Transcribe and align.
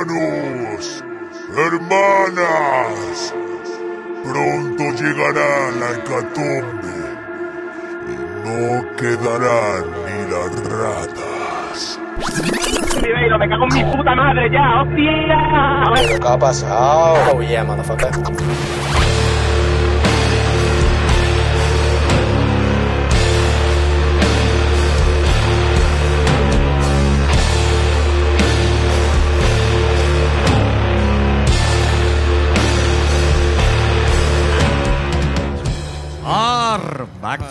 Hermanos, 0.00 1.04
hermanas, 1.54 3.34
pronto 4.24 4.82
llegará 4.98 5.70
la 5.78 5.90
hecatombe 5.92 6.96
y 8.08 8.14
no 8.42 8.96
quedarán 8.96 9.84
ni 10.06 10.18
las 10.30 10.52
ratas. 10.70 12.00
Me 13.02 13.48
cago 13.48 13.66
en 13.70 13.74
mi 13.74 13.84
puta 13.94 14.14
madre 14.14 14.50
ya, 14.50 14.80
hostia. 14.80 16.18
¿Qué 16.18 16.28
ha 16.28 16.38
pasado? 16.38 17.16
Oh 17.34 17.42
yeah, 17.42 17.62
motherfucker. 17.62 18.10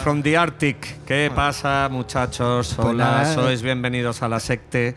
From 0.04 0.22
the 0.24 0.38
Arctic. 0.38 1.04
¿Qué 1.06 1.32
pasa, 1.36 1.88
muchachos? 1.92 2.74
Pues 2.76 2.88
Hola, 2.88 3.06
nada, 3.06 3.34
sois 3.34 3.62
bienvenidos 3.62 4.22
a 4.22 4.30
la 4.30 4.40
secte. 4.40 4.96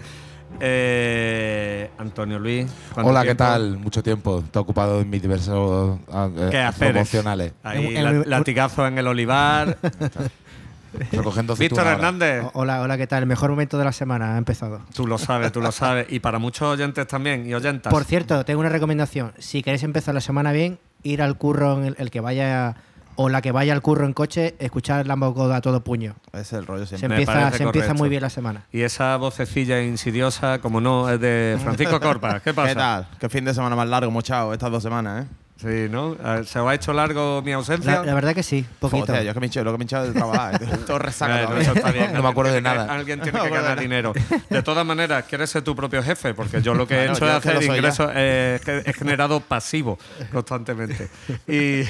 Eh, 0.60 1.90
Antonio 1.98 2.38
Luis. 2.38 2.70
¿cuánto 2.92 3.10
Hola, 3.10 3.24
¿qué 3.24 3.34
tal? 3.34 3.78
Mucho 3.78 4.02
tiempo. 4.02 4.40
Está 4.44 4.60
ocupado 4.60 5.00
en 5.00 5.10
mis 5.10 5.20
diversos 5.22 5.98
ah, 6.10 6.28
eh, 6.36 6.70
promocionales. 6.78 7.52
Ahí, 7.62 7.86
En- 7.86 7.96
en- 7.96 8.20
la- 8.30 8.38
latigazo 8.38 8.86
en 8.86 8.98
el 8.98 9.06
olivar. 9.06 9.76
Recogiendo 11.10 11.56
Víctor. 11.56 11.86
Hernández. 11.86 12.44
Hola, 12.52 12.82
hola, 12.82 12.98
¿qué 12.98 13.06
tal? 13.06 13.22
El 13.22 13.28
mejor 13.28 13.48
momento 13.50 13.78
de 13.78 13.84
la 13.84 13.92
semana 13.92 14.34
ha 14.34 14.38
empezado. 14.38 14.82
Tú 14.94 15.06
lo 15.06 15.16
sabes, 15.16 15.50
tú 15.50 15.62
lo 15.62 15.72
sabes. 15.72 16.06
Y 16.10 16.20
para 16.20 16.38
muchos 16.38 16.68
oyentes 16.68 17.06
también 17.06 17.48
y 17.48 17.54
oyentas. 17.54 17.90
Por 17.90 18.04
cierto, 18.04 18.44
tengo 18.44 18.60
una 18.60 18.68
recomendación. 18.68 19.32
Si 19.38 19.62
queréis 19.62 19.82
empezar 19.84 20.14
la 20.14 20.20
semana 20.20 20.52
bien, 20.52 20.78
ir 21.02 21.22
al 21.22 21.38
curro, 21.38 21.78
en 21.78 21.86
el, 21.86 21.96
el 21.98 22.10
que 22.10 22.20
vaya 22.20 22.76
o 23.16 23.28
la 23.28 23.42
que 23.42 23.52
vaya 23.52 23.72
al 23.72 23.82
curro 23.82 24.06
en 24.06 24.12
coche, 24.12 24.54
escuchar 24.58 25.06
Lambo 25.06 25.32
God 25.32 25.52
a 25.52 25.60
todo 25.60 25.82
puño. 25.84 26.14
Ese 26.32 26.40
es 26.40 26.52
el 26.54 26.66
rollo 26.66 26.86
Se 26.86 26.96
siempre. 26.98 27.16
Me 27.18 27.22
empieza, 27.22 27.50
se 27.56 27.62
empieza 27.62 27.94
muy 27.94 28.08
bien 28.08 28.22
la 28.22 28.30
semana. 28.30 28.64
Y 28.72 28.82
esa 28.82 29.16
vocecilla 29.16 29.80
insidiosa, 29.82 30.58
como 30.60 30.80
no, 30.80 31.08
es 31.10 31.20
de 31.20 31.58
Francisco 31.62 32.00
Corpa. 32.00 32.40
¿Qué 32.44 32.52
pasa? 32.54 32.68
¿Qué 32.68 32.74
tal? 32.74 33.08
Qué 33.20 33.28
fin 33.28 33.44
de 33.44 33.54
semana 33.54 33.76
más 33.76 33.88
largo 33.88 34.10
hemos 34.10 34.24
echado 34.24 34.52
estas 34.52 34.70
dos 34.70 34.82
semanas, 34.82 35.24
¿eh? 35.24 35.28
Sí, 35.58 35.86
¿no? 35.88 36.14
Eh, 36.14 36.42
¿Se 36.44 36.58
os 36.58 36.68
ha 36.68 36.74
hecho 36.74 36.92
largo 36.92 37.40
mi 37.42 37.52
ausencia? 37.52 38.00
La, 38.00 38.04
la 38.04 38.14
verdad 38.14 38.34
que 38.34 38.42
sí, 38.42 38.66
poquito. 38.80 39.06
Joder, 39.06 39.22
yo 39.24 39.32
que 39.32 39.38
me 39.38 39.46
he 39.46 39.48
hecho, 39.48 39.62
lo 39.62 39.70
que 39.70 39.78
me 39.78 39.84
he 39.84 39.86
echado 39.86 40.06
de 40.06 40.12
trabajar. 40.12 40.58
Todo 40.88 40.98
resaca 40.98 41.32
Bueno, 41.34 41.48
todavía. 41.50 41.62
eso 41.68 41.72
está 41.74 41.92
bien. 41.92 42.12
No 42.14 42.22
me 42.22 42.28
acuerdo 42.30 42.52
de 42.52 42.60
nada. 42.62 42.86
que- 42.86 42.92
Alguien 42.92 43.20
tiene 43.20 43.38
No 43.38 43.44
que 43.44 43.50
ganar 43.50 43.78
dinero. 43.78 44.12
De 44.50 44.62
todas 44.64 44.84
maneras, 44.84 45.24
quieres 45.28 45.50
ser 45.50 45.62
tu 45.62 45.76
propio 45.76 46.02
jefe, 46.02 46.34
porque 46.34 46.62
yo 46.62 46.74
lo 46.74 46.88
que 46.88 46.94
he 46.94 47.08
Bueno, 47.08 47.12
hecho 47.12 47.26
yo 47.26 47.30
es 47.36 47.46
es 47.46 47.46
hacer 47.56 47.62
ingresos, 47.62 48.10
eh, 48.12 48.58
que 48.64 48.78
he 48.86 48.92
generado 48.92 49.38
pasivo 49.38 49.98
constantemente. 50.32 51.08
Y 51.46 51.82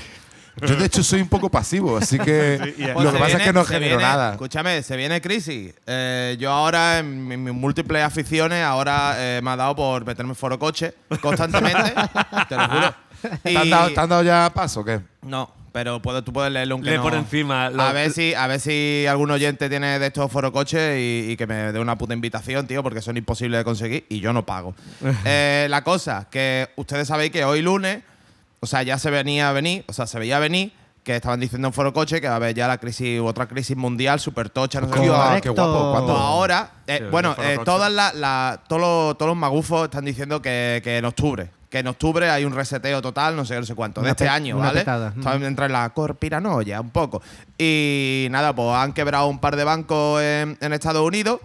Yo, 0.61 0.77
de 0.77 0.85
hecho, 0.85 1.03
soy 1.03 1.23
un 1.23 1.29
poco 1.29 1.49
pasivo, 1.51 1.97
así 1.97 2.19
que 2.19 2.75
Sí, 2.77 2.83
lo 2.85 2.95
Pues 2.95 3.13
que 3.13 3.19
pasa 3.19 3.39
es 3.39 3.43
que 3.45 3.53
no 3.53 3.65
genero 3.65 3.97
viene- 3.97 4.03
nada. 4.03 4.33
Escúchame, 4.33 4.83
se 4.83 4.97
viene 4.97 5.21
crisis. 5.21 5.73
Eh, 5.87 6.37
yo 6.39 6.51
ahora, 6.53 6.99
en 6.99 7.27
mi- 7.27 7.37
mis 7.39 7.55
múltiples 7.55 8.03
aficiones, 8.05 8.63
ahora 8.63 9.15
eh, 9.17 9.41
me 9.43 9.51
ha 9.51 9.57
dado 9.57 9.75
por 9.75 10.05
meterme 10.05 10.33
en 10.33 10.37
foro 10.37 10.59
coche 10.59 10.95
constantemente. 11.23 11.95
te 12.49 12.57
lo 12.57 12.69
juro. 12.69 12.95
¿Te 13.43 13.57
han, 13.57 13.71
dado, 13.71 13.91
te 13.93 14.01
han 14.01 14.09
dado 14.09 14.23
ya 14.23 14.51
paso 14.55 14.81
o 14.81 14.85
qué? 14.85 15.01
No, 15.23 15.51
pero 15.73 16.03
puedo, 16.03 16.23
tú 16.23 16.33
puedes 16.33 16.53
leerlo 16.53 16.77
un 16.77 16.85
Lee 16.85 16.99
por 16.99 17.15
encima, 17.15 17.71
lo- 17.71 17.83
a 17.83 17.93
ver 17.93 18.11
si 18.13 18.35
a 18.35 18.47
ver 18.47 18.61
si 18.61 19.07
algún 19.09 19.31
oyente 19.31 19.69
tiene 19.71 19.99
de 20.01 20.07
estos 20.09 20.31
foro 20.31 20.53
coches 20.53 20.99
y, 20.99 21.31
y 21.31 21.37
que 21.37 21.47
me 21.47 21.73
dé 21.73 21.79
una 21.79 21.97
puta 21.97 22.13
invitación, 22.15 22.67
tío, 22.67 22.83
porque 22.83 23.01
son 23.01 23.17
imposibles 23.17 23.59
de 23.61 23.65
conseguir 23.65 24.05
y 24.11 24.21
yo 24.21 24.33
no 24.35 24.45
pago. 24.45 24.75
Eh, 25.25 25.67
la 25.71 25.83
cosa, 25.83 26.27
que 26.31 26.69
ustedes 26.77 27.09
sabéis 27.09 27.31
que 27.31 27.45
hoy 27.45 27.63
lunes, 27.63 28.03
o 28.63 28.67
sea, 28.67 28.83
ya 28.85 28.97
se 28.99 29.11
venía 29.11 29.49
a 29.49 29.53
venir, 29.53 29.85
o 29.89 29.93
sea, 29.93 30.07
se 30.07 30.19
veía 30.19 30.39
venir 30.39 30.73
que 31.03 31.17
estaban 31.17 31.41
diciendo 31.41 31.67
en 31.67 31.75
foro 31.75 31.93
coche 31.93 32.21
que 32.21 32.29
va 32.29 32.35
a 32.35 32.37
haber 32.37 32.55
ya 32.55 32.69
la 32.69 32.79
crisis, 32.79 33.21
otra 33.21 33.49
crisis 33.49 33.77
mundial 33.77 34.21
súper 34.21 34.51
tocha, 34.51 34.81
no 34.81 34.87
sé 34.87 34.93
qué. 34.95 35.01
Guapo. 35.09 35.91
¿Cuándo? 35.93 36.17
Ahora, 36.17 36.71
eh, 36.87 36.99
Sí, 37.01 37.05
bueno, 37.11 37.35
eh, 37.43 37.59
todas 37.65 37.93
las 37.93 38.15
la- 38.15 38.61
todos, 38.69 38.81
los, 38.81 39.19
todos 39.19 39.29
los 39.31 39.37
magufos 39.37 39.83
están 39.85 40.05
diciendo 40.05 40.41
que, 40.41 40.81
que 40.85 40.99
en 40.99 41.05
octubre. 41.05 41.51
Que 41.69 41.79
en 41.81 41.89
octubre 41.89 42.31
hay 42.31 42.45
un 42.45 42.53
reseteo 42.55 43.03
total, 43.03 43.35
no 43.35 43.45
sé, 43.45 43.57
no 43.59 43.65
sé 43.67 43.75
cuánto, 43.75 44.01
de 44.01 44.11
este 44.11 44.29
año, 44.29 44.59
¿vale? 44.59 44.81
petada. 44.81 45.13
Están 45.17 45.43
entra 45.43 45.67
en 45.67 45.73
la 45.73 45.89
corpiranoia 45.91 46.81
un 46.81 46.91
poco. 46.91 47.21
Y 47.59 48.29
nada, 48.31 48.55
pues 48.55 48.69
han 48.77 48.93
quebrado 48.93 49.27
un 49.27 49.39
par 49.41 49.57
de 49.57 49.65
bancos 49.65 50.21
en, 50.23 50.57
en 50.61 50.73
Estados 50.73 51.03
Unidos. 51.05 51.41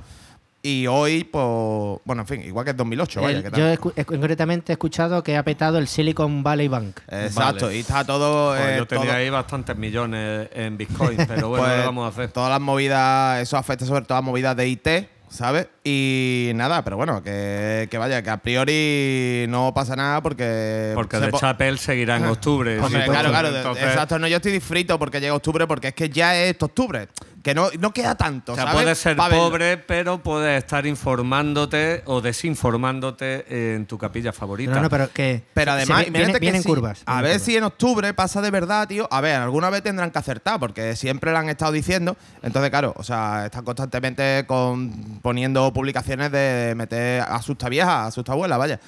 Y 0.63 0.88
hoy, 0.88 1.23
pues, 1.23 2.00
bueno, 2.03 2.23
en 2.23 2.28
fin, 2.28 2.41
igual 2.41 2.66
que 2.66 2.72
en 2.72 2.78
2008, 2.78 3.22
vaya. 3.22 3.38
El- 3.38 3.44
que 3.44 3.51
tal. 3.51 3.59
yo 3.59 3.68
he 3.68 3.78
escu- 3.78 4.06
concretamente 4.06 4.72
he 4.72 4.75
escuchado 4.75 5.23
que 5.23 5.38
ha 5.38 5.44
petado 5.44 5.78
el 5.78 5.88
Silicon 5.88 6.44
Valley 6.44 6.68
Bank. 6.68 7.00
Exacto, 7.07 7.66
Vale. 7.68 7.78
y 7.78 7.79
está 7.81 8.03
todo. 8.03 8.50
Joder, 8.50 8.73
eh, 8.73 8.78
yo 8.79 8.85
tenía 8.88 9.06
todo- 9.06 9.16
ahí 9.16 9.29
bastantes 9.29 9.78
millones 9.78 10.50
en 10.53 10.75
Bitcoin, 10.78 11.18
pero 11.28 11.50
bueno, 11.50 11.63
pues, 11.63 11.72
¿qué 11.73 11.79
le 11.79 11.85
vamos 11.85 12.06
a 12.06 12.09
hacer? 12.09 12.31
Todas 12.34 12.50
las 12.50 12.59
movidas, 12.59 13.40
eso 13.41 13.56
afecta 13.56 13.85
sobre 13.85 14.03
todo 14.06 14.18
a 14.18 14.22
movidas 14.22 14.57
de 14.57 14.68
IT, 14.68 14.88
¿sabes? 15.29 15.68
Y 15.85 16.51
nada, 16.56 16.84
pero 16.84 16.97
bueno, 16.97 17.22
que, 17.24 17.88
que 17.89 17.97
vaya, 17.97 18.22
que 18.22 18.29
a 18.29 18.38
priori 18.38 19.45
no 19.47 19.74
pasa 19.74 19.95
nada 19.95 20.22
porque. 20.22 20.91
Porque 20.95 21.18
de 21.19 21.29
po- 21.29 21.39
Chapel 21.39 21.78
seguirá 21.79 22.18
en 22.18 22.25
octubre. 22.25 22.79
Hombre, 22.79 23.03
sí, 23.03 23.09
claro, 23.09 23.29
pues, 23.29 23.39
claro, 23.39 23.56
entonces- 23.56 23.84
exacto. 23.85 24.19
No, 24.19 24.28
yo 24.28 24.38
estoy 24.38 24.51
disfrito 24.51 24.97
porque 25.00 25.22
llega 25.22 25.34
octubre, 25.35 25.66
porque 25.68 25.89
es 25.89 25.94
que 25.94 26.09
ya 26.09 26.35
es 26.35 26.56
octubre. 26.62 27.07
Que 27.47 27.55
no, 27.55 27.69
no 27.79 27.93
queda 27.93 28.13
tanto. 28.15 28.51
O 28.51 28.55
sea, 28.55 28.65
¿sabes? 28.65 28.81
puedes 28.81 28.97
ser 28.97 29.15
pobre, 29.15 29.77
pero 29.77 30.21
puedes 30.21 30.57
estar 30.61 30.85
informándote 30.85 32.01
o 32.03 32.19
desinformándote 32.19 33.73
en 33.75 33.85
tu 33.85 33.97
capilla 33.97 34.33
favorita. 34.33 34.73
No, 34.75 34.81
no, 34.81 34.89
pero 34.89 35.09
que. 35.13 35.43
Pero 35.53 35.71
además, 35.71 35.99
se- 35.99 36.03
viene- 36.03 36.17
imagínate 36.17 36.33
que 36.33 36.45
vienen 36.45 36.61
si- 36.63 36.67
curvas. 36.67 37.03
A 37.05 37.21
ver 37.21 37.31
curvas. 37.31 37.43
si 37.45 37.55
en 37.55 37.63
octubre 37.63 38.13
pasa 38.13 38.41
de 38.41 38.51
verdad, 38.51 38.85
tío. 38.85 39.07
A 39.09 39.21
ver, 39.21 39.35
alguna 39.37 39.69
vez 39.69 39.81
tendrán 39.81 40.11
que 40.11 40.19
acertar, 40.19 40.59
porque 40.59 40.97
siempre 40.97 41.31
lo 41.31 41.37
han 41.37 41.47
estado 41.47 41.71
diciendo. 41.71 42.17
Entonces, 42.43 42.69
claro, 42.69 42.93
o 42.97 43.03
sea, 43.05 43.45
están 43.45 43.63
constantemente 43.63 44.43
con, 44.45 45.19
poniendo 45.21 45.71
publicaciones 45.71 46.29
de 46.33 46.73
meter 46.75 47.21
asusta 47.21 47.69
vieja, 47.69 48.07
asusta 48.07 48.33
abuela, 48.33 48.57
vaya. 48.57 48.81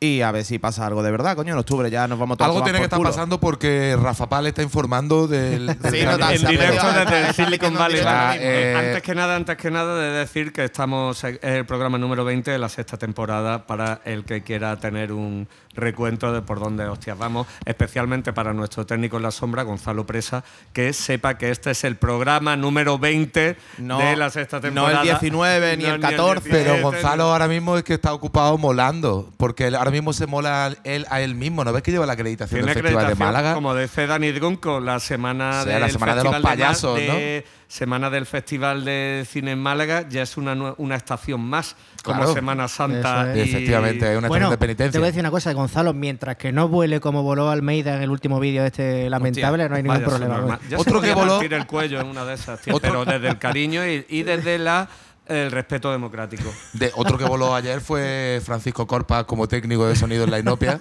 Y 0.00 0.20
a 0.22 0.30
ver 0.30 0.44
si 0.44 0.60
pasa 0.60 0.86
algo 0.86 1.02
de 1.02 1.10
verdad, 1.10 1.34
coño. 1.34 1.54
En 1.54 1.58
octubre 1.58 1.90
ya 1.90 2.06
nos 2.06 2.20
vamos 2.20 2.38
todos 2.38 2.48
Algo 2.50 2.62
tiene 2.62 2.78
que 2.78 2.84
estar 2.84 2.98
culo. 2.98 3.10
pasando 3.10 3.40
porque 3.40 3.96
Rafa 4.00 4.28
Pal 4.28 4.46
está 4.46 4.62
informando 4.62 5.26
del. 5.26 5.66
del 5.80 5.92
Sí, 5.92 6.04
total, 6.06 6.34
en 6.36 6.46
directo 6.46 6.92
desde 6.92 7.26
el 7.28 7.34
Silicon 7.34 7.74
Valley. 7.74 7.98
ahora 8.00 8.30
ahora 8.30 8.36
eh, 8.40 8.74
antes 8.76 9.02
que 9.02 9.14
nada, 9.16 9.34
antes 9.34 9.56
que 9.56 9.70
nada, 9.72 9.98
de 9.98 10.10
decir 10.18 10.52
que 10.52 10.62
estamos 10.64 11.24
es 11.24 11.38
el 11.42 11.66
programa 11.66 11.98
número 11.98 12.24
20 12.24 12.48
de 12.48 12.58
la 12.58 12.68
sexta 12.68 12.96
temporada 12.96 13.66
para 13.66 14.00
el 14.04 14.24
que 14.24 14.42
quiera 14.44 14.76
tener 14.76 15.10
un 15.12 15.48
recuento 15.74 16.32
de 16.32 16.42
por 16.42 16.58
dónde 16.60 16.84
hostias 16.86 17.16
vamos, 17.18 17.46
especialmente 17.64 18.32
para 18.32 18.52
nuestro 18.52 18.84
técnico 18.86 19.16
en 19.16 19.22
la 19.24 19.30
sombra, 19.30 19.62
Gonzalo 19.62 20.06
Presa, 20.06 20.42
que 20.72 20.92
sepa 20.92 21.38
que 21.38 21.50
este 21.50 21.70
es 21.70 21.84
el 21.84 21.96
programa 21.96 22.56
número 22.56 22.98
20 22.98 23.56
No, 23.78 23.98
de 23.98 24.16
la 24.16 24.30
sexta 24.30 24.56
no 24.56 24.62
temporada. 24.62 25.02
el 25.02 25.08
19 25.08 25.76
ni 25.76 25.84
el 25.84 26.00
14. 26.00 26.48
Pero 26.50 26.72
17, 26.74 26.82
Gonzalo 26.82 27.24
ahora 27.24 27.46
mismo 27.48 27.76
es 27.76 27.84
que 27.84 27.94
está 27.94 28.12
ocupado 28.12 28.58
molando, 28.58 29.30
porque 29.36 29.68
él 29.68 29.76
ahora 29.88 29.96
mismo 29.96 30.12
se 30.12 30.26
mola 30.26 30.74
él 30.84 31.06
a 31.10 31.20
él 31.20 31.34
mismo. 31.34 31.64
¿No 31.64 31.72
ves 31.72 31.82
que 31.82 31.90
lleva 31.90 32.06
la 32.06 32.12
acreditación 32.14 32.60
Tiene 32.60 32.74
del 32.74 32.82
Festival 32.82 33.06
de 33.06 33.12
acreditación, 33.12 33.34
Málaga? 33.34 33.54
como 33.54 33.74
dice 33.74 34.06
Dani 34.06 34.32
Drunco, 34.32 34.80
la 34.80 35.00
semana, 35.00 35.62
Sí, 35.64 35.68
del 35.70 35.80
la 35.80 35.88
semana 35.88 36.14
de 36.14 36.24
los 36.24 36.36
payasos, 36.40 36.96
de- 36.96 37.44
Semana 37.68 38.08
del 38.08 38.24
Festival 38.24 38.82
de 38.86 39.26
Cine 39.30 39.52
en 39.52 39.58
Málaga 39.58 40.08
ya 40.08 40.22
es 40.22 40.38
una, 40.38 40.72
una 40.78 40.96
estación 40.96 41.42
más, 41.42 41.76
como 42.02 42.20
Claro. 42.20 42.32
Semana 42.32 42.66
Santa. 42.66 43.30
Y- 43.36 43.40
Efectivamente, 43.40 44.10
es 44.10 44.16
una 44.18 44.26
Bueno, 44.28 44.46
estación 44.46 44.50
de 44.50 44.56
te 44.56 44.66
penitencia. 44.66 45.00
voy 45.00 45.04
a 45.06 45.10
decir 45.10 45.20
una 45.20 45.30
cosa, 45.30 45.52
Gonzalo, 45.52 45.92
mientras 45.92 46.36
que 46.36 46.50
no 46.50 46.68
vuele 46.68 46.98
como 46.98 47.22
voló 47.22 47.50
Almeida 47.50 47.96
en 47.96 48.02
el 48.02 48.10
último 48.10 48.40
vídeo 48.40 48.64
este 48.64 49.10
lamentable, 49.10 49.68
no 49.68 49.74
hay 49.76 49.82
ningún 49.82 50.00
problema. 50.02 50.58
Otro 50.78 51.00
se 51.02 51.08
que 51.08 51.14
voló- 51.14 51.42
el 51.42 51.66
cuello 51.66 52.00
en 52.00 52.06
una 52.06 52.24
de 52.24 52.34
esas, 52.36 52.58
tío, 52.62 52.78
pero 52.80 53.04
desde 53.04 53.28
el 53.28 53.38
cariño 53.38 53.86
y, 53.86 54.06
y 54.08 54.22
desde 54.22 54.56
la, 54.58 54.88
el 55.28 55.50
respeto 55.50 55.90
democrático. 55.92 56.52
De, 56.72 56.90
otro 56.94 57.18
que 57.18 57.24
voló 57.24 57.54
ayer 57.54 57.80
fue 57.80 58.40
Francisco 58.44 58.86
Corpa 58.86 59.24
como 59.24 59.46
técnico 59.48 59.86
de 59.86 59.94
sonido 59.96 60.24
en 60.24 60.30
la 60.30 60.38
Inopia. 60.38 60.78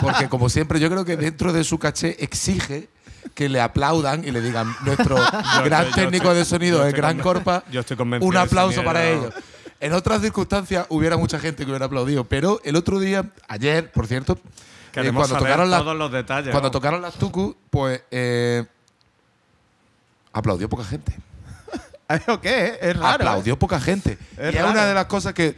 Porque, 0.00 0.28
como 0.28 0.48
siempre, 0.48 0.78
yo 0.80 0.88
creo 0.90 1.04
que 1.04 1.16
dentro 1.16 1.52
de 1.52 1.64
su 1.64 1.78
caché 1.78 2.16
exige 2.22 2.88
que 3.34 3.48
le 3.48 3.60
aplaudan 3.60 4.24
y 4.24 4.30
le 4.30 4.40
digan 4.40 4.74
nuestro 4.84 5.16
gran 5.64 5.86
yo 5.86 5.94
técnico 5.94 6.24
estoy- 6.28 6.36
de 6.38 6.44
sonido 6.44 6.84
estoy 6.86 7.00
Gran 7.00 7.18
Corpa. 7.18 7.64
yo 7.70 7.80
estoy 7.80 7.96
convencido 7.96 8.28
Un 8.28 8.36
aplauso 8.36 8.82
para 8.82 9.06
ellos. 9.08 9.32
En 9.78 9.92
otras 9.94 10.20
circunstancias 10.22 10.86
hubiera 10.90 11.16
mucha 11.16 11.38
gente 11.38 11.64
que 11.64 11.70
hubiera 11.70 11.86
aplaudido, 11.86 12.24
pero 12.24 12.60
el 12.64 12.76
otro 12.76 12.98
día, 12.98 13.30
ayer, 13.48 13.90
por 13.92 14.06
cierto, 14.06 14.38
eh, 14.94 15.10
cuando 15.14 15.36
tocaron 15.38 15.70
las 15.70 15.82
todos 15.82 15.96
los 15.96 16.10
detalles. 16.12 16.50
cuando 16.50 16.68
vamos. 16.68 16.72
tocaron 16.72 17.00
las 17.02 17.14
tucu, 17.14 17.56
pues 17.70 18.02
eh, 18.10 18.64
aplaudió 20.32 20.68
poca 20.68 20.84
gente. 20.84 21.14
¿O 22.28 22.40
qué? 22.40 22.78
Es 22.80 22.96
raro. 22.96 23.24
¿eh? 23.24 23.28
Aplaudió 23.28 23.58
poca 23.58 23.80
gente. 23.80 24.18
Es 24.36 24.54
y 24.54 24.58
es 24.58 24.64
una 24.64 24.86
de 24.86 24.94
las 24.94 25.06
cosas 25.06 25.34
que 25.34 25.54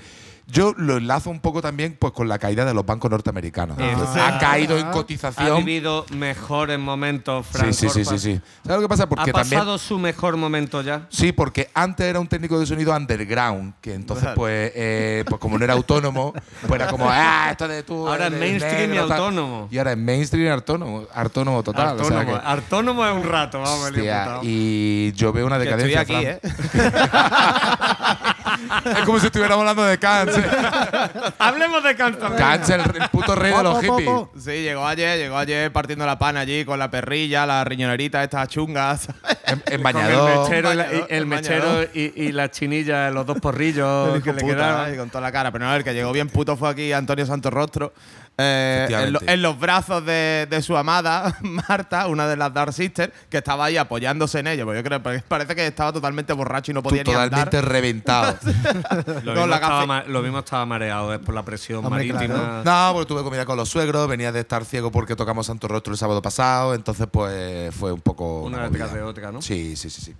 Yo 0.52 0.74
lo 0.76 0.98
enlazo 0.98 1.30
un 1.30 1.40
poco 1.40 1.62
también 1.62 1.96
pues 1.98 2.12
con 2.12 2.28
la 2.28 2.38
caída 2.38 2.66
de 2.66 2.74
los 2.74 2.84
bancos 2.84 3.10
norteamericanos. 3.10 3.78
Ah. 3.80 4.28
ha 4.28 4.38
caído 4.38 4.76
en 4.78 4.86
Ha 4.86 4.90
cotización. 4.90 5.64
vivido 5.64 6.04
mejores 6.14 6.78
momentos, 6.78 7.46
Frank 7.46 7.72
sí, 7.72 7.88
sí, 7.88 8.04
sí, 8.04 8.18
sí. 8.18 8.40
¿Sabes 8.62 8.76
lo 8.76 8.82
que 8.82 8.88
pasa? 8.88 9.08
Porque 9.08 9.30
¿Ha 9.30 9.32
también 9.32 9.60
pasado 9.60 9.78
su 9.78 9.98
mejor 9.98 10.36
momento 10.36 10.82
ya? 10.82 11.06
Sí, 11.08 11.32
porque 11.32 11.70
antes 11.72 12.04
era 12.06 12.20
un 12.20 12.26
técnico 12.26 12.58
de 12.60 12.66
sonido 12.66 12.94
underground, 12.94 13.72
que 13.80 13.94
entonces, 13.94 14.28
pues, 14.34 14.72
eh, 14.74 15.24
pues 15.26 15.40
como 15.40 15.56
no 15.56 15.64
era 15.64 15.72
autónomo, 15.72 16.34
pues 16.68 16.80
era 16.80 16.90
como, 16.90 17.06
ah, 17.08 17.48
esto 17.52 17.66
de 17.66 17.82
tú. 17.82 18.06
Ahora 18.06 18.26
es 18.26 18.32
mainstream 18.34 18.84
y 18.84 18.86
negro, 18.88 19.06
tal". 19.08 19.18
autónomo. 19.20 19.68
Y 19.70 19.78
ahora 19.78 19.92
es 19.92 19.98
mainstream 19.98 20.46
y 20.46 20.50
autónomo, 20.50 21.06
autónomo 21.14 21.62
total. 21.62 21.98
o 21.98 22.04
sea 22.04 22.26
que- 22.26 22.32
Artónomo 22.32 23.06
es 23.06 23.14
un 23.14 23.22
rato, 23.24 23.58
vamos, 23.60 23.86
hostia, 23.88 24.38
y 24.42 25.12
yo 25.12 25.32
veo 25.32 25.46
una 25.46 25.58
Que 25.58 25.70
estoy 25.70 25.88
decadencia. 25.88 26.38
aquí, 26.40 26.50
Fran. 26.68 26.82
¿eh? 26.82 28.28
Es 28.98 29.04
como 29.04 29.18
si 29.20 29.26
estuviéramos 29.26 29.60
hablando 29.60 29.84
de 29.84 29.98
Kant. 29.98 30.30
Hablemos 31.38 31.82
de. 31.82 31.94
Kant 31.96 32.62
es 32.64 32.68
el, 32.70 32.80
el 32.80 33.08
puto 33.10 33.34
rey 33.34 33.52
de 33.52 33.62
los 33.62 33.80
hippies. 33.80 34.10
Sí, 34.38 34.50
llegó 34.62 34.86
ayer, 34.86 35.18
llegó 35.18 35.36
ayer 35.38 35.72
partiendo 35.72 36.06
la 36.06 36.18
pana 36.18 36.40
allí 36.40 36.64
con 36.64 36.78
la 36.78 36.90
perrilla, 36.90 37.46
la 37.46 37.64
riñonerita, 37.64 38.22
estas 38.22 38.48
chungas. 38.48 39.08
En, 39.46 39.54
en 39.54 39.60
Con 39.60 39.72
el 39.72 39.78
bañador. 39.82 40.40
mechero, 40.48 40.72
y 40.72 40.76
la, 40.76 40.82
y- 40.84 40.86
Bañador, 40.86 41.06
el 41.10 41.16
el 41.18 41.26
mechero 41.26 41.64
bañador. 41.66 41.90
y, 41.94 42.12
y 42.22 42.32
la 42.32 42.50
chinilla, 42.50 43.10
los 43.10 43.26
dos 43.26 43.38
porrillos 43.40 44.22
que 44.24 44.32
le 44.32 44.40
puta, 44.42 44.88
y 44.92 44.96
con 44.96 45.08
toda 45.10 45.20
la 45.22 45.32
cara. 45.32 45.50
Pero 45.50 45.64
no, 45.66 45.74
el 45.74 45.84
que 45.84 45.92
llegó 45.94 46.12
bien 46.12 46.28
puto 46.28 46.56
fue 46.56 46.68
aquí 46.70 46.92
Antonio 46.92 47.26
Santorrostro. 47.26 47.92
Eh, 48.38 48.86
en, 48.88 48.92
lo- 48.92 48.96
Efectivamente. 48.96 49.32
en 49.34 49.42
los 49.42 49.58
brazos 49.60 50.04
de, 50.06 50.46
de 50.48 50.62
su 50.62 50.76
amada, 50.76 51.36
Marta, 51.42 52.06
una 52.08 52.26
de 52.26 52.36
las 52.36 52.52
Dark 52.52 52.72
Sisters, 52.72 53.12
que 53.28 53.38
estaba 53.38 53.66
ahí 53.66 53.76
apoyándose 53.76 54.38
en 54.40 54.46
ello. 54.46 54.64
Porque 54.64 54.78
yo 54.78 54.84
creo 54.84 55.02
que 55.02 55.20
parece 55.28 55.54
que 55.54 55.66
estaba 55.66 55.92
totalmente 55.92 56.32
borracho 56.32 56.70
y 56.70 56.74
no 56.74 56.82
Tú 56.82 56.88
podía 56.88 57.02
ni 57.04 57.12
totalmente 57.12 57.56
andar. 57.58 57.72
reventado. 57.72 58.38
Lo, 59.24 59.32
mismo 59.34 59.54
estaba 59.54 59.80
gafe- 59.82 59.86
ma- 59.86 60.04
lo 60.06 60.22
mismo 60.22 60.38
estaba 60.40 60.66
mareado, 60.66 61.12
es 61.14 61.20
por 61.20 61.34
la 61.34 61.44
presión 61.44 61.84
Hombre, 61.84 62.10
marítima. 62.12 62.62
No, 62.64 62.90
porque 62.94 63.06
tuve 63.06 63.22
comida 63.22 63.44
con 63.44 63.56
los 63.56 63.68
suegros, 63.68 64.08
venía 64.08 64.32
de 64.32 64.40
estar 64.40 64.64
ciego 64.64 64.90
porque 64.90 65.14
tocamos 65.16 65.46
Santo 65.46 65.68
Rostro 65.68 65.92
el 65.92 65.98
sábado 65.98 66.22
pasado, 66.22 66.74
entonces 66.74 67.06
pues 67.10 67.74
fue 67.74 67.92
un 67.92 68.00
poco. 68.00 68.42
Una 68.42 68.68
detrás 68.68 68.92
de 68.92 69.02
otra, 69.02 69.30
¿no? 69.32 69.42
Sí, 69.42 69.76
sí, 69.76 69.90
sí, 69.90 70.00
sí. 70.00 70.14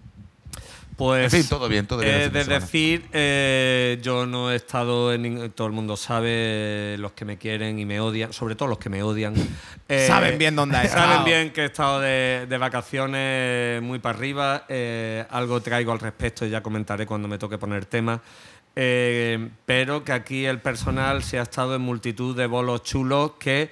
Pues, 0.96 1.32
En 1.32 1.40
fin, 1.42 1.48
todo 1.48 1.68
bien, 1.68 1.86
todo 1.86 2.00
bien 2.00 2.14
eh, 2.14 2.28
de 2.28 2.44
decir, 2.44 3.06
eh, 3.12 3.98
yo 4.02 4.26
no 4.26 4.52
he 4.52 4.56
estado 4.56 5.12
en. 5.12 5.50
Todo 5.52 5.66
el 5.66 5.72
mundo 5.72 5.96
sabe, 5.96 6.96
los 6.98 7.12
que 7.12 7.24
me 7.24 7.38
quieren 7.38 7.78
y 7.78 7.86
me 7.86 7.98
odian, 7.98 8.32
sobre 8.32 8.54
todo 8.54 8.68
los 8.68 8.78
que 8.78 8.90
me 8.90 9.02
odian. 9.02 9.34
eh, 9.88 10.04
Saben 10.08 10.38
bien 10.38 10.54
dónde 10.54 10.76
has 10.76 10.90
Saben 10.90 11.08
estado. 11.10 11.24
bien 11.24 11.50
que 11.52 11.62
he 11.62 11.64
estado 11.64 12.00
de, 12.00 12.46
de 12.48 12.58
vacaciones 12.58 13.82
muy 13.82 13.98
para 14.00 14.18
arriba. 14.18 14.64
eh, 14.68 15.24
algo 15.30 15.60
traigo 15.62 15.92
al 15.92 15.98
respecto 15.98 16.44
y 16.46 16.50
ya 16.50 16.62
comentaré 16.62 17.06
cuando 17.06 17.26
me 17.26 17.38
toque 17.38 17.58
poner 17.58 17.86
tema. 17.86 18.20
Eh, 18.76 19.48
pero 19.66 20.04
que 20.04 20.12
aquí 20.12 20.44
el 20.46 20.60
personal 20.60 21.22
se 21.22 21.38
ha 21.38 21.42
estado 21.42 21.74
en 21.74 21.82
multitud 21.82 22.36
de 22.36 22.46
bolos 22.46 22.82
chulos 22.82 23.32
que 23.38 23.70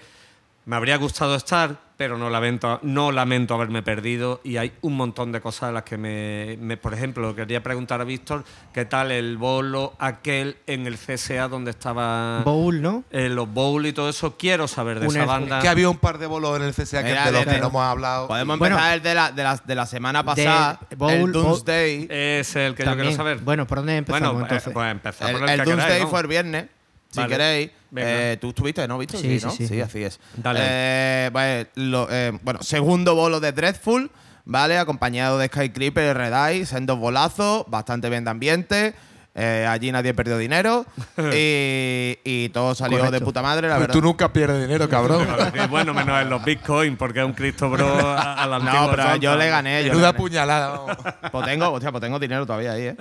me 0.67 0.77
habría 0.77 0.97
gustado 0.97 1.37
estar, 1.37 1.77
pero 2.01 2.17
no 2.17 2.31
lamento, 2.31 2.79
no 2.83 3.13
lamento 3.13 3.53
haberme 3.53 3.83
perdido 3.83 4.41
y 4.43 4.57
hay 4.57 4.73
un 4.81 4.97
montón 4.97 5.33
de 5.33 5.43
cosas 5.43 5.65
a 5.65 5.73
las 5.73 5.83
que 5.83 5.99
me, 5.99 6.57
me- 6.59 6.79
por 6.79 6.95
ejemplo, 6.95 7.35
quería 7.37 7.63
preguntar 7.63 8.01
a 8.01 8.05
Víctor 8.05 8.43
qué 8.73 8.87
tal 8.87 9.13
el 9.13 9.37
bolo 9.37 9.93
aquel 9.99 10.57
en 10.67 10.87
el 10.87 10.97
CSA 10.97 11.49
donde 11.49 11.73
estaba 11.73 12.41
Bowl, 12.43 12.81
¿no? 12.81 13.05
eh, 13.11 13.29
los 13.29 13.53
bowl 13.53 13.85
y 13.85 13.93
todo 13.93 14.09
eso. 14.09 14.39
Quiero 14.39 14.67
saber 14.67 14.99
de 14.99 15.09
Un 15.09 15.15
esa 15.15 15.27
banda. 15.27 15.61
Que 15.61 15.69
había 15.69 15.91
un 15.91 15.99
par 15.99 16.17
de 16.17 16.27
bolos 16.27 16.57
en 16.57 16.63
el 16.63 16.73
CSA 16.73 17.03
que 17.03 17.11
Mira, 17.11 17.27
de 17.27 17.33
los 17.33 17.45
de- 17.45 17.53
que 17.53 17.61
no 17.61 17.67
hemos 17.67 17.83
hablado. 17.83 18.29
Podemos 18.29 18.59
Bueno. 18.59 18.77
empezar 18.77 18.95
el 18.95 19.03
de 19.03 19.15
la, 19.15 19.33
de, 19.33 19.43
la, 19.43 19.57
de 19.63 19.75
la 19.75 19.85
semana 19.85 20.25
pasada. 20.25 20.81
Bowl- 20.97 21.11
el 21.13 21.33
Doomsday. 21.33 22.07
Es 22.09 22.57
el 22.57 22.75
que 22.77 22.87
yo 22.87 22.95
quiero 22.95 23.13
saber. 23.13 23.41
Bueno, 23.41 23.67
¿por 23.67 23.77
dónde 23.77 23.99
empezamos 23.99 24.33
Bueno, 24.33 24.47
entonces? 24.47 24.69
eh, 24.69 24.73
pues 24.73 24.91
empezamos 24.91 25.33
el 25.35 25.39
por 25.39 25.49
el, 25.51 25.55
el 25.55 25.61
que 25.67 25.71
Doomsday 25.71 25.87
queráis, 25.89 26.05
¿no? 26.05 26.09
fue 26.09 26.21
el 26.21 26.27
viernes. 26.29 26.65
Si 27.11 27.19
Vale. 27.19 27.29
queréis. 27.33 27.71
Eh, 27.97 28.37
¿Tú 28.41 28.51
estuviste, 28.51 28.87
no, 28.87 28.99
Víctor? 28.99 29.21
Sí, 29.21 29.41
¿no? 29.43 29.51
sí, 29.51 29.67
sí. 29.67 29.81
así 29.81 30.03
es. 30.05 30.21
Dale. 30.37 30.61
Eh, 30.63 31.31
vale, 31.33 31.67
lo- 31.75 32.07
eh, 32.11 32.33
bueno, 32.43 32.63
segundo 32.63 33.15
bolo 33.17 33.41
de 33.41 33.51
Dreadful, 33.53 34.11
¿vale? 34.45 34.79
Acompañado 34.79 35.39
de 35.39 35.49
Skycreeper 35.49 36.11
y 36.11 36.13
Red 36.13 36.33
Eye, 36.51 36.67
sendos 36.67 36.99
bolazos, 36.99 37.65
bastante 37.69 38.09
bien 38.09 38.23
de 38.25 38.31
ambiente. 38.31 38.95
Eh, 39.35 39.65
allí 39.69 39.93
nadie 39.93 40.13
perdió 40.13 40.37
dinero 40.39 40.85
y, 41.33 42.19
y 42.25 42.49
todo 42.51 42.75
salió 42.75 42.99
Correcto. 42.99 43.19
de 43.21 43.25
puta 43.25 43.43
madre, 43.43 43.69
la 43.69 43.79
verdad. 43.79 43.95
tú 43.95 44.03
nunca 44.03 44.33
pierdes 44.33 44.61
dinero, 44.61 44.89
cabrón. 44.89 45.27
Y 45.55 45.67
bueno, 45.69 45.95
menos 45.95 46.21
en 46.21 46.29
los 46.31 46.45
bitcoins, 46.45 46.97
porque 46.99 47.21
es 47.21 47.27
un 47.27 47.33
Cristo 47.33 47.71
Bro 47.71 47.87
a, 47.97 48.35
a 48.43 48.47
la 48.47 48.59
No, 48.59 48.91
pero 48.91 49.17
yo 49.17 49.37
le 49.37 49.49
gané. 49.49 49.79
Yo 49.83 49.85
le 49.85 49.91
Menuda 49.91 50.09
gané. 50.09 50.19
puñalada, 50.19 50.69
vamos. 50.71 50.97
Pues 51.31 51.45
tengo, 51.47 51.71
hostia, 51.71 51.91
pues 51.93 52.01
tengo 52.03 52.19
dinero 52.19 52.45
todavía 52.45 52.73
ahí, 52.73 52.83
¿eh? 52.89 52.97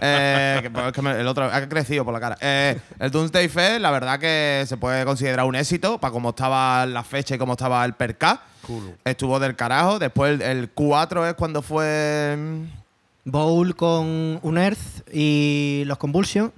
Eh, 0.00 0.58
que- 0.62 0.70
pues 0.70 0.86
es 0.86 0.92
que 0.92 1.02
me- 1.02 1.20
el 1.20 1.26
otro 1.26 1.44
ha 1.44 1.68
crecido 1.68 2.04
por 2.04 2.12
la 2.14 2.20
cara. 2.20 2.38
Eh, 2.40 2.78
el 2.98 3.10
Doomsday 3.10 3.48
Fest, 3.48 3.80
la 3.80 3.90
verdad 3.90 4.18
que 4.18 4.64
se 4.66 4.76
puede 4.76 5.04
considerar 5.04 5.46
un 5.46 5.54
éxito 5.56 5.98
para 5.98 6.12
cómo 6.12 6.30
estaba 6.30 6.84
la 6.86 7.02
fecha 7.04 7.34
y 7.34 7.38
cómo 7.38 7.52
estaba 7.52 7.84
el 7.84 7.94
perca. 7.94 8.40
Estuvo 9.04 9.38
del 9.40 9.56
carajo. 9.56 9.98
Después 9.98 10.34
el, 10.34 10.42
el 10.42 10.70
4 10.70 11.26
es 11.26 11.34
cuando 11.34 11.62
fue. 11.62 12.36
mm, 12.38 12.82
Bowl 13.24 13.76
con 13.76 14.40
Unearth 14.42 15.08
y 15.12 15.84
los 15.86 15.96
Convulsion. 15.98 16.52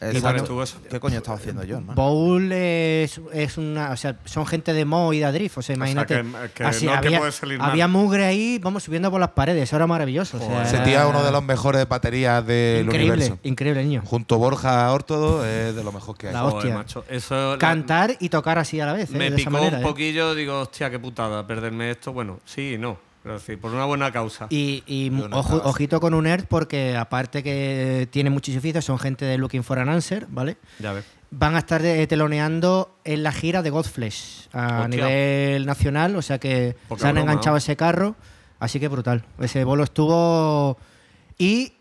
Eso? 0.00 0.78
¿Qué 0.90 1.00
coño 1.00 1.16
estaba 1.18 1.38
haciendo 1.38 1.64
yo, 1.64 1.76
hermano? 1.78 1.94
Bowl 1.94 2.52
es, 2.52 3.20
es 3.32 3.56
una. 3.56 3.90
O 3.92 3.96
sea, 3.96 4.18
son 4.24 4.46
gente 4.46 4.72
de 4.72 4.84
Mo 4.84 5.12
y 5.12 5.20
de 5.20 5.24
Adrift. 5.24 5.58
O 5.58 5.62
sea, 5.62 5.74
imagínate. 5.74 6.14
que- 6.16 6.22
que 6.54 6.64
no 6.64 6.70
te 6.70 6.88
había, 6.90 7.18
puede 7.18 7.32
salir 7.32 7.58
había 7.60 7.88
mugre 7.88 8.24
ahí, 8.26 8.58
vamos 8.62 8.82
subiendo 8.82 9.10
por 9.10 9.20
las 9.20 9.30
paredes. 9.30 9.62
Eso 9.64 9.76
era 9.76 9.86
maravilloso. 9.86 10.36
o 10.36 10.40
sea, 10.40 10.84
era 10.84 11.02
es 11.02 11.08
uno 11.08 11.22
de 11.24 11.30
los 11.32 11.42
mejores 11.42 11.88
baterías 11.88 12.46
del 12.46 12.84
Increíble, 12.86 13.12
universo. 13.14 13.38
increíble, 13.42 13.84
niño. 13.84 14.02
Junto 14.04 14.34
a 14.34 14.38
Borja 14.38 14.92
Ortodo 14.92 15.44
es 15.46 15.74
de 15.74 15.82
lo 15.84 15.92
mejor 15.92 16.16
que 16.16 16.28
hay. 16.28 16.32
La 16.34 16.40
Joder, 16.42 16.56
hostia. 16.56 16.74
macho, 16.74 17.04
eso 17.08 17.52
la- 17.52 17.58
Cantar 17.58 18.16
y 18.20 18.28
tocar 18.28 18.58
así 18.58 18.80
a 18.80 18.86
la 18.86 18.92
vez. 18.92 19.10
¿eh? 19.10 19.12
me 19.16 19.20
de 19.20 19.26
esa 19.28 19.36
picó 19.36 19.50
manera, 19.50 19.78
un 19.78 19.82
¿eh? 19.82 19.86
poquillo, 19.86 20.34
digo, 20.34 20.60
hostia, 20.60 20.90
qué 20.90 20.98
putada, 20.98 21.46
perderme 21.46 21.90
esto. 21.90 22.12
Bueno, 22.12 22.40
sí 22.44 22.74
y 22.74 22.78
no. 22.78 22.98
Pero 23.26 23.40
sí, 23.40 23.56
por 23.56 23.72
una 23.74 23.84
buena 23.86 24.12
causa. 24.12 24.46
Y, 24.50 25.10
ojo- 25.32 25.60
ojito 25.64 25.98
con 26.00 26.14
Unearth 26.14 26.46
porque 26.46 26.96
aparte 26.96 27.42
que 27.42 28.06
tiene 28.12 28.30
muchísimos 28.30 28.60
oficios, 28.62 28.84
son 28.84 29.00
gente 29.00 29.24
de 29.24 29.36
Looking 29.36 29.64
for 29.64 29.80
an 29.80 29.88
Answer, 29.88 30.26
¿vale? 30.30 30.58
Ya 30.78 30.92
ves. 30.92 31.04
Van 31.32 31.56
a 31.56 31.58
estar 31.58 31.84
eh, 31.84 32.06
teloneando 32.06 32.96
en 33.02 33.24
la 33.24 33.32
gira 33.32 33.62
de 33.62 33.70
Godflesh 33.70 34.48
a 34.52 34.82
Hostia. 34.82 34.86
nivel 34.88 35.66
nacional, 35.66 36.14
o 36.14 36.22
sea 36.22 36.38
que 36.38 36.76
Poca 36.88 37.00
se 37.00 37.08
han 37.08 37.14
broma, 37.16 37.32
enganchado 37.32 37.54
¿no? 37.54 37.56
a 37.56 37.58
ese 37.58 37.74
carro, 37.74 38.14
así 38.60 38.78
que 38.78 38.86
brutal. 38.86 39.24
Ese 39.40 39.64
bolo 39.64 39.82
estuvo. 39.82 40.78
Y 41.36 41.72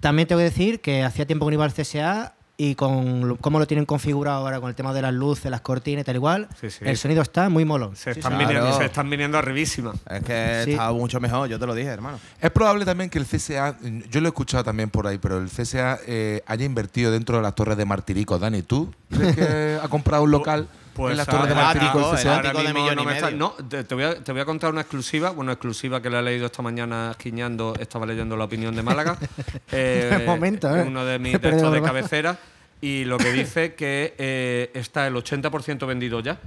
también 0.00 0.26
tengo 0.26 0.40
que 0.40 0.46
decir 0.46 0.80
que 0.80 1.04
hacía 1.04 1.26
tiempo 1.28 1.46
que 1.46 1.50
no 1.52 1.54
iba 1.54 1.64
al 1.64 1.72
CSA 1.72 2.34
y 2.60 2.74
con 2.74 3.28
lo- 3.28 3.36
cómo 3.36 3.60
lo 3.60 3.68
tienen 3.68 3.86
configurado 3.86 4.38
ahora 4.38 4.58
con 4.60 4.68
el 4.68 4.74
tema 4.74 4.92
de 4.92 5.00
las 5.00 5.14
luces, 5.14 5.48
las 5.48 5.60
cortinas 5.60 6.02
y 6.02 6.04
tal 6.04 6.16
igual, 6.16 6.48
Sí, 6.60 6.70
sí. 6.70 6.78
el 6.82 6.96
sonido 6.98 7.22
está 7.22 7.48
muy 7.48 7.64
molón. 7.64 7.94
Se 7.94 8.10
están, 8.10 8.32
sí. 8.32 8.38
viniendo, 8.38 8.62
Claro. 8.62 8.78
se 8.78 8.84
están 8.86 9.08
viniendo 9.08 9.38
arribísima. 9.38 9.92
Es 10.10 10.24
que 10.24 10.62
Sí. 10.64 10.70
estaba 10.72 10.92
mucho 10.92 11.20
mejor, 11.20 11.48
yo 11.48 11.56
te 11.60 11.66
lo 11.66 11.74
dije, 11.74 11.88
hermano. 11.88 12.18
Es 12.40 12.50
probable 12.50 12.84
también 12.84 13.10
que 13.10 13.18
el 13.20 13.26
CSA, 13.26 13.76
yo 14.10 14.20
lo 14.20 14.26
he 14.26 14.30
escuchado 14.30 14.64
también 14.64 14.90
por 14.90 15.06
ahí, 15.06 15.18
pero 15.18 15.38
el 15.38 15.48
CSA 15.48 16.00
eh, 16.04 16.42
haya 16.46 16.64
invertido 16.64 17.12
dentro 17.12 17.36
de 17.36 17.42
las 17.44 17.54
torres 17.54 17.76
de 17.78 17.84
Martirico. 17.84 18.40
Dani, 18.40 18.62
¿tú 18.62 18.92
crees 19.08 19.36
que 19.36 19.78
ha 19.82 19.88
comprado 19.88 20.24
un 20.24 20.32
local 20.32 20.66
Pues 20.98 21.12
en 21.12 21.16
las 21.18 21.26
torres 21.26 21.46
de 21.48 21.54
ahora- 21.54 21.64
Martirico 21.64 21.98
ahora- 22.00 22.10
el 22.20 22.24
CSA? 22.26 22.38
ático 22.38 22.58
de 22.58 22.64
mismo 22.64 22.80
millón 22.82 22.96
no 22.96 23.10
y 23.10 23.14
está- 23.14 23.30
no, 23.30 23.50
te, 23.68 23.84
te 23.84 23.94
voy 23.94 24.04
a, 24.04 24.14
te 24.22 24.32
voy 24.32 24.40
a 24.40 24.44
contar 24.44 24.70
una 24.70 24.80
exclusiva, 24.82 25.30
bueno, 25.30 25.52
exclusiva 25.52 26.02
que 26.02 26.10
la 26.10 26.18
he 26.18 26.22
leído 26.22 26.46
esta 26.46 26.60
mañana 26.62 27.12
esquiñando, 27.12 27.74
estaba 27.78 28.04
leyendo 28.04 28.36
la 28.36 28.44
opinión 28.44 28.74
de 28.76 28.82
Málaga. 28.82 29.16
Eh, 29.72 30.24
Momento, 30.26 30.76
¿eh? 30.76 30.82
Uno 30.86 31.04
de 31.04 31.18
mis 31.18 31.34
He 31.34 31.38
de, 31.70 31.82
cabecera. 31.82 32.36
Y 32.80 33.04
lo 33.04 33.18
que 33.18 33.32
dice 33.32 33.74
que 33.74 34.14
eh, 34.18 34.70
está 34.74 35.06
el 35.06 35.14
80% 35.14 35.86
vendido 35.86 36.20
ya. 36.20 36.38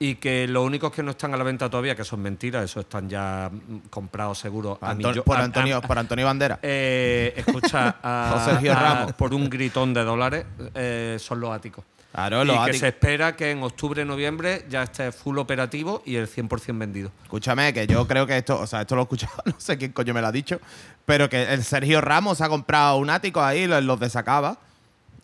Y 0.00 0.14
que 0.14 0.46
los 0.46 0.64
únicos 0.64 0.92
que 0.92 1.02
no 1.02 1.10
están 1.10 1.34
a 1.34 1.36
la 1.36 1.42
venta 1.42 1.68
todavía, 1.68 1.96
que 1.96 2.04
son 2.04 2.20
mentiras, 2.20 2.64
eso 2.64 2.80
están 2.80 3.08
ya 3.08 3.50
mm, 3.52 3.88
comprados 3.90 4.38
seguro 4.38 4.78
a 4.80 4.94
millo- 4.94 5.24
por, 5.24 5.36
Antonio, 5.38 5.78
a- 5.78 5.80
por 5.80 5.98
Antonio 5.98 6.24
Bandera. 6.24 6.58
eh, 6.62 7.34
escucha 7.36 7.96
a, 8.02 8.44
Sergio 8.48 8.74
Ramos. 8.74 9.12
por 9.14 9.34
un 9.34 9.50
gritón 9.50 9.92
de 9.92 10.04
dólares 10.04 10.44
eh, 10.74 11.16
son 11.18 11.40
los 11.40 11.50
áticos. 11.50 11.84
Claro, 12.12 12.42
y 12.42 12.46
los 12.46 12.54
que 12.56 12.62
áticos. 12.62 12.78
se 12.80 12.88
espera 12.88 13.34
que 13.36 13.50
en 13.50 13.62
octubre, 13.62 14.04
noviembre 14.04 14.64
ya 14.70 14.84
esté 14.84 15.10
full 15.12 15.36
operativo 15.38 16.02
y 16.06 16.14
el 16.16 16.28
100% 16.28 16.78
vendido. 16.78 17.10
Escúchame, 17.24 17.72
que 17.74 17.86
yo 17.88 18.06
creo 18.06 18.24
que 18.26 18.36
esto, 18.36 18.58
o 18.60 18.66
sea, 18.68 18.82
esto 18.82 18.94
lo 18.94 19.02
he 19.02 19.04
escuchado, 19.04 19.34
no 19.46 19.54
sé 19.58 19.76
quién 19.78 19.90
coño 19.92 20.14
me 20.14 20.20
lo 20.20 20.28
ha 20.28 20.32
dicho, 20.32 20.60
pero 21.04 21.28
que 21.28 21.42
el 21.52 21.64
Sergio 21.64 22.00
Ramos 22.00 22.40
ha 22.40 22.48
comprado 22.48 22.96
un 22.98 23.10
ático 23.10 23.42
ahí, 23.42 23.66
los, 23.66 23.82
los 23.82 23.98
de 23.98 24.08
Sacaba. 24.10 24.58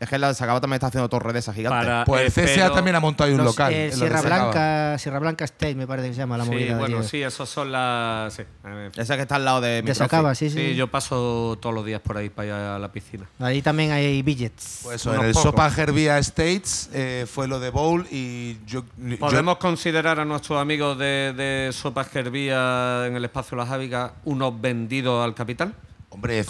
Es 0.00 0.08
que 0.08 0.18
la 0.18 0.28
de 0.28 0.34
Sacaba 0.34 0.60
también 0.60 0.74
está 0.76 0.88
haciendo 0.88 1.08
torres 1.08 1.32
de 1.32 1.38
esas 1.38 1.54
gigantes. 1.54 1.86
Para- 1.86 2.04
Pues 2.04 2.36
el 2.36 2.44
eh, 2.44 2.54
CSA 2.56 2.72
también 2.72 2.96
ha 2.96 3.00
montado 3.00 3.26
ahí 3.28 3.32
un 3.32 3.38
Los- 3.38 3.46
local. 3.46 3.72
eh, 3.72 3.92
Sierra. 3.92 4.20
Blanca, 4.22 4.96
Sierra 4.98 5.18
Blanca 5.20 5.44
State 5.44 5.74
me 5.76 5.86
parece 5.86 6.08
que 6.08 6.14
se 6.14 6.18
llama 6.18 6.36
la 6.36 6.44
Sí, 6.44 6.50
movida. 6.50 6.78
bueno, 6.78 7.02
sí, 7.02 7.22
esos 7.22 7.48
son 7.48 7.70
las. 7.72 8.34
Sí, 8.34 8.42
eh, 8.66 8.90
Esa 8.96 9.16
que 9.16 9.22
está 9.22 9.36
al 9.36 9.44
lado 9.44 9.60
de 9.60 9.82
mi 9.82 9.88
De 9.88 9.94
Sacaba, 9.94 10.34
sí, 10.34 10.50
sí. 10.50 10.56
sí, 10.56 10.74
yo 10.74 10.88
paso 10.88 11.56
todos 11.60 11.74
los 11.74 11.84
días 11.86 12.00
por 12.00 12.16
ahí 12.16 12.28
para 12.28 12.46
ir 12.48 12.52
a 12.54 12.78
la 12.78 12.90
piscina. 12.90 13.24
Ahí 13.38 13.62
también 13.62 13.92
hay 13.92 14.22
billets. 14.22 14.80
Pues 14.82 14.96
eso, 14.96 15.14
en 15.14 15.20
el 15.20 15.32
pocos. 15.32 15.42
Sopa 15.42 15.70
Gerbia 15.70 16.18
Estates 16.18 16.90
eh, 16.92 17.26
fue 17.32 17.46
lo 17.48 17.60
de 17.60 17.70
Bowl 17.70 18.06
y 18.10 18.58
yo. 18.66 18.84
yo- 18.98 19.18
¿Podemos 19.18 19.58
considerar 19.58 20.18
a 20.18 20.24
nuestros 20.24 20.60
amigos 20.60 20.98
de, 20.98 21.32
de 21.36 21.70
Sopa 21.72 22.04
Gervía 22.04 23.06
en 23.06 23.16
el 23.16 23.24
espacio 23.24 23.56
Las 23.56 23.70
Ávicas 23.70 24.10
unos 24.24 24.60
vendidos 24.60 25.24
al 25.24 25.34
capital? 25.34 25.74
Hombre, 26.14 26.44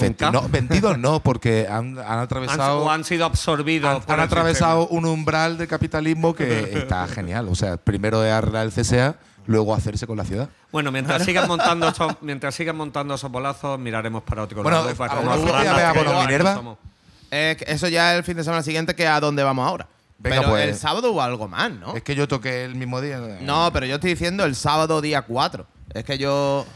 vendidos 0.50 0.98
no, 0.98 1.20
porque 1.20 1.66
han, 1.68 1.98
han 1.98 2.06
Han, 2.06 2.18
atravesado. 2.18 2.84
o 2.84 2.90
han 2.90 3.02
sido 3.02 3.24
absorbidos. 3.24 3.90
han, 3.90 4.02
por 4.02 4.12
han 4.12 4.20
el 4.20 4.26
atravesado 4.26 4.86
un 4.88 5.06
umbral 5.06 5.56
de 5.56 5.66
capitalismo 5.66 6.34
que 6.34 6.78
está 6.78 7.06
genial. 7.08 7.48
O 7.48 7.54
sea, 7.54 7.78
primero 7.78 8.22
es 8.22 8.30
arreglar 8.30 8.66
el 8.66 8.72
CSA, 8.72 9.16
luego 9.46 9.74
hacerse 9.74 10.06
con 10.06 10.18
la 10.18 10.24
ciudad. 10.24 10.50
Bueno, 10.70 10.92
mientras 10.92 11.24
sigan 11.24 11.48
montando 11.48 11.88
esos, 11.90 12.12
mientras 12.20 12.54
sigan 12.54 12.76
montando 12.76 13.14
esos 13.14 13.30
bolazos, 13.30 13.78
miraremos 13.78 14.22
para 14.22 14.42
otro 14.42 14.62
Bueno, 14.62 14.84
lado. 14.84 14.94
para 14.94 15.14
¿a 15.14 15.16
que 15.16 15.22
una 15.24 15.34
nos 15.36 15.44
fuerte 15.44 15.58
ratas 15.64 15.76
vez 15.76 15.84
a 15.86 15.92
que 15.92 15.98
Bono 15.98 16.10
igual 16.10 16.26
Minerva? 16.26 16.76
Eh, 17.30 17.56
eso 17.66 17.88
ya 17.88 18.12
es 18.12 18.18
el 18.18 18.24
fin 18.24 18.36
de 18.36 18.44
semana 18.44 18.62
siguiente, 18.62 18.94
que 18.94 19.08
a 19.08 19.18
dónde 19.18 19.42
vamos 19.42 19.66
ahora. 19.66 19.88
Venga, 20.18 20.36
pero 20.40 20.50
pues. 20.50 20.68
el 20.68 20.74
sábado 20.76 21.10
hubo 21.10 21.22
algo 21.22 21.48
más, 21.48 21.72
¿no? 21.72 21.96
Es 21.96 22.02
que 22.02 22.14
yo 22.14 22.28
toqué 22.28 22.64
el 22.64 22.76
mismo 22.76 23.00
día. 23.00 23.18
No, 23.40 23.70
pero 23.72 23.86
yo 23.86 23.94
estoy 23.96 24.10
diciendo 24.10 24.44
el 24.44 24.54
sábado 24.54 25.00
día 25.00 25.22
4. 25.22 25.66
Es 25.94 26.04
que 26.04 26.18
yo. 26.18 26.66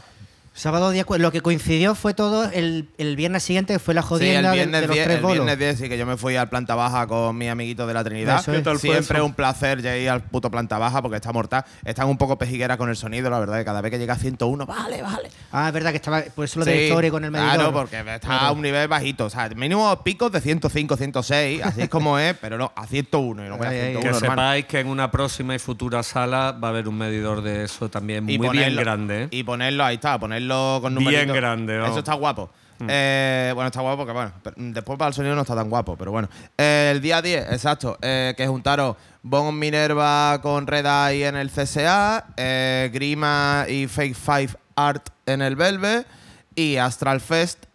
Sábado 0.59 0.89
día. 0.91 1.05
Lo 1.07 1.31
que 1.31 1.39
coincidió 1.39 1.95
fue 1.95 2.13
todo 2.13 2.43
el, 2.51 2.89
el 2.97 3.15
viernes 3.15 3.43
siguiente, 3.43 3.71
que 3.71 3.79
fue 3.79 3.93
la 3.93 4.01
Sí, 4.01 4.07
el 4.07 4.09
jodienda 4.09 4.49
de- 4.49 4.55
viernes, 4.57 4.81
de, 4.81 4.87
los 4.87 4.93
10, 4.93 5.05
tres 5.05 5.15
el 5.15 5.21
bolos. 5.23 5.35
viernes 5.45 5.57
10 5.57 5.77
sí 5.79 5.87
que 5.87 5.97
yo 5.97 6.05
me 6.05 6.17
fui 6.17 6.35
al 6.35 6.49
planta 6.49 6.75
baja 6.75 7.07
con 7.07 7.37
mi 7.37 7.47
amiguito 7.47 7.87
de 7.87 7.93
la 7.93 8.03
Trinidad. 8.03 8.41
Eso 8.41 8.51
es. 8.51 8.57
¿Qué 8.57 8.63
tal 8.65 8.77
fue 8.77 8.89
Siempre 8.91 9.21
un 9.21 9.33
placer 9.33 9.81
ya 9.81 9.95
ir 9.95 10.09
al 10.09 10.21
puto 10.21 10.51
planta 10.51 10.77
baja 10.77 11.01
porque 11.01 11.15
está 11.15 11.31
mortal. 11.31 11.63
Están 11.85 12.09
un 12.09 12.17
poco 12.17 12.37
pejigueras 12.37 12.75
con 12.75 12.89
el 12.89 12.97
sonido, 12.97 13.29
la 13.29 13.39
verdad, 13.39 13.57
que 13.59 13.63
cada 13.63 13.79
vez 13.79 13.89
que 13.89 13.99
llega 13.99 14.15
a 14.15 14.17
101, 14.17 14.65
vale, 14.65 15.01
vale. 15.01 15.29
Ah, 15.53 15.67
es 15.69 15.73
verdad 15.73 15.91
que 15.91 15.95
estaba. 15.95 16.21
Por 16.35 16.43
eso 16.43 16.59
lo 16.59 16.65
de 16.65 16.73
Sí, 16.77 16.83
Story 16.89 17.09
con 17.09 17.23
el 17.23 17.31
medidor. 17.31 17.53
Claro, 17.53 17.71
porque 17.71 17.97
está 17.99 18.19
Claro. 18.19 18.45
a 18.47 18.51
un 18.51 18.61
nivel 18.61 18.87
bajito. 18.89 19.25
O 19.27 19.29
sea, 19.29 19.47
mínimo 19.55 20.03
picos 20.03 20.29
de 20.29 20.41
105, 20.41 20.97
106, 20.97 21.61
así 21.63 21.83
es 21.83 21.89
como 21.89 22.19
es, 22.19 22.35
pero 22.35 22.57
no, 22.57 22.73
a 22.75 22.85
101. 22.85 23.45
Y 23.45 23.47
no 23.47 23.55
voy 23.57 23.65
a 23.65 23.69
Ay, 23.69 23.77
ay, 23.77 23.83
101, 23.93 24.01
Que 24.01 24.07
hermano. 24.25 24.41
sepáis 24.41 24.65
que 24.65 24.79
en 24.81 24.87
una 24.87 25.09
próxima 25.09 25.55
y 25.55 25.59
futura 25.59 26.03
sala 26.03 26.51
va 26.51 26.67
a 26.67 26.71
haber 26.71 26.89
un 26.89 26.97
medidor 26.97 27.41
de 27.43 27.63
eso 27.63 27.89
también 27.89 28.25
muy 28.25 28.37
bien 28.37 28.51
ponerlo- 28.51 28.81
grande. 28.81 29.23
¿eh? 29.23 29.27
Y 29.31 29.43
ponerlo, 29.43 29.85
ahí 29.85 29.95
está, 29.95 30.19
ponerlo 30.19 30.48
con 30.49 30.95
Bien 30.95 31.05
numeritos. 31.05 31.35
grande, 31.35 31.77
vamos. 31.77 31.91
Eso 31.91 31.99
está 31.99 32.13
guapo. 32.13 32.49
Eh, 32.87 33.51
bueno, 33.53 33.67
está 33.67 33.81
guapo 33.81 33.97
porque, 33.97 34.13
bueno, 34.13 34.31
mm, 34.55 34.71
después 34.71 34.97
para 34.97 35.09
el 35.09 35.13
sonido 35.13 35.35
no 35.35 35.41
está 35.41 35.55
tan 35.55 35.69
guapo, 35.69 35.97
pero 35.97 36.11
bueno. 36.11 36.29
Eh, 36.57 36.91
el 36.93 37.01
día 37.01 37.21
10, 37.21 37.51
exacto, 37.51 37.97
eh, 38.01 38.33
que 38.37 38.47
juntaron 38.47 38.95
Bon 39.21 39.57
Minerva 39.57 40.39
con 40.41 40.65
Red 40.65 40.85
Eye 40.85 41.27
en 41.27 41.35
el 41.35 41.49
CSA, 41.49 42.27
eh, 42.37 42.89
Grima 42.93 43.65
y 43.67 43.87
Fake 43.87 44.15
Five 44.15 44.49
Art 44.75 45.09
en 45.25 45.41
el 45.41 45.55
Velvet 45.57 46.07
y 46.55 46.77
Astral 46.77 47.19
Fest. 47.19 47.65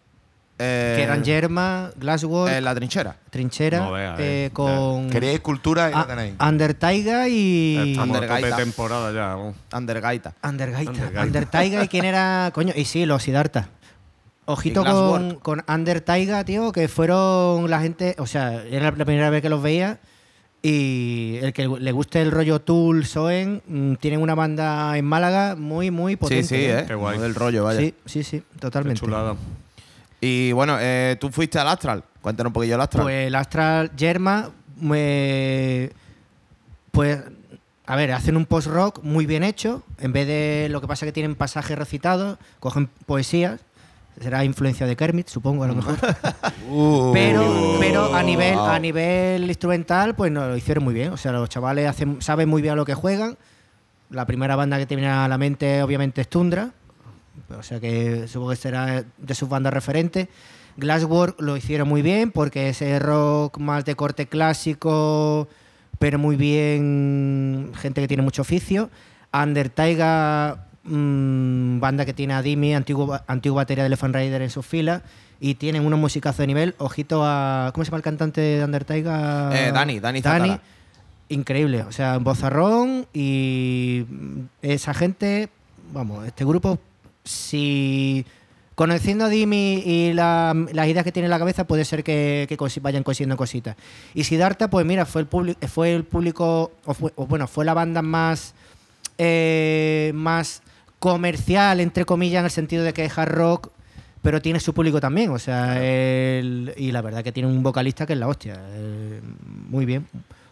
Eh, 0.57 0.93
Que 0.97 1.03
eran 1.03 1.23
Yerma, 1.23 1.91
Glasswork, 1.97 2.51
en 2.53 2.63
la 2.63 2.73
trinchera. 2.75 3.17
Trinchera, 3.29 3.79
No 3.79 3.91
vea, 3.91 4.15
eh, 4.17 4.45
eh, 4.45 4.49
con. 4.53 5.09
Queréis 5.09 5.41
cultura 5.41 5.89
y 5.89 5.93
la 5.93 6.07
tenéis. 6.07 6.35
Undertaiga 6.39 7.27
y. 7.27 7.95
De 7.95 8.01
Undergaita. 8.01 8.55
temporada 8.55 9.11
ya. 9.11 9.35
vamos. 9.35 9.55
Undergaita. 9.73 10.33
Undergaita. 10.43 10.91
Undergaita. 10.91 11.21
Undertaiga 11.23 11.83
y 11.83 11.87
quién 11.87 12.05
era. 12.05 12.51
Coño, 12.53 12.73
y 12.75 12.85
sí, 12.85 13.05
los 13.05 13.23
Siddhartha. 13.23 13.69
Ojito 14.47 14.83
con, 14.85 15.35
con 15.39 15.63
Undertaiga, 15.67 16.43
tío, 16.45 16.71
que 16.71 16.87
fueron 16.87 17.69
la 17.69 17.81
gente. 17.81 18.15
O 18.19 18.27
sea, 18.27 18.63
era 18.63 18.91
la 18.91 19.05
primera 19.05 19.29
vez 19.29 19.41
que 19.41 19.49
los 19.49 19.61
veía. 19.61 19.99
Y 20.61 21.37
el 21.43 21.53
que 21.53 21.67
le 21.67 21.91
guste 21.91 22.21
el 22.23 22.31
rollo 22.31 22.59
Tool, 22.59 23.05
Soen, 23.05 23.61
mm, 23.67 23.95
tienen 23.95 24.19
una 24.19 24.33
banda 24.33 24.97
en 24.97 25.05
Málaga 25.05 25.55
muy, 25.55 25.91
muy 25.91 26.15
potente. 26.15 26.43
Sí, 26.43 26.55
sí, 26.55 26.65
eh. 26.65 26.85
Qué 26.87 26.95
guay. 26.95 27.19
Del 27.19 27.35
rollo, 27.35 27.63
vaya. 27.65 27.79
Sí, 27.79 27.93
sí, 28.05 28.23
sí, 28.23 28.39
Qué 28.39 28.59
totalmente. 28.59 28.99
chulada. 28.99 29.35
Y 30.25 30.51
bueno, 30.53 30.77
eh, 30.79 31.17
tú 31.19 31.29
fuiste 31.29 31.59
al 31.59 31.67
Astral. 31.67 32.03
Cuéntanos 32.21 32.49
un 32.49 32.53
poquillo 32.53 32.75
el 32.75 32.81
Astral. 32.81 33.03
Pues 33.03 33.27
el 33.27 33.35
Astral 33.35 33.95
Yerma, 33.95 34.49
me- 34.81 35.91
pues, 36.91 37.19
a 37.85 37.95
ver, 37.95 38.11
hacen 38.11 38.35
un 38.35 38.47
post-rock 38.47 39.03
muy 39.03 39.27
bien 39.27 39.43
hecho. 39.43 39.83
En 39.99 40.13
vez 40.13 40.25
de 40.25 40.67
lo 40.71 40.81
que 40.81 40.87
pasa 40.87 41.05
que 41.05 41.11
tienen 41.11 41.35
pasajes 41.35 41.77
recitados, 41.77 42.39
cogen 42.59 42.89
poesías. 43.05 43.61
Será 44.19 44.43
influencia 44.45 44.87
de 44.87 44.95
Kermit, 44.95 45.27
supongo, 45.27 45.65
a 45.65 45.67
lo 45.67 45.75
mejor. 45.75 45.95
Uh. 46.71 47.11
pero, 47.13 47.75
pero 47.79 48.15
a 48.15 48.23
nivel, 48.23 48.57
a 48.57 48.79
nivel 48.79 49.43
instrumental, 49.43 50.15
pues 50.15 50.31
no, 50.31 50.47
lo 50.47 50.57
hicieron 50.57 50.83
muy 50.83 50.95
bien. 50.95 51.11
O 51.13 51.17
sea, 51.17 51.31
los 51.33 51.47
chavales 51.49 51.87
hacen, 51.87 52.19
saben 52.23 52.49
muy 52.49 52.63
bien 52.63 52.71
a 52.73 52.75
lo 52.75 52.85
que 52.85 52.95
juegan. 52.95 53.37
La 54.09 54.25
primera 54.25 54.55
banda 54.55 54.79
que 54.79 54.87
te 54.87 54.95
viene 54.95 55.11
a 55.11 55.27
la 55.27 55.37
mente, 55.37 55.83
obviamente, 55.83 56.21
es 56.21 56.27
Tundra. 56.29 56.71
O 57.49 57.63
sea 57.63 57.79
que 57.79 58.27
supongo 58.27 58.51
que 58.51 58.55
será 58.55 59.03
de 59.17 59.35
sus 59.35 59.49
bandas 59.49 59.73
referentes. 59.73 60.27
Glasswork 60.77 61.39
lo 61.41 61.55
hicieron 61.55 61.87
muy 61.87 62.01
bien 62.01 62.31
porque 62.31 62.69
ese 62.69 62.99
rock 62.99 63.57
más 63.59 63.85
de 63.85 63.95
corte 63.95 64.27
clásico, 64.27 65.47
pero 65.99 66.19
muy 66.19 66.35
bien, 66.35 67.71
gente 67.75 68.01
que 68.01 68.07
tiene 68.07 68.23
mucho 68.23 68.41
oficio. 68.41 68.89
Undertaiga, 69.33 70.67
mm, 70.83 71.79
banda 71.79 72.05
que 72.05 72.13
tiene 72.13 72.33
a 72.33 72.41
Dimi, 72.41 72.73
antiguo, 72.75 73.19
antiguo 73.27 73.57
batería 73.57 73.83
de 73.83 73.87
Elephant 73.87 74.15
Rider 74.15 74.41
en 74.41 74.49
sus 74.49 74.65
filas, 74.65 75.01
y 75.39 75.55
tienen 75.55 75.85
unos 75.85 75.99
musicazos 75.99 76.39
de 76.39 76.47
nivel. 76.47 76.75
Ojito 76.77 77.21
a. 77.23 77.71
¿Cómo 77.73 77.83
se 77.83 77.91
llama 77.91 77.97
el 77.97 78.03
cantante 78.03 78.41
de 78.41 78.63
Undertaiga? 78.63 79.49
Eh, 79.53 79.71
Dani, 79.71 79.99
Dani 79.99 80.21
Zatara. 80.21 80.61
Increíble, 81.27 81.81
o 81.81 81.91
sea, 81.91 82.19
bozarrón 82.19 83.07
y 83.11 84.05
esa 84.61 84.93
gente, 84.93 85.49
vamos, 85.91 86.27
este 86.27 86.45
grupo, 86.45 86.77
si 87.25 88.25
conociendo 88.75 89.25
a 89.25 89.29
Dimi 89.29 89.81
y 89.85 90.13
la- 90.13 90.53
las 90.73 90.87
ideas 90.87 91.03
que 91.03 91.11
tiene 91.11 91.25
en 91.27 91.31
la 91.31 91.39
cabeza, 91.39 91.65
puede 91.65 91.85
ser 91.85 92.03
que, 92.03 92.45
que 92.47 92.57
vayan 92.81 93.03
consiguiendo 93.03 93.37
cositas. 93.37 93.75
Y 94.13 94.23
Siddhartha, 94.25 94.69
pues 94.69 94.85
mira, 94.85 95.05
fue 95.05 95.21
el, 95.21 95.29
publi- 95.29 95.57
fue 95.67 95.93
el 95.95 96.03
público, 96.03 96.71
o, 96.85 96.93
fue- 96.93 97.13
o 97.15 97.25
bueno, 97.25 97.47
fue 97.47 97.63
la 97.65 97.73
banda 97.73 98.01
más, 98.01 98.53
eh, 99.17 100.11
más 100.13 100.61
comercial, 100.99 101.79
entre 101.79 102.05
comillas, 102.05 102.39
en 102.39 102.45
el 102.45 102.51
sentido 102.51 102.83
de 102.83 102.93
que 102.93 103.05
es 103.05 103.17
hard 103.17 103.31
rock, 103.31 103.69
pero 104.21 104.41
tiene 104.41 104.59
su 104.59 104.73
público 104.73 104.99
también, 104.99 105.29
o 105.31 105.39
sea, 105.39 105.81
el- 105.85 106.73
y 106.77 106.91
la 106.91 107.01
verdad 107.01 107.23
que 107.23 107.31
tiene 107.31 107.47
un 107.47 107.61
vocalista 107.63 108.05
que 108.05 108.13
es 108.13 108.19
la 108.19 108.27
hostia, 108.27 108.55
eh, 108.71 109.21
muy 109.69 109.85
bien. 109.85 110.05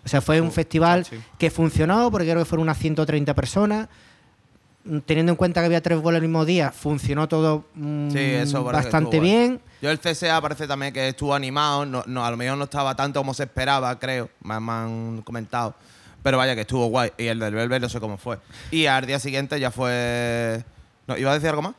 O 0.06 0.08
sea, 0.08 0.22
fue 0.22 0.40
un 0.42 0.52
festival 0.52 1.06
sí. 1.06 1.18
que 1.38 1.50
funcionó, 1.50 2.12
porque 2.12 2.28
creo 2.28 2.40
que 2.40 2.46
fueron 2.46 2.64
unas 2.64 2.78
130 2.78 3.34
personas. 3.34 3.88
Teniendo 5.06 5.32
en 5.32 5.38
cuenta 5.38 5.62
que 5.62 5.68
había 5.68 5.82
tres 5.82 6.02
bolos 6.02 6.18
el 6.22 6.28
mismo 6.28 6.44
día, 6.44 6.72
funcionó 6.72 7.30
todo 7.30 7.64
mm, 7.76 8.10
Sí, 8.12 8.20
eso 8.20 8.64
bastante 8.66 9.16
estuvo 9.18 9.22
bien. 9.22 9.62
Yo 9.82 9.90
el 9.90 10.00
CSA 10.00 10.42
parece 10.42 10.68
también 10.68 10.92
que 10.94 11.08
estuvo 11.08 11.34
animado, 11.34 11.86
no, 11.86 12.04
no, 12.06 12.26
a 12.26 12.30
lo 12.32 12.36
mejor 12.38 12.58
no 12.58 12.66
estaba 12.66 12.94
tanto 12.96 13.22
como 13.22 13.34
se 13.34 13.44
esperaba, 13.44 13.98
creo, 13.98 14.30
me, 14.42 14.56
han- 14.56 14.64
me 14.66 14.72
han 14.74 15.22
comentado. 15.22 15.74
Pero 16.22 16.38
vaya 16.38 16.54
que 16.56 16.62
estuvo 16.62 16.86
guay. 16.88 17.12
Y 17.18 17.28
el 17.28 17.40
del 17.40 17.54
Velvet 17.54 17.82
no 17.82 17.90
sé 17.90 18.00
cómo 18.02 18.18
fue. 18.18 18.40
Y 18.72 18.86
al 18.86 19.06
día 19.06 19.20
siguiente 19.20 19.60
ya 19.60 19.72
fue... 19.72 20.64
No, 21.08 21.18
¿Iba 21.18 21.32
a 21.32 21.34
decir 21.36 21.50
algo 21.50 21.62
más? 21.62 21.76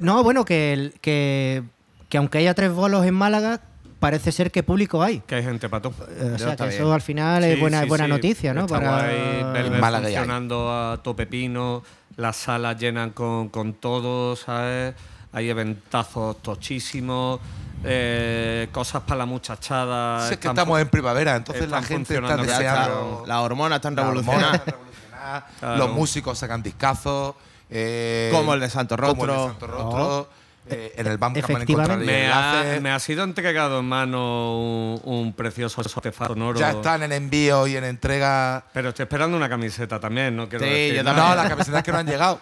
No, 0.00 0.22
bueno, 0.22 0.44
que, 0.44 0.72
el- 0.74 0.94
que, 1.00 1.62
que 2.10 2.18
aunque 2.18 2.38
haya 2.38 2.52
tres 2.54 2.72
bolos 2.72 3.04
en 3.06 3.14
Málaga, 3.14 3.60
parece 4.00 4.32
ser 4.32 4.50
que 4.50 4.62
público 4.62 5.02
hay. 5.02 5.20
Que 5.20 5.36
hay 5.36 5.42
gente 5.42 5.68
pato. 5.68 5.92
Eh, 6.08 6.32
o 6.34 6.38
sea, 6.38 6.56
que 6.56 6.64
bien. 6.64 6.74
eso 6.76 6.92
al 6.92 7.02
final 7.02 7.44
es 7.44 7.60
buena, 7.60 7.82
sí, 7.82 7.88
buena 7.88 8.04
sí. 8.04 8.10
noticia, 8.10 8.52
¿no? 8.54 8.62
Está 8.62 8.78
Para 8.80 8.90
guay, 8.92 9.16
hay. 9.16 10.02
funcionando 10.02 10.70
a 10.72 11.02
tope 11.02 11.26
pino, 11.26 11.82
las 12.16 12.36
salas 12.36 12.78
llenan 12.78 13.10
con, 13.10 13.48
con 13.48 13.74
todo, 13.74 14.36
¿sabes? 14.36 14.94
Hay 15.32 15.48
eventazos 15.48 16.42
tochísimos, 16.42 17.40
eh, 17.84 18.68
cosas 18.72 19.02
para 19.02 19.18
la 19.18 19.26
muchachada. 19.26 20.26
Si 20.28 20.34
es 20.34 20.40
que 20.40 20.48
estamos 20.48 20.80
en 20.80 20.88
primavera, 20.88 21.36
entonces 21.36 21.68
la 21.68 21.82
gente 21.82 22.14
está 22.14 22.36
deseando. 22.36 23.24
las 23.26 23.38
hormonas 23.38 23.76
están 23.76 23.94
la 23.96 24.08
hormona 24.08 24.52
revolucionadas. 24.64 25.44
Claro. 25.58 25.76
Los 25.76 25.90
músicos 25.92 26.38
sacan 26.38 26.62
discazos. 26.62 27.34
eh, 27.70 28.30
Como 28.32 28.52
el 28.54 28.60
de 28.60 28.68
Santo 28.68 28.96
como 28.96 29.08
el 29.10 29.16
de 29.16 29.26
Rostro. 29.26 29.48
Santo 29.50 29.66
Rostro. 29.66 30.28
Eh, 30.68 30.92
en 30.96 31.06
el 31.06 31.18
Bandcamp 31.18 31.50
han 31.50 31.56
Efectivamente. 31.56 32.04
encontrado 32.04 32.04
Me 32.04 32.76
ha, 32.76 32.80
me 32.80 32.90
ha 32.90 32.98
sido 33.00 33.24
entregado 33.24 33.80
en 33.80 33.84
mano 33.86 34.58
un, 34.60 35.00
un 35.04 35.32
precioso 35.32 35.80
artefacto 35.80 36.34
sonoro. 36.34 36.58
Ya 36.58 36.70
están 36.70 37.02
en 37.02 37.12
envío 37.12 37.66
y 37.66 37.76
en 37.76 37.84
entrega. 37.84 38.64
Pero 38.72 38.90
estoy 38.90 39.04
esperando 39.04 39.36
una 39.36 39.48
camiseta 39.48 39.98
también, 39.98 40.36
no 40.36 40.48
quiero 40.48 40.64
Sí, 40.64 40.70
decir 40.70 40.94
yo 40.96 41.04
también. 41.04 41.26
No, 41.28 41.34
las 41.34 41.48
camisetas 41.48 41.82
que 41.82 41.92
no 41.92 41.98
han 41.98 42.06
llegado. 42.06 42.40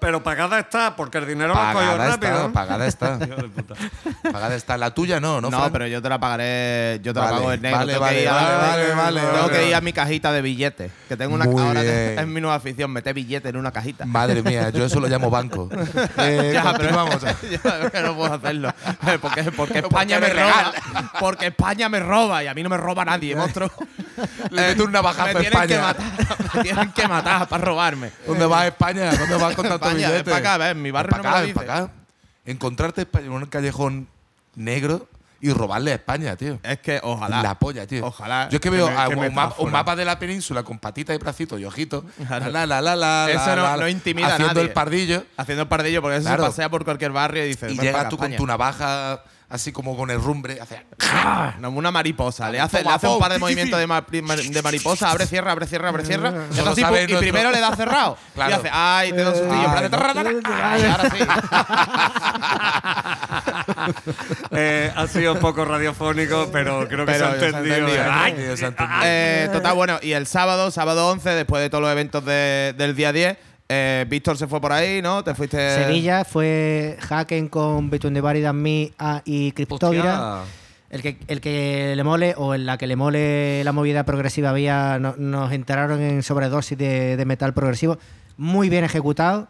Pero 0.00 0.22
pagada 0.22 0.58
está, 0.58 0.94
porque 0.94 1.18
el 1.18 1.26
dinero 1.26 1.48
lo 1.48 1.54
cogido 1.54 1.72
Pagada 1.74 2.06
rápido. 2.08 2.36
está, 2.36 2.52
pagada 2.52 2.86
está. 2.86 3.18
Pagada 4.32 4.54
está. 4.54 4.76
La 4.76 4.92
tuya 4.92 5.20
no, 5.20 5.40
¿no? 5.40 5.50
No, 5.50 5.58
Fran? 5.58 5.72
pero 5.72 5.86
yo 5.86 6.02
te 6.02 6.08
la 6.10 6.18
pagaré, 6.18 7.00
yo 7.02 7.14
te 7.14 7.20
Vale, 7.20 7.32
la 7.32 7.36
pago 7.38 7.52
en 7.52 7.62
negro. 7.62 7.78
vale, 7.78 7.92
Tengo 7.94 8.04
que 8.06 8.10
vale, 8.12 8.22
ir 8.22 8.28
a- 8.28 8.32
vale, 8.34 8.54
vale, 8.56 8.94
vale, 8.94 9.20
Tengo 9.20 9.32
vale. 9.46 9.52
que 9.58 9.68
ir 9.68 9.74
a 9.74 9.80
mi 9.80 9.92
cajita 9.94 10.32
de 10.32 10.42
billetes. 10.42 10.92
Que 11.08 11.16
tengo 11.16 11.34
una 11.34 11.44
Muy 11.46 11.62
ahora 11.62 11.80
bien. 11.82 12.18
es 12.18 12.26
mi 12.26 12.40
nueva 12.40 12.56
afición, 12.56 12.90
meter 12.92 13.14
billetes 13.14 13.48
en 13.50 13.56
una 13.56 13.72
cajita. 13.72 14.04
Madre 14.04 14.42
mía, 14.42 14.68
yo 14.70 14.84
eso 14.84 15.00
lo 15.00 15.08
llamo 15.08 15.30
banco. 15.30 15.68
Eh, 16.18 16.50
Ya, 16.52 16.62
pero- 16.62 16.72
continuamos. 16.72 17.22
Ya, 17.64 17.90
que 17.90 18.00
no 18.02 18.14
puedo 18.16 18.34
hacerlo. 18.34 18.72
Porque, 19.00 19.18
porque 19.18 19.50
Porque 19.52 19.78
España 19.80 20.20
me 20.20 20.28
roba. 20.28 20.72
Porque 21.20 21.46
España 21.46 21.88
me 21.88 22.00
roba 22.00 22.44
y 22.44 22.46
a 22.48 22.54
mí 22.54 22.62
no 22.62 22.68
me 22.68 22.76
roba 22.76 23.04
nadie, 23.04 23.34
monstruo. 23.34 23.70
Le 24.50 24.68
meto 24.68 24.84
un 24.84 24.92
navajazo 24.92 25.38
me 25.38 25.46
a 25.46 25.50
tienen 25.50 25.68
que 25.68 25.74
España. 25.74 25.82
matar. 25.82 26.54
Me 26.56 26.62
tienen 26.62 26.92
que 26.92 27.08
matar 27.08 27.48
para 27.48 27.64
robarme. 27.64 28.10
¿Dónde 28.26 28.46
vas 28.46 28.62
a 28.62 28.66
España? 28.74 29.10
¿Dónde 29.12 29.36
vas 29.36 29.54
con 29.56 29.66
tanto 29.68 29.86
España, 29.86 30.08
ven 30.10 30.22
billete? 30.24 30.30
pa' 30.30 30.36
acá, 30.36 30.56
ven, 30.58 30.82
mi 30.82 30.90
barrio 30.90 31.10
Ven 31.12 31.18
no 31.18 31.22
pa' 31.22 31.28
me 31.40 31.44
lo 31.46 31.72
acá, 31.72 31.80
ven 31.80 31.86
dice. 31.86 31.92
Encontrarte 32.46 33.06
en 33.14 33.32
un 33.32 33.46
callejón 33.46 34.06
negro 34.54 35.08
y 35.40 35.50
robarle 35.52 35.92
a 35.92 35.94
España, 35.96 36.36
tío. 36.36 36.58
Es 36.62 36.78
que 36.78 37.00
ojalá. 37.02 37.42
La 37.42 37.58
polla, 37.58 37.86
tío. 37.86 38.06
Ojalá. 38.06 38.48
Yo 38.50 38.56
es 38.56 38.60
que 38.60 38.70
veo 38.70 38.86
a- 38.86 39.08
un, 39.08 39.16
mapa, 39.16 39.20
metáfora. 39.28 39.66
un 39.66 39.72
mapa 39.72 39.96
de 39.96 40.04
la 40.04 40.18
península 40.18 40.62
con 40.62 40.78
patitas 40.78 41.14
y 41.16 41.18
bracitos 41.18 41.60
y 41.60 41.64
ojitos. 41.64 42.04
Claro. 42.26 42.50
La, 42.50 42.66
la, 42.66 42.80
la, 42.80 42.96
la, 42.96 43.26
Eso 43.30 43.46
la, 43.46 43.56
no- 43.56 43.62
la, 43.62 43.76
no 43.76 43.88
intimida 43.88 44.26
a 44.28 44.32
Haciendo 44.34 44.54
nadie. 44.54 44.66
el 44.68 44.72
pardillo. 44.72 45.24
Haciendo 45.36 45.62
el 45.62 45.68
pardillo 45.68 46.00
porque 46.00 46.16
eso 46.18 46.26
Claro. 46.28 46.44
se 46.44 46.48
pasea 46.50 46.68
por 46.70 46.84
cualquier 46.84 47.12
barrio 47.12 47.44
y 47.44 47.48
dices. 47.48 47.64
Y 47.72 47.76
"Ven 47.76 47.76
para 47.76 47.86
llegas 47.88 48.00
acá, 48.02 48.08
tú 48.10 48.16
con 48.16 48.26
España". 48.26 48.38
tu 48.38 48.46
navaja, 48.46 49.22
así 49.54 49.72
como 49.72 49.96
con 49.96 50.10
el 50.10 50.20
rumbre. 50.20 50.58
Hace, 50.60 50.84
una 51.66 51.90
mariposa. 51.90 52.50
Le 52.50 52.60
hace, 52.60 52.82
le 52.82 52.90
hace 52.90 53.06
un 53.08 53.18
par 53.18 53.32
de 53.32 53.38
movimientos 53.38 53.78
de, 53.78 53.86
ma- 53.86 54.00
de 54.02 54.62
mariposa, 54.62 55.10
abre, 55.10 55.26
cierra, 55.26 55.52
abre, 55.52 55.66
cierra, 55.66 55.88
abre, 55.88 56.04
cierra. 56.04 56.30
Y, 56.54 56.58
hace 56.58 56.68
así, 56.70 56.80
sabe 56.80 56.98
pum, 56.98 57.08
y 57.08 57.12
nuestro- 57.12 57.18
primero 57.20 57.50
le 57.50 57.60
da 57.60 57.74
cerrado. 57.76 58.18
Claro. 58.34 58.50
Y 58.50 58.54
hace, 58.54 58.68
ay, 58.72 59.12
te 59.12 59.22
da 59.22 59.28
un 59.30 59.36
sustillo. 59.36 59.64
en 59.64 59.70
plan 59.70 59.82
de 59.84 59.88
tarra, 59.90 60.14
tarra, 60.14 60.30
ay, 60.72 60.84
ahora 60.84 61.10
sí. 61.10 61.18
Eh, 64.50 64.92
ha 64.94 65.06
sido 65.06 65.32
un 65.34 65.38
poco 65.40 65.64
radiofónico, 65.64 66.48
pero 66.52 66.86
creo 66.88 67.06
que 67.06 67.12
Pero 67.12 67.30
se 67.30 67.36
ha 67.36 67.38
se 67.38 67.44
ha 67.44 67.48
entendido. 67.48 67.76
entendido, 67.76 68.04
¿eh? 68.04 68.08
Ay, 68.10 68.32
Dios 68.34 68.60
santo. 68.60 68.84
Eh, 69.04 69.48
total, 69.52 69.74
bueno, 69.74 69.98
y 70.02 70.12
el 70.12 70.26
sábado, 70.26 70.70
sábado 70.70 71.08
11, 71.10 71.30
después 71.30 71.62
de 71.62 71.70
todos 71.70 71.82
los 71.82 71.90
eventos 71.92 72.24
de- 72.24 72.74
del 72.76 72.94
día 72.96 73.12
10, 73.12 73.36
eh, 73.68 74.04
Víctor 74.08 74.36
se 74.36 74.46
fue 74.46 74.60
por 74.60 74.72
ahí, 74.72 75.00
¿no? 75.02 75.22
Te 75.24 75.34
fuiste. 75.34 75.74
Sevilla 75.74 76.24
fue 76.24 76.96
Haken 77.08 77.48
con 77.48 77.90
Between 77.90 78.14
the 78.14 78.20
Buried 78.20 78.44
and 78.44 78.60
Me 78.60 78.92
ah, 78.98 79.22
y 79.24 79.52
Cryptovira. 79.52 80.40
Hostia. 80.42 80.54
El 80.90 81.02
que, 81.02 81.18
el 81.26 81.40
que 81.40 81.94
le 81.96 82.04
mole 82.04 82.34
o 82.36 82.54
en 82.54 82.66
la 82.66 82.78
que 82.78 82.86
le 82.86 82.94
mole 82.94 83.64
la 83.64 83.72
movida 83.72 84.04
progresiva 84.04 84.50
había 84.50 84.98
no- 85.00 85.16
nos 85.16 85.50
enteraron 85.52 86.00
en 86.00 86.22
sobredosis 86.22 86.78
de, 86.78 87.16
de 87.16 87.24
metal 87.24 87.52
progresivo. 87.52 87.98
Muy 88.36 88.68
bien 88.68 88.84
ejecutado. 88.84 89.48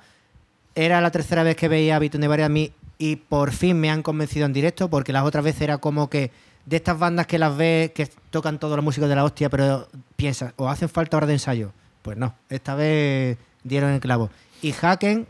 Era 0.75 1.01
la 1.03 1.11
tercera 1.11 1.43
vez 1.43 1.57
que 1.57 1.69
veía 1.69 1.99
Between 1.99 2.23
the 2.29 2.43
and 2.43 2.51
Me 2.55 2.73
y 2.97 3.17
por 3.17 3.53
fin 3.53 3.79
me 3.79 3.91
han 3.91 4.03
convencido 4.03 4.47
en 4.47 4.53
directo 4.53 4.89
porque 4.89 5.13
las 5.13 5.25
otras 5.25 5.45
veces 5.45 5.63
era 5.63 5.79
como 5.79 6.09
que 6.09 6.31
de 6.65 6.77
estas 6.77 6.99
bandas 6.99 7.27
que 7.27 7.39
las 7.39 7.55
ves 7.57 7.91
que 7.91 8.09
tocan 8.31 8.59
todos 8.59 8.77
los 8.77 8.85
músicos 8.85 9.09
de 9.11 9.17
la 9.17 9.25
hostia 9.25 9.51
pero 9.51 9.87
piensas 10.17 10.55
o 10.57 10.69
hacen 10.71 10.89
falta 10.89 11.17
horas 11.17 11.27
de 11.29 11.35
ensayo. 11.35 11.73
Pues 12.01 12.17
no, 12.17 12.35
esta 12.49 12.75
vez 12.75 13.37
dieron 13.65 13.91
el 13.91 14.01
clavo. 14.01 14.31
Y 14.63 14.73
Haken 14.81 15.27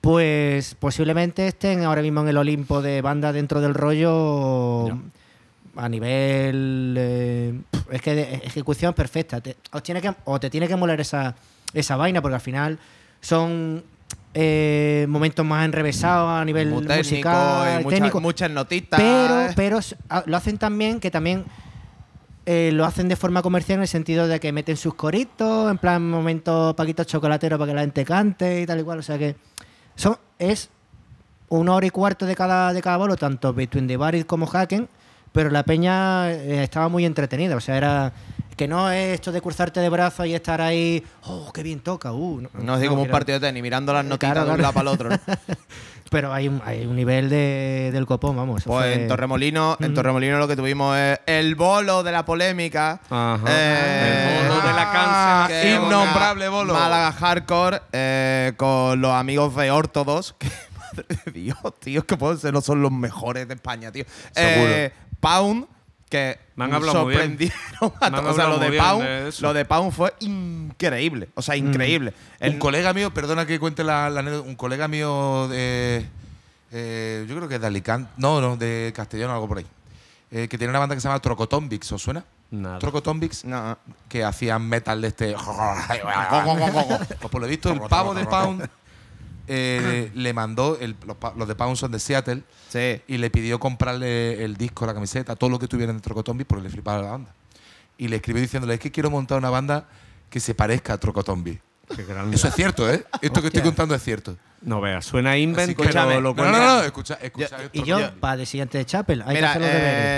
pues 0.00 0.74
posiblemente 0.76 1.48
estén 1.48 1.82
ahora 1.84 2.02
mismo 2.02 2.20
en 2.22 2.28
el 2.28 2.36
Olimpo 2.36 2.80
de 2.80 3.02
bandas 3.02 3.34
dentro 3.34 3.60
del 3.60 3.74
rollo 3.74 4.86
a 5.76 5.88
nivel 5.88 6.94
eh, 6.98 7.60
es 7.90 8.00
que 8.02 8.14
de 8.14 8.22
ejecución 8.36 8.94
perfecta 8.94 9.40
te, 9.40 9.56
os 9.72 9.82
tiene 9.82 10.00
que, 10.00 10.12
o 10.24 10.40
te 10.40 10.50
tiene 10.50 10.66
que 10.68 10.76
moler 10.76 11.00
esa, 11.00 11.34
esa 11.74 11.96
vaina 11.96 12.20
porque 12.22 12.34
al 12.36 12.40
final 12.40 12.78
son 13.20 13.82
eh, 14.34 15.06
momentos 15.08 15.44
más 15.44 15.64
enrevesados 15.64 16.30
a 16.40 16.44
nivel 16.44 16.68
técnico, 16.86 16.96
musical 16.96 17.80
y 17.80 17.84
mucha- 17.84 17.96
técnico 17.96 18.20
muchas 18.20 18.50
notitas. 18.50 19.00
pero, 19.00 19.52
pero 19.56 19.80
lo 20.26 20.36
hacen 20.36 20.58
también 20.58 21.00
que 21.00 21.10
también 21.10 21.44
eh, 22.50 22.72
lo 22.72 22.86
hacen 22.86 23.10
de 23.10 23.16
forma 23.16 23.42
comercial 23.42 23.76
en 23.76 23.82
el 23.82 23.88
sentido 23.88 24.26
de 24.26 24.40
que 24.40 24.52
meten 24.52 24.78
sus 24.78 24.94
coritos, 24.94 25.70
en 25.70 25.76
plan 25.76 26.08
momento 26.08 26.74
paquito 26.74 27.04
chocolatero 27.04 27.58
para 27.58 27.70
que 27.70 27.74
la 27.74 27.82
gente 27.82 28.06
cante 28.06 28.62
y 28.62 28.64
tal 28.64 28.80
y 28.80 28.84
cual. 28.84 29.00
O 29.00 29.02
sea 29.02 29.18
que 29.18 29.36
son, 29.96 30.16
es 30.38 30.70
una 31.50 31.74
hora 31.74 31.86
y 31.86 31.90
cuarto 31.90 32.24
de 32.24 32.34
cada, 32.34 32.72
de 32.72 32.80
cada 32.80 32.96
bolo, 32.96 33.16
tanto 33.16 33.52
Between 33.52 33.86
the 33.86 33.98
Buried 33.98 34.24
como 34.24 34.46
Haken, 34.50 34.88
pero 35.32 35.50
la 35.50 35.62
peña 35.62 36.30
eh, 36.32 36.62
estaba 36.62 36.88
muy 36.88 37.04
entretenida. 37.04 37.56
O 37.56 37.60
sea, 37.60 37.76
era 37.76 38.12
que 38.56 38.66
no 38.66 38.90
es 38.90 39.14
esto 39.14 39.30
de 39.30 39.40
cruzarte 39.40 39.78
de 39.78 39.88
brazos 39.88 40.26
y 40.26 40.34
estar 40.34 40.60
ahí, 40.60 41.04
oh, 41.24 41.52
qué 41.52 41.62
bien 41.62 41.78
toca. 41.80 42.12
Uh, 42.12 42.42
No 42.60 42.76
es 42.76 42.88
como 42.88 43.02
un 43.02 43.08
partido 43.08 43.38
de 43.38 43.46
tenis, 43.46 43.62
mirando 43.62 43.92
las 43.92 44.04
notitas 44.04 44.32
Claro, 44.32 44.48
de 44.48 44.54
un 44.54 44.62
lado 44.62 44.74
para 44.74 44.82
el 44.90 44.94
otro. 44.94 45.10
¿no? 45.10 45.16
Pero 46.10 46.32
hay 46.32 46.48
un, 46.48 46.60
hay 46.64 46.86
un 46.86 46.96
nivel 46.96 47.28
de, 47.28 47.90
del 47.92 48.06
copón, 48.06 48.34
vamos. 48.34 48.64
Pues 48.64 48.78
fue- 48.86 48.94
en 48.94 49.08
Torremolino, 49.08 49.76
en 49.78 49.92
Torremolino 49.94 50.38
lo 50.38 50.48
que 50.48 50.56
tuvimos 50.56 50.96
es 50.96 51.20
el 51.26 51.54
bolo 51.54 52.02
de 52.02 52.10
la 52.12 52.24
polémica. 52.24 53.00
Ajá. 53.10 53.44
Eh, 53.46 54.40
El 54.42 54.48
bolo 54.48 54.60
de 54.66 54.72
la 54.72 54.90
cáncer. 54.90 55.74
Innombrable 55.76 56.48
bolo. 56.48 56.72
Málaga 56.74 57.12
hardcore 57.12 57.82
eh, 57.92 58.54
con 58.56 59.00
los 59.02 59.12
amigos 59.12 59.54
de 59.54 59.70
Ortodos. 59.70 60.34
Que, 60.38 60.48
madre 60.78 61.06
de 61.26 61.30
Dios, 61.32 61.58
tío, 61.78 62.04
que 62.06 62.16
pueden 62.16 62.38
ser, 62.38 62.54
no 62.54 62.62
son 62.62 62.80
los 62.82 62.90
mejores 62.90 63.46
de 63.46 63.54
España, 63.54 63.92
tío. 63.92 64.04
Eh, 64.34 64.90
Pound, 65.20 65.66
que 66.08 66.38
Me 66.56 66.64
han 66.64 66.74
hablado 66.74 67.04
muy 67.04 67.14
bien. 67.14 67.20
sorprendieron 67.22 67.92
a 68.00 68.10
todos. 68.10 68.32
O 68.32 68.34
sea, 68.34 68.48
lo 68.48 68.58
de 68.58 68.72
Pound, 68.78 69.02
de 69.04 69.32
lo 69.40 69.52
de 69.54 69.64
Pound 69.64 69.92
fue 69.92 70.14
increíble. 70.20 71.28
O 71.34 71.42
sea, 71.42 71.56
increíble. 71.56 72.12
El- 72.40 72.54
Un 72.54 72.58
colega 72.58 72.92
mío, 72.94 73.12
perdona 73.12 73.44
que 73.46 73.58
cuente 73.60 73.84
la, 73.84 74.08
la 74.10 74.20
anécdota, 74.20 74.48
un 74.48 74.56
colega 74.56 74.88
mío 74.88 75.48
de. 75.48 76.06
eh, 76.72 77.26
yo 77.28 77.36
creo 77.36 77.48
que 77.48 77.56
es 77.56 77.60
de 77.60 77.66
Alicante. 77.66 78.10
No, 78.16 78.40
no, 78.40 78.56
de 78.56 78.92
Castellón 78.96 79.30
o 79.30 79.34
algo 79.34 79.48
por 79.48 79.58
ahí. 79.58 79.66
eh, 80.30 80.46
que 80.48 80.56
tiene 80.58 80.70
una 80.70 80.78
banda 80.78 80.94
que 80.94 81.00
se 81.00 81.08
llama 81.08 81.20
Trocotombix, 81.20 81.92
¿os 81.92 82.02
suena? 82.02 82.24
Nada. 82.50 82.78
Trocotombix, 82.78 83.44
no, 83.44 83.76
que 84.08 84.24
hacían 84.24 84.66
metal 84.66 85.00
de 85.02 85.08
este. 85.08 85.34
pues 87.20 87.30
por 87.30 87.40
lo 87.40 87.46
visto, 87.46 87.70
el 87.70 87.80
pavo 87.80 88.14
de 88.14 88.24
Pound 88.24 88.68
eh, 89.48 90.10
le 90.14 90.32
mandó. 90.32 90.78
el- 90.80 90.96
los, 91.06 91.16
los 91.36 91.48
de 91.48 91.54
Pound 91.54 91.76
son 91.76 91.90
de 91.92 91.98
Seattle. 91.98 92.42
sí. 92.68 93.00
Y 93.06 93.18
le 93.18 93.30
pidió 93.30 93.58
comprarle 93.58 94.44
el 94.44 94.56
disco, 94.56 94.86
la 94.86 94.94
camiseta, 94.94 95.34
todo 95.36 95.50
lo 95.50 95.58
que 95.58 95.66
tuviera 95.68 95.92
en 95.92 96.00
Trocotombis 96.00 96.46
porque 96.46 96.64
le 96.64 96.70
flipaba 96.70 97.02
la 97.02 97.10
banda. 97.10 97.34
Y 97.96 98.08
le 98.08 98.16
escribió 98.16 98.40
diciéndole, 98.42 98.74
es 98.74 98.80
que 98.80 98.92
quiero 98.92 99.10
montar 99.10 99.38
una 99.38 99.50
banda 99.50 99.86
que 100.30 100.38
se 100.40 100.54
parezca 100.54 100.92
a 100.94 100.98
Trocotombi. 100.98 101.58
Eso 102.32 102.48
es 102.48 102.54
cierto, 102.54 102.92
¿eh? 102.92 103.04
Esto 103.22 103.40
que 103.40 103.46
estoy 103.48 103.62
contando 103.62 103.94
es 103.94 104.02
cierto. 104.02 104.36
No 104.60 104.80
veas, 104.80 105.06
suena 105.06 105.38
invent, 105.38 105.78
lo 105.78 105.84
no, 105.84 106.20
no, 106.34 106.44
no, 106.44 106.50
no, 106.52 106.82
escucha, 106.82 107.14
escucha. 107.22 107.48
Yo- 107.48 107.56
esto. 107.64 107.70
Y 107.72 107.82
yo, 107.84 108.00
Yo- 108.00 108.20
para 108.20 108.40
el 108.42 108.46
siguiente 108.46 108.76
de 108.76 108.84
Chapel, 108.84 109.22
hay 109.22 109.28
que 109.28 109.34
Mira, 109.34 109.50
hacer 109.52 109.62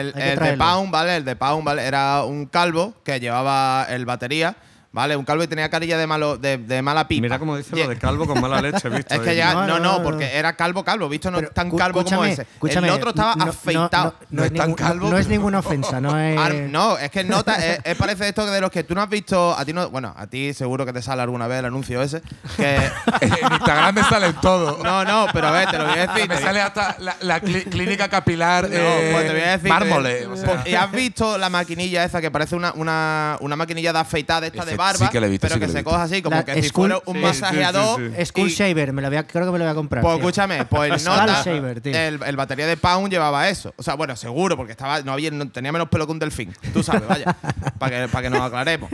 el, 0.07 0.13
que 0.15 0.33
el 0.33 0.39
de. 0.39 0.57
Pound, 0.57 0.91
¿vale? 0.91 1.17
El 1.17 1.25
de 1.25 1.37
Pound, 1.37 1.63
¿vale? 1.65 1.85
Era 1.87 2.25
un 2.25 2.47
calvo 2.47 2.95
que 3.05 3.21
llevaba 3.21 3.87
el 3.89 4.05
batería, 4.07 4.57
¿vale? 4.93 5.17
Un 5.17 5.25
calvo 5.25 5.43
y 5.45 5.47
tenía 5.47 5.69
carilla 5.71 5.97
de 5.99 6.07
malo 6.07 6.37
de, 6.37 6.59
de 6.59 6.83
mala 6.83 7.07
pipa. 7.09 7.23
Mira 7.23 7.39
cómo 7.39 7.57
dice 7.57 7.77
lo 7.77 7.89
de 7.89 7.99
calvo 7.99 8.27
con 8.27 8.41
mala 8.41 8.61
leche, 8.61 8.89
¿viste? 8.91 9.15
Es 9.15 9.21
que 9.21 9.37
ya, 9.37 9.55
No, 9.55 9.61
no, 9.61 9.67
no, 9.67 9.79
no, 9.79 9.99
no, 9.99 10.03
porque 10.03 10.25
no. 10.27 10.31
era 10.33 10.55
calvo, 10.57 10.85
calvo, 10.85 11.09
visto 11.09 11.31
no 11.31 11.39
Pero, 11.39 11.51
tan 11.51 11.71
calvo 11.71 12.05
como 12.05 12.25
ese. 12.25 12.43
escúchame, 12.43 12.89
el 12.89 12.95
otro 12.95 13.11
estaba 13.11 13.35
no- 13.37 13.45
no- 13.47 13.51
afeitado. 13.51 14.15
No, 14.31 14.41
No 14.41 14.45
es 14.45 14.55
tan 14.55 14.75
calvo, 14.75 15.11
no 15.11 15.19
es 15.19 15.29
ninguna 15.29 15.61
ofensa, 15.61 16.01
no 16.01 16.19
es. 16.21 16.39
Ah, 16.39 16.49
no, 16.51 16.99
es 16.99 17.11
que 17.11 17.25
nota, 17.25 17.55
es, 17.67 17.81
es 17.85 17.97
parece 17.97 18.29
esto 18.29 18.47
de 18.47 18.61
los 18.61 18.71
que 18.71 18.85
tú 18.85 18.95
no 18.95 19.03
has 19.03 19.09
visto, 19.09 19.57
a 19.57 19.65
ti 19.65 19.73
no, 19.73 19.89
bueno, 19.91 20.15
a 20.17 20.27
ti 20.27 20.53
seguro 20.55 20.85
que 20.87 20.93
te 20.93 21.03
sale 21.03 21.23
alguna 21.23 21.47
vez 21.47 21.61
el 21.61 21.67
anuncio 21.67 22.03
ese, 22.03 22.23
que 22.57 22.77
en 22.77 23.33
Instagram 23.53 23.95
me 23.95 24.03
salen 24.05 24.35
todo. 24.41 24.83
no, 24.83 25.05
no, 25.05 25.27
pero 25.33 25.49
a 25.49 25.51
ver, 25.53 25.71
te 25.71 25.79
lo 25.79 25.85
voy 25.87 25.99
a 25.99 26.07
decir. 26.07 26.29
me 26.29 26.37
te- 26.37 26.43
sale 26.43 26.61
hasta 26.61 26.97
la, 27.21 27.41
clínica 27.41 28.09
capilar 28.09 28.65
No, 28.69 28.75
eh, 28.77 29.11
pues 29.13 29.27
te 29.27 29.33
voy 29.33 29.41
a 29.43 29.51
decir. 29.57 29.69
mármole. 29.69 30.27
o 30.27 30.37
sea. 30.37 30.63
¿Y 30.67 30.75
has 30.75 30.91
visto 30.91 31.39
la 31.39 31.49
maquinilla 31.49 32.05
esa 32.05 32.21
que 32.21 32.31
parece 32.31 32.57
una, 32.57 32.73
una, 32.75 33.37
una 33.41 33.57
maquinilla 33.57 33.93
de 33.93 33.99
afeitar 34.01 34.41
de 34.41 34.49
esta 34.49 34.65
de 34.65 34.77
barba? 34.81 35.07
sí 35.07 35.13
que 35.13 35.19
he 35.19 35.29
visto, 35.29 35.43
pero 35.49 35.55
sí 35.55 35.61
que, 35.61 35.67
que 35.67 35.67
la 35.67 35.71
he 35.71 35.73
se 35.73 35.79
visto. 35.79 35.91
coja 35.91 36.03
así, 36.03 36.23
como 36.23 36.37
La 36.37 36.45
que 36.45 36.55
si 36.63 36.69
Skull- 36.69 36.73
fuera 36.73 36.99
un 37.07 37.15
Sí, 37.17 37.21
masajeador. 37.23 38.01
sí, 38.01 38.13
sí, 38.17 38.27
Skull 38.27 38.49
y- 38.49 38.53
Shaver, 38.53 38.93
me 38.93 39.03
la 39.03 39.09
voy 39.09 39.19
a, 39.19 39.27
creo 39.27 39.47
que 39.47 39.53
me 39.53 39.59
lo 39.59 39.65
voy 39.65 39.73
a 39.73 39.75
comprar. 39.75 40.03
Pues 40.03 40.15
tío. 40.15 40.21
escúchame, 40.29 40.65
pues 40.65 40.91
el 40.93 40.99
Skull 41.01 41.17
nota, 41.17 41.43
Shaver, 41.45 41.81
tío. 41.81 41.95
el, 41.97 42.21
el 42.23 42.37
batería 42.37 42.67
de 42.67 42.77
Pound 42.77 43.11
llevaba 43.11 43.49
eso. 43.49 43.73
O 43.77 43.83
sea, 43.83 43.95
bueno, 43.95 44.17
seguro, 44.17 44.57
porque 44.57 44.73
estaba, 44.73 45.03
no 45.03 45.13
había, 45.13 45.31
no- 45.31 45.49
tenía 45.51 45.71
menos 45.73 45.89
pelo 45.89 46.07
que 46.07 46.13
un 46.13 46.19
delfín. 46.19 46.55
Tú 46.73 46.83
sabes, 46.83 47.07
vaya. 47.07 47.37
Para 47.79 48.03
que, 48.03 48.09
para 48.09 48.23
que 48.23 48.31
nos 48.31 48.41
aclaremos. 48.43 48.91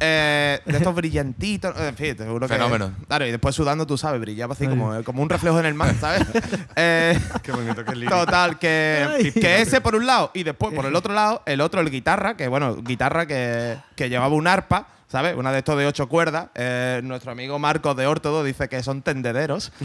Eh, 0.00 0.60
de 0.64 0.76
estos 0.78 0.94
brillantitos, 0.94 1.78
en 1.78 1.94
fin, 1.94 2.16
te 2.16 2.24
seguro 2.24 2.48
que. 2.48 2.54
Fenómeno. 2.54 2.92
Claro, 3.06 3.26
y 3.26 3.30
después 3.30 3.54
sudando, 3.54 3.86
tú 3.86 3.98
sabes, 3.98 4.20
brillaba 4.20 4.54
así 4.54 4.66
como, 4.66 5.04
como 5.04 5.22
un 5.22 5.28
reflejo 5.28 5.60
en 5.60 5.66
el 5.66 5.74
mar, 5.74 5.94
¿sabes? 6.00 6.22
Eh, 6.76 7.18
Qué 7.42 7.52
bonito, 7.52 7.84
qué 7.84 7.94
lindo. 7.94 8.16
Total, 8.16 8.58
que, 8.58 9.32
que 9.38 9.60
ese 9.60 9.80
por 9.80 9.94
un 9.94 10.06
lado 10.06 10.30
y 10.34 10.42
después 10.42 10.74
por 10.74 10.86
el 10.86 10.96
otro 10.96 11.12
lado, 11.12 11.42
el 11.46 11.60
otro, 11.60 11.80
el 11.80 11.90
guitarra, 11.90 12.36
que 12.36 12.48
bueno, 12.48 12.76
guitarra 12.76 13.26
que, 13.26 13.76
que 13.94 14.08
llevaba 14.08 14.34
un 14.34 14.46
arpa, 14.46 14.86
¿sabes? 15.08 15.36
Una 15.36 15.52
de 15.52 15.58
estos 15.58 15.76
de 15.78 15.86
ocho 15.86 16.08
cuerdas. 16.08 16.46
Eh, 16.54 17.00
nuestro 17.04 17.32
amigo 17.32 17.58
Marcos 17.58 17.96
de 17.96 18.06
Órtodo 18.06 18.42
dice 18.44 18.68
que 18.68 18.82
son 18.82 19.02
tendederos. 19.02 19.72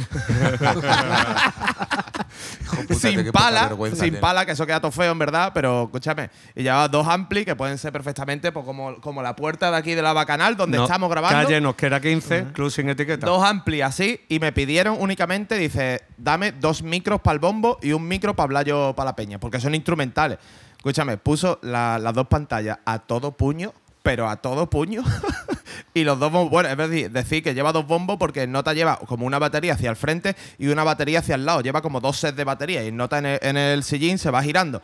Hijo 2.64 2.76
puta, 2.78 2.88
qué 2.88 2.96
sin 2.96 3.32
pala, 3.32 3.70
sin 3.90 4.00
tiene. 4.00 4.18
pala, 4.18 4.46
que 4.46 4.52
eso 4.54 4.66
queda 4.66 4.80
todo 4.80 4.92
feo, 4.92 5.12
en 5.12 5.20
verdad, 5.20 5.52
pero 5.54 5.84
escúchame. 5.84 6.30
Y 6.56 6.64
llevaba 6.64 6.88
dos 6.88 7.08
ampli 7.08 7.46
que 7.46 7.56
pueden 7.56 7.78
ser 7.78 7.92
perfectamente 7.92 8.52
pues, 8.52 8.66
como, 8.66 9.00
como 9.02 9.22
la 9.22 9.36
puerta 9.36 9.72
de 9.72 9.78
aquí 9.78 9.94
de 9.94 10.02
la 10.02 10.14
Bacanal, 10.14 10.56
donde 10.58 10.78
No, 10.78 10.84
estamos 10.84 11.10
grabando. 11.10 11.44
Calle 11.44 11.62
Nosquera 11.62 12.00
15, 12.00 12.48
Club 12.54 12.70
sin 12.72 12.90
etiqueta. 12.90 13.26
Dos 13.28 13.44
ampli 13.44 13.82
así 13.82 14.22
y 14.30 14.40
me 14.40 14.52
pidieron 14.52 14.98
únicamente, 15.00 15.56
dice, 15.58 16.04
dame 16.18 16.52
dos 16.52 16.82
micros 16.84 17.22
para 17.22 17.34
el 17.34 17.40
bombo 17.40 17.78
y 17.82 17.92
un 17.94 18.08
micro 18.08 18.36
para 18.36 18.46
hablar 18.46 18.66
yo 18.66 18.94
para 18.96 19.12
la 19.12 19.16
peña, 19.16 19.40
porque 19.40 19.60
son 19.60 19.76
instrumentales. 19.76 20.38
Escúchame, 20.78 21.18
puso 21.18 21.60
la- 21.64 21.98
las 22.00 22.14
dos 22.14 22.28
pantallas 22.28 22.78
a 22.86 23.00
todo 23.00 23.32
puño, 23.32 23.74
pero 24.04 24.30
a 24.30 24.36
todo 24.38 24.70
puño. 24.70 25.04
y 25.94 26.04
los 26.04 26.20
dos 26.20 26.32
bombos, 26.32 26.52
bueno, 26.52 26.70
es 26.70 26.78
decir, 26.78 27.12
decir 27.12 27.44
que 27.44 27.54
lleva 27.54 27.72
dos 27.72 27.88
bombos 27.88 28.18
porque 28.18 28.48
Nota 28.48 28.74
lleva 28.74 28.98
como 28.98 29.26
una 29.26 29.40
batería 29.40 29.74
hacia 29.74 29.90
el 29.90 29.96
frente 29.96 30.36
y 30.58 30.68
una 30.68 30.84
batería 30.84 31.20
hacia 31.20 31.36
el 31.36 31.46
lado. 31.46 31.62
Lleva 31.62 31.82
como 31.82 32.00
dos 32.00 32.18
sets 32.18 32.38
de 32.38 32.44
batería 32.44 32.84
y 32.84 32.92
Nota 32.92 33.20
en 33.20 33.26
el, 33.26 33.40
en 33.42 33.58
el 33.58 33.84
sillín 33.84 34.18
se 34.18 34.32
va 34.32 34.44
girando. 34.44 34.82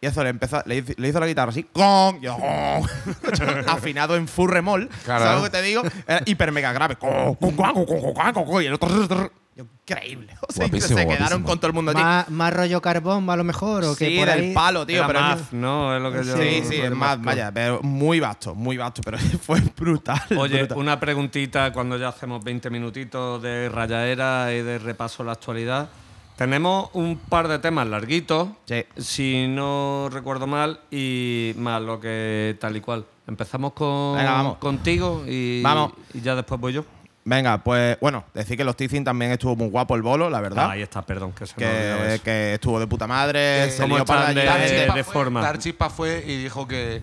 Y 0.00 0.06
eso 0.06 0.22
le 0.22 0.30
empezó, 0.30 0.62
le 0.64 0.76
hizo, 0.76 0.92
le 0.96 1.08
hizo 1.08 1.18
la 1.18 1.26
guitarra 1.26 1.50
así, 1.50 1.66
¡gong! 1.74 2.24
afinado 3.66 4.14
en 4.14 4.28
full 4.28 4.48
remol. 4.48 4.88
Claro. 5.04 5.24
¿Sabes 5.24 5.38
lo 5.38 5.44
que 5.44 5.50
te 5.50 5.62
digo? 5.62 5.82
Era 6.06 6.22
hiper 6.24 6.52
mega 6.52 6.72
grave. 6.72 6.96
Y 8.62 8.66
el 8.66 8.74
otro. 8.74 9.32
Increíble. 9.58 10.34
O 10.48 10.52
sea, 10.52 10.66
Guapísimo, 10.66 10.98
se 10.98 11.04
quedaron 11.06 11.18
guapísimo. 11.42 11.46
con 11.46 11.58
todo 11.58 11.66
el 11.68 11.72
mundo 11.74 11.90
allí. 11.90 12.02
Más, 12.02 12.30
más 12.30 12.52
rollo 12.54 12.80
carbón, 12.80 13.28
a 13.28 13.36
lo 13.36 13.44
mejor. 13.44 13.84
O 13.84 13.94
que 13.96 14.06
sí, 14.08 14.18
por 14.18 14.28
del 14.28 14.40
ahí. 14.40 14.54
palo, 14.54 14.86
tío. 14.86 14.96
Era 14.98 15.06
pero 15.06 15.20
Maz, 15.20 15.52
¿no? 15.52 15.96
Es 15.96 16.02
lo 16.02 16.12
que 16.12 16.24
yo 16.24 16.36
Sí, 16.36 16.62
sí, 16.68 16.76
es 16.76 16.90
más, 16.92 17.20
vaya, 17.20 17.50
pero 17.52 17.80
muy 17.82 18.18
vasto, 18.20 18.54
muy 18.54 18.76
vasto, 18.76 19.02
pero 19.04 19.18
fue 19.42 19.60
brutal. 19.76 20.20
Oye, 20.38 20.58
brutal. 20.60 20.78
una 20.78 20.98
preguntita 21.00 21.72
cuando 21.72 21.96
ya 21.98 22.08
hacemos 22.08 22.42
20 22.42 22.70
minutitos 22.70 23.42
de 23.42 23.68
rayaera 23.68 24.52
y 24.54 24.62
de 24.62 24.78
repaso 24.78 25.22
a 25.22 25.26
la 25.26 25.32
actualidad. 25.32 25.88
Tenemos 26.36 26.90
un 26.92 27.18
par 27.18 27.48
de 27.48 27.58
temas 27.58 27.86
larguitos, 27.88 28.48
Sí. 28.66 28.84
si 28.96 29.48
no 29.48 30.08
recuerdo 30.12 30.46
mal, 30.46 30.80
y 30.90 31.52
más 31.56 31.82
lo 31.82 31.98
que 31.98 32.56
tal 32.60 32.76
y 32.76 32.80
cual. 32.80 33.04
Empezamos 33.26 33.72
con, 33.72 34.16
Venga, 34.16 34.32
vamos. 34.32 34.58
contigo 34.58 35.24
y, 35.26 35.60
Vamos. 35.62 35.92
y 36.14 36.20
ya 36.20 36.34
después 36.36 36.60
voy 36.60 36.72
yo. 36.74 36.84
Venga, 37.28 37.58
pues 37.62 37.98
bueno, 38.00 38.24
decir 38.32 38.56
que 38.56 38.64
los 38.64 38.74
teasing 38.74 39.04
también 39.04 39.32
estuvo 39.32 39.54
muy 39.54 39.68
guapo 39.68 39.94
el 39.94 40.00
bolo, 40.02 40.30
la 40.30 40.40
verdad. 40.40 40.64
Ah, 40.68 40.72
ahí 40.72 40.82
está, 40.82 41.02
perdón, 41.02 41.32
que 41.32 41.46
se 41.46 41.52
me 41.58 41.66
que, 41.66 42.14
eso. 42.14 42.22
que 42.24 42.54
estuvo 42.54 42.80
de 42.80 42.86
puta 42.86 43.06
madre, 43.06 43.70
se 43.70 43.82
¿Cómo 43.82 43.96
lió 43.96 44.04
para 44.06 44.30
están 44.30 44.48
allí 44.62 44.70
de- 44.74 44.90
de 44.94 45.04
forma. 45.04 45.42
Dar 45.42 45.58
Chispa 45.58 45.90
fue 45.90 46.24
y 46.26 46.42
dijo 46.42 46.66
que, 46.66 47.02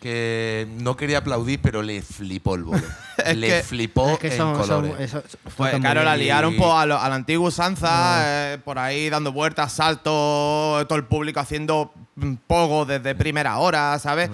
que 0.00 0.66
no 0.78 0.96
quería 0.96 1.18
aplaudir, 1.18 1.60
pero 1.60 1.82
le 1.82 2.00
flipó 2.00 2.54
el 2.54 2.64
bolo. 2.64 2.82
Le 3.34 3.48
que- 3.48 3.62
flipó 3.62 4.10
Es 4.12 4.18
que 4.18 4.26
en 4.28 4.36
son, 4.36 4.56
son- 4.66 4.82
colores. 4.88 5.00
eso- 5.12 5.22
Pues 5.42 5.54
fue 5.72 5.80
claro, 5.80 6.02
la 6.04 6.16
liaron 6.16 6.54
Y- 6.54 6.56
pues, 6.58 6.70
a, 6.72 6.86
lo- 6.86 6.98
a 7.00 7.08
la 7.08 7.14
antigua 7.14 7.48
usanza, 7.48 8.52
eh, 8.54 8.58
por 8.64 8.78
ahí 8.78 9.10
dando 9.10 9.32
vueltas, 9.32 9.72
saltos, 9.72 10.86
todo 10.86 10.96
el 10.96 11.04
público 11.04 11.40
haciendo 11.40 11.92
pogo 12.46 12.86
desde 12.86 13.14
primera 13.14 13.58
hora, 13.58 13.98
¿sabes? 13.98 14.30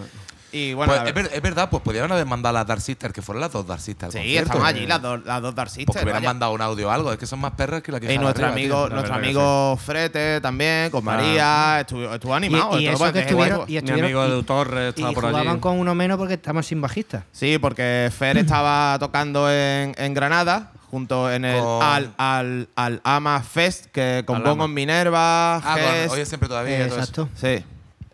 Y 0.52 0.74
bueno, 0.74 0.92
Pues, 0.92 1.08
es, 1.08 1.14
ver- 1.14 1.30
es 1.32 1.40
verdad, 1.42 1.70
pues 1.70 1.82
podrían 1.82 2.12
haber 2.12 2.26
mandado 2.26 2.50
a 2.56 2.60
las 2.60 2.66
Dark 2.66 2.82
Sisters, 2.82 3.14
que 3.14 3.22
fueron 3.22 3.40
las 3.40 3.50
dos 3.52 3.66
Dark 3.66 3.80
Sisters. 3.80 4.12
sí, 4.12 4.36
estaban 4.36 4.66
allí 4.66 4.86
las 4.86 5.00
dos, 5.00 5.24
las 5.24 5.40
dos 5.40 5.54
Dark 5.54 5.70
Sisters, 5.70 5.86
Porque 5.86 6.02
hubieran 6.04 6.22
mandado 6.24 6.52
un 6.52 6.60
audio 6.60 6.88
o 6.88 6.90
algo, 6.90 7.10
es 7.12 7.18
que 7.18 7.26
son 7.26 7.40
más 7.40 7.52
perras 7.52 7.82
que 7.82 7.90
la 7.90 7.98
que 8.00 8.12
Y 8.12 8.18
nuestro 8.18 8.44
arriba, 8.46 8.52
amigo, 8.76 8.88
nuestro 8.90 9.14
amigo 9.14 9.78
Frete 9.82 10.40
también, 10.42 10.90
con 10.90 11.02
María, 11.04 11.80
estuvo, 11.80 12.12
estuvo 12.14 12.34
animado. 12.34 12.78
Y, 12.78 12.84
y 12.84 12.88
eso 12.88 12.98
que 12.98 13.02
bastante 13.02 13.20
estuvieron, 13.20 13.60
y 13.66 13.72
Mi 13.72 13.76
estuvieron- 13.78 14.04
amigo 14.04 14.24
y- 14.26 14.28
Edu 14.30 14.42
Torres 14.42 14.88
estaba 14.90 15.10
y 15.10 15.14
por 15.14 15.24
jugaban 15.24 15.48
allí. 15.48 15.60
con 15.60 15.78
uno 15.78 15.94
menos 15.94 16.18
porque 16.18 16.34
estaban 16.34 16.62
sin 16.62 16.80
bajista. 16.82 17.24
Sí, 17.32 17.56
porque 17.58 18.10
Fer 18.16 18.36
estaba 18.38 18.98
tocando 19.00 19.50
en, 19.50 19.94
en 19.96 20.12
Granada, 20.14 20.72
junto 20.90 21.32
en 21.32 21.46
el 21.46 21.58
Con- 21.62 21.82
al, 21.82 22.12
al, 22.18 22.68
al 22.76 23.00
Ama 23.04 23.40
Fest, 23.42 23.86
que 23.86 24.22
con 24.26 24.44
Bongo. 24.44 24.68
Minerva, 24.68 25.56
Ah, 25.56 25.76
Gest, 25.78 26.06
con, 26.08 26.14
oye, 26.16 26.26
siempre 26.26 26.48
todavía. 26.50 26.76
Eh, 26.78 26.86
eso. 26.86 26.96
exacto. 26.96 27.28
Sí. 27.40 27.64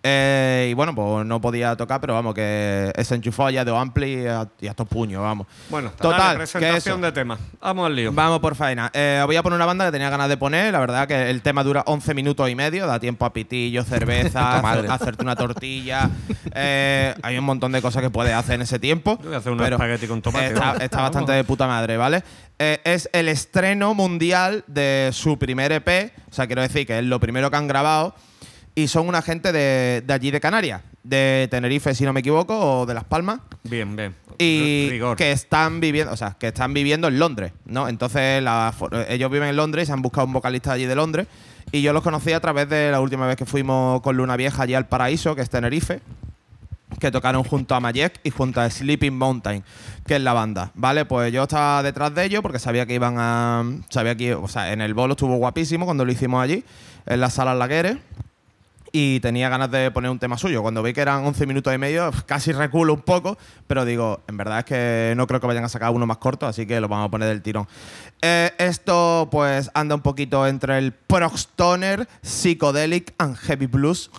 Eh, 0.03 0.69
y 0.71 0.75
bueno, 0.75 0.95
pues 0.95 1.27
no 1.27 1.41
podía 1.41 1.75
tocar, 1.77 2.01
pero 2.01 2.15
vamos, 2.15 2.35
que 2.35 2.93
se 3.03 3.15
enchufó 3.15 3.51
ya 3.51 3.65
de 3.65 3.77
Ampli 3.77 4.23
y 4.23 4.27
a, 4.27 4.49
y 4.61 4.67
a 4.67 4.71
estos 4.71 4.87
puños, 4.89 5.23
vamos. 5.23 5.47
Bueno, 5.71 5.91
Total, 5.99 6.37
presentación 6.37 7.01
de 7.01 7.13
temas. 7.13 7.39
Vamos 7.61 7.87
al 7.87 7.97
lío. 7.97 8.13
Vamos 8.13 8.39
por 8.41 8.55
faena. 8.55 8.91
Eh, 8.95 9.23
voy 9.27 9.37
a 9.37 9.43
poner 9.43 9.57
una 9.57 9.67
banda 9.67 9.87
que 9.87 9.93
tenía 9.93 10.09
ganas 10.11 10.29
de 10.29 10.37
poner. 10.37 10.73
La 10.73 10.79
verdad 10.81 11.07
que 11.09 11.31
el 11.31 11.43
tema 11.43 11.65
dura 11.65 11.83
11 11.87 12.15
minutos 12.15 12.49
y 12.49 12.55
medio. 12.55 12.87
Da 12.87 13.01
tiempo 13.01 13.25
a 13.25 13.33
pitillo, 13.33 13.83
cerveza, 13.85 14.59
hacer- 14.61 14.91
hacerte 14.91 15.23
una 15.23 15.35
tortilla. 15.37 16.11
Eh, 16.55 17.15
hay 17.23 17.39
un 17.39 17.45
montón 17.45 17.73
de 17.73 17.83
cosas 17.83 18.03
que 18.03 18.11
puedes 18.11 18.35
hacer 18.35 18.55
en 18.57 18.63
ese 18.63 18.79
tiempo. 18.79 19.19
Yo 19.21 19.27
voy 19.27 19.35
a 19.35 19.39
hacer 19.39 19.53
pero 19.57 19.77
espagueti 19.77 20.07
con 20.07 20.23
tomate, 20.23 20.47
Está, 20.49 20.77
está 20.81 21.01
bastante 21.03 21.33
de 21.33 21.45
puta 21.45 21.67
madre, 21.67 21.97
¿vale? 21.97 22.23
Es 22.59 23.09
el 23.13 23.29
estreno 23.29 23.95
mundial 23.95 24.65
de 24.67 25.11
su 25.13 25.39
primer 25.39 25.73
EP. 25.73 26.13
O 26.31 26.35
sea, 26.35 26.47
quiero 26.47 26.63
decir 26.63 26.87
que 26.87 26.99
es 26.99 27.05
lo 27.05 27.21
primero 27.21 27.51
que 27.51 27.57
han 27.57 27.69
grabado. 27.69 28.15
Y 28.79 28.87
son 28.87 29.09
una 29.09 29.23
gente 29.23 29.51
de, 29.51 30.05
de 30.07 30.13
allí 30.15 30.31
de 30.31 30.41
Canarias. 30.41 30.83
De 31.03 31.49
Tenerife, 31.51 31.95
si 31.97 32.05
no 32.05 32.13
me 32.13 32.21
equivoco, 32.21 32.81
o 32.83 32.87
de 32.87 32.95
Las 32.95 33.03
Palmas 33.03 33.41
Bien, 33.65 33.97
bien. 33.97 34.15
y 34.39 34.87
Rigor. 34.91 35.17
que 35.17 35.33
están 35.33 35.81
viviendo, 35.81 36.13
o 36.13 36.17
sea, 36.17 36.37
que 36.39 36.49
están 36.49 36.73
viviendo 36.75 37.09
en 37.09 37.19
Londres, 37.19 37.53
¿no? 37.65 37.89
Entonces 37.89 38.41
la 38.43 38.73
ellos 39.09 39.31
viven 39.33 39.49
en 39.49 39.57
Londres 39.57 39.85
y 39.85 39.87
se 39.87 39.93
han 39.95 40.03
buscado 40.03 40.27
un 40.29 40.33
vocalista 40.33 40.73
allí 40.73 40.87
de 40.87 40.95
Londres 40.95 41.27
y 41.73 41.83
yo 41.83 41.93
los 41.93 42.03
conocí 42.05 42.33
a 42.33 42.41
través 42.41 42.69
de 42.69 42.93
la 42.93 43.01
última 43.01 43.27
vez 43.27 43.37
que 43.37 43.47
fuimos 43.47 44.01
con 44.03 44.17
Luna 44.17 44.37
Vieja 44.37 44.63
allí 44.63 44.75
al 44.75 44.87
Paraíso, 44.87 45.35
que 45.35 45.43
es 45.43 45.51
Tenerife, 45.51 46.01
que 47.01 47.11
tocaron 47.11 47.43
junto 47.43 47.75
a 47.75 47.81
Mayek 47.81 48.21
y 48.23 48.31
junto 48.31 48.61
a 48.61 48.71
Sleeping 48.71 49.17
Mountain, 49.17 49.65
que 50.07 50.17
es 50.17 50.23
la 50.23 50.35
banda, 50.35 50.71
¿vale? 50.75 51.05
Pues 51.05 51.33
yo 51.33 51.43
estaba 51.45 51.83
detrás 51.83 52.15
de 52.15 52.25
ellos 52.25 52.43
porque 52.43 52.59
sabía 52.59 52.87
que 52.87 52.95
iban 52.95 53.17
a 53.19 53.65
sabía 53.89 54.15
que, 54.15 54.35
o 54.35 54.47
sea, 54.47 54.73
en 54.73 54.83
el 54.83 54.95
bolo 54.95 55.13
estuvo 55.15 55.37
guapísimo 55.37 55.85
cuando 55.85 56.05
lo 56.05 56.13
hicimos 56.13 56.43
allí 56.43 56.65
en 57.07 57.21
la 57.21 57.31
sala 57.31 57.55
Lagueres 57.55 57.97
y 58.93 59.21
tenía 59.21 59.49
ganas 59.49 59.71
de 59.71 59.91
poner 59.91 60.11
un 60.11 60.19
tema 60.19 60.39
suyo. 60.39 60.63
Cuando 60.63 60.83
vi 60.83 60.93
que 60.93 61.01
eran 61.01 61.25
11 61.25 61.47
minutos 61.47 61.75
y 61.75 61.79
medio, 61.79 62.11
casi 62.27 62.53
reculo 62.53 62.95
un 62.95 63.03
poco, 63.03 63.39
pero 63.67 63.85
digo, 63.85 64.21
en 64.29 64.37
verdad 64.37 64.61
es 64.61 64.65
que 64.65 65.15
no 65.17 65.27
creo 65.27 65.41
que 65.41 65.47
vayan 65.47 65.65
a 65.65 65.69
sacar 65.69 65.91
uno 65.91 66.07
más 66.07 66.19
corto, 66.19 66.47
así 66.47 66.67
que 66.67 66.81
lo 66.81 66.89
vamos 66.89 67.09
a 67.09 67.11
poner 67.11 67.29
del 67.29 67.43
tirón. 67.43 67.67
Eh, 68.23 68.53
esto 68.59 69.29
pues 69.31 69.71
anda 69.75 69.95
un 69.95 70.03
poquito 70.03 70.47
entre 70.47 70.79
el 70.79 70.93
proxtoner, 70.93 72.09
psychedelic 72.23 73.15
and 73.19 73.37
heavy 73.37 73.67
blues. 73.67 74.11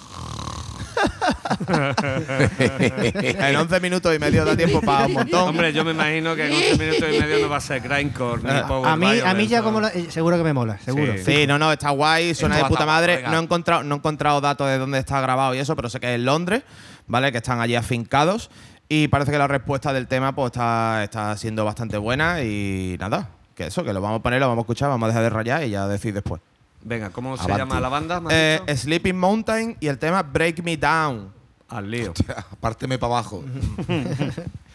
En 3.39 3.55
11 3.55 3.79
minutos 3.79 4.15
y 4.15 4.19
medio 4.19 4.45
da 4.45 4.55
tiempo 4.55 4.81
para 4.81 5.05
un 5.05 5.13
montón. 5.13 5.49
Hombre, 5.49 5.73
yo 5.73 5.83
me 5.83 5.91
imagino 5.91 6.35
que 6.35 6.47
en 6.47 6.53
11 6.53 6.77
minutos 6.77 7.09
y 7.15 7.19
medio 7.19 7.39
no 7.39 7.49
va 7.49 7.57
a 7.57 7.61
ser 7.61 7.81
grindcore 7.81 8.41
ni 8.43 8.61
power 8.67 8.87
A 8.89 8.95
mí, 8.95 9.19
a 9.23 9.33
mí 9.33 9.47
ya 9.47 9.61
como 9.61 9.81
la- 9.81 9.89
eh, 9.89 10.07
seguro 10.09 10.37
que 10.37 10.43
me 10.43 10.53
mola, 10.53 10.77
seguro. 10.79 11.13
Sí. 11.17 11.23
Sí, 11.39 11.47
no, 11.47 11.57
no, 11.59 11.71
está 11.71 11.89
guay, 11.91 12.33
suena 12.35 12.55
Esto 12.55 12.65
de 12.67 12.69
puta 12.69 12.85
madre. 12.85 13.23
No 13.23 13.39
he, 13.39 13.43
encontrado, 13.43 13.83
no 13.83 13.95
he 13.95 13.97
encontrado 13.97 14.41
datos 14.41 14.67
de 14.67 14.77
dónde 14.77 14.99
está 14.99 15.21
grabado 15.21 15.53
y 15.55 15.59
eso, 15.59 15.75
pero 15.75 15.89
sé 15.89 15.99
que 15.99 16.07
es 16.09 16.15
en 16.15 16.25
Londres, 16.25 16.63
¿vale? 17.07 17.31
Que 17.31 17.37
están 17.39 17.59
allí 17.61 17.75
afincados. 17.75 18.49
Y 18.87 19.07
parece 19.07 19.31
que 19.31 19.37
la 19.37 19.47
respuesta 19.47 19.93
del 19.93 20.07
tema 20.07 20.33
pues 20.33 20.47
está, 20.47 21.03
está 21.03 21.37
siendo 21.37 21.63
bastante 21.63 21.97
buena 21.97 22.41
y 22.41 22.97
nada, 22.99 23.29
que 23.53 23.67
eso, 23.67 23.83
que 23.83 23.93
lo 23.93 24.01
vamos 24.01 24.19
a 24.19 24.23
poner, 24.23 24.39
lo 24.39 24.47
vamos 24.47 24.63
a 24.63 24.65
escuchar, 24.65 24.89
vamos 24.89 25.05
a 25.05 25.09
dejar 25.09 25.23
de 25.23 25.29
rayar 25.29 25.63
y 25.63 25.69
ya 25.69 25.87
decir 25.87 26.13
después. 26.13 26.41
Venga, 26.83 27.09
¿cómo 27.09 27.35
se 27.37 27.43
Avanti. 27.43 27.59
llama 27.59 27.79
la 27.79 27.89
banda? 27.89 28.19
¿Me 28.21 28.27
has 28.55 28.61
Eh? 28.67 28.77
Sleeping 28.77 29.17
Mountain 29.17 29.77
y 29.79 29.87
el 29.87 29.97
tema 29.97 30.23
Break 30.23 30.63
Me 30.63 30.77
Down. 30.77 31.31
Al 31.67 31.91
lío. 31.91 32.13
Párteme 32.59 32.97
para 32.97 33.13
abajo. 33.13 33.43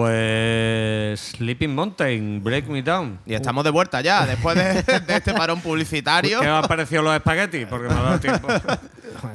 pues 0.00 1.20
Sleeping 1.36 1.74
Mountain, 1.74 2.42
Break 2.42 2.66
Me 2.68 2.82
Down. 2.82 3.18
Y 3.26 3.34
estamos 3.34 3.64
de 3.64 3.70
vuelta 3.70 4.00
ya, 4.00 4.26
después 4.26 4.56
de, 4.56 4.82
de 5.00 5.16
este 5.16 5.32
parón 5.34 5.60
publicitario. 5.60 6.40
¿Qué 6.40 6.48
os 6.48 6.62
han 6.62 6.68
parecido 6.68 7.02
los 7.02 7.14
espaguetis? 7.14 7.66
Porque 7.66 7.88
me 7.88 7.94
ha 7.94 8.02
dado 8.02 8.20
tiempo. 8.20 8.48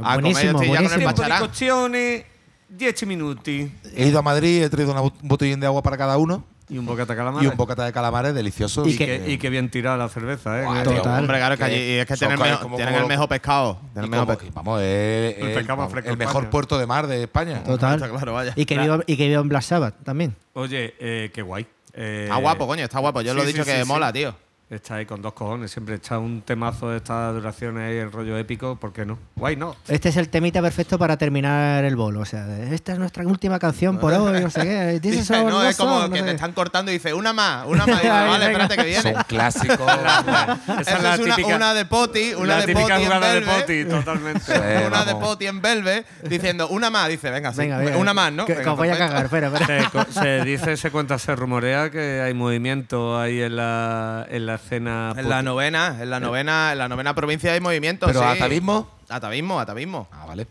A 0.01 0.15
comer, 0.15 0.21
buenísimo, 0.21 0.63
ya 0.63 0.67
con 0.83 0.93
el 0.93 1.05
buenísimo. 1.05 1.39
Cocciones, 1.39 2.23
10 2.69 3.05
minutos 3.07 3.43
He 3.47 4.07
ido 4.07 4.17
a 4.19 4.21
Madrid, 4.23 4.63
he 4.63 4.69
traído 4.69 4.91
una 4.91 5.01
bot- 5.01 5.21
un 5.21 5.27
botellín 5.27 5.59
de 5.59 5.67
agua 5.67 5.83
para 5.83 5.97
cada 5.97 6.17
uno 6.17 6.43
y 6.69 6.77
un 6.77 6.85
bocata 6.85 7.13
de 7.13 7.17
calamares. 7.17 7.47
y 7.47 7.51
un 7.51 7.57
bocata 7.57 7.85
de 7.85 7.93
calamares 7.93 8.33
delicioso. 8.33 8.85
Y, 8.87 8.97
que, 8.97 9.23
y 9.27 9.37
que 9.37 9.49
bien 9.49 9.69
tirada 9.69 9.97
la 9.97 10.09
cerveza, 10.09 10.61
¿eh? 10.61 10.65
Tío, 10.83 10.95
Total. 10.95 11.19
Hombre, 11.19 11.37
claro, 11.37 11.57
que 11.57 11.63
allí 11.63 11.75
Que 11.75 12.01
es 12.01 12.05
que 12.07 12.15
tienen, 12.15 12.37
cosas 12.37 12.49
mejor- 12.51 12.63
como- 12.63 12.75
tienen 12.77 12.93
como 12.95 13.03
el 13.05 13.09
mejor 13.09 13.29
pescado. 13.29 13.77
y 13.81 13.93
Tienen 13.93 14.03
el 14.05 14.09
mejor 14.09 14.27
pescado. 14.27 14.47
y 14.49 14.53
vamos, 14.55 14.81
es, 14.81 15.37
El 15.59 15.67
vamos, 15.67 16.17
mejor 16.17 16.49
puerto 16.49 16.77
de 16.79 16.85
mar 16.87 17.07
de 17.07 17.23
España. 17.23 17.63
Total. 17.63 17.95
Está 17.95 18.09
claro, 18.09 18.33
vaya. 18.33 18.53
Y 18.55 18.65
que, 18.65 18.77
viva, 18.77 18.99
y 19.05 19.15
que 19.17 19.27
viva 19.27 19.41
en 19.41 19.49
Black 19.49 19.61
Sabbath 19.63 19.95
también. 20.03 20.35
Oye, 20.53 20.95
eh, 20.99 21.31
qué 21.33 21.41
guay. 21.41 21.67
Eh, 21.93 22.23
Está 22.25 22.35
guapo, 22.37 22.67
coño, 22.67 22.83
está 22.83 22.99
guapo. 22.99 23.21
Yo 23.21 23.31
sí, 23.31 23.37
lo 23.37 23.43
he 23.43 23.47
dicho 23.47 23.63
sí, 23.63 23.71
que 23.71 23.81
sí. 23.83 23.87
mola, 23.87 24.11
tío. 24.11 24.35
Está 24.67 24.95
ahí 24.95 25.05
con 25.05 25.21
dos 25.21 25.33
cojones, 25.33 25.69
siempre 25.69 25.93
echa 25.93 26.17
un 26.17 26.41
temazo 26.41 26.89
de 26.89 26.97
estas 26.97 27.35
duraciones 27.35 27.83
ahí, 27.83 27.97
el 27.97 28.11
rollo 28.11 28.35
épico, 28.35 28.77
¿por 28.77 28.91
qué 28.91 29.05
no? 29.05 29.19
Guay, 29.35 29.55
no. 29.55 29.75
Este 29.87 30.09
es 30.09 30.17
el 30.17 30.29
temita 30.29 30.59
perfecto 30.59 30.97
para 30.97 31.17
terminar 31.17 31.85
el 31.85 31.95
bolo. 31.95 32.21
O 32.21 32.25
sea, 32.25 32.47
de, 32.47 32.73
esta 32.73 32.93
es 32.93 32.97
nuestra 32.97 33.27
última 33.27 33.59
canción 33.59 33.99
por 33.99 34.11
hoy, 34.13 34.41
no 34.41 34.49
sé 34.49 34.61
qué. 34.61 34.99
This 35.03 35.13
is 35.13 35.19
Dice, 35.19 35.37
our 35.37 35.51
no, 35.51 35.59
last 35.61 35.69
es 35.69 35.77
como 35.77 35.99
no 35.99 36.09
que 36.09 36.17
sé 36.17 36.25
te 36.25 36.31
están 36.31 36.53
cortando 36.53 36.89
y 36.89 36.95
dice, 36.95 37.13
una 37.13 37.31
más, 37.31 37.67
una 37.67 37.85
más. 37.85 38.03
Y 38.05 38.07
vale, 38.07 38.45
espérate 38.45 38.75
que 38.77 38.85
viene. 38.85 39.01
Son 39.13 39.23
clásicos. 39.27 39.79
Esa 40.79 40.97
es 40.97 41.03
la 41.03 41.13
es 41.13 41.19
una, 41.19 41.35
típica, 41.35 41.55
una 41.55 41.73
de 41.75 41.85
Poti, 41.85 42.33
una 42.33 42.45
la 42.47 42.55
de 42.61 42.65
típica 42.65 42.81
Poti 42.81 42.93
en 42.93 43.05
jugada 43.05 43.33
de 43.33 43.39
Belve. 43.39 43.61
Poti, 43.61 43.85
totalmente. 43.85 44.53
Eh, 44.55 44.87
una 44.87 45.05
de. 45.05 45.15
Poti 45.15 45.45
en 45.45 45.61
Belve 45.61 46.05
diciendo, 46.23 46.69
una 46.69 46.89
más. 46.89 47.07
Dice, 47.09 47.29
venga, 47.29 47.51
sí, 47.51 47.59
Venga, 47.59 47.77
venga. 47.77 47.97
una 47.97 48.15
más, 48.15 48.33
¿no? 48.33 48.45
Que, 48.47 48.55
Venga, 48.55 48.71
os 48.71 48.77
voy 48.79 48.89
a 48.89 48.97
cagar, 48.97 49.25
espera, 49.25 49.47
espera. 49.55 50.07
Se, 50.09 50.19
se 50.19 50.43
dice, 50.43 50.75
se 50.75 50.89
cuenta, 50.89 51.19
se 51.19 51.35
rumorea 51.35 51.91
que 51.91 52.21
hay 52.21 52.33
movimiento 52.33 53.19
ahí 53.19 53.43
en 53.43 53.57
la, 53.57 54.25
en 54.27 54.47
la 54.47 54.54
escena. 54.55 55.13
En 55.17 55.29
la 55.29 55.41
novena, 55.41 55.97
en 56.01 56.09
la 56.09 56.19
novena, 56.19 56.71
en 56.71 56.77
la 56.77 56.87
novena 56.87 57.13
provincia 57.13 57.53
hay 57.53 57.59
movimiento. 57.59 58.07
Pero 58.07 58.19
sí. 58.21 58.25
atavismo. 58.25 58.89
Atavismo, 59.09 59.59
atavismo. 59.59 60.07
Ah, 60.11 60.25
vale. 60.25 60.47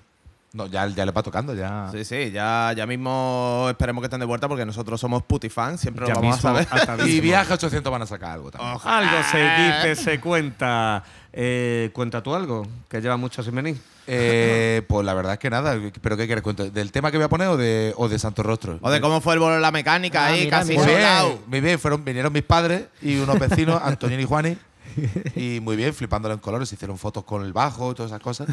No, 0.54 0.66
ya, 0.68 0.86
ya 0.86 1.04
le 1.04 1.10
va 1.10 1.20
tocando, 1.20 1.52
ya. 1.52 1.88
Sí, 1.90 2.04
sí, 2.04 2.30
ya, 2.30 2.72
ya 2.76 2.86
mismo 2.86 3.66
esperemos 3.68 4.00
que 4.00 4.06
estén 4.06 4.20
de 4.20 4.26
vuelta 4.26 4.46
porque 4.46 4.64
nosotros 4.64 5.00
somos 5.00 5.24
puti 5.24 5.48
fans, 5.48 5.80
siempre 5.80 6.06
Ya 6.06 6.14
lo 6.14 6.20
vamos 6.20 6.36
mismo, 6.36 6.50
a 6.56 6.78
saber. 6.78 7.08
Y 7.10 7.20
Viaje 7.20 7.52
800 7.52 7.90
van 7.90 8.02
a 8.02 8.06
sacar 8.06 8.30
algo 8.30 8.52
también. 8.52 8.78
Algo 8.84 9.16
se 9.32 9.38
dice, 9.38 9.96
se 9.96 10.20
cuenta. 10.20 11.02
Eh, 11.32 11.90
¿Cuenta 11.92 12.22
tú 12.22 12.32
algo? 12.36 12.64
Que 12.88 13.00
lleva 13.00 13.16
mucho 13.16 13.42
sin 13.42 13.56
venir. 13.56 13.76
Eh, 14.06 14.82
pues 14.88 15.04
la 15.04 15.12
verdad 15.14 15.32
es 15.32 15.38
que 15.40 15.50
nada. 15.50 15.76
¿Pero 16.00 16.16
qué 16.16 16.26
quieres 16.26 16.44
cuento? 16.44 16.70
¿Del 16.70 16.92
tema 16.92 17.10
que 17.10 17.16
voy 17.16 17.24
a 17.24 17.28
poner 17.28 17.48
o 17.48 17.56
de, 17.56 17.92
o 17.96 18.08
de 18.08 18.20
Santo 18.20 18.44
Rostro? 18.44 18.78
O 18.80 18.90
de 18.92 19.00
cómo 19.00 19.20
fue 19.20 19.34
el 19.34 19.40
bolo 19.40 19.56
en 19.56 19.62
la 19.62 19.72
mecánica 19.72 20.26
Ah, 20.26 20.28
ahí, 20.28 20.44
mira, 20.44 20.58
casi. 20.58 20.76
Muy 20.76 20.86
bien, 20.86 21.38
muy 21.48 21.60
bien. 21.60 21.78
Fueron, 21.80 22.04
vinieron 22.04 22.32
mis 22.32 22.44
padres 22.44 22.84
y 23.02 23.16
unos 23.18 23.40
vecinos, 23.40 23.80
Antonio 23.84 24.20
y 24.20 24.24
Juani. 24.24 24.56
Y 25.36 25.60
muy 25.60 25.76
bien, 25.76 25.92
flipándolo 25.94 26.34
en 26.34 26.40
colores. 26.40 26.72
Hicieron 26.72 26.98
fotos 26.98 27.24
con 27.24 27.42
el 27.44 27.52
bajo 27.52 27.92
y 27.92 27.94
todas 27.94 28.10
esas 28.12 28.22
cosas. 28.22 28.48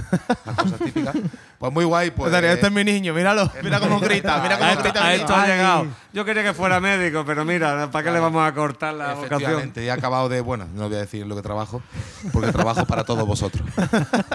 Las 0.46 0.56
cosas 0.56 0.80
típicas. 0.80 1.16
Pues 1.58 1.72
muy 1.72 1.86
guay. 1.86 2.12
Pues, 2.12 2.34
este 2.34 2.66
es 2.68 2.72
mi 2.72 2.84
niño, 2.84 3.14
míralo. 3.14 3.50
Mira 3.64 3.80
cómo 3.80 4.00
grita, 4.00 4.42
mira 4.42 4.58
cómo 4.58 4.76
grita. 4.82 5.06
a 5.06 5.14
esto 5.14 5.36
ha 5.36 5.48
llegado. 5.48 5.88
Yo 6.14 6.26
quería 6.26 6.44
que 6.44 6.54
fuera 6.54 6.80
médico, 6.80 7.24
pero 7.26 7.46
mira, 7.46 7.90
¿para 7.92 8.04
qué 8.04 8.12
le 8.12 8.20
vamos 8.20 8.46
a 8.46 8.54
cortar 8.54 8.94
la 8.94 9.14
vocación? 9.14 9.72
He 9.76 9.92
acabado 9.92 10.28
de. 10.30 10.42
Bueno, 10.42 10.68
no 10.74 10.88
voy 10.88 10.98
a 10.98 11.02
decir 11.02 11.26
lo 11.26 11.36
que 11.36 11.42
trabajo, 11.42 11.82
porque 12.34 12.52
trabajo 12.52 12.86
para 12.86 13.04
todos 13.04 13.26
vosotros. 13.26 13.64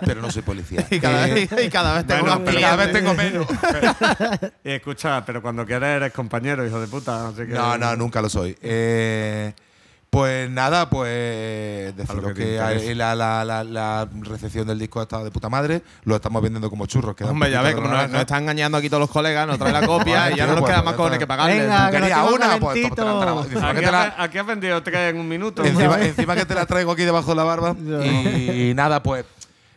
Pero 0.04 0.22
no 0.22 0.30
soy 0.30 0.42
policía. 0.42 0.86
Y 0.96 1.00
cada, 1.00 1.28
Eh, 1.28 1.34
vez, 1.50 1.66
y 1.66 1.68
cada 1.70 1.94
vez 1.94 2.06
tengo 2.06 2.20
Bueno, 2.22 2.36
más 2.38 2.44
pero 2.46 2.60
cada 2.60 2.76
vez 2.76 2.92
tengo 2.92 3.14
menos. 3.14 3.46
Y 4.64 4.70
escucha, 4.70 5.24
pero 5.24 5.42
cuando 5.42 5.66
quieres 5.66 5.88
eres 5.96 6.12
compañero, 6.12 6.66
hijo 6.66 6.80
de 6.80 6.86
puta. 6.86 7.28
Así 7.28 7.38
que 7.46 7.52
No, 7.52 7.76
no, 7.76 7.94
nunca 7.96 8.20
lo 8.22 8.28
soy. 8.28 8.56
Eh, 8.62 9.52
pues 10.10 10.48
nada, 10.50 10.88
pues 10.88 11.94
deciros 11.94 12.32
que 12.32 12.58
que, 12.58 12.94
la, 12.94 13.14
la- 13.14 13.44
la- 13.44 13.64
la 13.64 14.08
recepción 14.22 14.66
del 14.66 14.78
disco 14.78 15.00
ha 15.00 15.02
estado 15.02 15.24
de 15.24 15.30
puta 15.30 15.48
madre. 15.50 15.82
Lo 16.04 16.16
estamos 16.16 16.40
vendiendo 16.42 16.70
como 16.70 16.86
churros. 16.86 17.14
queda 17.14 17.30
Hombre, 17.30 17.50
ya 17.50 17.60
ves, 17.60 17.74
como 17.74 17.88
nos, 17.88 18.08
nos 18.10 18.20
están 18.22 18.42
engañando 18.44 18.78
aquí 18.78 18.88
todos 18.88 19.02
los 19.02 19.10
colegas, 19.10 19.46
nos 19.46 19.58
traen 19.58 19.74
la 19.74 19.86
copia 19.86 20.30
y 20.30 20.36
ya 20.36 20.46
no 20.46 20.52
nos 20.52 20.60
pues, 20.62 20.70
queda 20.70 20.78
pues, 20.82 20.84
más 20.86 20.94
cojones 20.94 21.18
que 21.18 21.26
pagarle. 21.26 21.60
Venga, 21.60 21.86
¿Tú 21.86 21.92
que 21.92 21.98
lo 21.98 22.04
querías 22.06 22.20
tengo 22.24 22.34
una? 22.36 22.58
Pues 22.58 22.74
te 22.94 23.04
la- 23.04 23.68
Aquí, 23.68 23.78
que 23.80 23.84
te 23.86 23.92
la- 23.92 24.02
has- 24.02 24.14
aquí 24.18 24.38
has 24.38 24.46
vendido 24.46 24.82
tres 24.82 25.10
en 25.14 25.20
un 25.20 25.28
minuto. 25.28 25.62
Encima, 26.00 26.34
que 26.34 26.46
te 26.46 26.54
la 26.54 26.64
traigo 26.66 26.92
aquí 26.92 27.02
debajo 27.02 27.30
de 27.30 27.36
la 27.36 27.44
barba. 27.44 27.76
y, 28.04 28.72
nada, 28.74 29.02
pues 29.02 29.24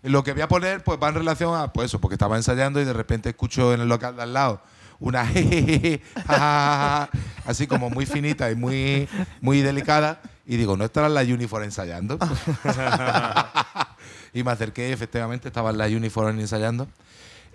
lo 0.04 0.24
que 0.24 0.32
voy 0.32 0.42
a 0.44 0.48
poner 0.48 0.82
pues 0.84 0.98
va 1.04 1.10
en 1.10 1.16
relación 1.16 1.54
a 1.60 1.74
pues 1.74 1.88
eso, 1.88 2.00
porque 2.00 2.16
estaba 2.16 2.38
ensayando 2.38 2.80
y 2.80 2.86
de 2.86 2.94
repente 2.94 3.28
escucho 3.30 3.74
en 3.74 3.82
el 3.82 3.90
local 3.90 4.16
de 4.16 4.22
al 4.24 4.34
lado 4.34 4.62
una 5.00 5.26
jejeje, 5.28 6.02
jajaja, 6.28 7.10
así 7.46 7.68
como 7.68 7.90
muy 7.90 8.06
finita 8.06 8.52
y 8.52 8.56
muy, 8.56 9.08
muy 9.42 9.62
delicada. 9.62 10.22
Y 10.46 10.58
digo, 10.58 10.78
¿no 10.78 10.86
estará 10.86 11.10
la 11.10 11.22
Uniform 11.22 11.66
ensayando? 11.66 12.18
y 14.34 14.44
me 14.44 14.52
acerqué 14.52 14.92
efectivamente 14.92 15.48
estaban 15.48 15.78
la 15.78 15.86
Uniform 15.86 16.40
ensayando. 16.40 16.88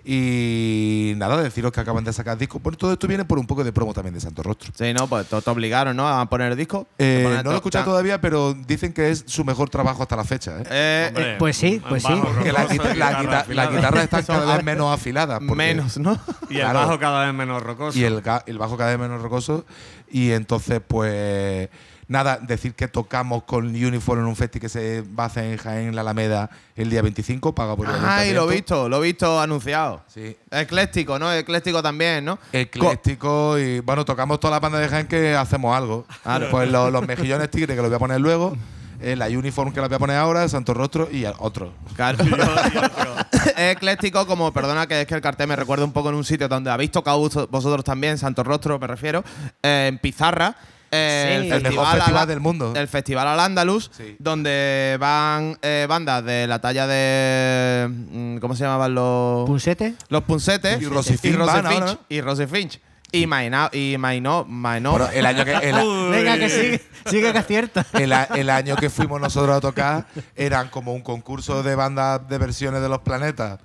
Y 0.07 1.13
nada, 1.17 1.41
deciros 1.41 1.71
que 1.71 1.79
acaban 1.79 2.03
de 2.03 2.13
sacar 2.13 2.37
discos. 2.37 2.61
Bueno, 2.61 2.77
todo 2.77 2.93
esto 2.93 3.07
viene 3.07 3.25
por 3.25 3.39
un 3.39 3.47
poco 3.47 3.63
de 3.63 3.73
promo 3.73 3.91
también 3.93 4.13
de 4.13 4.21
Santo 4.21 4.43
Rostro. 4.43 4.71
Sí, 4.77 4.93
no, 4.93 5.07
pues 5.07 5.27
te, 5.27 5.41
te 5.41 5.49
obligaron, 5.49 5.97
¿no? 5.97 6.07
A 6.07 6.25
poner 6.29 6.51
el 6.51 6.57
disco. 6.57 6.87
Eh, 6.99 7.23
no 7.27 7.33
lo 7.33 7.39
he 7.39 7.43
to- 7.43 7.55
escuchado 7.55 7.85
todavía, 7.85 8.21
pero 8.21 8.53
dicen 8.53 8.93
que 8.93 9.09
es 9.09 9.23
su 9.25 9.43
mejor 9.43 9.69
trabajo 9.69 10.03
hasta 10.03 10.15
la 10.15 10.23
fecha. 10.23 10.59
¿eh? 10.59 10.63
Eh, 10.69 11.05
Hombre, 11.09 11.31
Eh, 11.33 11.35
pues 11.39 11.57
sí, 11.57 11.81
pues 11.89 12.03
sí. 12.03 12.13
que 12.43 12.51
la, 12.51 12.67
guita- 12.67 12.83
la 12.93 12.93
guitarra 12.93 13.21
guita- 13.21 13.31
las 13.31 13.41
afilada. 13.43 13.71
guitarras 13.71 14.03
están 14.03 14.25
Son 14.25 14.35
cada 14.37 14.51
vez 14.53 14.59
a- 14.61 14.63
menos 14.63 14.93
afiladas. 14.93 15.39
porque- 15.39 15.55
menos, 15.55 15.97
¿no? 15.97 16.19
Y 16.49 16.59
el 16.59 16.71
bajo 16.73 16.99
cada 16.99 17.25
vez 17.25 17.33
menos 17.33 17.63
rocoso. 17.63 17.97
Y 17.97 18.03
el 18.03 18.21
bajo 18.57 18.77
cada 18.77 18.91
vez 18.91 18.99
menos 18.99 19.21
rocoso. 19.21 19.65
Y 20.11 20.31
entonces, 20.31 20.81
pues. 20.87 21.69
Nada, 22.07 22.37
decir 22.37 22.75
que 22.75 22.87
tocamos 22.87 23.43
con 23.43 23.65
Uniform 23.67 24.21
en 24.21 24.27
un 24.27 24.35
festi 24.35 24.59
que 24.59 24.69
se 24.69 25.01
va 25.01 25.23
a 25.23 25.25
hacer 25.27 25.45
en 25.45 25.57
Jaén, 25.57 25.87
en 25.87 25.95
la 25.95 26.01
Alameda, 26.01 26.51
el 26.75 26.89
día 26.91 27.01
25, 27.01 27.55
paga 27.55 27.75
por 27.75 27.87
el 27.89 27.95
Ay, 28.03 28.31
lo 28.31 28.49
he 28.51 28.53
visto, 28.55 28.87
lo 28.87 28.97
he 29.03 29.07
visto 29.07 29.39
anunciado. 29.41 30.03
Sí. 30.13 30.37
Ecléctico, 30.51 31.17
¿no? 31.17 31.33
Ecléctico 31.33 31.81
también, 31.81 32.23
¿no? 32.25 32.37
Ecléctico 32.51 33.57
y 33.57 33.79
bueno, 33.79 34.05
tocamos 34.05 34.39
toda 34.39 34.51
la 34.51 34.59
banda 34.59 34.77
de 34.79 34.87
Jaén 34.87 35.07
que 35.07 35.33
hacemos 35.35 35.75
algo. 35.75 36.05
Pues 36.51 36.69
los, 36.69 36.91
los 36.91 37.07
mejillones 37.07 37.49
tigres 37.49 37.75
que 37.75 37.81
los 37.81 37.89
voy 37.89 37.95
a 37.95 37.99
poner 37.99 38.21
luego, 38.21 38.55
la 39.01 39.25
uniform 39.27 39.71
que 39.73 39.81
la 39.81 39.87
voy 39.87 39.95
a 39.95 39.99
poner 39.99 40.17
ahora, 40.17 40.47
Santo 40.47 40.73
Rostro 40.75 41.09
y 41.11 41.25
otro. 41.39 41.73
Claro. 41.95 42.17
es 42.23 43.53
ecléctico, 43.57 44.27
como, 44.27 44.51
perdona 44.53 44.85
que 44.87 45.01
es 45.01 45.07
que 45.07 45.15
el 45.15 45.21
cartel 45.21 45.47
me 45.47 45.55
recuerda 45.55 45.85
un 45.85 45.91
poco 45.91 46.09
en 46.09 46.15
un 46.15 46.23
sitio 46.23 46.47
donde 46.47 46.69
habéis 46.69 46.91
tocado 46.91 47.17
vos- 47.17 47.49
vosotros 47.49 47.83
también, 47.83 48.17
Santo 48.17 48.43
Rostro 48.43 48.77
me 48.79 48.87
refiero, 48.87 49.23
eh, 49.63 49.87
en 49.89 49.97
Pizarra. 49.97 50.55
Eh, 50.91 51.39
Sí. 51.43 51.51
El 51.51 51.63
mejor 51.63 51.87
festival 51.87 52.27
del 52.27 52.39
mundo. 52.39 52.73
El 52.75 52.87
Festival 52.87 53.27
Al 53.27 53.39
Andalus, 53.39 53.91
Sí. 53.95 54.15
donde 54.19 54.97
van 54.99 55.57
eh, 55.61 55.85
bandas 55.89 56.23
de 56.23 56.47
la 56.47 56.59
talla 56.59 56.87
de. 56.87 57.87
mm, 57.89 58.37
¿Cómo 58.37 58.55
se 58.55 58.63
llamaban 58.63 58.93
los. 58.95 59.45
¿Punsete? 59.45 59.95
Los 60.09 60.23
Punsetes. 60.23 60.81
Y 60.81 60.85
Rosy 60.85 61.17
Finch 61.17 61.35
Rosy 61.35 61.47
van 61.53 61.65
Finch. 61.67 61.81
ahora, 61.81 61.93
¿no? 61.93 61.99
Y 62.09 62.21
Rosy 62.21 62.45
Finch. 62.47 62.79
Y 63.11 63.27
Maino. 63.27 63.69
Y 63.71 63.95
Maino. 63.97 64.45
Maino. 64.45 64.91
Bueno, 64.91 65.07
el 65.13 65.25
año 65.25 65.45
que. 65.45 65.53
el- 65.53 65.75
Venga, 66.11 66.37
que 66.37 66.49
sigue, 66.49 66.81
sigue 67.09 67.31
que 67.31 67.37
acierta. 67.37 67.85
El, 67.93 68.11
a- 68.13 68.25
el 68.35 68.49
año 68.49 68.75
que 68.75 68.89
fuimos 68.89 69.21
nosotros 69.21 69.55
a 69.55 69.61
tocar 69.61 70.05
eran 70.35 70.69
como 70.69 70.93
un 70.93 71.01
concurso 71.01 71.63
de 71.63 71.75
bandas 71.75 72.27
de 72.27 72.37
versiones 72.37 72.81
de 72.81 72.89
los 72.89 72.99
planetas. 72.99 73.59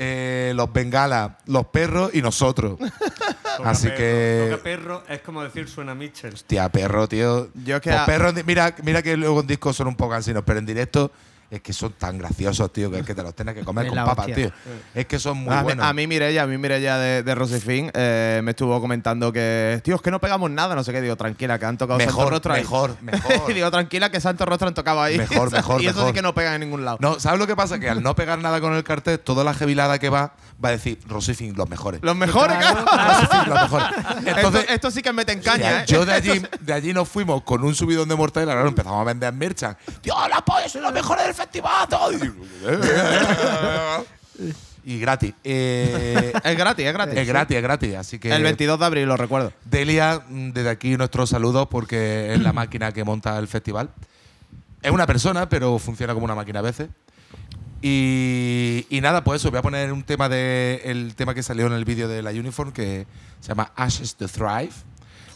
Eh, 0.00 0.52
los 0.54 0.72
bengalas, 0.72 1.32
los 1.46 1.66
perros 1.66 2.10
y 2.14 2.22
nosotros. 2.22 2.78
Toca 3.56 3.70
Así 3.70 3.88
perro. 3.88 3.96
que. 3.98 4.48
Toca 4.52 4.62
perro 4.62 5.02
es 5.08 5.20
como 5.22 5.42
decir 5.42 5.68
suena 5.68 5.92
Mitchell. 5.94 6.34
Hostia, 6.34 6.68
perro, 6.70 7.08
tío. 7.08 7.48
Yo 7.64 7.76
es 7.76 7.82
que 7.82 7.90
Los 7.90 8.00
a- 8.00 8.06
perros, 8.06 8.34
mira, 8.46 8.74
mira 8.84 9.02
que 9.02 9.16
luego 9.16 9.40
en 9.40 9.48
disco 9.48 9.72
son 9.72 9.88
un 9.88 9.96
poco 9.96 10.12
cansinos, 10.12 10.44
pero 10.46 10.60
en 10.60 10.66
directo 10.66 11.10
es 11.50 11.62
que 11.62 11.72
son 11.72 11.92
tan 11.92 12.18
graciosos, 12.18 12.70
tío, 12.72 12.90
que 12.90 12.98
es 12.98 13.06
que 13.06 13.14
te 13.14 13.22
los 13.22 13.34
tienes 13.34 13.54
que 13.54 13.64
comer 13.64 13.86
con 13.88 13.96
papas, 13.96 14.26
tío. 14.26 14.50
Es 14.94 15.06
que 15.06 15.18
son 15.18 15.38
muy 15.38 15.54
a, 15.54 15.58
mí, 15.58 15.62
buenos. 15.64 15.86
a 15.86 15.92
mí 15.94 16.06
Mirella, 16.06 16.42
a 16.42 16.46
mí 16.46 16.58
Mirella 16.58 16.98
de, 16.98 17.22
de 17.22 17.34
Rosifín 17.34 17.90
eh, 17.94 18.40
me 18.44 18.50
estuvo 18.50 18.78
comentando 18.80 19.32
que, 19.32 19.80
tío, 19.82 19.94
es 19.94 20.02
que 20.02 20.10
no 20.10 20.20
pegamos 20.20 20.50
nada, 20.50 20.74
no 20.74 20.84
sé 20.84 20.92
qué. 20.92 21.00
Digo, 21.00 21.16
tranquila, 21.16 21.58
que 21.58 21.64
han 21.64 21.78
tocado 21.78 21.98
Santo 21.98 22.12
Mejor, 22.14 22.32
Rostro 22.32 22.52
ahí. 22.52 22.60
mejor, 22.62 22.96
mejor. 23.02 23.50
y 23.50 23.54
digo, 23.54 23.70
tranquila, 23.70 24.10
que 24.10 24.20
Santo 24.20 24.44
Rostro 24.44 24.68
han 24.68 24.74
tocado 24.74 25.00
ahí. 25.00 25.16
Mejor, 25.16 25.50
mejor, 25.52 25.80
y 25.80 25.86
eso 25.86 25.94
sí 25.94 25.98
mejor. 26.00 26.14
que 26.14 26.22
no 26.22 26.34
pegan 26.34 26.54
en 26.54 26.60
ningún 26.60 26.84
lado. 26.84 26.98
No, 27.00 27.18
¿sabes 27.18 27.38
lo 27.38 27.46
que 27.46 27.56
pasa? 27.56 27.78
Que 27.78 27.88
al 27.88 28.02
no 28.02 28.14
pegar 28.14 28.38
nada 28.40 28.60
con 28.60 28.74
el 28.74 28.84
cartel, 28.84 29.18
toda 29.18 29.42
la 29.42 29.54
jevilada 29.54 29.98
que 29.98 30.10
va 30.10 30.34
va 30.62 30.70
a 30.70 30.72
decir 30.72 30.98
Rosifin, 31.06 31.54
los 31.56 31.68
mejores. 31.68 32.00
Los 32.02 32.16
mejores, 32.16 32.56
Claro. 32.58 32.84
los 33.46 33.62
mejores. 33.62 33.86
Entonces, 34.26 34.66
esto, 34.68 34.90
sí 34.90 35.02
que 35.02 35.12
meten 35.12 35.40
caña, 35.40 35.82
¿eh? 35.82 35.84
Yo 35.86 36.04
de 36.04 36.12
allí, 36.12 36.42
de 36.60 36.72
allí 36.72 36.92
nos 36.92 37.08
fuimos 37.08 37.42
con 37.42 37.62
un 37.64 37.74
subidón 37.74 38.08
de 38.08 38.16
mortadela, 38.16 38.52
claro, 38.52 38.68
empezamos 38.68 39.00
a 39.00 39.04
vender 39.04 39.32
merchan. 39.32 39.76
¡Tío, 40.00 40.14
la 40.28 40.44
polla, 40.44 40.68
soy 40.68 40.82
los 40.82 40.92
mejores 40.92 41.24
del 41.26 41.34
festival! 41.38 41.88
todo". 41.88 42.10
Y 44.84 44.98
gratis. 45.00 45.34
Eh, 45.44 46.32
Es 46.44 46.56
gratis, 46.56 46.86
es 46.86 46.92
gratis. 46.94 47.16
es 47.18 47.26
gratis, 47.28 47.56
es 47.56 47.62
gratis. 47.62 47.94
Así 47.96 48.18
que. 48.18 48.34
El 48.34 48.42
22 48.42 48.78
de 48.78 48.86
abril, 48.86 49.06
lo 49.06 49.16
recuerdo. 49.16 49.52
Delia, 49.64 50.22
desde 50.28 50.70
aquí 50.70 50.96
nuestros 50.96 51.28
saludos 51.30 51.68
porque 51.70 52.32
es 52.32 52.40
la 52.40 52.52
máquina 52.54 52.92
que 52.92 53.04
monta 53.04 53.38
el 53.38 53.48
festival. 53.48 53.90
Es 54.80 54.90
una 54.90 55.06
persona, 55.06 55.48
pero 55.48 55.78
funciona 55.78 56.14
como 56.14 56.24
una 56.24 56.34
máquina 56.34 56.60
a 56.60 56.62
veces. 56.62 56.88
Y, 57.82 58.86
y 58.88 59.00
nada, 59.00 59.22
pues 59.24 59.42
eso, 59.42 59.50
voy 59.50 59.58
a 59.58 59.62
poner 59.62 59.92
un 59.92 60.02
tema 60.04 60.28
de 60.28 60.80
el 60.84 61.14
tema 61.16 61.34
que 61.34 61.42
salió 61.42 61.66
en 61.66 61.72
el 61.74 61.84
vídeo 61.84 62.08
de 62.08 62.22
la 62.22 62.30
Uniform 62.30 62.72
que 62.72 63.06
se 63.40 63.48
llama 63.48 63.72
Ashes 63.76 64.14
to 64.16 64.26
Thrive. 64.26 64.72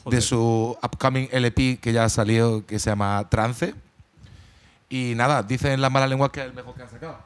de 0.07 0.21
su 0.21 0.77
upcoming 0.83 1.29
LP 1.31 1.79
que 1.81 1.93
ya 1.93 2.05
ha 2.05 2.09
salido, 2.09 2.65
que 2.67 2.79
se 2.79 2.91
llama 2.91 3.29
Trance. 3.31 3.75
Y 4.95 5.15
nada, 5.17 5.43
dicen 5.43 5.81
las 5.81 5.91
malas 5.91 6.11
lenguas 6.11 6.31
que 6.31 6.41
es 6.41 6.47
el 6.47 6.53
mejor 6.53 6.75
que 6.75 6.83
han 6.83 6.91
sacado. 6.91 7.17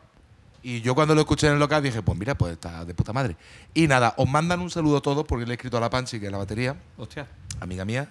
Y 0.63 0.83
yo 0.83 0.95
cuando 0.95 1.17
lo 1.17 1.21
escuché 1.23 1.49
en 1.49 1.55
el 1.55 1.59
local 1.59 1.83
dije, 1.83 2.01
pues 2.01 2.17
mira, 2.17 2.37
pues 2.37 2.53
está 2.53 2.85
de 2.85 2.95
puta 2.95 3.13
madre. 3.13 3.37
Y 3.75 3.89
nada, 3.89 4.15
os 4.19 4.29
mandan 4.29 4.61
un 4.61 4.71
saludo 4.71 4.99
a 4.99 5.01
todos 5.03 5.25
porque 5.27 5.45
le 5.47 5.53
he 5.53 5.55
escrito 5.57 5.77
a 5.77 5.81
la 5.81 5.91
Panchi, 5.91 6.21
que 6.21 6.27
es 6.27 6.33
la 6.33 6.39
batería, 6.39 6.77
Hostia. 6.97 7.27
amiga 7.59 7.85
mía. 7.85 8.09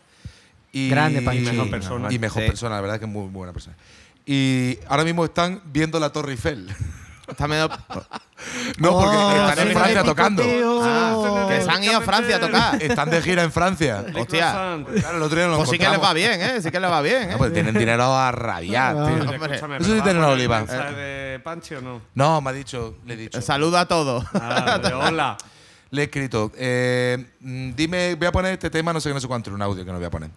Y 0.73 0.89
Grande, 0.89 1.21
Panchi. 1.21 1.43
y 1.47 1.51
Mejor 1.51 1.69
persona. 1.69 2.11
Y 2.13 2.19
mejor 2.19 2.41
Sí. 2.43 2.47
persona, 2.49 2.75
la 2.75 2.81
verdad 2.81 2.99
que 2.99 3.05
es 3.05 3.11
muy, 3.11 3.23
muy 3.23 3.31
buena 3.31 3.53
persona. 3.53 3.77
Y 4.25 4.77
ahora 4.89 5.05
mismo 5.05 5.23
están 5.23 5.61
viendo 5.67 5.99
la 6.01 6.11
Torre 6.11 6.33
Eiffel. 6.33 6.67
Está 7.27 7.47
medio. 7.47 7.67
no, 8.77 8.91
porque 8.91 9.17
Oh, 9.17 9.47
están 9.49 9.59
en 9.59 9.67
sí, 9.69 9.73
Francia 9.73 10.03
tocando. 10.03 10.43
Ah, 10.83 11.45
que 11.49 11.61
se 11.61 11.69
han 11.71 11.83
ido 11.83 11.97
a 11.97 12.01
Francia 12.01 12.35
a 12.35 12.39
tocar. 12.39 12.81
Están 12.83 13.09
de 13.09 13.21
gira 13.21 13.43
en 13.43 13.51
Francia. 13.51 14.03
Hostia. 14.15 14.51
Claro, 14.51 15.17
el 15.17 15.23
otro 15.23 15.35
día 15.37 15.47
nos 15.47 15.51
lo 15.51 15.57
Pues 15.57 15.69
sí 15.69 15.77
que 15.77 15.85
les 15.85 15.93
encontramos. 15.95 16.07
va 16.09 16.13
bien, 16.13 16.41
¿eh? 16.41 16.61
Sí 16.61 16.71
que 16.71 16.79
les 16.79 16.91
va 16.91 17.01
bien, 17.01 17.29
Ah, 17.29 17.33
¿eh? 17.33 17.35
pues 17.37 17.53
tienen 17.53 17.73
dinero 17.73 18.03
a 18.15 18.31
rabiar, 18.31 18.95
Ah. 18.97 19.05
tío. 19.07 19.21
Hombre. 19.29 19.35
Escúchame, 19.55 19.77
Eso 19.77 19.83
¿pero 19.83 19.83
sí 19.85 19.99
a 19.99 20.03
tiene 20.03 20.19
poner 20.19 20.33
oliva. 20.35 20.59
mensaje 20.59 20.95
de 20.95 21.39
Panchi 21.39 21.75
o 21.75 21.81
no? 21.81 22.01
No, 22.13 22.41
me 22.41 22.49
ha 22.49 22.53
dicho, 22.53 22.97
le 23.05 23.13
he 23.13 23.17
dicho. 23.17 23.41
Saluda 23.41 23.81
a 23.81 23.85
todos. 23.87 24.23
Ah, 24.33 24.77
de 24.81 24.93
hola. 24.93 25.37
Le 25.91 26.01
he 26.01 26.05
escrito, 26.05 26.51
eh, 26.57 27.25
mm, 27.39 27.71
dime, 27.75 28.15
voy 28.15 28.27
a 28.27 28.31
poner 28.31 28.53
este 28.53 28.69
tema, 28.69 28.91
no 28.91 28.99
sé 28.99 29.09
qué, 29.09 29.13
no 29.13 29.21
sé 29.21 29.27
cuánto, 29.27 29.51
un 29.51 29.61
audio 29.61 29.85
que 29.85 29.91
no 29.91 29.97
voy 29.97 30.07
a 30.07 30.09
poner. 30.11 30.29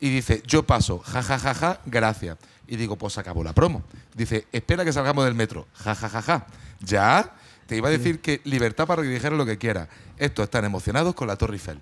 Y 0.00 0.10
dice, 0.10 0.42
yo 0.46 0.62
paso, 0.64 0.98
ja, 1.00 1.22
ja, 1.22 1.38
ja, 1.38 1.54
ja, 1.54 1.80
gracias. 1.86 2.36
Y 2.68 2.76
digo, 2.76 2.96
pues 2.96 3.14
se 3.14 3.20
acabó 3.20 3.42
la 3.42 3.52
promo. 3.54 3.82
Dice, 4.14 4.46
espera 4.52 4.84
que 4.84 4.92
salgamos 4.92 5.24
del 5.24 5.34
metro, 5.34 5.66
ja, 5.74 5.94
ja, 5.94 6.08
ja, 6.08 6.22
ja. 6.22 6.46
¿Ya? 6.80 7.32
Te 7.66 7.76
iba 7.76 7.88
a 7.88 7.90
decir 7.90 8.20
que 8.20 8.40
libertad 8.44 8.86
para 8.86 9.02
que 9.02 9.08
dijeran 9.08 9.36
lo 9.38 9.44
que 9.46 9.58
quiera. 9.58 9.88
Estos 10.16 10.44
están 10.44 10.64
emocionados 10.64 11.14
con 11.14 11.26
la 11.28 11.36
Torre 11.36 11.54
Eiffel. 11.54 11.80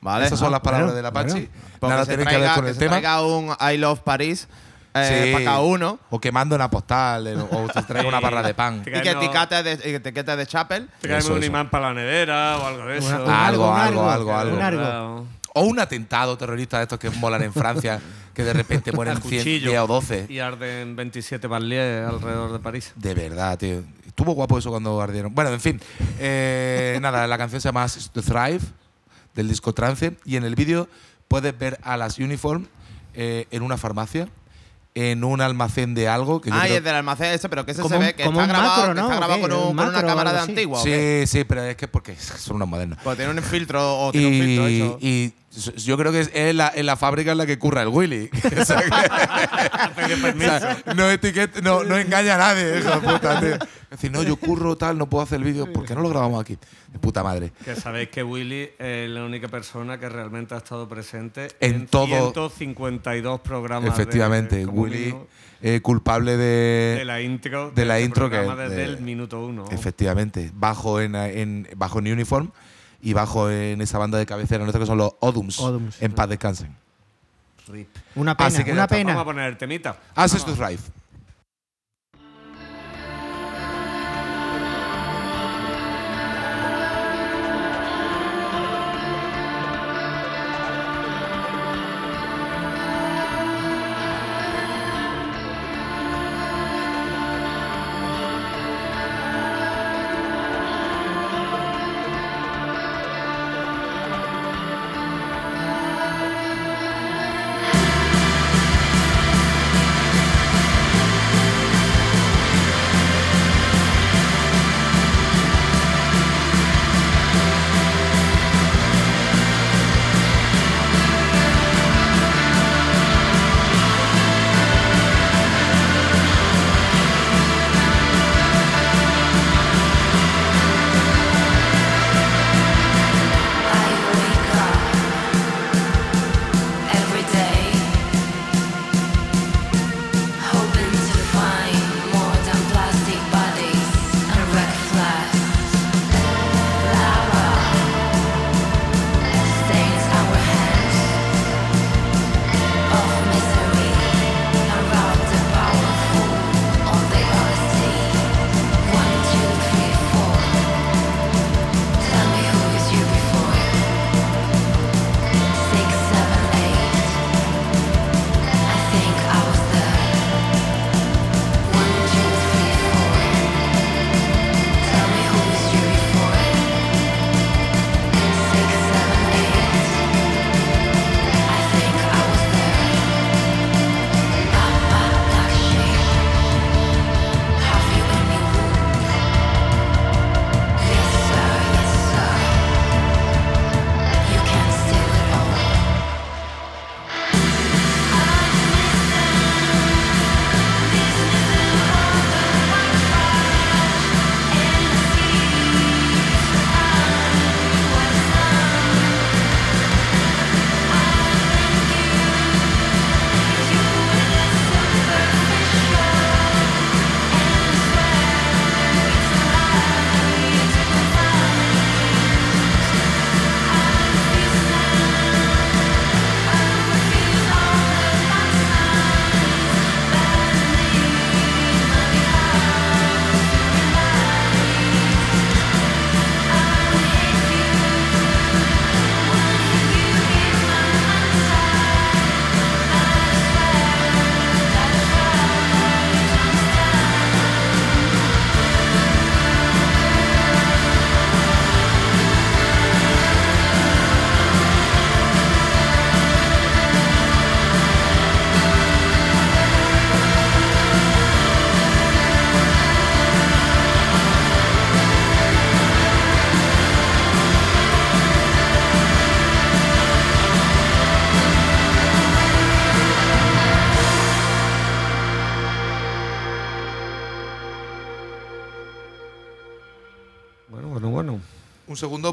¿Vale? 0.00 0.26
Esas 0.26 0.38
son 0.38 0.52
las 0.52 0.60
palabras 0.60 0.92
bueno, 0.92 0.96
de 0.96 1.02
la 1.02 1.12
Pachi. 1.12 1.48
Porque 1.80 1.92
Nada 1.92 2.04
se 2.04 2.16
tienen 2.16 2.26
que 2.28 2.38
ver 2.38 2.50
con 2.54 2.62
que 2.64 2.68
el 2.70 2.74
se 2.76 2.80
tema. 2.88 3.22
un 3.22 3.56
I 3.60 3.76
Love 3.78 4.00
Paris 4.00 4.46
eh, 4.94 5.24
Sí. 5.26 5.32
para 5.32 5.44
cada 5.44 5.60
uno. 5.60 5.98
O 6.10 6.20
quemando 6.20 6.54
una 6.54 6.70
postal, 6.70 7.26
eh, 7.26 7.36
o 7.36 7.68
te 7.68 7.82
traiga 7.82 8.08
una 8.08 8.20
barra 8.20 8.42
de 8.42 8.54
pan. 8.54 8.82
Y 8.86 8.90
que 8.92 9.10
etiquete 9.10 9.62
de, 9.62 10.00
que 10.02 10.22
de 10.22 10.46
Chapel. 10.46 10.88
Tráeme 11.00 11.18
Eso, 11.18 11.32
un 11.32 11.38
eso. 11.38 11.46
imán 11.46 11.68
para 11.68 11.88
la 11.88 11.94
nevera 11.94 12.58
o 12.58 12.66
algo 12.66 12.86
de 12.86 12.98
eso. 12.98 13.08
Una- 13.24 13.46
Algo, 13.46 13.74
algo, 13.74 14.08
algo, 14.08 14.34
algo. 14.36 14.56
Un 14.56 14.62
algo. 14.62 15.26
O 15.54 15.62
un 15.62 15.80
atentado 15.80 16.38
terrorista 16.38 16.76
de 16.78 16.84
estos 16.84 16.98
que 17.00 17.10
molan 17.10 17.42
en 17.42 17.52
Francia, 17.52 18.00
que 18.38 18.44
de 18.44 18.52
repente 18.52 18.92
mueren 18.92 19.16
Al 19.16 19.22
100 19.22 19.40
cuchillo. 19.42 19.70
10 19.70 19.80
o 19.82 19.86
12. 19.88 20.26
Y 20.28 20.38
arden 20.38 20.94
27 20.94 21.48
barlies 21.48 22.06
alrededor 22.06 22.52
de 22.52 22.60
París. 22.60 22.92
De 22.94 23.12
verdad, 23.12 23.58
tío. 23.58 23.82
Estuvo 24.06 24.32
guapo 24.32 24.56
eso 24.58 24.70
cuando 24.70 25.00
ardieron. 25.02 25.34
Bueno, 25.34 25.50
en 25.52 25.60
fin. 25.60 25.80
Eh, 26.20 26.98
nada, 27.02 27.26
la 27.26 27.36
canción 27.36 27.60
se 27.60 27.66
llama 27.68 27.86
to 28.12 28.22
Thrive, 28.22 28.60
del 29.34 29.48
disco 29.48 29.72
Trance. 29.74 30.16
Y 30.24 30.36
en 30.36 30.44
el 30.44 30.54
vídeo 30.54 30.88
puedes 31.26 31.58
ver 31.58 31.80
a 31.82 31.96
las 31.96 32.18
Uniform 32.18 32.66
eh, 33.14 33.46
en 33.50 33.62
una 33.62 33.76
farmacia, 33.76 34.28
en 34.94 35.24
un 35.24 35.40
almacén 35.40 35.94
de 35.94 36.06
algo. 36.08 36.40
Que 36.40 36.50
Ah, 36.52 36.68
y 36.68 36.72
es 36.74 36.84
del 36.84 36.94
almacén 36.94 37.32
ese, 37.34 37.48
pero 37.48 37.66
que 37.66 37.72
ese 37.72 37.82
se 37.82 37.98
ve 37.98 38.14
que 38.14 38.22
está 38.22 38.28
un 38.30 38.48
grabado, 38.48 38.68
macro, 38.68 38.94
que 38.94 39.00
¿no? 39.00 39.06
está 39.06 39.14
¿O 39.16 39.18
grabado 39.18 39.40
con, 39.40 39.52
un- 39.52 39.58
Un 39.70 39.76
con 39.76 39.88
una 39.88 40.02
cámara 40.04 40.32
de 40.32 40.38
antigua. 40.38 40.80
Sí, 40.80 41.26
sí, 41.26 41.42
pero 41.42 41.64
es 41.64 41.74
que 41.76 41.88
porque 41.88 42.14
son 42.16 42.54
unos 42.56 42.68
modernos. 42.68 42.98
Pues 43.02 43.16
tiene 43.16 43.32
un 43.32 43.42
filtro 43.42 43.98
o 44.00 44.12
tiene 44.12 44.26
un 44.28 44.32
filtro 44.32 44.68
Y, 44.68 44.76
hecho. 44.76 44.98
y 45.00 45.32
yo 45.76 45.96
creo 45.98 46.12
que 46.12 46.20
es 46.20 46.30
en 46.34 46.56
la, 46.56 46.72
en 46.74 46.86
la 46.86 46.96
fábrica 46.96 47.32
en 47.32 47.38
la 47.38 47.46
que 47.46 47.58
curra 47.58 47.82
el 47.82 47.88
Willy. 47.88 48.30
O 48.60 48.64
sea 48.64 48.80
que- 48.82 50.14
o 50.14 50.38
sea, 50.38 50.82
no, 50.94 51.10
etiqueta- 51.10 51.60
no, 51.62 51.84
no 51.84 51.96
engaña 51.96 52.34
a 52.34 52.38
nadie, 52.38 52.78
hijo 52.80 52.90
de 52.90 53.00
puta, 53.00 53.40
tío. 53.40 53.54
Es 53.54 53.90
decir, 53.92 54.12
no, 54.12 54.22
yo 54.22 54.36
curro 54.36 54.76
tal, 54.76 54.98
no 54.98 55.08
puedo 55.08 55.24
hacer 55.24 55.38
el 55.38 55.44
vídeo. 55.44 55.72
¿Por 55.72 55.86
qué 55.86 55.94
no 55.94 56.02
lo 56.02 56.10
grabamos 56.10 56.40
aquí? 56.40 56.58
De 56.92 56.98
puta 56.98 57.22
madre. 57.22 57.52
Que 57.64 57.74
sabéis 57.74 58.08
que 58.10 58.22
Willy 58.22 58.68
es 58.78 59.08
la 59.08 59.24
única 59.24 59.48
persona 59.48 59.98
que 59.98 60.08
realmente 60.08 60.54
ha 60.54 60.58
estado 60.58 60.88
presente 60.88 61.48
En 61.60 61.86
todo- 61.86 62.06
152 62.32 63.40
programas. 63.40 63.84
de- 63.84 64.02
Efectivamente, 64.02 64.66
Willy, 64.66 65.14
eh, 65.62 65.80
culpable 65.80 66.36
de, 66.36 66.96
de 66.98 67.04
la 67.04 67.20
intro. 67.22 67.70
de 67.70 67.84
la 67.84 67.96
este 67.96 68.06
intro 68.06 68.28
que- 68.30 68.36
programa 68.36 68.62
desde 68.62 68.76
de- 68.76 68.84
el 68.84 69.00
minuto 69.00 69.44
uno. 69.44 69.64
Efectivamente, 69.70 70.50
bajo 70.54 71.00
en, 71.00 71.14
en- 71.14 71.68
bajo 71.76 71.98
en 72.00 72.12
Uniform 72.12 72.50
y 73.00 73.12
bajo 73.12 73.50
en 73.50 73.80
esa 73.80 73.98
banda 73.98 74.18
de 74.18 74.26
cabecera 74.26 74.64
nuestra 74.64 74.80
que 74.80 74.86
son 74.86 74.98
los 74.98 75.12
Odums. 75.20 75.60
Odums. 75.60 76.00
En 76.02 76.12
paz 76.12 76.28
descansen. 76.28 76.74
Rip. 77.68 77.88
Una 78.14 78.36
pena, 78.36 78.48
Así 78.48 78.64
que 78.64 78.68
ya 78.70 78.72
una 78.74 78.84
está. 78.84 78.96
Vamos 78.96 79.10
a 79.10 79.14
pena. 79.14 79.24
poner 79.24 79.44
el 79.50 79.56
temita. 79.58 79.96
Access 80.14 80.44
to 80.44 80.54
Thrive. 80.54 80.80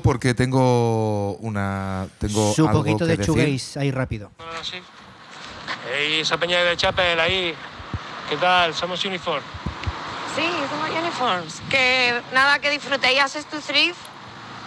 Porque 0.05 0.35
tengo 0.35 1.33
una 1.37 2.07
tengo 2.19 2.53
Su 2.53 2.67
algo 2.67 2.83
poquito 2.83 3.07
que 3.07 3.17
de 3.17 3.25
chuguéis 3.25 3.75
ahí 3.75 3.89
rápido. 3.89 4.29
Ah, 4.37 4.61
sí. 4.61 4.79
Ey, 5.91 6.19
esa 6.19 6.37
peña 6.37 6.59
de 6.59 6.77
Chapel 6.77 7.19
ahí. 7.19 7.55
¿Qué 8.29 8.37
tal? 8.37 8.75
Somos 8.75 9.03
Uniform. 9.03 9.43
Sí, 10.35 10.47
somos 10.69 10.89
Uniforms. 10.91 11.61
Que 11.71 12.21
nada, 12.33 12.59
que 12.59 12.69
disfrutéis 12.69 13.19
Access 13.19 13.47
to 13.47 13.59
Thrift 13.59 13.97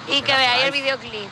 y 0.09 0.23
que 0.23 0.35
veáis 0.35 0.65
el 0.65 0.73
videoclip, 0.73 1.31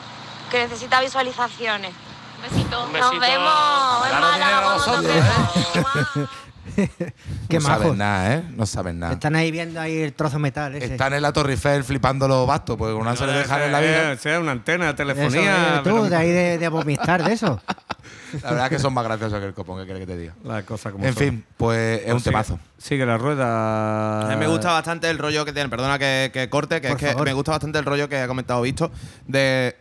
que 0.52 0.58
necesita 0.60 1.00
visualizaciones. 1.00 1.92
Un 2.36 2.42
besito. 2.42 2.84
Un 2.84 2.92
besito. 2.92 3.12
Nos 3.12 3.20
vemos. 3.20 4.06
en 4.06 4.20
Málaga, 4.20 4.74
vosotros. 4.74 6.28
Qué 7.48 7.56
no 7.56 7.60
saben 7.62 7.82
majos. 7.82 7.96
nada, 7.96 8.34
¿eh? 8.34 8.42
No 8.56 8.66
saben 8.66 8.98
nada. 8.98 9.12
Están 9.14 9.34
ahí 9.36 9.50
viendo 9.50 9.80
ahí 9.80 9.96
el 9.98 10.12
trozo 10.12 10.36
de 10.36 10.42
metal 10.42 10.74
ese. 10.76 10.92
Están 10.92 11.12
en 11.14 11.22
la 11.22 11.32
Torre 11.32 11.52
Eiffel 11.52 11.84
flipando 11.84 12.28
los 12.28 12.46
bastos, 12.46 12.76
porque 12.76 12.94
una 12.94 13.16
se 13.16 13.26
le 13.26 13.32
dejan 13.32 13.62
en 13.62 13.72
la 13.72 13.80
vida. 13.80 14.16
Sea 14.16 14.40
una 14.40 14.52
antena 14.52 14.84
de 14.84 14.90
Eso, 14.90 14.96
telefonía. 14.96 15.76
eh, 15.76 15.78
tú, 15.78 15.84
pero 15.84 16.02
de 16.10 16.16
ahí 16.16 16.30
de, 16.30 16.58
de 16.58 16.68
vomitar 16.68 17.24
de 17.24 17.32
eso. 17.32 17.60
La 18.42 18.50
verdad 18.50 18.66
es 18.66 18.70
que 18.70 18.78
son 18.80 18.92
más 18.92 19.04
graciosos 19.04 19.38
que 19.40 19.46
el 19.46 19.54
copón, 19.54 19.78
¿qué 19.78 19.84
quieres 19.84 20.00
que 20.00 20.06
te 20.12 20.16
diga? 20.18 20.34
La 20.44 20.62
cosa 20.64 20.90
como 20.92 21.04
En 21.04 21.14
son. 21.14 21.22
fin, 21.22 21.44
pues 21.56 22.00
es 22.02 22.06
un 22.06 22.12
Pues 22.12 22.22
sigue- 22.24 22.30
temazo. 22.32 22.58
Sigue 22.76 23.06
la 23.06 23.16
rueda. 23.18 24.22
A 24.26 24.28
mí 24.28 24.36
me 24.36 24.46
gusta 24.48 24.72
bastante 24.72 25.08
el 25.08 25.18
rollo 25.18 25.44
que 25.44 25.52
tiene, 25.52 25.68
perdona 25.68 25.98
que, 25.98 26.30
que 26.32 26.48
corte, 26.50 26.80
que 26.80 26.88
Por 26.88 27.02
es 27.02 27.14
que 27.14 27.22
me 27.22 27.32
gusta 27.32 27.52
bastante 27.52 27.78
el 27.78 27.84
rollo 27.84 28.08
que 28.08 28.18
ha 28.18 28.26
comentado 28.26 28.60
Visto, 28.62 28.90
de 29.26 29.76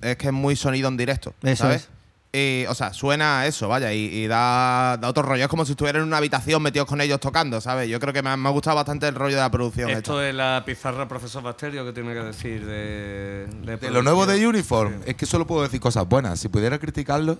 es 0.00 0.16
que 0.16 0.28
es 0.28 0.32
muy 0.32 0.56
sonido 0.56 0.88
en 0.88 0.96
directo, 0.96 1.34
Eso 1.42 1.64
¿sabes? 1.64 1.82
es. 1.82 1.88
Y, 2.32 2.64
o 2.68 2.74
sea, 2.76 2.92
suena 2.92 3.40
a 3.40 3.46
eso, 3.48 3.66
vaya, 3.66 3.92
y, 3.92 4.04
y 4.04 4.26
da, 4.28 4.96
da 5.00 5.08
otro 5.08 5.24
rollo. 5.24 5.42
Es 5.42 5.48
como 5.48 5.64
si 5.64 5.72
estuvieran 5.72 6.02
en 6.02 6.06
una 6.08 6.18
habitación 6.18 6.62
metidos 6.62 6.86
con 6.86 7.00
ellos 7.00 7.18
tocando, 7.18 7.60
¿sabes? 7.60 7.88
Yo 7.88 7.98
creo 7.98 8.12
que 8.12 8.22
me 8.22 8.30
ha, 8.30 8.36
me 8.36 8.48
ha 8.48 8.52
gustado 8.52 8.76
bastante 8.76 9.08
el 9.08 9.16
rollo 9.16 9.34
de 9.34 9.42
la 9.42 9.50
producción. 9.50 9.90
Esto 9.90 10.20
esta. 10.22 10.28
es 10.28 10.34
la 10.36 10.62
pizarra 10.64 11.08
profesor 11.08 11.42
Bacterio 11.42 11.84
que 11.84 11.92
tiene 11.92 12.12
que 12.14 12.20
decir 12.22 12.64
de. 12.64 13.48
De, 13.64 13.76
De 13.78 13.90
lo 13.90 14.02
nuevo 14.02 14.26
de. 14.26 14.46
Uniform, 14.46 15.00
es 15.06 15.16
que 15.16 15.26
solo 15.26 15.44
puedo 15.44 15.62
decir 15.62 15.80
cosas 15.80 16.08
buenas. 16.08 16.38
Si 16.38 16.48
pudiera 16.48 16.78
criticarlo, 16.78 17.36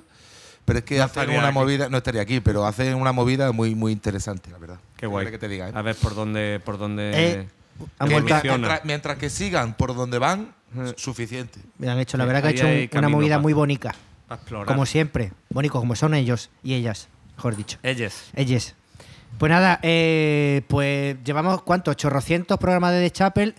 pero 0.65 0.81
es 0.81 0.85
que 0.85 0.99
No 0.99 1.05
hacen 1.05 1.31
una 1.31 1.49
aquí. 1.51 1.55
movida, 1.55 1.89
no 1.89 1.97
estaría 1.97 2.23
aquí, 2.23 2.41
pero 2.41 2.67
hacen 2.67 2.95
una 2.97 3.13
movida 3.13 3.53
muy, 3.53 3.77
muy 3.77 3.93
interesante, 3.93 4.51
la 4.51 4.59
verdad. 4.59 4.79
Qué 4.97 5.07
guay. 5.07 5.25
¿Qué 5.27 5.31
quieres 5.31 5.41
que 5.41 5.47
te 5.47 5.53
diga, 5.53 5.69
¿eh? 5.69 5.73
A 5.73 5.83
ver 5.83 5.95
por 5.95 6.17
dónde. 6.17 6.61
Por 6.65 6.79
dónde 6.79 7.13
Eh, 7.15 7.49
mientras, 8.09 8.85
mientras- 8.85 9.19
que 9.19 9.31
sigan 9.31 9.75
por 9.75 9.95
donde 9.95 10.19
van, 10.19 10.53
Eh. 10.77 10.95
suficiente. 10.97 11.61
me 11.79 11.89
han 11.89 12.01
hecho, 12.01 12.17
la 12.17 12.25
verdad 12.25 12.43
que 12.43 12.49
ha 12.49 12.51
hecho 12.51 12.67
un- 12.97 12.99
una 12.99 13.09
movida 13.09 13.39
muy 13.39 13.53
bonita. 13.53 13.95
Explorar. 14.37 14.67
Como 14.67 14.87
siempre. 14.87 15.33
Bonito, 15.49 15.75
como 15.75 15.97
son 15.97 16.15
ellos 16.15 16.51
y 16.63 16.75
ellas, 16.75 17.09
mejor 17.37 17.57
dicho. 17.57 17.79
Ellos. 17.83 18.31
Ellas. 18.35 18.75
Pues 19.39 19.51
nada, 19.51 19.79
eh, 19.83 20.63
pues 20.69 21.17
llevamos 21.25 21.63
cuántos, 21.63 21.97
chorrocientos 21.97 22.59
programas 22.59 22.93
de 22.93 23.01
The 23.01 23.11
Chapel 23.11 23.55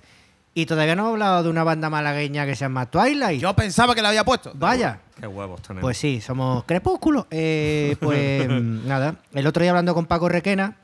y 0.53 0.65
todavía 0.65 0.95
no 0.95 1.03
hemos 1.03 1.13
hablado 1.13 1.43
de 1.43 1.49
una 1.49 1.63
banda 1.63 1.89
malagueña 1.89 2.45
que 2.45 2.55
se 2.55 2.65
llama 2.65 2.85
Twilight. 2.85 3.39
Yo 3.41 3.55
pensaba 3.55 3.95
que 3.95 4.01
la 4.01 4.09
había 4.09 4.25
puesto. 4.25 4.51
Vaya. 4.55 4.99
Qué 5.19 5.25
huevos 5.25 5.61
tenemos. 5.61 5.81
Pues 5.81 5.97
sí, 5.97 6.19
somos 6.19 6.65
crepúsculo. 6.65 7.27
Eh, 7.31 7.95
pues 7.99 8.49
nada, 8.61 9.15
el 9.33 9.47
otro 9.47 9.61
día 9.61 9.71
hablando 9.71 9.93
con 9.93 10.05
Paco 10.05 10.27
Requena, 10.27 10.75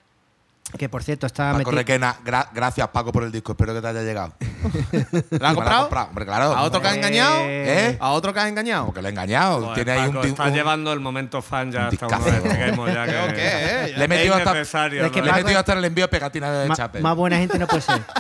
que 0.78 0.89
por 0.89 1.01
cierto 1.03 1.26
está 1.26 1.53
Paco 1.53 1.72
meti- 1.72 1.76
Requena, 1.76 2.15
gra- 2.26 2.49
gracias 2.53 2.88
Paco 2.89 3.11
por 3.11 3.24
el 3.24 3.32
disco, 3.32 3.53
espero 3.53 3.74
que 3.74 3.82
te 3.82 3.88
haya 3.88 4.01
llegado. 4.01 4.34
¿La 5.39 5.49
has 5.49 5.55
comprado? 5.55 5.89
Hombre, 6.09 6.26
claro. 6.26 6.45
¿A 6.55 6.63
otro 6.63 6.82
que 6.82 6.88
has 6.88 6.93
Eh, 6.95 6.97
engañado? 6.97 7.36
¿Eh? 7.45 7.97
¿A 7.99 8.09
otro 8.11 8.34
que 8.34 8.39
has 8.41 8.49
engañado? 8.49 8.86
Porque 8.88 9.01
lo 9.01 9.07
he 9.07 9.11
engañado. 9.11 9.61
Joder, 9.61 9.76
Tiene 9.76 9.91
ahí 9.99 10.07
un, 10.07 10.13
Paco, 10.15 10.22
ti- 10.24 10.30
está 10.30 10.43
un- 10.45 10.53
llevando 10.53 10.91
el 10.93 10.99
momento 10.99 11.41
fan 11.41 11.72
ya 11.72 11.80
un 11.80 11.86
hasta 11.86 12.05
discazo. 12.07 12.30
expliquemos 12.30 12.93
ya. 12.93 13.05
Le 13.97 14.03
he 14.03 14.07
metido 14.07 14.36
hasta, 14.36 14.53
le 14.89 14.99
he 15.07 15.32
metido 15.34 15.59
hasta 15.59 15.74
el 15.74 15.86
envío 15.86 16.03
de 16.05 16.09
pegatina 16.09 16.51
de 16.51 16.70
Chapel. 16.76 17.01
más 17.01 17.15
buena 17.15 17.38
gente 17.38 17.57
no 17.59 17.68
puede 17.68 17.82
ser. 17.82 18.01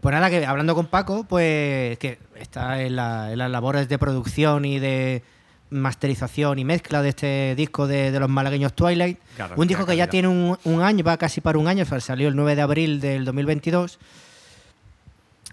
Pues 0.00 0.12
nada, 0.14 0.30
que 0.30 0.46
hablando 0.46 0.76
con 0.76 0.86
Paco, 0.86 1.24
pues 1.24 1.98
que 1.98 2.20
está 2.36 2.80
en, 2.82 2.94
la- 2.94 3.32
en 3.32 3.38
las 3.38 3.50
labores 3.50 3.88
de 3.88 3.98
producción 3.98 4.64
y 4.64 4.78
de 4.78 5.24
masterización 5.70 6.58
y 6.58 6.64
mezcla 6.64 7.02
de 7.02 7.10
este 7.10 7.54
disco 7.56 7.86
de, 7.86 8.10
de 8.10 8.20
los 8.20 8.28
malagueños 8.28 8.72
Twilight. 8.74 9.18
Un 9.56 9.66
disco 9.68 9.84
que 9.86 9.96
ya 9.96 10.06
tiene 10.08 10.28
un, 10.28 10.58
un 10.64 10.82
año, 10.82 11.04
va 11.04 11.16
casi 11.16 11.40
para 11.40 11.58
un 11.58 11.68
año, 11.68 11.82
o 11.82 11.86
sea, 11.86 12.00
salió 12.00 12.28
el 12.28 12.36
9 12.36 12.56
de 12.56 12.62
abril 12.62 13.00
del 13.00 13.24
2022. 13.24 13.98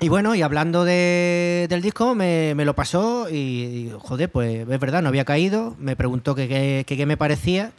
Y 0.01 0.09
bueno, 0.09 0.35
y 0.35 0.41
hablando 0.41 0.83
de- 0.83 1.67
del 1.69 1.81
disco, 1.81 2.15
me, 2.15 2.53
me 2.55 2.65
lo 2.65 2.73
pasó 2.75 3.29
y, 3.29 3.33
y, 3.35 3.93
joder, 3.97 4.29
pues 4.29 4.67
es 4.69 4.79
verdad, 4.79 5.01
no 5.01 5.07
había 5.09 5.23
caído. 5.23 5.75
Me 5.79 5.95
preguntó 5.95 6.35
qué 6.35 7.03
me 7.07 7.15
parecía. 7.17 7.71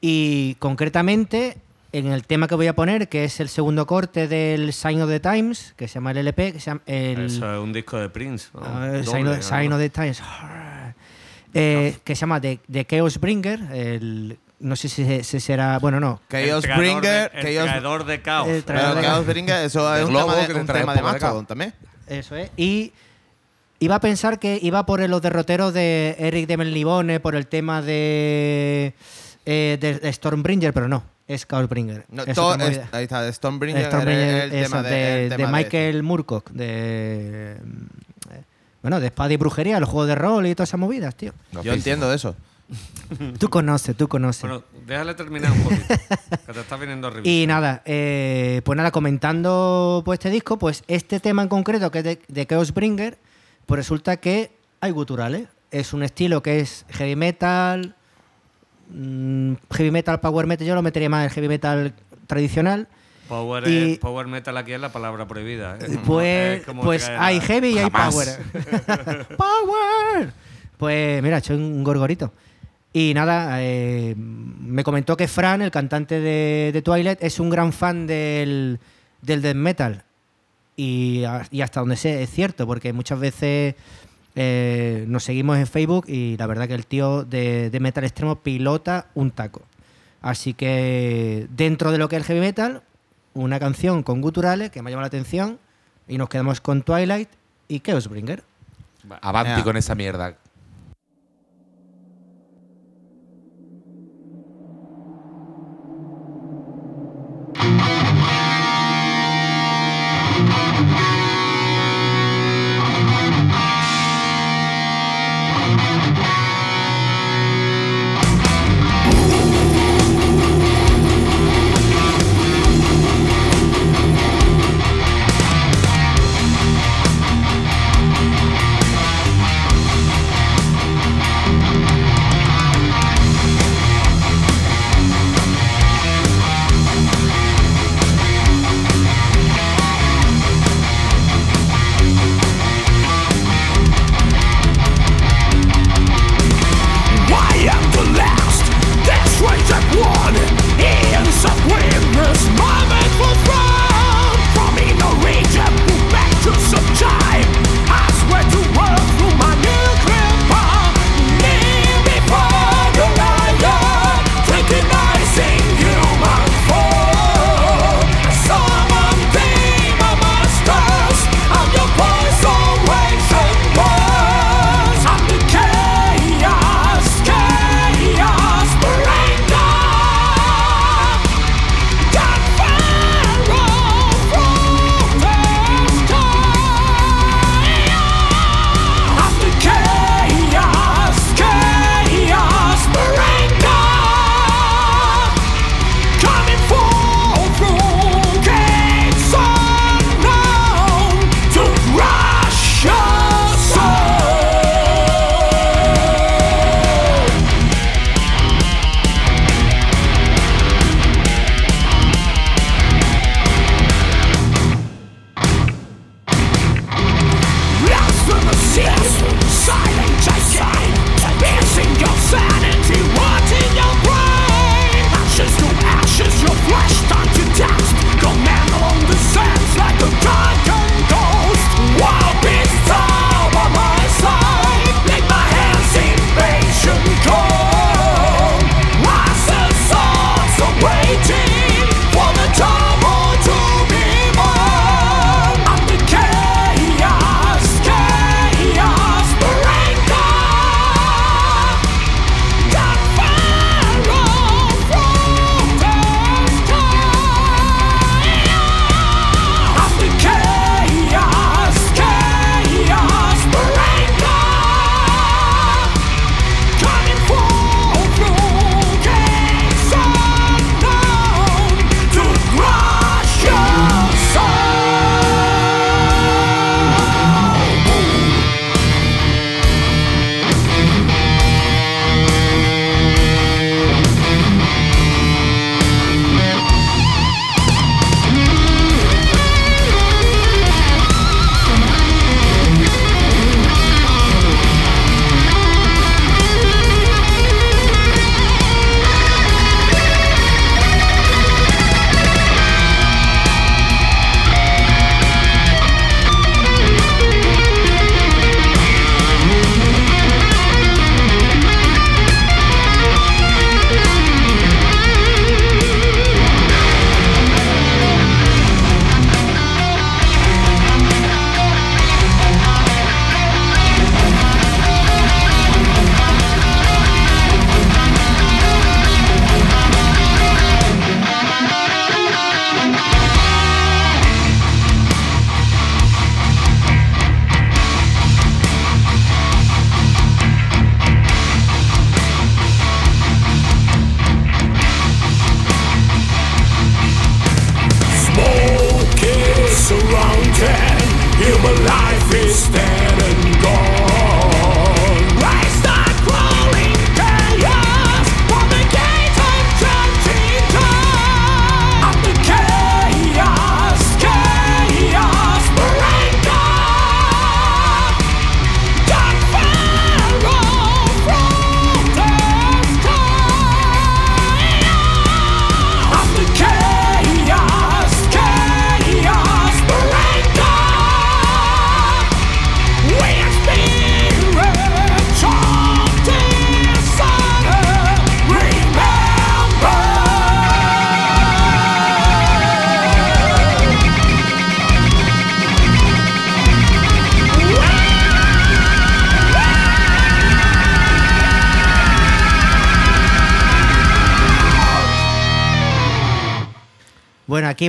Y 0.00 0.56
concretamente, 0.58 1.56
en 1.92 2.06
el 2.08 2.24
tema 2.24 2.48
que 2.48 2.56
voy 2.56 2.66
a 2.66 2.74
poner, 2.74 3.08
que 3.08 3.22
es 3.24 3.38
el 3.38 3.48
segundo 3.48 3.86
corte 3.86 4.26
del 4.26 4.72
Sign 4.72 5.00
of 5.00 5.08
the 5.08 5.20
Times, 5.20 5.74
que 5.76 5.86
se 5.86 5.94
llama 5.94 6.10
el 6.10 6.18
LP, 6.18 6.52
que 6.54 6.60
se 6.60 6.66
llama 6.70 6.80
el, 6.86 7.26
Eso 7.26 7.52
es 7.54 7.60
un 7.60 7.72
disco 7.72 7.98
de 7.98 8.08
Prince. 8.08 8.48
¿no? 8.54 8.60
Ah, 8.64 8.86
Doble, 8.88 9.04
Sign, 9.04 9.26
of, 9.28 9.36
¿no? 9.36 9.42
Sign 9.42 9.72
of 9.72 9.78
the 9.78 9.90
Times. 9.90 10.20
Eh, 11.54 11.96
que 12.04 12.14
se 12.14 12.20
llama 12.20 12.40
The, 12.40 12.60
The 12.70 12.84
Chaos 12.84 13.18
Bringer. 13.18 13.60
El, 13.72 14.38
no 14.60 14.76
sé 14.76 14.88
si, 14.88 15.04
se- 15.04 15.24
si 15.24 15.40
será. 15.40 15.78
Bueno, 15.78 16.00
no. 16.00 16.20
Chaos 16.30 16.44
el 16.64 16.70
creador 16.70 16.78
Bringer. 16.78 17.02
de- 17.32 17.38
el 17.48 17.54
Chaos, 17.56 17.68
creador 17.70 18.04
de 18.06 18.22
caos. 18.22 18.48
El 18.48 18.64
traidor 18.64 18.94
de- 18.96 19.02
Chaos 19.02 19.26
Bringer, 19.26 19.64
eso 19.64 19.96
es 19.96 20.04
un 20.04 20.14
tema 20.14 20.34
que 20.46 20.52
de, 20.52 20.60
un 20.60 20.66
tema 20.66 20.94
de 20.94 21.02
Mastodon 21.02 21.46
también. 21.46 21.74
Eso 22.06 22.36
es. 22.36 22.50
Y 22.56 22.92
iba 23.80 23.94
a 23.96 24.00
pensar 24.00 24.38
que 24.38 24.58
iba 24.60 24.84
por 24.86 25.06
los 25.08 25.22
derroteros 25.22 25.72
de 25.74 26.16
Eric 26.18 26.46
de 26.48 26.56
Melnibone, 26.56 27.20
por 27.20 27.34
el 27.36 27.46
tema 27.46 27.80
de, 27.82 28.94
eh, 29.46 29.78
de, 29.80 29.94
de 30.00 30.12
Stormbringer, 30.12 30.72
pero 30.72 30.88
no. 30.88 31.04
Es 31.28 31.46
Chaosbringer. 31.46 32.06
No, 32.08 32.22
Es 32.24 32.34
todo 32.34 32.56
ahí 32.92 33.04
está, 33.04 33.30
Stormbringer, 33.30 33.84
Stormbringer, 33.86 34.44
el 34.44 34.52
eso, 34.54 34.70
tema 34.70 34.82
de, 34.82 34.90
de, 34.94 35.22
el 35.26 35.36
de 35.36 35.46
Michael 35.46 36.02
Moorcock, 36.02 36.50
de. 36.52 37.56
Eh, 38.78 38.82
Bueno, 38.82 39.00
de 39.00 39.06
espada 39.06 39.32
y 39.32 39.36
brujería, 39.36 39.80
los 39.80 39.88
juegos 39.88 40.08
de 40.08 40.14
rol 40.14 40.46
y 40.46 40.54
todas 40.54 40.70
esas 40.70 40.80
movidas, 40.80 41.14
tío. 41.14 41.32
Yo 41.62 41.72
entiendo 41.72 42.08
de 42.08 42.16
eso. 42.16 42.34
Tú 43.38 43.48
conoces, 43.48 43.96
tú 43.96 44.08
conoces. 44.08 44.42
Bueno, 44.42 44.62
déjale 44.86 45.14
terminar 45.14 45.52
un 45.52 45.62
poquito. 45.62 45.86
que 46.46 46.52
te 46.52 46.60
está 46.60 46.76
viniendo 46.76 47.08
arriba. 47.08 47.26
Y 47.26 47.46
nada, 47.46 47.82
eh, 47.86 48.60
pues 48.64 48.76
nada, 48.76 48.90
comentando 48.90 50.02
pues, 50.04 50.18
este 50.18 50.30
disco, 50.30 50.58
pues 50.58 50.84
este 50.88 51.18
tema 51.18 51.42
en 51.42 51.48
concreto, 51.48 51.90
que 51.90 51.98
es 51.98 52.04
de, 52.04 52.20
de 52.28 52.46
Chaosbringer, 52.46 53.18
pues 53.64 53.78
resulta 53.78 54.18
que 54.18 54.52
hay 54.80 54.90
guturales. 54.90 55.48
Es 55.70 55.92
un 55.92 56.02
estilo 56.02 56.42
que 56.42 56.60
es 56.60 56.84
heavy 56.90 57.16
metal, 57.16 57.94
mm, 58.90 59.54
heavy 59.70 59.90
metal, 59.90 60.20
power 60.20 60.46
metal, 60.46 60.66
yo 60.66 60.74
lo 60.74 60.82
metería 60.82 61.08
más 61.08 61.24
en 61.24 61.30
heavy 61.30 61.48
metal 61.48 61.94
tradicional. 62.26 62.88
Power, 63.28 63.68
y- 63.68 63.92
es- 63.92 63.98
power 63.98 64.26
metal 64.26 64.56
aquí 64.56 64.72
es 64.72 64.80
la 64.80 64.90
palabra 64.90 65.26
prohibida. 65.28 65.76
¿eh? 65.80 65.98
Pues, 66.06 66.64
como 66.64 66.82
pues 66.82 67.04
que 67.06 67.12
hay 67.12 67.40
heavy 67.40 67.68
y 67.74 67.78
hay 67.78 67.90
power. 67.90 68.28
¡Power! 69.36 70.32
Pues 70.76 71.22
mira, 71.22 71.36
he 71.36 71.38
hecho 71.40 71.54
un 71.54 71.82
gorgorito. 71.84 72.32
Y 72.92 73.12
nada, 73.14 73.62
eh, 73.62 74.14
me 74.16 74.82
comentó 74.82 75.16
que 75.16 75.28
Fran, 75.28 75.60
el 75.62 75.70
cantante 75.70 76.20
de, 76.20 76.70
de 76.72 76.82
Twilight, 76.82 77.22
es 77.22 77.38
un 77.38 77.50
gran 77.50 77.72
fan 77.72 78.06
del, 78.06 78.78
del 79.20 79.42
death 79.42 79.56
metal. 79.56 80.04
Y, 80.76 81.22
y 81.50 81.60
hasta 81.60 81.80
donde 81.80 81.96
sé, 81.96 82.22
es 82.22 82.30
cierto, 82.30 82.66
porque 82.66 82.92
muchas 82.92 83.18
veces 83.20 83.74
eh, 84.36 85.04
nos 85.08 85.24
seguimos 85.24 85.58
en 85.58 85.66
Facebook 85.66 86.04
y 86.08 86.36
la 86.36 86.46
verdad 86.46 86.68
que 86.68 86.74
el 86.74 86.86
tío 86.86 87.24
de, 87.24 87.68
de 87.70 87.80
metal 87.80 88.04
extremo 88.04 88.36
pilota 88.36 89.08
un 89.14 89.32
taco. 89.32 89.62
Así 90.22 90.54
que 90.54 91.46
dentro 91.50 91.92
de 91.92 91.98
lo 91.98 92.08
que 92.08 92.16
es 92.16 92.20
el 92.22 92.26
heavy 92.26 92.40
metal, 92.40 92.82
una 93.44 93.60
canción 93.60 94.02
con 94.02 94.20
guturales 94.20 94.70
que 94.70 94.82
me 94.82 94.88
ha 94.88 94.92
llamado 94.92 95.02
la 95.02 95.08
atención 95.08 95.58
y 96.06 96.18
nos 96.18 96.28
quedamos 96.28 96.60
con 96.60 96.82
Twilight 96.82 97.28
y 97.68 97.80
Chaosbringer. 97.80 98.42
Avanti 99.20 99.52
Ea. 99.52 99.64
con 99.64 99.76
esa 99.76 99.94
mierda. 99.94 100.36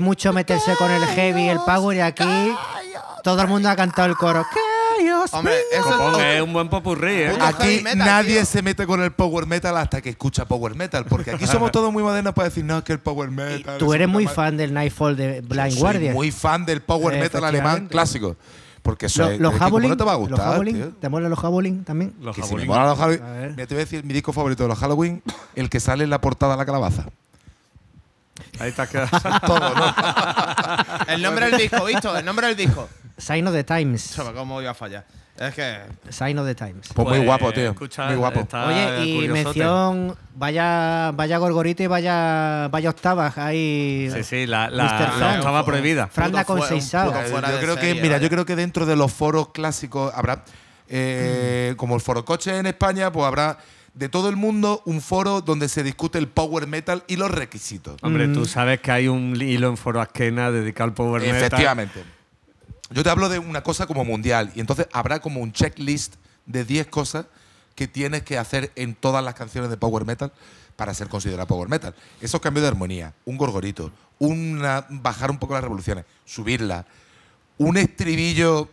Mucho 0.01 0.33
meterse 0.33 0.75
con 0.77 0.89
el 0.91 1.03
heavy, 1.05 1.49
el 1.49 1.59
power 1.65 1.97
y 1.97 2.01
aquí 2.01 2.53
todo 3.23 3.41
el 3.41 3.47
mundo 3.47 3.69
ha 3.69 3.75
cantado 3.75 4.07
el 4.07 4.15
coro. 4.15 4.45
Hombre, 5.31 5.53
eso 5.71 5.83
Copón, 5.89 6.21
es. 6.21 6.41
un 6.41 6.53
buen 6.53 6.69
popurrí, 6.69 7.13
¿eh? 7.23 7.29
Puto 7.31 7.45
heavy 7.57 7.73
Aquí 7.75 7.83
metal, 7.83 7.97
nadie 7.99 8.35
tío. 8.37 8.45
se 8.45 8.61
mete 8.61 8.85
con 8.85 9.01
el 9.01 9.11
power 9.11 9.45
metal 9.47 9.75
hasta 9.77 10.01
que 10.01 10.09
escucha 10.09 10.45
power 10.45 10.75
metal, 10.75 11.05
porque 11.05 11.31
aquí 11.31 11.45
somos 11.47 11.71
todos 11.71 11.91
muy 11.91 12.03
modernos 12.03 12.33
para 12.33 12.49
decir, 12.49 12.63
no, 12.65 12.79
es 12.79 12.83
que 12.83 12.93
el 12.93 12.99
power 12.99 13.29
metal. 13.31 13.77
Tú 13.77 13.93
es 13.93 13.95
eres 13.95 14.07
muy 14.09 14.25
ma-". 14.25 14.31
fan 14.31 14.57
del 14.57 14.73
Nightfall 14.73 15.15
de 15.15 15.41
Blind 15.41 15.71
Soy 15.71 15.79
Guardian. 15.79 16.13
muy 16.13 16.31
fan 16.31 16.65
del 16.65 16.81
power 16.81 17.19
metal 17.19 17.43
alemán 17.43 17.55
Efectivamente. 17.87 17.91
clásico. 17.91 18.35
Porque 18.81 19.05
eso 19.07 19.23
Lo- 19.23 19.29
es, 19.29 19.39
los 19.39 19.53
es 19.53 19.59
que 19.59 19.65
como 19.65 19.79
no 19.87 19.97
te 19.97 20.03
va 20.03 20.11
a 20.13 20.17
los 20.17 20.29
gustar, 20.29 20.61
tío. 20.63 20.89
¿te 20.99 21.09
mola 21.09 21.27
los 21.29 21.43
Howling 21.43 21.83
también? 21.83 22.13
Los 22.21 22.35
Que 22.35 22.43
si 22.43 22.55
me 22.55 22.65
mola 22.65 22.85
los 22.85 22.97
Halloween- 22.97 23.23
A 23.23 23.31
ver. 23.31 23.49
Mira, 23.51 23.67
te 23.67 23.75
voy 23.75 23.81
a 23.81 23.85
decir 23.85 24.03
mi 24.05 24.13
disco 24.13 24.31
favorito 24.33 24.63
de 24.63 24.69
los 24.69 24.77
Halloween, 24.79 25.21
el 25.55 25.69
que 25.69 25.79
sale 25.79 26.05
en 26.05 26.09
la 26.09 26.21
portada 26.21 26.53
de 26.53 26.57
la 26.59 26.65
calabaza. 26.65 27.05
Ahí 28.59 28.73
has 28.77 28.89
quedado. 28.89 29.09
Todo, 29.47 29.75
¿no? 29.75 29.95
El 31.07 31.21
nombre 31.21 31.49
del 31.49 31.57
disco, 31.59 31.85
¿visto? 31.85 32.17
El 32.17 32.25
nombre 32.25 32.47
del 32.47 32.55
disco. 32.55 32.89
Sign 33.17 33.47
of 33.47 33.53
the 33.53 33.63
Times. 33.63 34.15
¿Cómo 34.35 34.61
iba 34.61 34.71
a 34.71 34.73
fallar? 34.73 35.05
Es 35.37 35.53
que. 35.53 35.79
Sign 36.09 36.37
of 36.37 36.45
the 36.45 36.55
Times. 36.55 36.89
Pues, 36.93 37.07
muy 37.07 37.17
Pues, 37.17 37.25
guapo, 37.25 37.51
tío. 37.53 37.69
escucha, 37.71 38.05
muy 38.07 38.15
guapo. 38.15 38.41
está 38.41 38.67
Oye, 38.67 39.05
y 39.05 39.15
curiosote. 39.15 39.43
mención, 39.43 40.17
vaya, 40.35 41.11
vaya 41.13 41.37
gorgorito 41.37 41.81
y 41.83 41.87
vaya, 41.87 42.67
vaya 42.69 42.89
octavas 42.89 43.37
ahí. 43.37 44.09
Sí, 44.13 44.23
sí, 44.23 44.45
la, 44.47 44.69
la, 44.69 44.83
la 44.83 45.11
Fran. 45.11 45.37
octava 45.39 45.63
prohibida. 45.65 46.07
Franda 46.07 46.43
Puto 46.43 46.59
con 46.59 46.67
seis 46.67 46.91
yo 46.91 47.11
creo 47.59 47.75
que, 47.75 47.81
serie, 47.81 48.01
mira, 48.01 48.15
vaya. 48.15 48.23
yo 48.23 48.29
creo 48.29 48.45
que 48.45 48.55
dentro 48.57 48.85
de 48.85 48.95
los 48.97 49.11
foros 49.13 49.49
clásicos 49.49 50.13
habrá, 50.13 50.43
eh, 50.89 51.73
como 51.77 51.95
el 51.95 52.01
foro 52.01 52.25
coche 52.25 52.57
en 52.57 52.65
España, 52.65 53.09
pues 53.11 53.25
habrá 53.25 53.57
de 53.93 54.09
todo 54.09 54.29
el 54.29 54.35
mundo 54.35 54.81
un 54.85 55.01
foro 55.01 55.41
donde 55.41 55.69
se 55.69 55.83
discute 55.83 56.17
el 56.17 56.27
power 56.27 56.67
metal 56.67 57.03
y 57.07 57.15
los 57.15 57.31
requisitos. 57.31 57.97
Hombre, 58.01 58.27
Mm. 58.27 58.33
tú 58.33 58.45
sabes 58.45 58.79
que 58.79 58.91
hay 58.91 59.07
un 59.07 59.39
hilo 59.41 59.69
en 59.69 59.77
Foro 59.77 60.01
Asquena 60.01 60.51
dedicado 60.51 60.89
al 60.89 60.93
power 60.93 61.21
metal. 61.21 61.37
Efectivamente. 61.37 62.03
Yo 62.91 63.03
te 63.03 63.09
hablo 63.09 63.29
de 63.29 63.39
una 63.39 63.61
cosa 63.61 63.85
como 63.87 64.03
mundial 64.05 64.51
y 64.55 64.59
entonces 64.61 64.87
habrá 64.93 65.19
como 65.19 65.41
un 65.41 65.51
checklist 65.53 66.15
de 66.45 66.65
10 66.65 66.87
cosas 66.87 67.25
que 67.75 67.87
tienes 67.87 68.23
que 68.23 68.37
hacer 68.37 68.71
en 68.75 68.95
todas 68.95 69.23
las 69.23 69.35
canciones 69.35 69.69
de 69.69 69.77
power 69.77 70.05
metal 70.05 70.31
para 70.75 70.93
ser 70.93 71.07
considerado 71.07 71.47
power 71.47 71.69
metal. 71.69 71.93
Esos 72.21 72.41
cambios 72.41 72.63
de 72.63 72.69
armonía, 72.69 73.13
un 73.25 73.37
gorgorito, 73.37 73.91
una, 74.17 74.85
bajar 74.89 75.29
un 75.31 75.37
poco 75.37 75.53
las 75.53 75.63
revoluciones, 75.63 76.05
subirla, 76.25 76.85
un 77.57 77.77
estribillo 77.77 78.69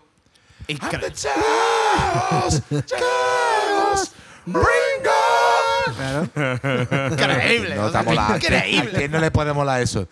And 0.69 0.81
on. 6.05 6.31
Increíble. 7.13 7.75
No 7.75 7.87
o 7.87 7.91
sea, 7.91 8.03
mola. 8.03 8.29
¿A 8.29 8.37
Increíble. 8.37 8.93
quién 8.95 9.11
no 9.11 9.19
le 9.19 9.31
puede 9.31 9.53
molar 9.53 9.81
eso? 9.83 10.07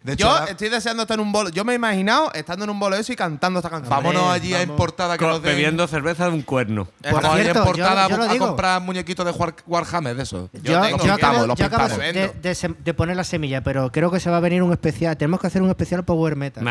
De 0.00 0.12
hecho, 0.12 0.28
Yo 0.28 0.44
estoy 0.46 0.68
deseando 0.68 1.02
estar 1.02 1.16
en 1.16 1.26
un 1.26 1.32
bolo. 1.32 1.50
Yo 1.50 1.64
me 1.64 1.72
he 1.72 1.76
imaginado 1.76 2.32
estando 2.32 2.64
en 2.64 2.70
un 2.70 2.78
bolo 2.78 2.94
de 2.94 3.02
eso 3.02 3.12
y 3.12 3.16
cantando 3.16 3.58
esta 3.58 3.68
canción. 3.68 3.90
vámonos 3.90 4.30
allí 4.30 4.54
a 4.54 4.62
importada 4.62 5.18
que 5.18 5.24
nos 5.26 5.42
den- 5.42 5.52
bebiendo 5.56 5.86
cerveza 5.88 6.26
de 6.26 6.30
un 6.30 6.42
cuerno. 6.42 6.86
Vamos 7.02 7.24
allí 7.24 7.42
cierto, 7.42 7.58
en 7.58 7.64
portada 7.66 8.04
yo- 8.08 8.10
yo 8.10 8.16
lo 8.16 8.30
a 8.30 8.38
comprar 8.38 8.80
muñequitos 8.80 9.26
de 9.26 9.32
War- 9.32 9.54
Warhammer 9.66 10.14
de 10.16 10.22
eso. 10.22 10.48
Yo 10.52 10.60
Yo, 10.72 10.80
tengo, 10.80 10.98
yo 10.98 11.04
yo 11.04 11.12
acabo, 11.14 11.16
pintamos, 11.16 11.46
los 11.48 11.58
yo 11.58 11.66
acabo 11.66 11.88
de, 11.98 12.12
de 12.40 12.52
sem- 12.52 12.76
de 12.78 12.94
poner 12.94 13.16
la 13.16 13.24
semilla, 13.24 13.60
pero 13.62 13.90
creo 13.90 14.10
que 14.12 14.20
se 14.20 14.30
va 14.30 14.36
a 14.36 14.40
venir 14.40 14.62
un 14.62 14.70
especial. 14.72 15.16
Tenemos 15.16 15.40
que 15.40 15.48
hacer 15.48 15.62
un 15.62 15.68
especial 15.68 16.04
Power 16.04 16.36
Metal. 16.36 16.62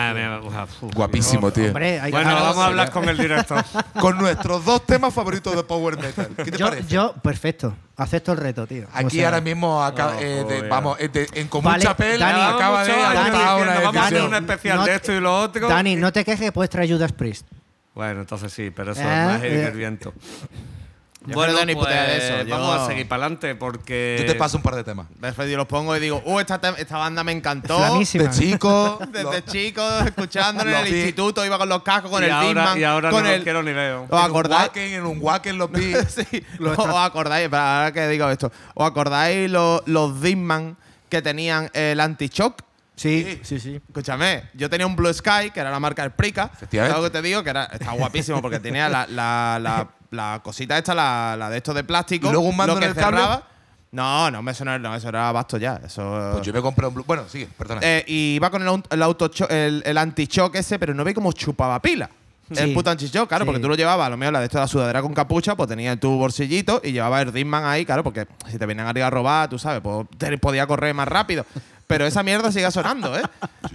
Guapísimo, 0.96 1.52
tío. 1.52 1.68
Hombre, 1.68 2.00
hay 2.00 2.12
Bueno, 2.12 2.30
claro, 2.32 2.46
vamos 2.46 2.64
a 2.64 2.66
hablar 2.68 2.92
con 2.92 3.10
el 3.10 3.18
director. 3.18 3.64
Con 4.00 4.18
nuestros 4.18 4.64
dos 4.64 4.86
temas 4.86 5.14
favoritos 5.14 5.54
de 5.56 5.64
Power 5.64 5.98
Metal. 6.00 6.30
¿Qué 6.38 6.52
te 6.52 6.58
yo, 6.58 6.70
parece? 6.70 6.88
yo, 6.88 7.14
perfecto. 7.22 7.76
Acepto 7.98 8.32
el 8.34 8.38
reto, 8.38 8.68
tío. 8.68 8.86
Aquí 8.94 9.18
sea. 9.18 9.26
ahora 9.30 9.42
mismo, 9.42 9.84
acaba, 9.84 10.18
Oh, 10.18 10.22
eh, 10.22 10.44
de- 10.48 10.62
vamos, 10.70 10.98
eh, 11.00 11.10
de- 11.10 11.28
en 11.34 11.48
Común 11.48 11.72
Vale, 11.72 11.84
Chapel 11.84 12.20
Dani, 12.20 12.42
acaba 12.56 12.84
de 12.84 12.92
Dani, 12.94 13.30
una 13.62 13.80
vamos 13.82 13.96
a 13.98 14.06
hacer 14.06 14.22
un 14.22 14.36
especial 14.36 14.78
no 14.78 14.84
de 14.86 14.90
te- 14.92 14.96
esto 14.98 15.14
y 15.14 15.20
lo 15.20 15.40
otro. 15.42 15.68
Dani, 15.68 15.96
no 15.96 16.14
te 16.14 16.24
quejes, 16.24 16.52
puedes 16.52 16.70
traer 16.70 16.92
Judas 16.92 17.12
Priest. 17.12 17.48
Bueno, 17.96 18.20
entonces 18.22 18.54
sí, 18.54 18.70
pero 18.70 18.92
eso 18.92 19.02
Eh, 19.02 19.04
es 19.04 19.26
más 19.26 19.42
heavy 19.42 19.56
eh. 19.56 19.66
el 19.68 19.74
viento. 19.76 20.14
Yo 21.28 21.34
bueno, 21.36 21.54
no 21.54 21.60
tengo 21.60 21.66
ni 21.66 21.76
puta 21.76 21.92
idea 21.92 22.04
de 22.04 22.18
eso. 22.18 22.48
Yo- 22.48 22.58
vamos 22.58 22.80
a 22.82 22.88
seguir 22.88 23.08
para 23.08 23.24
adelante 23.24 23.54
porque. 23.56 24.18
Yo 24.20 24.26
te 24.26 24.36
paso 24.36 24.58
un 24.58 24.64
par 24.64 24.76
de 24.76 24.84
temas. 24.84 25.08
Después 25.20 25.50
yo 25.50 25.58
los 25.58 25.68
pongo 25.68 25.96
y 25.96 26.00
digo, 26.00 26.22
uh, 26.26 26.40
esta, 26.40 26.58
banda 26.98 27.24
me 27.24 27.34
encantó. 27.34 27.78
Flamísima. 27.78 28.26
De 28.26 28.30
chico. 28.32 29.00
Desde 29.12 29.44
chico, 29.46 29.82
escuchándolo 30.06 30.70
en 30.70 30.76
los 30.78 30.86
el 30.86 30.94
vi. 30.94 31.00
instituto, 31.00 31.46
iba 31.46 31.58
con 31.58 31.70
los 31.70 31.84
cascos, 31.84 32.10
con 32.10 32.24
y 32.24 32.26
el 32.26 32.32
ahora, 32.32 32.48
Disman. 32.48 32.80
y 32.80 32.84
ahora 32.84 33.10
con 33.10 33.24
no 33.24 33.30
el, 33.30 33.44
quiero 33.44 33.62
ni 33.62 33.74
veo. 33.74 34.08
¿Os 34.10 34.24
acordáis? 34.24 34.72
En 34.76 35.06
un 35.06 35.20
Wacken 35.22 35.58
los 35.58 35.72
vi. 35.72 35.94
sí, 36.08 36.44
¿Os 36.66 36.96
acordáis? 36.96 37.50
Para 37.50 37.78
ahora 37.80 37.92
que 37.92 38.08
digo 38.08 38.30
esto. 38.30 38.52
¿Os 38.74 38.88
acordáis 38.88 39.50
los, 39.50 39.82
los 39.86 40.22
Disman 40.22 40.78
que 41.10 41.22
tenían 41.22 41.70
el 41.74 42.00
anti-shock? 42.00 42.62
Sí, 42.96 43.40
sí, 43.44 43.60
sí. 43.60 43.80
Escúchame, 43.88 44.46
yo 44.56 44.72
tenía 44.72 44.88
un 44.88 44.96
Blue 44.96 45.14
Sky, 45.14 45.52
que 45.54 45.60
era 45.60 45.70
la 45.70 45.80
marca 45.80 46.02
del 46.02 46.12
Prica. 46.14 46.50
Efectivamente. 46.52 46.96
¿Sabes 46.96 47.04
lo 47.06 47.12
que 47.12 47.22
te 47.22 47.28
digo? 47.28 47.44
Que 47.44 47.52
era, 47.52 47.66
estaba 47.66 47.94
guapísimo 47.94 48.42
porque 48.42 48.60
tenía 48.60 48.90
la, 48.90 49.06
la, 49.06 49.60
la, 49.62 49.88
la 50.12 50.40
cosita 50.44 50.78
esta, 50.78 50.94
la, 50.96 51.36
la 51.38 51.50
de 51.50 51.58
esto 51.58 51.74
de 51.74 51.84
plástico. 51.84 52.28
¿Y 52.28 52.32
luego 52.32 52.48
un 52.48 52.56
mando 52.56 52.74
lo 52.76 52.80
que 52.80 52.86
en 52.86 52.92
el 52.92 52.98
cable? 52.98 53.18
cerraba. 53.18 53.44
No, 53.92 54.30
no, 54.30 54.52
eso 54.52 54.66
no, 54.66 54.72
era- 54.72 54.80
no, 54.80 54.96
eso 54.96 55.08
era 55.10 55.32
basto 55.32 55.58
ya. 55.58 55.80
Eso, 55.86 56.30
Pues 56.34 56.46
yo 56.46 56.54
me 56.54 56.62
compré 56.62 56.86
un 56.88 56.94
Blue. 56.94 57.04
Bueno, 57.08 57.24
sigue, 57.30 57.48
perdona. 57.58 57.80
eh, 57.84 58.04
y 58.08 58.36
iba 58.36 58.50
con 58.50 58.62
el, 58.68 58.84
el 58.90 59.02
auto 59.04 59.32
el, 59.50 59.82
el 59.86 59.98
anti-shock 59.98 60.56
ese, 60.56 60.78
pero 60.78 60.94
no 60.94 61.04
ve 61.04 61.14
cómo 61.14 61.32
chupaba 61.32 61.82
pila. 61.82 62.10
Sí. 62.52 62.64
El 62.64 62.74
puto 62.74 62.90
anti-shock, 62.90 63.28
claro, 63.28 63.44
Sí. 63.44 63.48
porque 63.48 63.62
tú 63.62 63.68
lo 63.68 63.76
llevabas, 63.76 64.08
a 64.08 64.10
lo 64.10 64.16
mejor 64.18 64.32
la 64.34 64.40
de 64.40 64.46
esto 64.46 64.58
de 64.58 64.64
la 64.64 64.68
sudadera 64.70 65.02
con 65.02 65.14
capucha, 65.14 65.56
pues 65.56 65.68
tenía 65.68 65.92
en 65.92 66.00
tu 66.00 66.12
bolsillito 66.18 66.80
y 66.84 66.92
llevaba 66.94 67.22
el 67.22 67.34
Disman 67.34 67.66
ahí, 67.66 67.86
claro, 67.86 68.04
porque 68.04 68.26
si 68.50 68.58
te 68.58 68.66
venían 68.66 68.88
arriba 68.88 69.08
a 69.08 69.10
robar, 69.10 69.50
tú 69.50 69.60
sabes, 69.60 69.82
pues 69.82 70.08
te 70.18 70.38
podía 70.38 70.66
correr 70.68 70.94
más 70.94 71.08
rápido. 71.10 71.46
Pero 71.88 72.06
esa 72.06 72.22
mierda 72.22 72.52
sigue 72.52 72.70
sonando, 72.70 73.18
¿eh? 73.18 73.22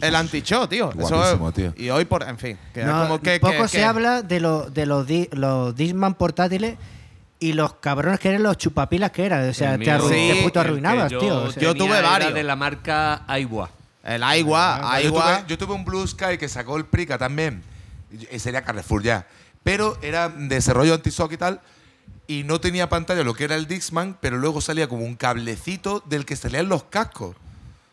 El 0.03 0.15
anti-shock, 0.15 0.69
tío. 0.69 0.91
Eso 0.99 1.49
es- 1.49 1.55
tío. 1.55 1.73
Y 1.77 1.89
hoy, 1.89 2.05
por, 2.05 2.23
en 2.23 2.37
fin, 2.39 2.59
que 2.75 2.85
No, 2.85 3.03
como 3.05 3.21
que. 3.23 3.41
poco 3.41 3.53
que- 3.63 3.69
se 3.69 3.79
que- 3.79 3.85
habla 3.85 4.21
de, 4.23 4.39
lo- 4.41 4.69
de 4.69 4.85
los, 4.87 5.07
di- 5.07 5.29
los 5.33 5.75
Disman 5.75 6.15
portátiles 6.15 6.77
y 7.39 7.55
los 7.55 7.75
cabrones 7.75 8.21
que 8.21 8.29
eran 8.29 8.43
los 8.43 8.59
chupapilas 8.59 9.11
que 9.13 9.25
eran. 9.25 9.49
O 9.49 9.55
sea, 9.55 9.75
El 9.75 9.81
te, 9.81 9.87
mío, 9.87 9.95
arru- 9.99 10.09
Sí, 10.11 10.31
te 10.35 10.43
puto 10.43 10.47
el 10.47 10.53
que 10.53 10.59
arruinabas, 10.71 11.11
yo 11.11 11.19
tío. 11.21 11.37
O 11.45 11.51
sea, 11.51 11.63
yo 11.63 11.73
tenía 11.73 11.87
tuve 11.89 11.99
era 11.99 12.09
varios. 12.11 12.35
de 12.35 12.43
la 12.43 12.55
marca 12.57 13.23
Aigua. 13.27 13.71
El 14.05 14.23
agua, 14.23 15.01
yo, 15.03 15.09
agua. 15.09 15.37
tuve, 15.39 15.45
yo 15.49 15.59
tuve 15.59 15.75
un 15.75 15.85
Blue 15.85 16.07
Sky 16.07 16.37
que 16.39 16.49
sacó 16.49 16.77
el 16.77 16.85
Prica 16.85 17.17
también. 17.19 17.63
Y 18.31 18.39
Sería 18.39 18.63
Carrefour 18.63 19.03
ya. 19.03 19.27
Pero 19.63 19.97
era 20.03 20.29
de 20.29 20.49
desarrollo 20.57 20.93
anti-shock 20.95 21.33
y 21.33 21.37
tal. 21.39 21.61
Y 22.27 22.43
no 22.45 22.61
tenía 22.61 22.89
pantalla 22.91 23.23
lo 23.25 23.33
que 23.33 23.45
era 23.45 23.55
el 23.55 23.67
Dixman, 23.67 24.19
pero 24.21 24.37
luego 24.37 24.61
salía 24.61 24.87
como 24.89 25.05
un 25.05 25.15
cablecito 25.17 26.03
del 26.07 26.27
que 26.27 26.37
salían 26.37 26.69
los 26.69 26.85
cascos. 26.85 27.37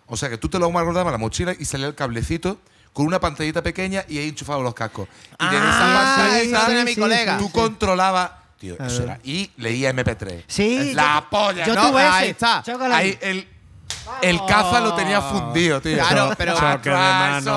O 0.09 0.17
sea 0.17 0.29
que 0.29 0.37
tú 0.37 0.49
te 0.49 0.59
lo 0.59 0.67
guardabas 0.69 1.05
en 1.05 1.11
la 1.13 1.17
mochila 1.17 1.53
y 1.57 1.65
salía 1.65 1.87
el 1.87 1.95
cablecito 1.95 2.57
con 2.93 3.05
una 3.05 3.19
pantallita 3.19 3.61
pequeña 3.61 4.03
y 4.07 4.17
ahí 4.17 4.29
enchufados 4.29 4.63
los 4.63 4.73
cascos. 4.73 5.07
Y 5.39 5.45
de 5.47 5.55
esa 5.57 5.67
Ah, 5.69 6.15
pantallita 6.17 6.65
sí, 6.65 6.93
sí, 6.93 6.93
sí, 6.95 7.31
tú 7.37 7.45
sí, 7.45 7.51
controlabas. 7.51 8.31
Tío, 8.59 8.75
A 8.79 8.87
eso 8.87 8.99
ver. 9.03 9.09
era. 9.11 9.19
Y 9.23 9.51
leía 9.57 9.91
MP3. 9.93 10.43
Sí, 10.47 10.93
La 10.93 11.21
yo- 11.23 11.29
polla. 11.29 11.65
Yo 11.65 11.75
No, 11.75 11.91
tuve 11.91 12.01
ahí 12.01 12.23
ese. 12.23 12.31
está. 12.31 12.63
Ahí. 12.91 13.17
El, 13.21 13.47
el 14.21 14.39
caza 14.45 14.81
lo 14.81 14.95
tenía 14.95 15.21
fundido, 15.21 15.79
tío. 15.79 15.95
Claro, 15.95 16.33
pero- 16.37 16.59
Choque 16.59 16.89
de 16.89 16.95
manos. 16.95 17.47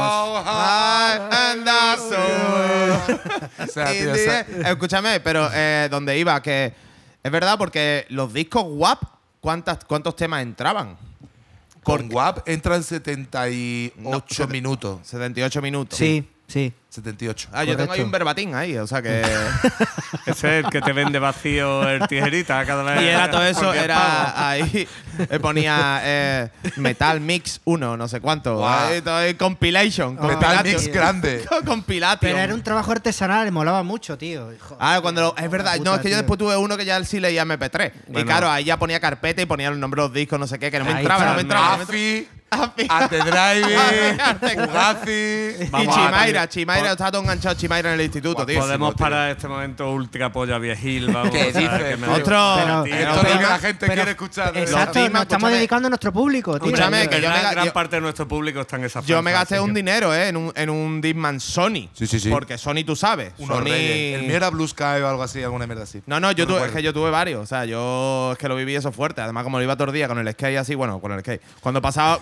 And 1.33 1.69
all. 1.69 2.93
O 3.59 3.67
sea, 3.67 3.93
Y 3.95 3.99
tío, 3.99 4.15
escúchame, 4.69 5.21
pero 5.21 5.49
eh, 5.53 5.89
donde 5.91 6.19
iba, 6.19 6.41
que 6.43 6.73
es 7.23 7.33
verdad, 7.33 7.57
porque 7.59 8.07
los 8.11 8.33
discos 8.33 8.65
WAP, 8.69 9.03
¿cuántas, 9.41 9.85
¿cuántos 9.85 10.15
temas 10.17 10.43
entraban? 10.43 10.97
Con 11.83 12.09
WAP 12.13 12.47
entran 12.49 12.83
78 12.83 13.95
No, 13.99 14.25
sete- 14.29 14.47
minutos. 14.53 15.01
78 15.05 15.61
minutos. 15.63 15.99
Sí, 15.99 16.25
Sí. 16.49 16.73
78. 16.91 17.49
Ah, 17.53 17.65
yo 17.65 17.75
tengo 17.75 17.91
ahí 17.93 18.03
un 18.03 18.11
verbatín 18.11 18.55
ahí, 18.55 18.77
o 18.77 18.87
sea 18.87 19.01
que. 19.01 19.23
Ese 20.27 20.59
es 20.59 20.65
el 20.67 20.71
que 20.71 20.83
te 20.83 20.93
vende 20.93 21.19
vacío 21.19 21.89
el 21.89 22.07
tijerita 22.07 22.67
cada 22.67 22.83
vez. 22.83 23.01
y 23.03 23.07
era 23.07 23.31
todo 23.31 23.43
eso, 23.47 23.73
era 23.73 24.49
ahí. 24.51 24.87
eh, 25.19 25.39
ponía 25.41 26.01
eh, 26.05 26.51
Metal 26.77 27.19
Mix 27.21 27.63
1, 27.65 27.97
no 27.97 28.09
sé 28.09 28.21
cuánto. 28.21 28.57
Guau. 28.59 28.89
ahí 28.89 29.01
todo 29.01 29.17
ahí, 29.17 29.33
compilation. 29.35 30.17
Metal. 30.21 30.63
Mix 30.65 30.89
grande. 30.89 31.43
compilation. 31.65 32.19
Pero 32.21 32.37
era 32.39 32.55
un 32.55 32.63
trabajo 32.63 32.93
artesanal, 32.93 33.51
molaba 33.53 33.83
mucho, 33.83 34.19
tío. 34.19 34.51
Ah, 34.79 34.99
cuando 35.01 35.23
lo- 35.23 35.37
es 35.39 35.51
verdad, 35.51 35.79
puta, 35.79 35.89
no, 35.91 35.97
es 35.97 36.03
que 36.03 36.11
yo 36.11 36.17
después 36.17 36.37
tuve 36.39 36.57
uno 36.59 36.77
que 36.77 36.85
ya 36.85 37.03
sí 37.05 37.19
leía 37.21 37.47
MP3. 37.47 37.91
y 38.09 38.13
Bueno. 38.13 38.27
claro, 38.27 38.51
ahí 38.51 38.65
ya 38.65 38.79
ponía 38.79 39.01
carpeta 39.01 39.41
y 39.41 39.47
ponía 39.47 39.71
los 39.71 39.79
nombres 39.79 40.03
de 40.03 40.09
los 40.09 40.15
discos, 40.15 40.39
no 40.39 40.47
sé 40.47 40.59
qué, 40.59 40.71
que 40.71 40.79
no 40.79 40.85
me 40.85 40.91
Ahí 40.93 40.99
entraba, 40.99 41.25
no 41.25 41.35
me 41.37 41.41
entraba. 41.41 41.71
no 41.71 41.77
me 41.79 41.83
entraba. 41.85 41.95
Afi, 41.95 42.19
Afi. 42.19 42.42
Arte 42.89 43.19
Drive, 43.19 44.21
Arte 44.21 44.67
Fugazi. 44.67 45.65
Y 45.65 45.89
Chimaira, 45.89 46.49
Chimaira, 46.49 46.93
estaba 46.93 47.13
todo 47.13 47.23
enganchado 47.23 47.55
Chimaira 47.55 47.93
en 47.93 48.01
el 48.01 48.07
instituto, 48.07 48.45
tío. 48.47 48.61
Podemos 48.61 48.95
parar 48.95 49.31
este 49.31 49.49
momento 49.49 49.91
ultra 49.91 50.31
polla 50.31 50.59
viejil, 50.59 51.13
vamos. 51.13 51.35
Otro. 51.35 52.85
Esto 52.85 53.27
es 53.27 53.35
lo 53.35 53.39
que 53.39 53.45
la 53.45 53.59
gente 53.59 53.87
quiere 53.87 54.11
escuchar. 54.11 54.53
de 54.53 54.61
verdad. 54.61 54.81
Exacto, 54.81 55.09
nos 55.09 55.23
estamos 55.23 55.51
dedicando 55.51 55.87
a 55.87 55.91
nuestro 55.91 56.13
público, 56.13 56.59
tío. 56.59 56.67
Escúchame, 56.69 57.09
que 57.09 57.21
yo 57.21 57.29
gran, 57.29 57.71
parte 57.73 57.97
de 57.97 58.03
nuestro 58.03 58.29
público 58.29 58.61
está 58.61 58.77
en 58.77 58.85
esa 58.85 59.01
Yo 59.03 59.23
me 59.23 59.33
gasté 59.33 59.61
un 59.61 59.73
dinero, 59.75 60.15
¿eh? 60.15 60.29
En 60.29 60.37
un, 60.37 60.53
en 60.55 60.71
un 60.71 61.01
Discman 61.01 61.41
Sony. 61.41 61.89
Sí, 61.93 62.07
sí, 62.07 62.21
sí. 62.21 62.31
Porque 62.31 62.59
Sony, 62.59 62.85
tú 62.87 62.97
sabes. 62.97 63.33
Sony. 63.39 63.67
El 63.69 64.23
mío 64.23 64.37
era 64.37 64.51
Blue 64.51 64.67
Sky 64.67 65.01
o 65.03 65.09
algo 65.09 65.23
así, 65.23 65.43
alguna 65.43 65.67
mierda 65.67 65.85
así. 65.85 66.03
No, 66.07 66.21
no, 66.21 66.33
yo 66.33 66.47
tuve, 66.47 66.67
es 66.67 66.73
que 66.73 66.83
yo 66.83 66.93
tuve 66.93 67.11
varios. 67.11 67.43
O 67.43 67.47
sea, 67.47 67.65
yo 67.65 68.31
es 68.33 68.39
que 68.39 68.49
lo 68.49 68.57
viví 68.57 68.75
eso 68.75 68.93
fuerte. 68.93 69.21
Además, 69.21 69.45
como 69.45 69.59
lo 69.59 69.65
iba 69.65 69.77
todo 69.77 69.89
el 69.89 69.95
día 69.95 70.09
con 70.09 70.19
el 70.19 70.31
skate 70.33 70.59
así, 70.59 70.75
bueno, 70.75 71.01
con 71.01 71.13
el 71.13 71.21
skate. 71.21 71.43
Cuando 71.61 71.81
pasaba. 71.81 72.21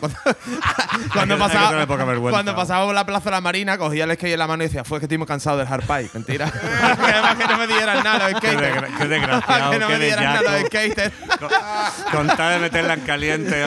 Cuando, 1.12 1.38
pasaba. 1.38 1.70
tener 1.70 1.86
poca 1.86 2.04
vergüenza. 2.04 2.34
cuando 2.36 2.54
pasaba 2.56 2.84
por 2.84 2.94
la 2.94 3.06
plaza 3.06 3.24
de 3.26 3.30
la 3.32 3.40
Marina, 3.40 3.78
cogía 3.78 4.04
el 4.04 4.12
skate 4.14 4.32
en 4.32 4.38
la 4.38 4.46
mano 4.46 4.62
y 4.62 4.66
decía, 4.66 4.84
fue 4.84 4.98
que 4.98 5.06
estoy 5.06 5.18
muy 5.18 5.26
cansado 5.26 5.58
del 5.58 5.66
hard 5.66 5.82
pipe. 5.82 6.10
Mentira. 6.14 6.46
Además 7.02 7.36
que 7.36 7.46
no 7.46 7.58
me 7.58 7.66
dieran 7.66 8.04
nada 8.04 8.30
los 8.30 8.40
Qué, 8.40 8.48
skaters. 8.52 8.96
qué 8.98 9.08
desgraciado, 9.08 9.70
que 9.70 9.78
no 9.78 9.86
qué 9.88 9.98
me 9.98 10.04
dieran 10.04 10.24
nada 10.24 10.52
los 10.52 10.60
skaters. 10.66 11.12
Con, 11.38 11.48
con 12.26 12.36
tal 12.36 12.52
de 12.54 12.58
meterla 12.60 12.94
en 12.94 13.00
caliente, 13.00 13.64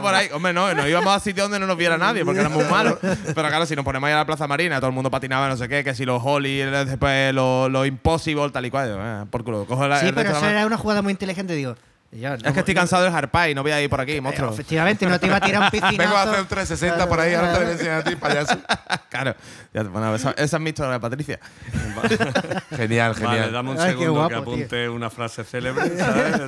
por 0.00 0.14
ahí. 0.14 0.28
Hombre, 0.32 0.52
no, 0.52 0.72
nos 0.74 0.86
íbamos 0.88 1.14
a 1.14 1.20
sitios 1.20 1.44
donde 1.46 1.58
no 1.58 1.66
nos 1.66 1.76
viera 1.76 1.98
nadie 1.98 2.24
porque 2.24 2.40
éramos 2.40 2.68
malos. 2.70 2.98
Pero 3.00 3.48
claro, 3.48 3.66
si 3.66 3.74
nos 3.76 3.84
ponemos 3.84 4.06
ahí 4.08 4.14
a 4.14 4.18
la 4.18 4.26
Plaza 4.26 4.46
Marina, 4.46 4.76
todo 4.76 4.88
el 4.88 4.94
mundo 4.94 5.10
patinaba, 5.10 5.48
no 5.48 5.56
sé 5.56 5.68
qué, 5.68 5.82
que 5.84 5.94
si 5.94 6.04
los 6.04 6.20
Holly, 6.24 6.58
después 6.58 7.34
los 7.34 7.86
Impossible, 7.86 8.50
tal 8.50 8.66
y 8.66 8.70
cual. 8.70 8.96
eh, 8.98 9.24
por 9.30 9.44
culo, 9.44 9.64
cojo 9.66 9.86
la, 9.86 10.00
Sí, 10.00 10.10
pero 10.14 10.30
eso 10.30 10.46
era 10.46 10.66
una 10.66 10.76
jugada 10.76 11.02
muy 11.02 11.12
inteligente, 11.12 11.54
digo. 11.54 11.74
Es 12.12 12.52
que 12.52 12.60
estoy 12.60 12.74
cansado 12.74 13.04
del 13.04 13.14
harpay, 13.14 13.54
no 13.54 13.62
voy 13.62 13.72
a 13.72 13.82
ir 13.82 13.90
por 13.90 14.00
aquí, 14.00 14.20
monstruo. 14.20 14.50
Eh, 14.50 14.54
efectivamente, 14.54 15.04
no 15.06 15.20
te 15.20 15.26
iba 15.26 15.36
a 15.36 15.40
tirar 15.40 15.62
un 15.64 15.70
piscinazo. 15.70 15.96
Vengo 15.98 16.16
a 16.16 16.22
hacer 16.22 16.40
un 16.40 16.46
360 16.46 17.08
por 17.08 17.20
ahí, 17.20 17.34
ahora 17.34 17.52
te 17.52 17.58
voy 17.58 17.68
a 17.68 17.72
enseñar 17.72 18.00
a 18.00 18.04
ti, 18.04 18.16
payaso. 18.16 18.58
claro. 19.10 19.34
Ya, 19.74 19.82
bueno, 19.82 20.14
esa, 20.14 20.30
esa 20.30 20.56
es 20.56 20.62
mi 20.62 20.70
historia, 20.70 20.98
Patricia. 20.98 21.38
Genial, 22.76 23.12
Vale, 23.14 23.26
genial. 23.26 23.52
dame 23.52 23.70
un 23.70 23.80
Ay, 23.80 23.90
segundo 23.90 24.28
que 24.28 24.34
apunte 24.34 24.88
una 24.88 25.10
frase 25.10 25.44
célebre, 25.44 25.96
¿sabes? 25.98 26.40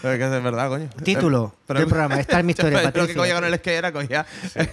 Pero 0.00 0.12
es 0.14 0.18
que 0.18 0.36
es 0.36 0.42
verdad, 0.42 0.68
coño. 0.68 0.88
Título 1.02 1.54
Pero- 1.66 1.80
del 1.80 1.88
programa. 1.88 2.18
Esta 2.20 2.38
es 2.38 2.44
mi 2.44 2.50
historia, 2.52 2.78
Lo 2.78 2.78
que 2.78 2.84
Patricia. 2.86 3.14
cogía 3.16 3.34
con 3.34 3.44
el 3.44 3.54
skate 3.56 3.76
era 3.78 3.92
cogía 3.92 4.26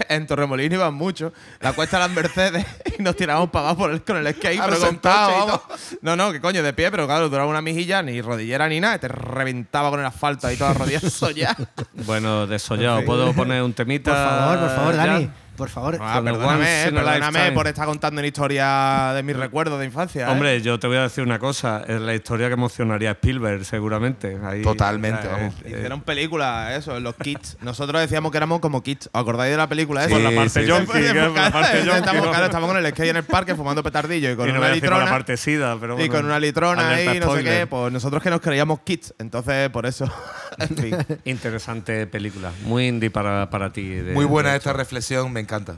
en 0.10 0.28
Torremolino 0.28 0.76
iban 0.76 0.94
mucho, 0.94 1.34
la 1.60 1.74
cuesta 1.74 1.98
de 1.98 2.04
las 2.08 2.12
Mercedes 2.16 2.66
y 2.98 3.02
nos 3.02 3.16
tirábamos 3.16 3.50
para 3.50 3.66
abajo 3.66 3.80
por 3.80 3.92
el- 3.92 4.02
con 4.04 4.18
el 4.18 4.34
skate, 4.36 4.62
pero 4.64 4.80
con 4.80 4.88
sentado, 4.90 5.28
coche 5.32 5.36
y 5.38 5.40
vamos. 5.48 5.68
todo. 5.68 5.78
No, 6.02 6.16
no, 6.16 6.32
que 6.32 6.40
coño, 6.42 6.64
de 6.64 6.74
pie, 6.74 6.92
pero 6.92 7.06
claro, 7.06 7.28
duraba 7.30 7.48
una 7.50 7.62
mijilla, 7.62 8.02
ni 8.02 8.22
rodillera 8.22 8.68
ni 8.70 8.80
nada, 8.80 8.98
te 9.00 9.08
reventaba 9.08 9.90
con 9.90 10.00
el 10.00 10.06
asfalto 10.14 10.48
ahí 10.48 10.56
todas 10.58 10.78
las 10.78 10.82
rodillas 10.82 11.36
ya. 11.36 11.56
Bueno, 12.06 12.48
desollado. 12.48 13.04
¿Puedo 13.06 13.34
poner 13.34 13.64
un 13.64 13.74
temita? 13.74 14.12
Por 14.12 14.20
favor, 14.20 14.60
por 14.60 14.76
favor, 14.76 14.96
ya? 14.96 15.06
Dani. 15.08 15.30
Por 15.58 15.70
favor. 15.70 15.98
Ah, 16.02 16.22
perdóname, 16.24 16.86
eh, 16.86 16.92
perdóname 16.92 17.52
por 17.52 17.68
estar 17.68 17.86
contando 17.86 18.20
una 18.20 18.28
historia 18.28 19.12
de 19.14 19.22
mis 19.22 19.36
recuerdos 19.36 19.80
de 19.80 19.86
infancia. 19.86 20.28
¿eh? 20.28 20.32
Hombre, 20.32 20.62
yo 20.62 20.80
te 20.80 20.88
voy 20.88 20.98
a 20.98 21.04
decir 21.04 21.24
una 21.24 21.38
cosa. 21.40 21.84
Es 21.88 22.00
la 22.02 22.16
historia 22.16 22.48
que 22.48 22.54
emocionaría 22.54 23.10
a 23.10 23.12
Spielberg, 23.14 23.64
seguramente. 23.66 24.38
Ahí, 24.44 24.62
Totalmente, 24.64 25.20
o 25.20 25.24
sea, 25.24 25.32
vamos. 25.34 25.54
Hicieron 25.66 26.02
películas, 26.02 26.78
eso, 26.78 27.00
los 27.00 27.16
kits. 27.16 27.58
Nosotros 27.62 28.02
decíamos 28.02 28.32
que 28.32 28.38
éramos 28.38 28.60
como 28.60 28.82
kits. 28.82 29.08
¿Os 29.12 29.22
acordáis 29.22 29.52
de 29.52 29.58
la 29.58 29.68
película 29.68 30.06
esa? 30.06 30.16
Sí, 30.16 30.22
por 30.24 30.32
la 30.32 30.36
parte 30.36 30.62
sí, 30.62 30.68
yonki, 30.68 30.86
Pues, 30.88 31.12
que 31.12 31.20
es 31.20 31.26
por 31.28 31.36
la 31.38 31.52
parte 31.52 31.78
yonki, 31.84 32.00
estamos, 32.00 32.24
¿no? 32.26 32.30
claro, 32.32 32.46
estamos 32.46 32.68
con 32.70 32.78
el 32.78 32.92
skate 32.92 33.10
en 33.10 33.18
el 33.18 33.24
parque 33.24 33.54
fumando 33.56 33.84
petardillo 33.84 34.32
y 34.32 34.36
con 34.36 34.50
y 34.50 34.54
no 34.54 34.58
una 34.60 34.68
a 34.68 34.70
decir 34.70 34.84
por 34.84 34.92
la 34.94 34.98
litrona. 35.00 35.12
parte 35.12 35.38
sida, 35.38 35.78
pero 35.80 35.94
Y 35.94 35.98
bueno, 35.98 36.14
con 36.14 36.26
una 36.26 36.40
litrona 36.40 36.90
ahí, 36.90 37.20
no 37.20 37.36
sé 37.36 37.44
qué, 37.44 37.68
pues 37.68 37.92
nosotros 37.92 38.24
que 38.24 38.30
nos 38.30 38.40
creíamos 38.42 38.80
kits, 38.80 39.14
entonces 39.20 39.70
por 39.70 39.86
eso. 39.86 40.12
en 40.58 40.76
fin. 40.78 40.98
Interesante 41.26 42.08
película. 42.08 42.52
Muy 42.64 42.88
indie 42.88 43.12
para, 43.12 43.50
para 43.50 43.72
ti. 43.72 43.84
de- 43.90 44.14
Muy 44.14 44.26
buena 44.26 44.52
de 44.52 44.58
esta 44.58 44.74
reflexión, 44.74 45.32
me 45.34 45.41
encanta. 45.42 45.76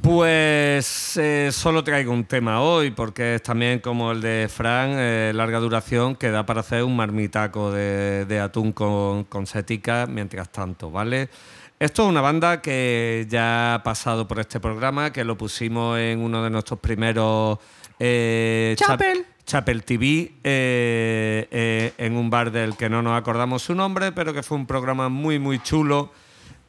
Pues 0.00 1.16
eh, 1.16 1.48
solo 1.50 1.82
traigo 1.82 2.12
un 2.12 2.24
tema 2.24 2.60
hoy, 2.60 2.90
porque 2.90 3.36
es 3.36 3.42
también 3.42 3.78
como 3.78 4.12
el 4.12 4.20
de 4.20 4.50
Fran, 4.54 4.90
eh, 4.98 5.32
larga 5.34 5.58
duración, 5.60 6.14
que 6.14 6.30
da 6.30 6.44
para 6.44 6.60
hacer 6.60 6.84
un 6.84 6.94
marmitaco 6.94 7.72
de, 7.72 8.26
de 8.26 8.38
atún 8.38 8.72
con, 8.72 9.24
con 9.24 9.46
setica 9.46 10.06
mientras 10.06 10.50
tanto, 10.52 10.90
¿vale? 10.90 11.30
Esto 11.80 12.02
es 12.04 12.08
una 12.10 12.20
banda 12.20 12.60
que 12.60 13.26
ya 13.30 13.74
ha 13.76 13.82
pasado 13.82 14.28
por 14.28 14.40
este 14.40 14.60
programa, 14.60 15.10
que 15.10 15.24
lo 15.24 15.38
pusimos 15.38 15.98
en 15.98 16.20
uno 16.20 16.44
de 16.44 16.50
nuestros 16.50 16.78
primeros... 16.80 17.58
eh, 17.98 18.74
chap- 18.78 18.88
Chapel. 19.00 19.26
Chapel 19.46 19.84
TV, 19.84 20.32
eh, 20.44 21.48
eh, 21.50 21.92
en 21.98 22.16
un 22.16 22.28
bar 22.30 22.50
del 22.50 22.76
que 22.76 22.88
no 22.90 23.02
nos 23.02 23.18
acordamos 23.18 23.62
su 23.62 23.74
nombre, 23.74 24.12
pero 24.12 24.32
que 24.34 24.42
fue 24.42 24.56
un 24.58 24.66
programa 24.66 25.08
muy, 25.08 25.38
muy 25.38 25.58
chulo. 25.62 26.12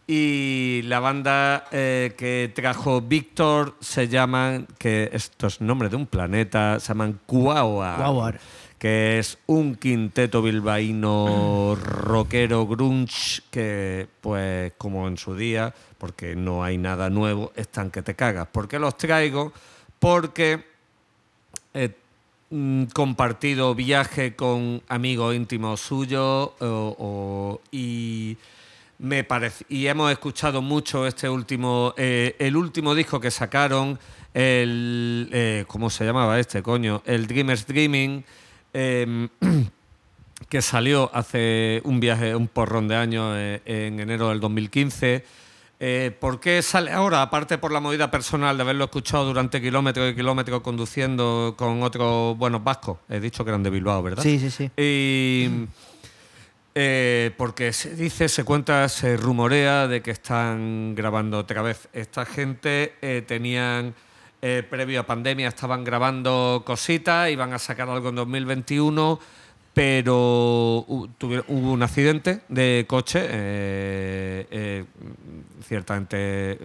Y 0.07 0.81
la 0.83 0.99
banda 0.99 1.65
eh, 1.71 2.13
que 2.17 2.51
trajo 2.53 3.01
Víctor 3.01 3.75
se 3.79 4.07
llaman, 4.07 4.67
que 4.77 5.09
estos 5.13 5.61
nombres 5.61 5.89
de 5.91 5.97
un 5.97 6.05
planeta, 6.05 6.79
se 6.79 6.89
llaman 6.89 7.19
Kuawa. 7.25 7.95
Que 8.77 9.17
es 9.17 9.39
un 9.47 9.75
quinteto 9.75 10.43
bilbaíno 10.43 11.75
rockero 11.81 12.67
grunge 12.67 13.41
que, 13.49 14.07
pues, 14.21 14.73
como 14.77 15.07
en 15.07 15.17
su 15.17 15.35
día, 15.35 15.73
porque 15.97 16.35
no 16.35 16.63
hay 16.63 16.77
nada 16.77 17.09
nuevo, 17.09 17.51
están 17.55 17.89
que 17.89 18.03
te 18.03 18.13
cagas. 18.15 18.47
¿Por 18.47 18.67
qué 18.67 18.77
los 18.77 18.95
traigo? 18.97 19.53
Porque 19.97 20.63
he 21.73 21.89
mm, 22.51 22.83
compartido 22.93 23.73
viaje 23.73 24.35
con 24.35 24.83
amigos 24.87 25.33
íntimos 25.35 25.81
suyos 25.81 26.51
o- 26.59 26.95
o- 26.99 27.61
y 27.71 28.37
me 28.99 29.23
parece 29.23 29.65
y 29.69 29.87
hemos 29.87 30.11
escuchado 30.11 30.61
mucho 30.61 31.05
este 31.05 31.27
último 31.29 31.93
eh, 31.97 32.35
el 32.39 32.55
último 32.55 32.95
disco 32.95 33.19
que 33.19 33.29
sacaron 33.29 33.99
el 34.33 35.29
eh, 35.33 35.65
cómo 35.67 35.89
se 35.89 36.05
llamaba 36.05 36.39
este 36.39 36.63
coño 36.63 37.01
el 37.05 37.27
Dreamers 37.27 37.67
Dreaming 37.67 38.23
em, 38.73 39.29
que 40.49 40.61
salió 40.61 41.09
hace 41.13 41.81
un 41.83 41.99
viaje, 41.99 42.35
un 42.35 42.47
porrón 42.47 42.87
de 42.87 42.95
años, 42.95 43.33
eh, 43.37 43.61
en 43.65 43.99
enero 43.99 44.29
del 44.29 44.39
2015. 44.39 45.23
Eh, 45.77 46.15
¿Por 46.19 46.39
qué 46.39 46.61
sale 46.61 46.91
ahora? 46.91 47.21
Aparte 47.21 47.57
por 47.57 47.71
la 47.71 47.79
movida 47.79 48.09
personal 48.09 48.55
de 48.55 48.63
haberlo 48.63 48.85
escuchado 48.85 49.25
durante 49.25 49.61
kilómetros 49.61 50.11
y 50.11 50.15
kilómetros 50.15 50.61
conduciendo 50.61 51.55
con 51.57 51.83
otros 51.83 52.37
buenos 52.37 52.63
vascos. 52.63 52.99
He 53.09 53.19
dicho 53.19 53.43
que 53.43 53.49
eran 53.49 53.63
de 53.63 53.69
Bilbao, 53.69 54.01
¿verdad? 54.01 54.23
Sí, 54.23 54.39
sí, 54.39 54.49
sí. 54.49 54.71
Y 54.77 55.67
eh, 56.77 57.31
porque 57.37 57.71
se 57.71 57.95
dice, 57.95 58.27
se 58.27 58.43
cuenta, 58.43 58.89
se 58.89 59.15
rumorea 59.15 59.87
de 59.87 60.01
que 60.01 60.11
están 60.11 60.93
grabando 60.93 61.39
otra 61.39 61.61
vez. 61.61 61.87
Esta 61.93 62.25
gente 62.25 62.95
eh, 63.01 63.23
tenían, 63.25 63.95
eh, 64.41 64.61
previo 64.69 64.99
a 64.99 65.05
pandemia, 65.05 65.47
estaban 65.47 65.85
grabando 65.85 66.63
cositas, 66.65 67.29
iban 67.31 67.53
a 67.53 67.59
sacar 67.59 67.89
algo 67.89 68.09
en 68.09 68.15
2021, 68.15 69.19
pero 69.73 70.85
hubo 70.85 71.71
un 71.71 71.81
accidente 71.81 72.41
de 72.49 72.85
coche, 72.87 73.25
eh, 73.29 74.85
ciertamente 75.65 76.59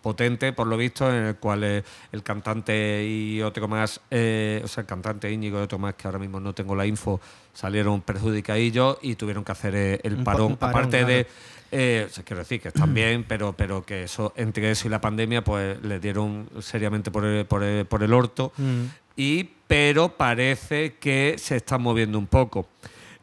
potente, 0.00 0.52
por 0.52 0.68
lo 0.68 0.76
visto, 0.76 1.08
en 1.12 1.24
el 1.26 1.36
cual 1.36 1.64
el 1.64 2.22
cantante 2.22 3.04
y 3.04 3.42
otro 3.42 3.66
más, 3.66 3.98
o 3.98 4.08
sea, 4.08 4.80
el 4.82 4.86
cantante 4.86 5.30
Íñigo 5.30 5.58
y 5.58 5.62
otro 5.62 5.78
más, 5.78 5.94
que 5.94 6.06
ahora 6.06 6.18
mismo 6.18 6.40
no 6.40 6.52
tengo 6.52 6.74
la 6.74 6.86
info, 6.86 7.20
salieron 7.52 8.00
perjudicadillos 8.00 8.98
y 9.02 9.14
tuvieron 9.16 9.44
que 9.44 9.52
hacer 9.52 9.74
eh, 9.74 10.00
el 10.02 10.22
parón. 10.22 10.52
Aparte 10.60 10.98
claro. 10.98 11.06
de, 11.06 11.26
eh, 11.70 12.06
o 12.08 12.12
sea, 12.12 12.24
quiero 12.24 12.40
decir 12.40 12.60
que 12.60 12.68
están 12.68 12.92
bien, 12.94 13.24
pero, 13.28 13.52
pero 13.52 13.84
que 13.84 14.04
eso, 14.04 14.32
entre 14.36 14.70
eso 14.70 14.88
y 14.88 14.90
la 14.90 15.00
pandemia, 15.00 15.42
pues 15.44 15.82
le 15.82 15.98
dieron 16.00 16.48
seriamente 16.60 17.10
por 17.10 17.24
el, 17.24 17.44
por 17.46 17.62
el, 17.62 17.86
por 17.86 18.02
el 18.02 18.12
orto. 18.12 18.52
Mm. 18.56 18.82
Y, 19.16 19.44
pero 19.66 20.08
parece 20.16 20.94
que 20.94 21.36
se 21.38 21.56
están 21.56 21.82
moviendo 21.82 22.18
un 22.18 22.26
poco. 22.26 22.66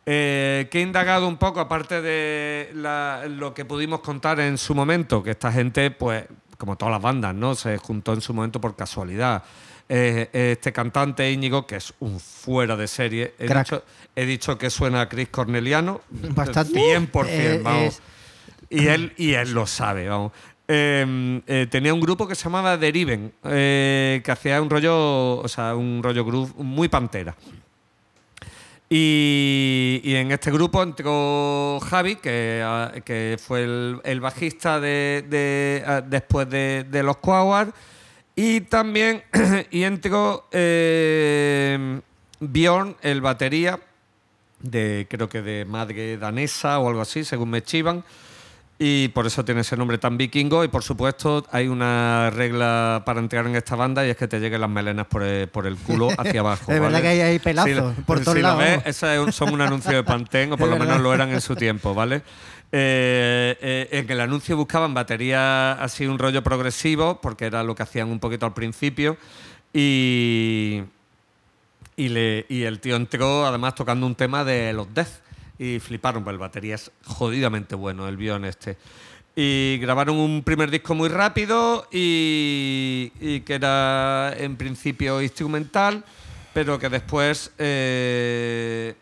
Eh, 0.05 0.67
que 0.71 0.79
he 0.79 0.81
indagado 0.81 1.27
un 1.27 1.37
poco, 1.37 1.59
aparte 1.59 2.01
de 2.01 2.71
la- 2.73 3.25
lo 3.27 3.53
que 3.53 3.65
pudimos 3.65 3.99
contar 3.99 4.39
en 4.39 4.57
su 4.57 4.73
momento, 4.73 5.21
que 5.21 5.31
esta 5.31 5.51
gente, 5.51 5.91
pues, 5.91 6.25
como 6.57 6.75
todas 6.75 6.91
las 6.93 7.01
bandas, 7.01 7.35
¿no? 7.35 7.53
Se 7.55 7.77
juntó 7.77 8.13
en 8.13 8.21
su 8.21 8.33
momento 8.33 8.59
por 8.59 8.75
casualidad. 8.75 9.43
Eh, 9.91 10.29
este 10.51 10.71
cantante 10.71 11.31
Íñigo, 11.31 11.65
que 11.65 11.77
es 11.77 11.93
un 11.99 12.19
fuera 12.19 12.75
de 12.77 12.87
serie, 12.87 13.33
he, 13.39 13.47
dicho, 13.63 13.83
he 14.15 14.25
dicho 14.25 14.55
que 14.57 14.69
suena 14.69 15.01
a 15.01 15.09
Chris 15.09 15.29
Corneliano. 15.29 16.01
Bastante. 16.11 16.79
100%, 16.79 17.25
Eh, 17.27 17.59
vamos. 17.63 17.83
es- 17.95 18.01
Y 18.69 18.87
él, 18.87 19.13
y 19.17 19.33
él 19.33 19.51
lo 19.51 19.65
sabe, 19.65 20.07
vamos. 20.07 20.31
eh, 20.67 21.41
eh, 21.47 21.65
tenía 21.71 21.91
un 21.91 21.99
grupo 22.01 22.27
que 22.27 22.35
se 22.35 22.43
llamaba 22.43 22.77
Deriven, 22.77 23.33
eh, 23.45 24.21
que 24.23 24.31
hacía 24.31 24.61
un 24.61 24.69
rollo, 24.69 25.37
o 25.39 25.47
sea, 25.47 25.73
un 25.73 26.03
rollo 26.03 26.23
groove 26.23 26.53
muy 26.57 26.87
pantera. 26.87 27.35
Y, 28.91 30.01
y 30.03 30.15
en 30.15 30.31
este 30.31 30.51
grupo 30.51 30.81
entró 30.81 31.79
Javi, 31.79 32.15
que, 32.15 32.61
ah, 32.63 32.91
que 33.05 33.37
fue 33.43 33.63
el, 33.63 34.01
el 34.03 34.19
bajista 34.19 34.79
de, 34.79 35.25
de- 35.27 35.83
ah, 35.85 36.01
después 36.01 36.49
de, 36.49 36.85
de 36.89 37.03
los 37.03 37.17
Coawar. 37.17 37.71
Y 38.35 38.61
también 38.61 39.23
y 39.71 39.83
entró 39.83 40.47
eh, 40.51 41.99
Bjorn, 42.39 42.95
el 43.01 43.21
batería, 43.21 43.79
de 44.61 45.07
creo 45.09 45.27
que 45.29 45.41
de 45.41 45.65
madre 45.65 46.17
danesa 46.17 46.79
o 46.79 46.87
algo 46.89 47.01
así, 47.01 47.23
según 47.23 47.49
me 47.49 47.61
chivan. 47.63 48.03
Y 48.81 49.09
por 49.09 49.27
eso 49.27 49.43
tiene 49.43 49.59
ese 49.59 49.75
nombre 49.75 49.97
tan 49.97 50.17
vikingo. 50.17 50.63
Y 50.63 50.69
por 50.69 50.83
supuesto, 50.83 51.45
hay 51.51 51.67
una 51.67 52.29
regla 52.29 53.03
para 53.05 53.19
entrar 53.19 53.45
en 53.45 53.57
esta 53.57 53.75
banda 53.75 54.07
y 54.07 54.09
es 54.09 54.15
que 54.15 54.25
te 54.29 54.39
lleguen 54.39 54.61
las 54.61 54.69
melenas 54.69 55.05
por 55.07 55.21
el, 55.21 55.49
por 55.49 55.67
el 55.67 55.75
culo 55.75 56.07
hacia 56.17 56.39
abajo. 56.39 56.71
Es 56.71 56.79
verdad 56.79 57.01
que 57.01 57.07
hay- 57.09 57.19
hay 57.19 57.39
pelazos 57.39 57.93
Si 57.97 58.01
por 58.03 58.21
todos 58.21 58.35
si 58.37 58.41
lo 58.41 58.47
lados, 58.47 58.59
ves, 58.63 58.69
vamos. 58.77 58.85
eso 58.87 59.11
es 59.11 59.19
un- 59.19 59.33
son 59.33 59.53
un 59.53 59.59
anuncio 59.59 59.91
de 59.91 60.03
Pantene, 60.03 60.53
o 60.53 60.57
por 60.57 60.69
lo 60.69 60.77
menos 60.79 61.01
lo 61.01 61.13
eran 61.13 61.29
en 61.31 61.41
su 61.41 61.57
tiempo, 61.57 61.93
¿vale? 61.93 62.21
Eh, 62.71 63.57
eh, 63.61 63.87
en 63.91 64.09
el 64.11 64.21
anuncio 64.21 64.55
buscaban 64.55 64.93
batería 64.93 65.73
así, 65.73 66.05
un 66.05 66.19
rollo 66.19 66.43
progresivo, 66.43 67.19
porque 67.21 67.45
era 67.45 67.63
lo 67.63 67.75
que 67.75 67.83
hacían 67.83 68.09
un 68.09 68.19
poquito 68.19 68.45
al 68.45 68.53
principio. 68.53 69.17
Y, 69.73 70.83
y, 71.95 72.63
el 72.63 72.79
tío 72.79 72.95
entró 72.95 73.45
además 73.45 73.75
tocando 73.75 74.05
un 74.05 74.15
tema 74.15 74.43
de 74.43 74.73
los 74.73 74.93
Death. 74.93 75.21
Y 75.57 75.79
fliparon, 75.79 76.23
pues 76.23 76.33
el 76.33 76.39
batería 76.39 76.75
es 76.75 76.91
jodidamente 77.05 77.75
bueno, 77.75 78.07
el 78.07 78.15
Bion 78.15 78.45
este. 78.45 78.77
Y 79.35 79.77
grabaron 79.81 80.17
un 80.17 80.43
primer 80.43 80.71
disco 80.71 80.95
muy 80.95 81.09
rápido 81.09 81.87
y, 81.91 83.11
y 83.19 83.41
que 83.41 83.55
era 83.55 84.33
en 84.37 84.55
principio 84.55 85.21
instrumental, 85.21 86.03
pero 86.53 86.79
que 86.79 86.89
después 86.89 87.51
eh, 87.57 88.95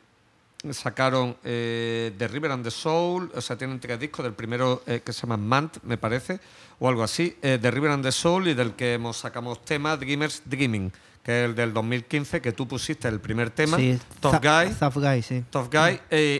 sacaron 0.72 1.38
eh, 1.43 2.14
The 2.18 2.28
River 2.28 2.51
and 2.51 2.64
the 2.64 2.72
Soul, 2.72 3.32
o 3.36 3.41
sea, 3.41 3.58
tienen 3.58 3.80
tres 3.80 3.99
discos, 3.99 4.24
del 4.24 4.34
primero 4.34 4.82
eh, 4.86 5.01
que 5.05 5.14
se 5.14 5.22
llama 5.22 5.38
Mant, 5.38 5.78
me 5.84 5.97
parece, 5.97 6.39
o 6.80 6.89
algo 6.89 7.03
así, 7.03 7.38
eh, 7.41 7.60
The 7.62 7.72
River 7.72 7.91
and 7.91 8.03
the 8.03 8.12
Soul 8.12 8.47
y 8.47 8.53
del 8.53 8.74
que 8.74 8.93
hemos 8.93 9.18
sacamos 9.18 9.64
tema, 9.64 9.95
Dreamers 9.97 10.41
Dreaming, 10.45 10.91
que 11.24 11.43
es 11.43 11.49
el 11.49 11.55
del 11.55 11.74
2015, 11.74 12.41
que 12.41 12.53
tú 12.53 12.68
pusiste 12.68 13.08
el 13.08 13.20
primer 13.20 13.49
tema, 13.49 13.78
Sí, 13.78 13.99
Tough 14.20 14.41
Guy. 14.41 14.74
Tough 14.80 14.95
Guy, 14.95 15.22
sí. 15.22 15.43
Tough 15.49 15.70
Guy. 15.72 15.99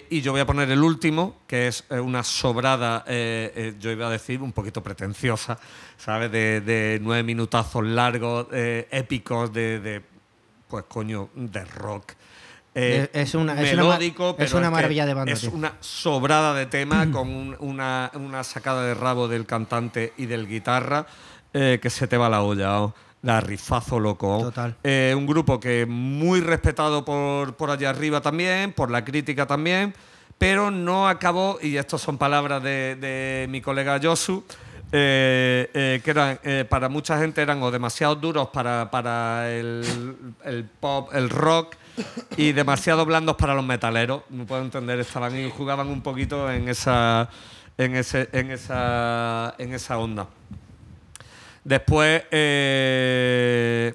y 0.10 0.22
yo 0.22 0.32
voy 0.32 0.42
a 0.42 0.46
poner 0.46 0.72
el 0.72 0.82
último, 0.82 1.42
que 1.46 1.68
es 1.68 1.84
una 1.90 2.24
sobrada, 2.24 3.04
yo 3.08 3.92
iba 3.92 4.08
a 4.08 4.12
decir, 4.12 4.42
un 4.42 4.54
poquito 4.54 4.82
pretenciosa, 4.82 5.60
¿sabes? 5.98 6.32
De, 6.32 6.62
de 6.62 7.00
nueve 7.02 7.24
minutazos 7.24 7.86
largos, 7.86 8.48
eh, 8.52 8.88
épicos, 8.92 9.52
de, 9.52 9.80
de, 9.80 10.02
pues 10.68 10.86
coño, 10.88 11.30
de 11.36 11.66
rock. 11.66 12.14
Eh, 12.80 13.10
Es- 13.14 13.34
una- 13.34 13.54
es 13.54 13.74
una 13.74 13.98
es 13.98 14.14
pero 14.38 14.58
una 14.60 14.70
maravilla 14.70 15.06
de 15.08 15.14
banda, 15.16 15.32
Es 15.32 15.42
tío. 15.42 15.52
una 15.52 15.74
sobrada 15.80 16.54
de 16.54 16.68
tema 16.68 17.10
con 17.12 17.28
un- 17.30 17.56
una, 17.60 18.12
una 18.14 18.44
sacada 18.44 18.84
de 18.86 18.94
rabo 18.94 19.28
del 19.28 19.46
cantante 19.48 20.14
y 20.18 20.28
del 20.28 20.48
guitarra 20.48 21.08
eh, 21.54 21.80
que 21.82 21.90
se 21.90 22.08
te 22.08 22.18
va 22.18 22.30
la 22.30 22.42
olla. 22.44 22.82
¿o? 22.82 22.94
La 23.24 23.42
rifazo 23.42 24.00
loco. 24.00 24.40
Total. 24.44 24.76
Eh, 24.84 25.16
un 25.18 25.26
grupo 25.26 25.60
que 25.60 25.88
muy 25.88 26.40
respetado 26.40 27.04
por, 27.04 27.56
por 27.56 27.72
allá 27.72 27.90
arriba 27.90 28.22
también, 28.22 28.74
por 28.74 28.92
la 28.92 29.04
crítica 29.04 29.48
también, 29.48 29.96
pero 30.38 30.70
no 30.70 31.08
acabó, 31.08 31.58
y 31.60 31.78
estas 31.78 32.00
son 32.00 32.20
palabras 32.20 32.62
de, 32.62 32.96
de 32.96 33.48
mi 33.50 33.60
colega 33.60 34.00
Josu, 34.02 34.44
eh, 34.92 35.70
eh, 35.74 36.02
que 36.04 36.12
eran, 36.12 36.40
eh, 36.44 36.64
para 36.70 36.90
mucha 36.90 37.18
gente 37.18 37.42
eran 37.42 37.62
o 37.64 37.72
demasiado 37.72 38.16
duros 38.16 38.50
para, 38.50 38.90
para 38.92 39.52
el, 39.52 39.84
el 40.46 40.64
pop, 40.66 41.10
el 41.14 41.30
rock, 41.30 41.76
y 42.38 42.52
demasiado 42.52 43.06
blandos 43.06 43.36
para 43.36 43.54
los 43.54 43.66
metaleros. 43.66 44.24
No 44.30 44.46
puedo 44.46 44.62
entender, 44.62 45.00
estaban 45.00 45.38
y 45.38 45.50
jugaban 45.50 45.88
un 45.88 46.02
poquito 46.02 46.52
en 46.52 46.68
esa, 46.70 47.30
en 47.78 47.96
ese, 47.96 48.30
en 48.32 48.52
esa, 48.52 49.56
en 49.58 49.74
esa 49.74 49.98
onda. 49.98 50.28
Después, 51.64 52.24
eh, 52.32 53.94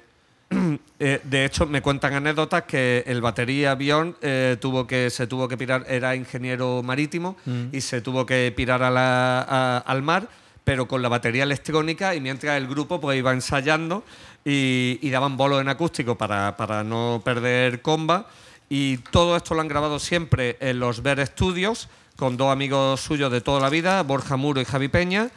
eh, 0.99 1.21
de 1.23 1.45
hecho, 1.45 1.65
me 1.65 1.81
cuentan 1.81 2.13
anécdotas 2.13 2.63
que 2.63 3.03
el 3.07 3.21
batería 3.21 3.73
Bjorn 3.75 4.15
eh, 4.21 4.57
tuvo 4.59 4.85
que, 4.85 5.09
se 5.09 5.25
tuvo 5.27 5.47
que 5.47 5.57
pirar, 5.57 5.85
era 5.87 6.15
ingeniero 6.15 6.83
marítimo 6.83 7.35
y 7.71 7.81
se 7.81 8.01
tuvo 8.01 8.25
que 8.25 8.53
pirar 8.55 8.83
a 8.83 8.91
la- 8.91 9.41
a- 9.41 9.77
al 9.79 10.03
mar, 10.03 10.27
pero 10.63 10.87
con 10.87 11.01
la 11.01 11.09
batería 11.09 11.43
electrónica 11.43 12.13
y 12.15 12.21
mientras 12.21 12.55
el 12.57 12.67
grupo 12.67 13.01
pues 13.01 13.17
iba 13.17 13.33
ensayando 13.33 14.03
y, 14.45 14.99
y 15.01 15.09
daban 15.09 15.37
bolos 15.37 15.61
en 15.61 15.69
acústico 15.69 16.17
para, 16.17 16.55
para 16.57 16.83
no 16.83 17.21
perder 17.23 17.81
comba. 17.81 18.27
Y 18.69 18.97
todo 18.97 19.35
esto 19.37 19.53
lo 19.55 19.61
han 19.61 19.67
grabado 19.67 19.99
siempre 19.99 20.57
en 20.59 20.79
los 20.79 21.03
Ver 21.03 21.25
Studios 21.27 21.89
con 22.15 22.37
dos 22.37 22.51
amigos 22.51 23.01
suyos 23.01 23.31
de 23.31 23.41
toda 23.41 23.59
la 23.59 23.69
vida, 23.69 24.01
Borja 24.03 24.37
Muro 24.37 24.61
y 24.61 24.65
Javi 24.65 24.87
Peña. 24.87 25.29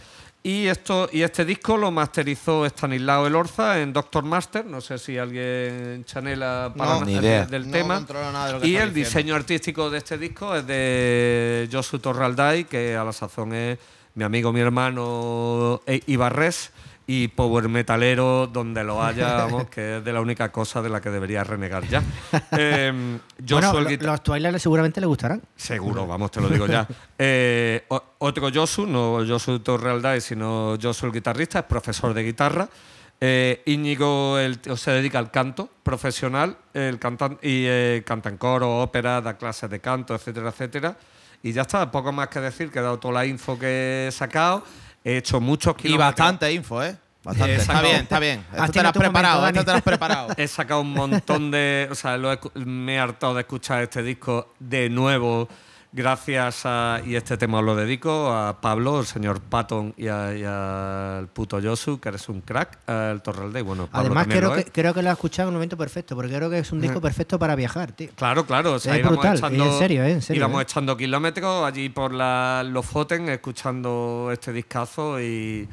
Y, 0.42 0.68
esto, 0.68 1.08
y 1.12 1.22
este 1.22 1.44
disco 1.44 1.76
lo 1.76 1.90
masterizó 1.90 2.64
Stanislao 2.66 3.26
Elorza 3.26 3.80
en 3.80 3.92
Doctor 3.92 4.22
Master. 4.22 4.64
No 4.64 4.80
sé 4.80 4.96
si 4.96 5.18
alguien 5.18 6.04
chanela 6.04 6.72
para 6.76 7.00
No, 7.00 7.04
ni 7.04 7.14
idea. 7.14 7.44
No 7.44 7.50
del 7.50 7.68
tema. 7.70 7.96
controlo 7.96 8.30
nada 8.30 8.46
de 8.46 8.52
lo 8.52 8.60
que 8.60 8.68
Y 8.68 8.76
el 8.76 8.94
diciendo. 8.94 9.08
diseño 9.08 9.34
artístico 9.34 9.90
de 9.90 9.98
este 9.98 10.18
disco 10.18 10.54
es 10.54 10.64
de 10.66 11.68
Josu 11.72 11.98
Torralday, 11.98 12.64
que 12.64 12.94
a 12.94 13.02
la 13.02 13.12
sazón 13.12 13.54
es 13.54 13.76
mi 14.14 14.22
amigo, 14.22 14.52
mi 14.52 14.60
hermano 14.60 15.80
eh, 15.84 16.00
Ibarres, 16.06 16.70
y 17.08 17.28
power 17.28 17.68
metalero 17.68 18.48
donde 18.48 18.82
lo 18.82 19.02
haya, 19.02 19.34
vamos, 19.36 19.68
que 19.68 19.98
es 19.98 20.04
de 20.04 20.12
la 20.12 20.20
única 20.20 20.50
cosa 20.50 20.82
de 20.82 20.88
la 20.88 21.00
que 21.00 21.10
debería 21.10 21.44
renegar 21.44 21.86
ya. 21.86 22.02
Eh, 22.58 23.18
Josu, 23.48 23.72
Bueno, 23.72 23.88
guita- 23.88 24.06
los 24.06 24.22
Twilight 24.22 24.58
seguramente 24.58 25.00
le 25.00 25.06
gustarán. 25.06 25.42
Seguro, 25.54 26.06
vamos, 26.06 26.30
te 26.30 26.40
lo 26.40 26.48
digo 26.48 26.66
ya. 26.66 26.86
Eh, 27.18 27.84
otro 28.18 28.50
Josu, 28.52 28.86
no 28.86 29.24
Josu 29.26 29.60
Torrealday, 29.60 30.20
sino 30.20 30.76
Josu 30.80 31.06
el 31.06 31.12
guitarrista, 31.12 31.60
es 31.60 31.64
profesor 31.64 32.12
de 32.12 32.22
guitarra. 32.24 32.68
Eh, 33.20 33.62
Íñigo 33.66 34.38
el, 34.38 34.60
se 34.76 34.90
dedica 34.90 35.18
al 35.18 35.30
canto 35.30 35.70
profesional 35.82 36.58
el 36.74 36.98
cantan, 36.98 37.38
y 37.40 37.64
eh, 37.66 38.02
canta 38.06 38.28
en 38.28 38.36
coro, 38.36 38.80
ópera, 38.82 39.22
da 39.22 39.38
clases 39.38 39.70
de 39.70 39.80
canto, 39.80 40.14
etcétera, 40.14 40.50
etcétera. 40.50 40.96
Y 41.42 41.52
ya 41.52 41.62
está, 41.62 41.90
poco 41.90 42.12
más 42.12 42.28
que 42.28 42.40
decir, 42.40 42.70
que 42.70 42.78
he 42.80 42.82
dado 42.82 42.98
toda 42.98 43.14
la 43.14 43.26
info 43.26 43.58
que 43.58 44.08
he 44.08 44.12
sacado. 44.12 44.62
He 45.08 45.18
hecho 45.18 45.40
muchos 45.40 45.74
Y 45.78 45.82
kilómetros. 45.82 46.08
bastante 46.16 46.52
info, 46.52 46.82
¿eh? 46.82 46.96
Bastante. 47.22 47.54
Está 47.54 47.80
bien, 47.80 47.96
está 47.96 48.18
bien. 48.18 48.44
Esto 48.50 48.62
Has 48.62 48.70
te 48.72 48.82
lo 48.82 48.88
has 48.88 48.92
tu 48.92 48.98
momento, 48.98 49.00
preparado, 49.00 49.40
Dani. 49.42 49.58
esto 49.58 49.64
te 49.64 49.70
lo 49.70 49.76
has 49.76 49.82
preparado. 49.84 50.28
He 50.36 50.48
sacado 50.48 50.80
un 50.80 50.92
montón 50.92 51.50
de. 51.52 51.88
O 51.90 51.94
sea, 51.94 52.16
lo 52.16 52.32
he 52.32 52.38
me 52.56 52.94
he 52.94 52.98
hartado 52.98 53.34
de 53.34 53.42
escuchar 53.42 53.82
este 53.82 54.02
disco 54.02 54.52
de 54.58 54.88
nuevo. 54.90 55.48
Gracias 55.96 56.66
a. 56.66 57.00
Y 57.06 57.14
este 57.16 57.38
tema 57.38 57.60
os 57.60 57.64
lo 57.64 57.74
dedico 57.74 58.30
a 58.30 58.60
Pablo, 58.60 59.00
el 59.00 59.06
señor 59.06 59.40
Patton 59.40 59.94
y, 59.96 60.08
a- 60.08 60.36
y 60.36 60.44
al 60.44 61.26
puto 61.28 61.58
Yosu, 61.58 61.98
que 61.98 62.10
eres 62.10 62.28
un 62.28 62.42
crack, 62.42 62.80
al 62.86 63.22
Torralde. 63.22 63.62
Bueno, 63.62 63.86
Pablo 63.86 64.06
Además, 64.08 64.26
creo 64.26 64.50
lo 64.50 64.56
que, 64.56 64.64
creo 64.66 64.92
que 64.92 65.00
lo 65.00 65.08
has 65.08 65.14
escuchado 65.14 65.48
en 65.48 65.54
un 65.54 65.58
momento 65.58 65.78
perfecto, 65.78 66.14
porque 66.14 66.34
creo 66.34 66.50
que 66.50 66.58
es 66.58 66.70
un 66.70 66.82
disco 66.82 67.00
perfecto 67.00 67.38
para 67.38 67.54
viajar, 67.56 67.92
tío. 67.92 68.10
Claro, 68.14 68.44
claro. 68.44 68.74
O 68.74 68.78
sea, 68.78 68.92
Es 68.92 68.98
íbamos 69.00 69.16
brutal, 69.20 69.38
echando, 69.38 69.64
y 69.64 69.68
en 69.68 69.78
serio, 69.78 70.04
eh, 70.04 70.12
en 70.12 70.20
serio, 70.22 70.40
íbamos 70.40 70.60
eh. 70.60 70.64
echando 70.64 70.96
kilómetros 70.98 71.64
allí 71.66 71.88
por 71.88 72.12
la, 72.12 72.62
los 72.62 72.84
Foten, 72.84 73.30
escuchando 73.30 74.28
este 74.30 74.52
discazo 74.52 75.18
y, 75.18 75.66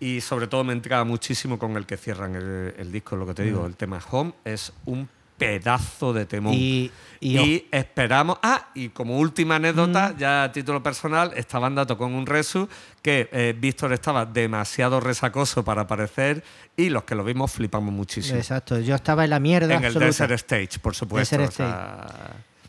y 0.00 0.22
sobre 0.22 0.46
todo 0.46 0.64
me 0.64 0.72
entraba 0.72 1.04
muchísimo 1.04 1.58
con 1.58 1.76
el 1.76 1.84
que 1.84 1.98
cierran 1.98 2.34
el, 2.36 2.74
el 2.78 2.90
disco, 2.90 3.16
lo 3.16 3.26
que 3.26 3.34
te 3.34 3.42
digo. 3.42 3.66
El 3.66 3.76
tema 3.76 4.00
Home 4.10 4.32
es 4.46 4.72
un 4.86 5.06
pedazo 5.38 6.12
de 6.12 6.26
temón. 6.26 6.52
Y- 6.54 6.90
y 7.20 7.38
Y 7.38 7.66
esperamos. 7.72 8.38
Ah, 8.42 8.68
y 8.74 8.90
como 8.90 9.18
última 9.18 9.56
anécdota, 9.56 10.12
Mm. 10.14 10.18
ya 10.18 10.44
a 10.44 10.52
título 10.52 10.82
personal, 10.82 11.32
esta 11.36 11.58
banda 11.58 11.86
tocó 11.86 12.06
en 12.06 12.14
un 12.14 12.26
resu 12.26 12.68
que 13.02 13.28
eh, 13.32 13.56
Víctor 13.58 13.92
estaba 13.92 14.26
demasiado 14.26 15.00
resacoso 15.00 15.64
para 15.64 15.82
aparecer 15.82 16.44
y 16.76 16.90
los 16.90 17.04
que 17.04 17.14
lo 17.14 17.24
vimos 17.24 17.50
flipamos 17.52 17.92
muchísimo. 17.92 18.36
Exacto. 18.38 18.78
Yo 18.80 18.94
estaba 18.94 19.24
en 19.24 19.30
la 19.30 19.40
mierda 19.40 19.74
En 19.74 19.84
el. 19.84 19.94
Desert 19.94 20.32
Stage, 20.32 20.78
por 20.80 20.94
supuesto. 20.94 21.36
Desert 21.38 21.52
o 21.52 21.56
sea, 21.56 22.06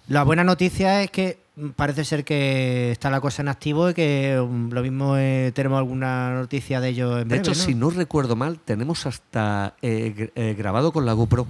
La 0.07 0.23
buena 0.23 0.43
noticia 0.43 1.03
es 1.03 1.11
que 1.11 1.37
parece 1.75 2.03
ser 2.03 2.23
que 2.23 2.91
está 2.91 3.11
la 3.11 3.21
cosa 3.21 3.43
en 3.43 3.47
activo 3.49 3.91
y 3.91 3.93
que 3.93 4.41
mm, 4.43 4.69
lo 4.71 4.81
mismo 4.81 5.15
eh, 5.17 5.51
tenemos 5.53 5.77
alguna 5.77 6.33
noticia 6.33 6.81
de 6.81 6.89
ellos 6.89 7.11
en 7.21 7.27
De 7.27 7.35
breve, 7.35 7.41
hecho, 7.41 7.51
¿no? 7.51 7.55
si 7.55 7.75
no 7.75 7.89
recuerdo 7.91 8.35
mal, 8.35 8.57
tenemos 8.59 9.05
hasta 9.05 9.75
eh, 9.83 10.31
eh, 10.35 10.55
grabado 10.57 10.91
con 10.91 11.05
la 11.05 11.13
GoPro. 11.13 11.45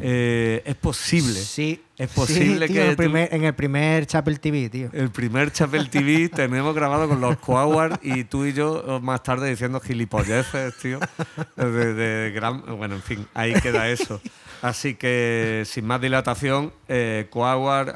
Eh, 0.00 0.62
es 0.64 0.74
posible. 0.76 1.38
Sí. 1.40 1.82
Es 1.98 2.08
posible 2.10 2.66
sí, 2.66 2.72
tío, 2.72 2.80
que 2.80 2.84
en 2.84 2.90
el 2.90 2.96
tú- 2.96 3.02
primer, 3.02 3.34
en 3.34 3.44
el 3.44 3.54
primer 3.54 4.06
Chapel 4.06 4.40
TV, 4.40 4.70
tío. 4.70 4.88
El 4.92 5.10
primer 5.10 5.52
Chapel 5.52 5.90
TV 5.90 6.28
tenemos 6.34 6.74
grabado 6.74 7.08
con 7.08 7.20
los 7.20 7.36
Coawar 7.36 8.00
y 8.02 8.24
tú 8.24 8.46
y 8.46 8.54
yo 8.54 8.82
oh, 8.86 9.00
más 9.00 9.22
tarde 9.22 9.50
diciendo 9.50 9.80
gilipolleces, 9.80 10.74
tío. 10.78 10.98
De, 11.56 11.92
de 11.94 12.30
gran, 12.32 12.62
bueno, 12.78 12.94
en 12.94 13.02
fin, 13.02 13.26
ahí 13.34 13.52
queda 13.60 13.88
eso. 13.90 14.20
Así 14.62 14.94
que 14.94 15.64
sin 15.66 15.84
más 15.86 16.00
dilatación, 16.00 16.72
eh, 16.88 17.28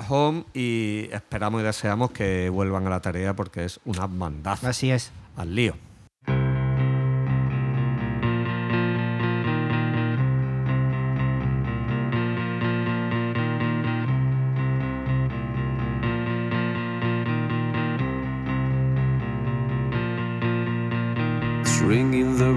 Home 0.09 0.45
y 0.53 1.09
esperamos 1.13 1.63
y 1.63 1.65
deseamos 1.65 2.11
que 2.11 2.49
vuelvan 2.51 2.87
a 2.87 2.91
la 2.91 3.01
tarea 3.01 3.35
porque 3.35 3.65
es 3.65 3.81
una 3.85 4.07
bandaza. 4.07 4.69
Así 4.69 4.91
es. 4.91 5.13
Al 5.37 5.55
lío. 5.55 5.75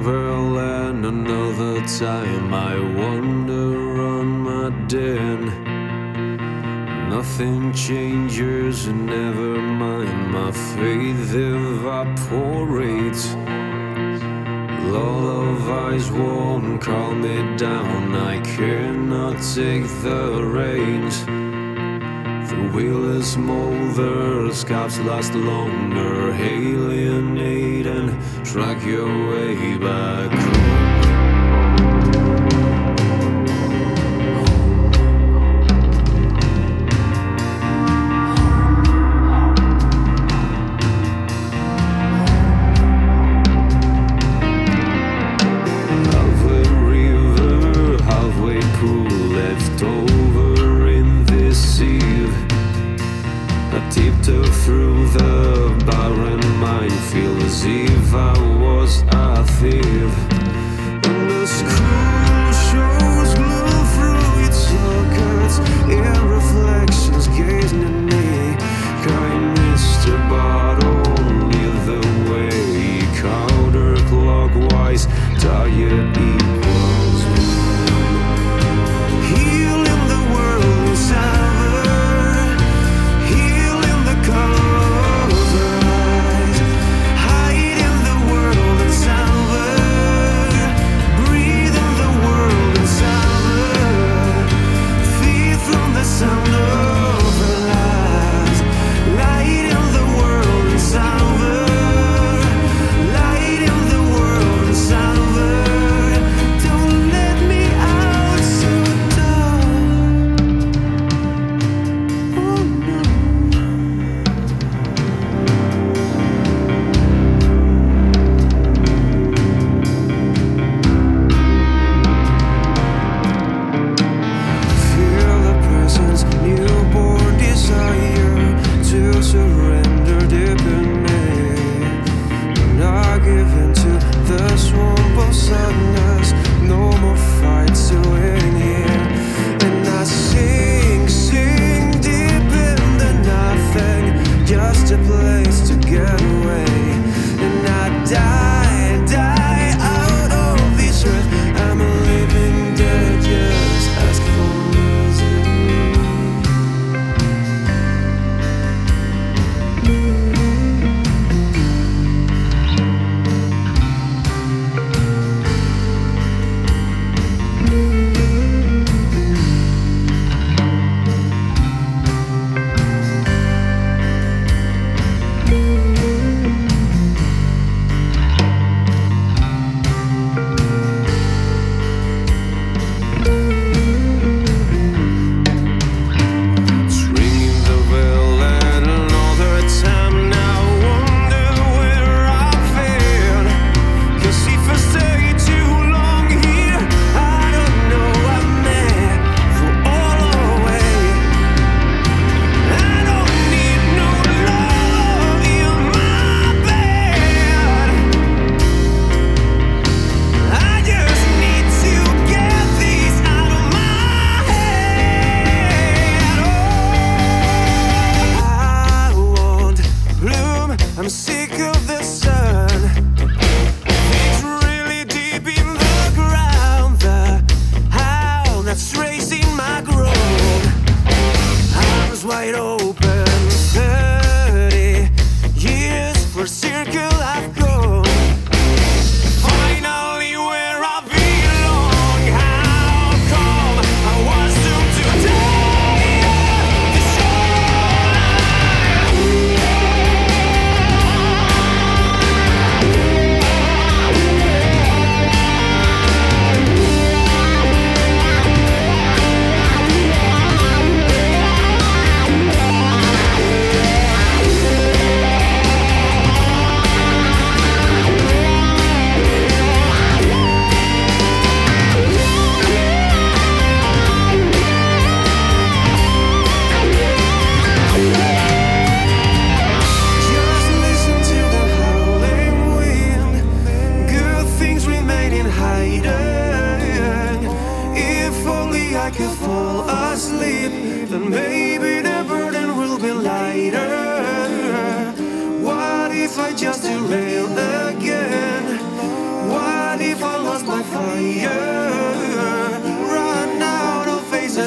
And 0.10 1.05
another 1.05 1.86
time. 1.86 2.53
I 2.53 2.80
wander 2.80 4.02
on 4.02 4.40
my 4.40 4.69
den. 4.88 5.41
Nothing 7.10 7.73
changes, 7.73 8.88
never 8.88 9.61
mind. 9.61 10.31
My 10.31 10.52
faith 10.52 11.36
evaporates. 11.36 13.34
Lullabies 14.94 16.10
won't 16.10 16.81
calm 16.81 17.22
me 17.22 17.57
down. 17.57 18.15
I 18.15 18.40
cannot 18.40 19.36
take 19.53 19.88
the 20.03 20.41
reins. 20.41 21.26
The 22.48 22.56
wheel 22.74 23.18
is 23.18 23.34
smoother, 23.34 24.49
caps 24.65 24.99
last 24.99 25.34
longer, 25.34 26.32
alienating. 26.32 28.18
Track 28.45 28.86
your 28.86 29.06
way 29.30 29.78
back 29.78 30.32
home. 30.32 30.86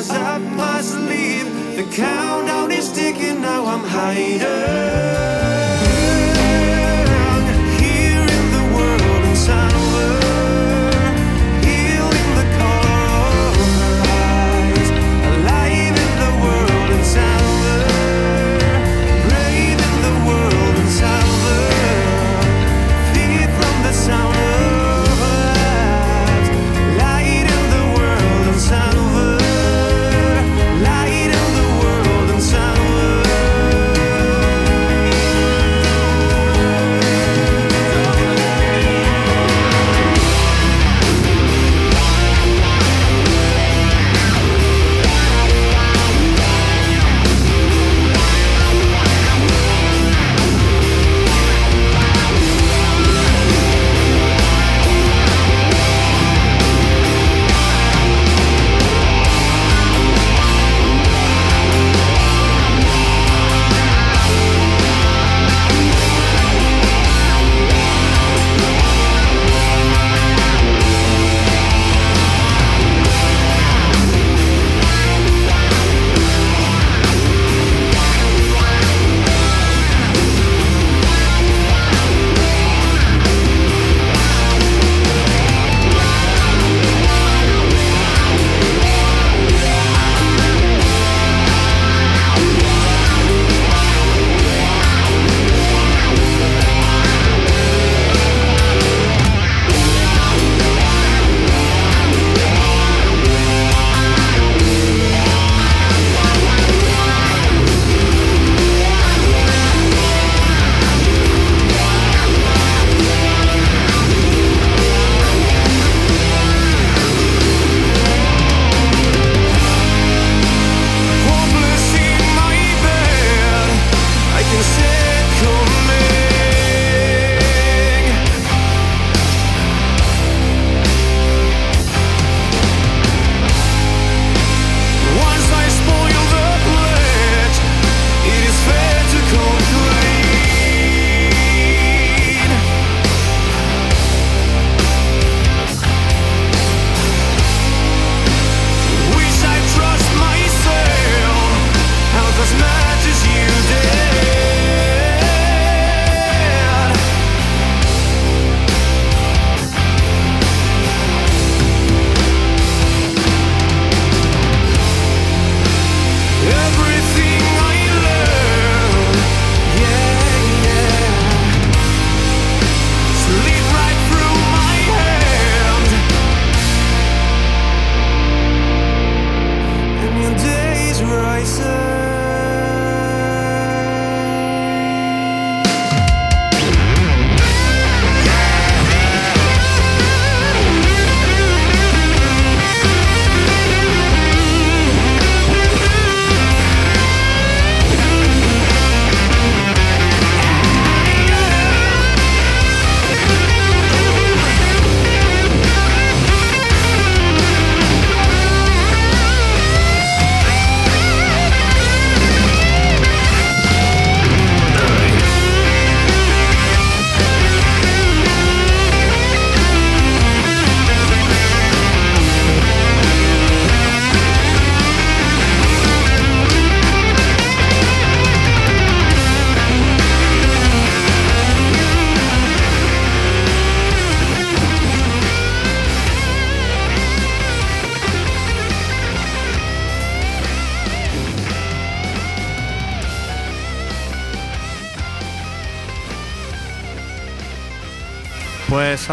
as 0.01 0.11
I 0.11 0.39
pass 0.57 0.95
leave. 0.95 1.49
The 1.77 1.85
countdown 1.95 2.73
is 2.73 2.91
ticking, 2.91 3.43
now 3.43 3.67
I'm 3.67 3.85
hiding. 3.85 5.10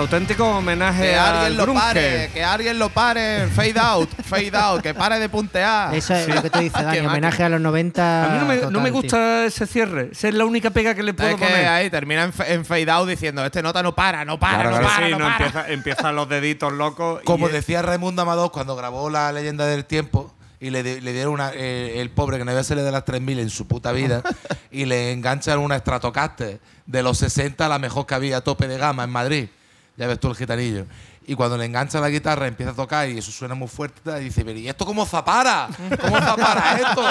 Auténtico 0.08 0.46
homenaje 0.58 1.02
Que 1.04 1.16
al 1.16 1.36
alguien 1.36 1.58
lo 1.58 1.64
grunge. 1.64 1.82
pare, 1.82 2.30
que 2.34 2.44
alguien 2.44 2.80
lo 2.80 2.90
pare. 2.90 3.48
Fade 3.48 3.80
out, 3.80 4.10
fade 4.24 4.52
out, 4.58 4.82
que 4.82 4.94
pare 4.94 5.20
de 5.20 5.28
puntear. 5.28 5.94
Eso 5.94 6.14
es 6.16 6.34
lo 6.34 6.42
que 6.42 6.50
tú 6.50 6.60
dices, 6.60 6.82
Dani. 6.84 7.00
Homenaje 7.00 7.44
a 7.44 7.50
los 7.50 7.60
90. 7.60 8.26
A 8.26 8.30
mí 8.30 8.40
no 8.40 8.46
me, 8.46 8.72
no 8.72 8.84
tío. 8.84 8.94
gusta 8.94 9.46
ese 9.46 9.68
cierre. 9.68 10.10
Esa 10.14 10.30
es 10.30 10.34
la 10.34 10.46
única 10.46 10.70
pega 10.70 10.96
que 10.96 11.04
le 11.04 11.14
puedo 11.14 11.30
Es 11.30 11.36
que 11.36 11.46
poner. 11.46 11.68
ahí 11.68 11.90
termina 11.90 12.24
en, 12.24 12.34
en 12.48 12.66
fade 12.66 12.90
out 12.90 13.08
diciendo, 13.10 13.44
este 13.46 13.62
nota 13.62 13.84
no 13.84 13.94
para, 13.96 14.24
no 14.24 14.40
para, 14.40 14.56
Claro, 14.64 14.72
no 14.72 14.78
claro, 14.80 14.94
para, 14.96 15.06
sí, 15.08 15.12
no 15.12 15.20
no, 15.20 15.26
para. 15.26 15.46
empieza, 15.46 15.70
empiezan 15.74 16.16
los 16.16 16.30
deditos 16.30 16.72
locos. 16.72 17.22
Como 17.26 17.50
decía 17.50 17.82
Raimundo 17.82 18.22
Amador 18.22 18.52
cuando 18.52 18.76
grabó 18.78 19.10
La 19.10 19.32
leyenda 19.34 19.66
del 19.66 19.84
tiempo 19.86 20.34
y 20.60 20.70
le 20.72 20.82
dieron 20.84 21.34
una, 21.34 21.52
eh, 21.54 22.00
el 22.02 22.10
pobre 22.10 22.38
que 22.40 22.46
no 22.46 22.50
había 22.52 22.64
salido 22.64 22.86
de 22.86 22.92
las 22.92 23.06
3000 23.06 23.40
en 23.40 23.50
su 23.50 23.68
puta 23.68 23.92
vida 23.92 24.24
y 24.72 24.86
le 24.86 25.12
enganchan 25.12 25.60
una 25.60 25.78
Stratocaster 25.78 26.60
de 26.88 27.04
los 27.04 27.18
60, 27.20 27.68
la 27.68 27.78
mejor 27.78 28.06
que 28.08 28.16
había 28.16 28.38
a 28.38 28.42
tope 28.42 28.68
de 28.70 28.78
gama 28.78 29.04
en 29.04 29.10
Madrid. 29.10 29.50
Ya 29.98 30.08
ves 30.08 30.20
tú 30.20 30.30
el 30.30 30.36
gitanillo. 30.36 30.86
Y 31.26 31.36
cuando 31.36 31.58
le 31.58 31.66
engancha 31.66 32.00
la 32.00 32.10
guitarra 32.10 32.48
empieza 32.48 32.72
a 32.72 32.76
tocar 32.76 33.10
y 33.10 33.18
eso 33.18 33.32
suena 33.32 33.56
muy 33.56 33.68
fuerte 33.68 34.22
y 34.22 34.26
dice, 34.26 34.46
pero 34.46 34.58
¿y 34.58 34.70
esto 34.70 34.86
cómo 34.86 35.06
zapara? 35.06 35.68
¿Cómo 36.00 36.18
zapara 36.22 36.78
esto? 36.80 37.04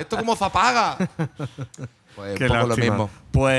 ¿Esto 0.00 0.16
cómo 0.16 0.36
zapaga? 0.36 0.96
Pues 2.14 2.36
Qué 2.38 2.44
un 2.44 2.48
poco 2.48 2.66
lo 2.66 2.74
mismo. 2.76 3.10
Pues 3.32 3.54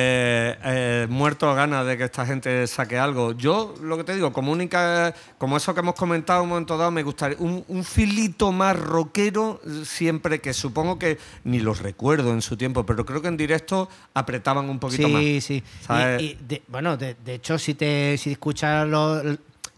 eh, 0.63 1.07
muerto 1.09 1.49
a 1.49 1.55
ganas 1.55 1.85
de 1.87 1.97
que 1.97 2.03
esta 2.03 2.25
gente 2.25 2.67
saque 2.67 2.99
algo. 2.99 3.31
Yo 3.31 3.73
lo 3.81 3.97
que 3.97 4.03
te 4.03 4.13
digo, 4.13 4.31
como 4.31 4.51
única, 4.51 5.13
como 5.39 5.57
eso 5.57 5.73
que 5.73 5.79
hemos 5.79 5.95
comentado 5.95 6.39
en 6.39 6.43
un 6.43 6.49
momento 6.49 6.77
dado, 6.77 6.91
me 6.91 7.01
gustaría 7.01 7.37
un, 7.39 7.65
un 7.67 7.83
filito 7.83 8.51
más 8.51 8.79
rockero 8.79 9.59
siempre 9.83 10.39
que 10.39 10.53
supongo 10.53 10.99
que 10.99 11.17
ni 11.43 11.59
los 11.59 11.79
recuerdo 11.79 12.31
en 12.31 12.43
su 12.43 12.55
tiempo, 12.55 12.85
pero 12.85 13.03
creo 13.05 13.21
que 13.23 13.27
en 13.29 13.37
directo 13.37 13.89
apretaban 14.13 14.69
un 14.69 14.77
poquito 14.77 15.09
más. 15.09 15.21
Sí, 15.23 15.41
sí. 15.41 15.63
Y, 15.89 16.23
y 16.23 16.37
de- 16.47 16.61
bueno, 16.67 16.95
de, 16.95 17.15
de 17.15 17.33
hecho, 17.33 17.57
si 17.57 17.73
te 17.73 18.15
si 18.19 18.33
escuchas 18.33 18.87
lo, 18.87 19.21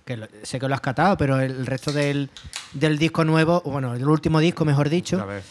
que 0.04 0.18
lo- 0.18 0.28
sé 0.44 0.60
que 0.60 0.68
lo 0.68 0.76
has 0.76 0.82
catado, 0.82 1.16
pero 1.18 1.40
el 1.40 1.66
resto 1.66 1.94
del, 1.94 2.30
del 2.74 2.98
disco 2.98 3.24
nuevo, 3.24 3.62
bueno, 3.66 3.96
el 3.96 4.06
último 4.06 4.40
disco, 4.42 4.66
mejor 4.66 4.90
dicho, 4.90 5.22
A 5.22 5.26
ver. 5.26 5.44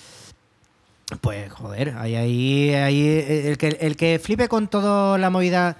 Pues 1.21 1.53
joder, 1.53 1.95
ahí, 1.99 2.15
ahí, 2.17 2.71
ahí 2.75 3.09
el 3.47 3.59
que, 3.59 3.69
el 3.81 3.97
que 3.97 4.19
flipe 4.23 4.49
con 4.49 4.69
toda 4.69 5.19
la 5.19 5.31
movida, 5.31 5.77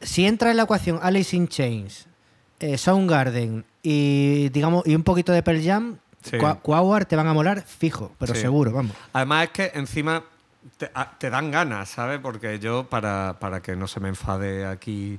si 0.00 0.26
entra 0.26 0.50
en 0.50 0.56
la 0.56 0.64
ecuación 0.64 0.98
Alice 1.02 1.34
in 1.36 1.48
Chains, 1.48 2.06
eh, 2.60 2.78
Soundgarden 2.78 3.64
y 3.82 4.48
digamos 4.50 4.86
y 4.86 4.94
un 4.94 5.02
poquito 5.02 5.32
de 5.32 5.42
Pearl 5.42 5.62
Jam, 5.62 5.96
Sí. 6.22 6.38
Te 7.08 7.16
van 7.16 7.26
a 7.28 7.34
molar 7.34 7.60
fijo, 7.66 8.12
pero 8.18 8.34
Sí. 8.34 8.40
seguro, 8.40 8.72
vamos. 8.72 8.96
Además 9.12 9.44
es 9.44 9.50
que 9.50 9.70
encima 9.74 10.24
te, 10.78 10.90
a- 10.94 11.18
te 11.18 11.28
dan 11.28 11.50
ganas, 11.50 11.90
¿sabes? 11.90 12.18
Porque 12.18 12.58
yo, 12.58 12.84
para, 12.88 13.36
para 13.38 13.60
que 13.60 13.76
no 13.76 13.86
se 13.86 14.00
me 14.00 14.08
enfade 14.08 14.64
aquí 14.64 15.18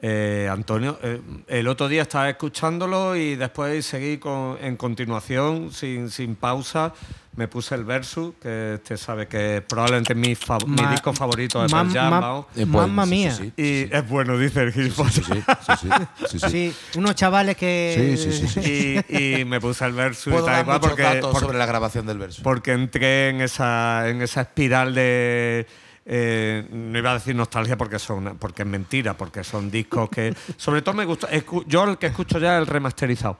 eh, 0.00 0.48
Antonio, 0.50 0.98
eh, 1.02 1.20
el 1.48 1.68
otro 1.68 1.86
día 1.88 2.00
estaba 2.00 2.30
escuchándolo 2.30 3.14
y 3.14 3.34
después 3.36 3.84
seguí 3.84 4.16
con, 4.16 4.56
en 4.62 4.76
continuación, 4.78 5.70
sin, 5.70 6.08
sin 6.08 6.34
pausa, 6.34 6.94
me 7.38 7.46
puse 7.46 7.74
el 7.76 7.84
versus, 7.84 8.34
que 8.42 8.74
este 8.74 8.96
sabe 8.96 9.28
que 9.28 9.62
probablemente 9.66 10.12
es 10.12 10.18
mi, 10.18 10.34
fa- 10.34 10.58
mi 10.66 10.82
Ma- 10.82 10.90
disco 10.90 11.12
favorito 11.12 11.62
de 11.62 11.68
Pearl 11.68 11.88
Jam, 11.92 12.12
mam- 12.12 12.20
vamos. 12.20 12.46
Eh, 12.56 12.66
pues, 12.70 12.88
Mamma 12.88 13.04
sí, 13.04 13.10
mía. 13.10 13.30
sí, 13.32 13.52
sí. 13.56 13.62
Y 13.88 13.94
es 13.96 14.08
bueno, 14.08 14.36
dice 14.36 14.62
el 14.62 14.72
Sí, 14.72 14.80
gilipollas. 14.82 15.14
sí, 15.14 15.22
sí, 15.22 15.42
sí, 15.46 15.88
sí, 15.88 16.26
sí, 16.26 16.38
sí. 16.40 16.50
Sí, 16.50 16.98
unos 16.98 17.14
chavales 17.14 17.56
que. 17.56 18.16
Sí, 18.18 18.32
sí, 18.32 18.46
sí, 18.48 18.60
sí. 18.60 19.04
Y, 19.08 19.40
y 19.40 19.44
me 19.44 19.60
puse 19.60 19.84
el 19.84 19.92
versus 19.92 20.32
y 20.34 20.44
tal 20.44 20.62
igual 20.62 20.80
porque, 20.80 21.18
porque- 21.22 21.38
sobre 21.40 21.56
la 21.58 21.66
grabación 21.66 22.06
del 22.06 22.18
verso. 22.18 22.42
porque 22.42 22.72
entré 22.72 23.28
en 23.28 23.40
esa, 23.40 24.08
en 24.08 24.20
esa 24.20 24.40
espiral 24.40 24.94
de. 24.94 25.66
eh, 26.06 26.66
no 26.72 26.98
iba 26.98 27.10
a 27.12 27.14
decir 27.14 27.36
nostalgia 27.36 27.76
porque 27.76 27.98
son 28.00 28.36
porque 28.38 28.62
es 28.62 28.68
mentira, 28.68 29.16
porque 29.16 29.44
son 29.44 29.70
discos 29.70 30.08
que. 30.10 30.34
Sobre 30.56 30.82
todo 30.82 30.94
me 30.96 31.04
gusta. 31.04 31.28
yo 31.66 31.84
el 31.84 31.98
que 31.98 32.06
escucho 32.08 32.38
ya 32.40 32.56
es 32.56 32.60
el 32.62 32.66
remasterizado. 32.66 33.38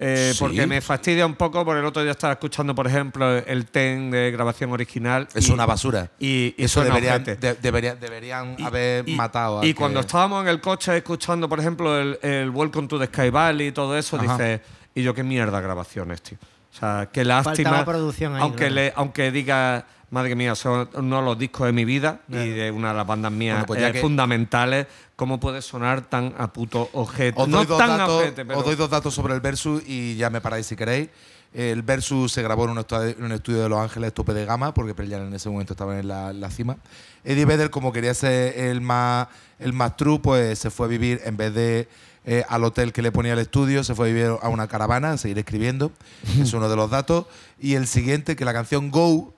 Eh, 0.00 0.30
Sí. 0.32 0.38
Porque 0.38 0.64
me 0.66 0.80
fastidia 0.80 1.26
un 1.26 1.34
poco, 1.34 1.64
por 1.64 1.76
el 1.76 1.84
otro 1.84 2.02
día 2.02 2.12
estaba 2.12 2.34
escuchando, 2.34 2.72
por 2.74 2.86
ejemplo, 2.86 3.36
el 3.36 3.66
TEN 3.66 4.12
de 4.12 4.30
grabación 4.30 4.70
original. 4.72 5.26
Es 5.34 5.48
y- 5.48 5.52
una 5.52 5.66
basura. 5.66 6.10
Y, 6.20 6.54
y 6.56 6.64
Eso 6.64 6.84
deberían, 6.84 7.24
de- 7.24 7.34
deberían, 7.60 7.98
deberían 7.98 8.54
Y- 8.58 8.62
haber 8.62 9.08
y- 9.08 9.14
matado 9.16 9.60
a. 9.60 9.66
Y 9.66 9.74
cuando 9.74 9.98
estábamos 10.00 10.42
en 10.42 10.48
el 10.48 10.60
coche 10.60 10.96
escuchando, 10.96 11.48
por 11.48 11.58
ejemplo, 11.58 11.98
el, 11.98 12.18
el 12.22 12.50
Welcome 12.50 12.86
to 12.86 12.98
the 12.98 13.06
Sky 13.06 13.30
Valley 13.30 13.68
y 13.68 13.72
todo 13.72 13.98
eso, 13.98 14.16
Ajá. 14.16 14.36
dices, 14.38 14.60
y 14.94 15.02
yo 15.02 15.12
qué 15.14 15.24
mierda 15.24 15.60
grabaciones, 15.60 16.22
tío. 16.22 16.38
O 16.72 16.76
sea, 16.78 17.08
qué 17.12 17.24
lástima. 17.24 17.54
Faltaba 17.70 17.84
producción 17.84 18.36
ahí, 18.36 18.42
aunque, 18.42 18.58
claro. 18.68 18.74
le, 18.76 18.92
aunque 18.94 19.32
diga, 19.32 19.84
madre 20.10 20.34
mía, 20.34 20.54
son 20.54 20.88
uno 20.94 21.16
de 21.18 21.22
los 21.22 21.38
discos 21.38 21.66
de 21.66 21.72
mi 21.72 21.84
vida 21.84 22.20
y 22.28 22.48
de 22.48 22.70
una 22.70 22.88
de 22.90 22.94
las 22.96 23.06
bandas 23.06 23.30
mías 23.32 23.56
Bueno, 23.56 23.66
pues 23.66 23.80
ya 23.80 23.88
eh, 23.88 23.92
que- 23.92 24.00
fundamentales, 24.00 24.86
¿cómo 25.16 25.38
puede 25.40 25.60
sonar 25.62 26.02
tan 26.02 26.34
a 26.38 26.52
puto 26.52 26.88
ojete? 26.92 27.40
Os 27.40 27.48
no 27.48 27.58
doy, 27.58 27.66
dos 27.66 27.78
tan 27.78 27.98
datos, 27.98 28.22
ojete, 28.22 28.44
pero 28.44 28.58
os 28.58 28.64
doy 28.64 28.74
dos 28.76 28.90
datos 28.90 29.14
sobre 29.14 29.34
el 29.34 29.40
Versus 29.40 29.82
y 29.86 30.16
ya 30.16 30.30
me 30.30 30.40
paráis 30.40 30.66
si 30.66 30.76
queréis. 30.76 31.08
El 31.54 31.80
Versus 31.82 32.30
se 32.32 32.42
grabó 32.42 32.64
en 32.64 32.70
un, 32.70 32.78
estu- 32.78 33.16
en 33.16 33.24
un 33.24 33.32
estudio 33.32 33.62
de 33.62 33.68
Los 33.70 33.78
Ángeles 33.78 34.12
tope 34.12 34.34
de 34.34 34.44
gama, 34.44 34.74
porque 34.74 34.94
Pearl 34.94 35.10
Jam 35.10 35.26
en 35.28 35.34
ese 35.34 35.48
momento 35.48 35.72
estaba 35.72 35.98
en 35.98 36.06
la, 36.06 36.32
la 36.34 36.50
cima. 36.50 36.76
Eddie 37.24 37.46
Vedder, 37.46 37.70
como 37.70 37.90
quería 37.90 38.12
ser 38.12 38.58
el 38.58 38.82
más, 38.82 39.28
el 39.58 39.72
más 39.72 39.96
true, 39.96 40.18
pues 40.18 40.58
se 40.58 40.70
fue 40.70 40.86
a 40.86 40.88
vivir, 40.90 41.22
en 41.24 41.38
vez 41.38 41.54
de 41.54 41.88
eh, 42.26 42.44
al 42.50 42.64
hotel 42.64 42.92
que 42.92 43.00
le 43.00 43.12
ponía 43.12 43.32
el 43.32 43.38
estudio, 43.38 43.82
se 43.82 43.94
fue 43.94 44.08
a 44.10 44.12
vivir 44.12 44.30
a 44.42 44.48
una 44.50 44.68
caravana, 44.68 45.12
a 45.12 45.16
seguir 45.16 45.38
escribiendo. 45.38 45.90
es 46.38 46.52
uno 46.52 46.68
de 46.68 46.76
los 46.76 46.90
datos. 46.90 47.24
Y 47.58 47.74
el 47.76 47.86
siguiente, 47.86 48.36
que 48.36 48.44
la 48.44 48.52
canción 48.52 48.90
Go, 48.90 49.34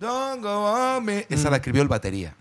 Don't 0.00 0.42
Go 0.42 0.64
On 0.96 1.04
Me, 1.04 1.26
esa 1.28 1.50
la 1.50 1.56
escribió 1.56 1.82
el 1.82 1.88
batería. 1.88 2.34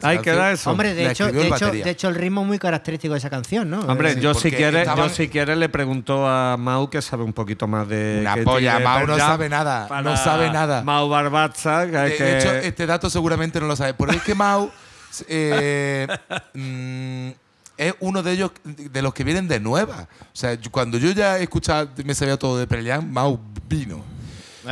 Ahí 0.00 0.16
canción 0.18 0.36
queda 0.36 0.52
eso. 0.52 0.70
Hombre, 0.70 0.94
de 0.94 1.04
la 1.06 1.10
hecho, 1.10 1.24
escribió 1.24 1.42
de, 1.42 1.48
el 1.48 1.54
hecho, 1.54 1.64
batería. 1.66 1.84
de 1.84 1.90
hecho, 1.90 2.08
el 2.08 2.14
ritmo 2.14 2.42
es 2.42 2.46
muy 2.46 2.58
característico 2.60 3.14
de 3.14 3.18
esa 3.18 3.30
canción, 3.30 3.68
¿no? 3.68 3.80
Hombre, 3.80 4.14
Sí, 4.14 4.20
yo 4.20 4.32
si 4.32 4.42
porque 4.42 4.56
quiere, 4.56 4.78
estaban- 4.82 5.08
yo 5.08 5.14
si 5.14 5.28
quiere 5.28 5.56
le 5.56 5.68
pregunto 5.68 6.24
a 6.28 6.56
Mau 6.56 6.88
que 6.88 7.02
sabe 7.02 7.24
un 7.24 7.32
poquito 7.32 7.66
más 7.66 7.88
de 7.88 8.18
Una 8.20 8.34
que 8.34 8.42
polla, 8.42 8.70
tiene 8.76 8.84
Mau 8.84 9.06
no 9.08 9.16
sabe 9.18 9.48
nada, 9.48 10.02
no 10.02 10.16
sabe 10.16 10.50
nada. 10.50 10.82
Mau 10.84 11.08
Barbaza, 11.08 11.86
que, 11.86 11.96
De, 11.96 12.16
que- 12.16 12.22
de 12.24 12.38
hecho, 12.38 12.54
este 12.54 12.86
dato 12.86 13.10
seguramente 13.10 13.58
no 13.60 13.66
lo 13.66 13.74
sabe. 13.74 13.94
Porque 13.94 14.16
es 14.18 14.22
que 14.22 14.36
Mau 14.36 14.70
eh, 15.28 16.06
mm, 16.54 17.28
es 17.76 17.94
uno 17.98 18.22
de 18.22 18.32
ellos 18.32 18.52
de 18.64 19.02
los 19.02 19.12
que 19.12 19.24
vienen 19.24 19.48
de 19.48 19.58
nueva. 19.58 20.06
O 20.22 20.36
sea, 20.36 20.54
yo- 20.54 20.70
cuando 20.70 20.98
yo 20.98 21.10
ya 21.10 21.38
he 21.38 21.42
escuchado, 21.42 21.88
me 22.04 22.14
sabía 22.14 22.36
todo 22.36 22.56
de 22.64 22.84
Jam, 22.86 23.10
Mau 23.10 23.40
vino. 23.68 24.04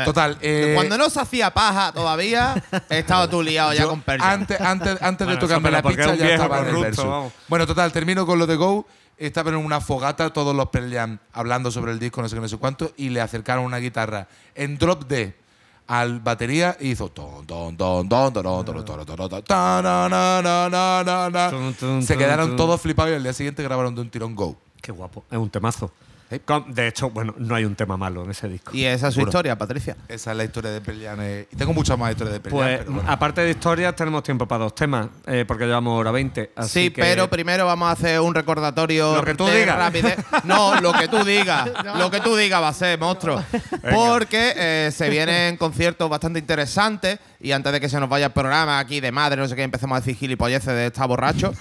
Total. 0.05 0.39
Eh, 0.41 0.73
Cuando 0.75 0.99
no 0.99 1.11
se 1.11 1.21
hacía 1.21 1.51
paja 1.51 1.93
todavía, 1.93 2.63
estaba 2.89 3.29
tú 3.29 3.43
liado 3.43 3.73
ya 3.73 3.87
con 3.87 4.01
Persia. 4.03 4.31
Antes, 4.31 4.61
antes, 4.61 5.03
antes 5.03 5.27
bueno, 5.27 5.41
de 5.41 5.47
tocarme 5.47 5.71
la 5.71 5.83
pista 5.83 6.15
ya 6.15 6.35
estaba 6.35 6.61
en 6.61 6.69
el 6.69 6.83
verso. 6.83 7.09
Vamos. 7.09 7.33
Bueno, 7.49 7.67
total, 7.67 7.93
termino 7.93 8.27
con 8.27 8.39
lo 8.39 8.47
de 8.47 8.57
Go. 8.57 8.87
Estaban 9.19 9.55
en 9.55 9.65
una 9.65 9.81
fogata 9.81 10.31
todos 10.31 10.55
los 10.55 10.69
Perlian 10.69 11.19
hablando 11.33 11.71
sobre 11.71 11.93
el 11.93 11.99
disco, 11.99 12.21
no 12.21 12.29
sé 12.29 12.35
qué, 12.35 12.41
no 12.43 12.49
sé 12.49 12.59
cuánto, 12.59 12.93
y 12.99 13.09
le 13.09 13.23
acercaron 13.23 13.65
una 13.65 13.79
guitarra 13.79 14.29
en 14.55 14.77
drop 14.77 15.05
D 15.07 15.35
al 15.87 16.21
batería 16.21 16.77
y 16.81 16.91
hizo 16.91 17.11
Se 22.01 22.17
quedaron 22.19 22.57
todos 22.57 22.81
flipados 22.81 23.13
y 23.13 23.15
al 23.15 23.23
día 23.23 23.33
siguiente 23.33 23.63
grabaron 23.63 23.95
de 23.95 24.01
un 24.03 24.11
tirón 24.11 24.35
Go. 24.35 24.57
Qué 24.83 24.93
guapo, 24.93 25.25
es 25.31 25.39
un 25.39 25.49
temazo. 25.49 25.91
De 26.29 26.89
hecho, 26.89 27.11
bueno, 27.11 27.35
no 27.39 27.55
hay 27.55 27.65
un 27.65 27.77
tema 27.77 27.97
malo 27.97 28.25
en 28.25 28.31
ese 28.33 28.49
disco. 28.49 28.73
Y 28.75 28.85
esa 28.85 29.09
es 29.09 29.15
su 29.15 29.21
historia, 29.21 29.57
Patricia. 29.57 29.97
Esa 30.09 30.33
es 30.33 30.37
la 30.37 30.43
historia 30.45 30.73
de 30.73 30.81
eh, 30.87 31.49
Y 31.53 31.57
tengo 31.57 31.73
muchas 31.73 31.97
más 31.97 32.11
historias 32.11 32.35
de 32.35 32.41
Pearl 32.41 32.57
Jam, 32.57 32.67
Pues, 32.67 32.79
pero 32.81 32.93
bueno. 32.93 33.11
aparte 33.11 33.41
de 33.43 33.51
historias, 33.51 33.95
tenemos 33.95 34.23
tiempo 34.25 34.47
para 34.49 34.65
dos 34.65 34.75
temas, 34.75 35.07
eh, 35.27 35.45
porque 35.47 35.67
llevamos 35.67 36.01
hora 36.01 36.11
20. 36.11 36.51
Así 36.57 36.87
Sí, 36.87 36.91
que- 36.91 37.01
pero 37.01 37.31
primero 37.31 37.65
vamos 37.67 37.89
a 37.89 37.93
hacer 37.93 38.19
un 38.21 38.35
recordatorio. 38.35 39.15
Lo 39.17 39.25
que 39.25 39.35
tú 39.35 39.47
digas. 39.47 39.79
rapidez. 39.79 40.17
No, 40.45 40.81
lo 40.81 40.93
que 40.93 41.07
tú 41.09 41.25
digas. 41.25 41.71
Lo 41.99 42.11
que 42.11 42.21
tú 42.21 42.35
digas 42.37 42.61
va 42.61 42.69
a 42.69 42.73
ser, 42.73 42.99
monstruo. 42.99 43.43
Porque 43.95 44.53
eh, 44.57 44.91
se 44.93 45.09
vienen 45.09 45.57
conciertos 45.57 46.09
bastante 46.11 46.39
interesantes. 46.39 47.19
Y 47.41 47.53
antes 47.53 47.73
de 47.73 47.81
que 47.81 47.89
se 47.89 48.01
nos 48.01 48.09
vaya 48.09 48.27
el 48.27 48.33
programa 48.33 48.79
aquí 48.79 49.01
de 49.01 49.13
madre, 49.13 49.41
no 49.41 49.47
sé 49.49 49.55
qué, 49.55 49.63
empecemos 49.63 49.97
a 49.97 50.01
decir 50.01 50.17
gilipolleces 50.17 50.75
de 50.75 50.87
estar 50.87 51.07
borracho. 51.07 51.53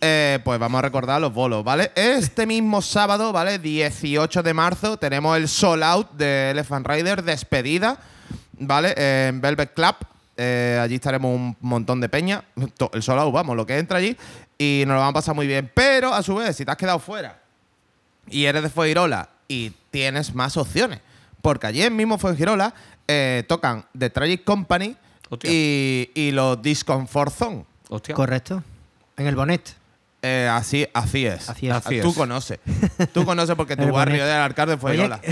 Eh, 0.00 0.38
pues 0.44 0.58
vamos 0.60 0.78
a 0.78 0.82
recordar 0.82 1.20
los 1.20 1.32
bolos, 1.32 1.64
¿vale? 1.64 1.90
Este 1.94 2.46
mismo 2.46 2.80
sábado, 2.82 3.32
¿vale? 3.32 3.58
18 3.58 4.42
de 4.42 4.54
marzo, 4.54 4.96
tenemos 4.96 5.36
el 5.36 5.48
Soul 5.48 5.82
Out 5.82 6.12
de 6.12 6.50
Elephant 6.50 6.86
Rider, 6.86 7.22
despedida, 7.24 7.98
¿vale? 8.52 8.94
En 8.96 9.40
Velvet 9.40 9.74
Club. 9.74 9.96
Eh, 10.36 10.78
allí 10.80 10.94
estaremos 10.94 11.34
un 11.34 11.56
montón 11.60 12.00
de 12.00 12.08
peña. 12.08 12.44
El 12.92 13.02
Soul 13.02 13.18
Out, 13.18 13.34
vamos, 13.34 13.56
lo 13.56 13.66
que 13.66 13.76
entra 13.78 13.98
allí. 13.98 14.16
Y 14.56 14.84
nos 14.86 14.94
lo 14.94 15.00
vamos 15.00 15.10
a 15.10 15.14
pasar 15.14 15.34
muy 15.34 15.48
bien. 15.48 15.70
Pero, 15.74 16.14
a 16.14 16.22
su 16.22 16.36
vez, 16.36 16.56
si 16.56 16.64
te 16.64 16.70
has 16.70 16.76
quedado 16.76 17.00
fuera 17.00 17.40
y 18.30 18.44
eres 18.44 18.62
de 18.62 18.70
Fuengirola 18.70 19.30
y 19.48 19.72
tienes 19.90 20.34
más 20.34 20.56
opciones. 20.56 21.00
Porque 21.42 21.66
allí 21.66 21.82
en 21.82 21.96
mismo 21.96 22.18
Fuengirola 22.18 22.72
eh, 23.08 23.44
tocan 23.48 23.84
The 23.98 24.10
Tragic 24.10 24.44
Company 24.44 24.96
y, 25.42 26.10
y 26.14 26.30
los 26.30 26.60
Discomfort 26.62 27.32
Zone. 27.32 27.64
Hostia. 27.88 28.14
Correcto. 28.14 28.62
En 29.16 29.26
el 29.26 29.34
Bonet. 29.34 29.77
Eh, 30.22 30.48
así, 30.50 30.86
así 30.92 31.26
es. 31.26 31.48
Así 31.48 31.68
es. 31.68 31.74
Así 31.76 32.00
Tú 32.00 32.10
es. 32.10 32.16
conoces. 32.16 32.58
Tú 33.12 33.24
conoces 33.24 33.54
porque 33.54 33.76
tu 33.76 33.82
El 33.88 33.92
barrio 33.92 34.26
del 34.26 34.36
alcalde 34.36 34.76
fue 34.76 34.94
Fuengirola. 34.94 35.20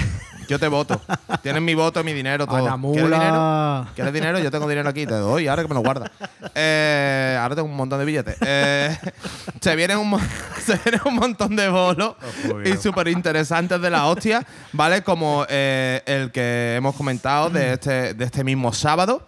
Yo 0.49 0.59
te 0.61 0.69
voto. 0.69 1.01
Tienes 1.43 1.61
mi 1.61 1.75
voto, 1.75 2.05
mi 2.05 2.13
dinero, 2.13 2.47
todo. 2.47 2.59
¿Quieres 2.93 3.11
dinero? 3.11 3.89
¿Quieres 3.95 4.13
dinero? 4.13 4.39
Yo 4.39 4.51
tengo 4.51 4.69
dinero 4.69 4.89
aquí, 4.89 5.05
te 5.07 5.15
doy, 5.15 5.49
ahora 5.49 5.63
que 5.63 5.69
me 5.69 5.75
lo 5.75 5.81
guardas. 5.81 6.11
Eh, 6.55 7.37
ahora 7.41 7.57
tengo 7.57 7.69
un 7.69 7.77
montón 7.77 7.99
de 7.99 8.05
billetes. 8.05 8.37
Eh, 8.41 8.97
se, 9.61 9.75
vienen 9.75 9.99
un, 9.99 10.21
se 10.65 10.77
vienen 10.77 11.01
un 11.05 11.17
montón 11.17 11.57
de 11.57 11.69
bolos 11.69 12.15
joder. 12.49 12.69
y 12.69 12.77
súper 12.77 13.09
interesantes 13.09 13.81
de 13.81 13.91
la 13.91 14.07
hostia, 14.07 14.47
¿vale? 14.73 15.03
Como 15.03 15.45
eh, 15.49 16.03
el 16.07 16.31
que 16.31 16.77
hemos 16.77 16.95
comentado 16.95 17.51
de 17.51 17.73
este, 17.73 18.15
de 18.15 18.25
este 18.25 18.45
mismo 18.45 18.73
sábado. 18.73 19.27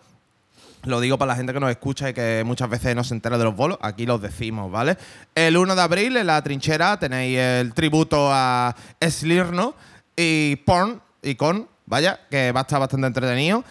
Lo 0.89 1.01
digo 1.01 1.19
para 1.19 1.33
la 1.33 1.37
gente 1.37 1.53
que 1.53 1.61
nos 1.61 1.71
escucha 1.71 2.11
y 2.11 2.15
que 2.15 2.43
muchas 2.45 2.69
veces 2.71 2.97
no 2.97 3.05
se 3.05 3.15
entera 3.15 3.39
de 3.39 3.45
los 3.45 3.55
bolos. 3.55 3.79
Aquí 3.81 4.07
los 4.07 4.21
decimos, 4.21 4.71
¿vale? 4.73 4.97
El 5.35 5.57
1 5.57 5.77
de 5.77 5.83
abril 5.83 6.17
en 6.17 6.27
la 6.27 6.43
trinchera 6.43 6.99
tenéis 6.99 7.39
el 7.39 7.75
tributo 7.75 8.31
a 8.33 8.75
Slirno 9.01 9.75
y 10.17 10.57
Porn 10.57 11.01
y 11.23 11.35
Con, 11.35 11.69
vaya, 11.87 12.21
que 12.31 12.53
va 12.53 12.61
a 12.61 12.63
estar 12.63 12.81
bastante 12.81 13.07
entretenido. 13.07 13.63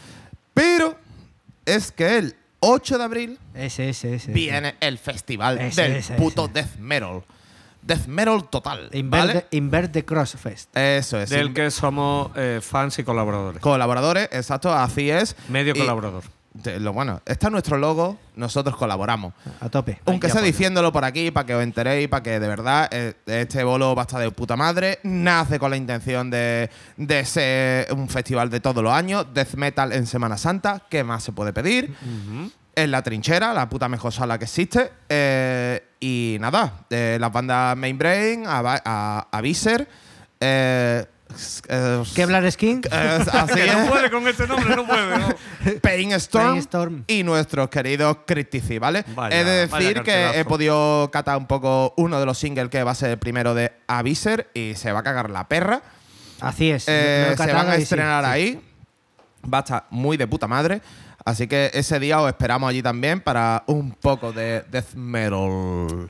Pero 0.54 0.96
es 1.66 1.92
que 1.92 2.18
el 2.18 2.36
8 2.60 2.98
de 2.98 3.04
abril 3.04 3.40
Ese, 3.54 3.90
ese, 3.90 4.16
ese. 4.16 4.32
viene 4.32 4.76
el 4.80 4.98
festival 4.98 5.60
Ese, 5.60 5.82
del 5.82 5.96
ese, 5.98 6.14
puto 6.16 6.46
ese. 6.46 6.54
death 6.54 6.76
metal. 6.80 7.24
Death 7.82 8.08
metal 8.08 8.50
total, 8.50 8.90
Invert, 8.92 9.28
¿vale? 9.28 9.46
Invert 9.52 9.92
the 9.94 10.04
Crossfest. 10.04 10.76
Eso 10.76 11.22
es. 11.22 11.30
Del 11.30 11.54
que 11.54 11.72
somos 11.72 12.32
eh, 12.36 12.60
fans 12.62 13.00
y 13.00 13.04
colaboradores. 13.04 13.62
Colaboradores, 13.62 14.28
exacto, 14.34 14.74
así 14.74 15.10
es. 15.10 15.36
Medio 15.48 15.74
Y- 15.76 15.80
colaborador. 15.80 16.24
Te- 16.62 16.80
lo 16.80 16.94
bueno, 16.94 17.22
está 17.26 17.50
nuestro 17.50 17.78
logo, 17.78 18.18
nosotros 18.36 18.76
colaboramos. 18.76 19.34
A 19.60 19.70
tope. 19.70 20.00
Aunque 20.06 20.30
sea 20.30 20.42
diciéndolo 20.42 20.92
por 20.92 21.04
aquí, 21.06 21.32
para 21.32 21.46
que 21.46 21.56
os 21.56 21.64
enteréis, 21.64 22.08
para 22.08 22.24
que 22.24 22.40
de 22.40 22.48
verdad 22.48 22.88
eh, 22.92 23.14
este 23.26 23.64
bolo 23.64 23.96
va 23.96 24.04
a 24.04 24.06
estar 24.06 24.20
de 24.22 24.30
puta 24.32 24.56
madre. 24.56 25.00
Nace 25.04 25.60
con 25.60 25.70
la 25.72 25.78
intención 25.78 26.30
de, 26.30 26.70
de 26.98 27.26
ser 27.26 27.92
un 27.94 28.10
festival 28.10 28.50
de 28.50 28.60
todos 28.60 28.84
los 28.84 28.94
años. 28.94 29.26
Death 29.34 29.56
Metal 29.56 29.92
en 29.94 30.06
Semana 30.08 30.38
Santa. 30.38 30.82
¿Qué 30.90 31.04
más 31.04 31.24
se 31.24 31.32
puede 31.32 31.54
pedir? 31.54 31.96
En 32.76 32.92
la 32.92 33.02
trinchera, 33.02 33.54
la 33.54 33.68
puta 33.68 33.90
mejor 33.90 34.14
sala 34.14 34.38
que 34.38 34.46
existe. 34.46 34.92
Eh, 35.10 35.84
y 36.00 36.38
nada, 36.40 36.82
eh, 36.92 37.18
las 37.20 37.32
bandas 37.32 37.76
Main 37.76 37.98
Brain, 37.98 38.46
a, 38.46 38.60
a, 38.86 39.28
a 39.32 39.42
eh, 41.68 42.04
Kevlar 42.16 42.52
Skin. 42.52 42.82
eh, 42.92 43.26
así 43.32 43.54
Que 43.56 43.72
no 43.72 43.88
puede 43.88 44.10
con 44.12 44.28
este 44.28 44.48
nombre, 44.48 44.76
no 44.76 44.86
puede. 44.88 45.18
¿no? 45.20 45.30
Pain 45.82 46.12
Storm, 46.14 46.46
Pain 46.50 46.58
Storm. 46.60 47.04
y 47.08 47.24
nuestros 47.24 47.70
queridos 47.70 48.18
Critici, 48.26 48.78
¿vale? 48.80 49.04
Vaya, 49.16 49.40
He 49.40 49.44
de 49.44 49.68
decir 49.68 50.02
que 50.04 50.40
he 50.40 50.46
podido 50.46 51.10
catar 51.12 51.38
un 51.38 51.48
poco 51.48 51.94
uno 51.98 52.20
de 52.20 52.26
los 52.26 52.38
singles 52.38 52.70
que 52.70 52.84
va 52.84 52.92
a 52.92 52.96
ser 52.96 53.12
el 53.12 53.18
primero 53.18 53.54
de 53.54 53.72
Aviser 53.88 54.50
y 54.54 54.74
se 54.76 54.92
va 54.92 55.00
a 55.00 55.04
cagar 55.04 55.30
la 55.30 55.48
perra. 55.48 55.82
Así 56.40 56.70
es. 56.72 56.86
Eh, 56.88 57.34
se 57.36 57.54
van 57.54 57.68
a 57.70 57.76
sí, 57.78 57.82
estrenar 57.84 58.24
sí. 58.26 58.30
ahí. 58.30 58.62
Va 59.52 59.60
a 59.60 59.62
estar 59.62 59.86
muy 59.90 60.18
de 60.18 60.28
puta 60.28 60.48
madre. 60.48 60.82
Así 61.26 61.48
que 61.48 61.72
ese 61.74 62.00
día 62.00 62.22
os 62.22 62.28
esperamos 62.30 62.70
allí 62.70 62.82
también 62.82 63.20
para 63.22 63.64
un 63.68 63.92
poco 63.92 64.32
de 64.32 64.64
death 64.72 64.94
metal. 64.96 66.10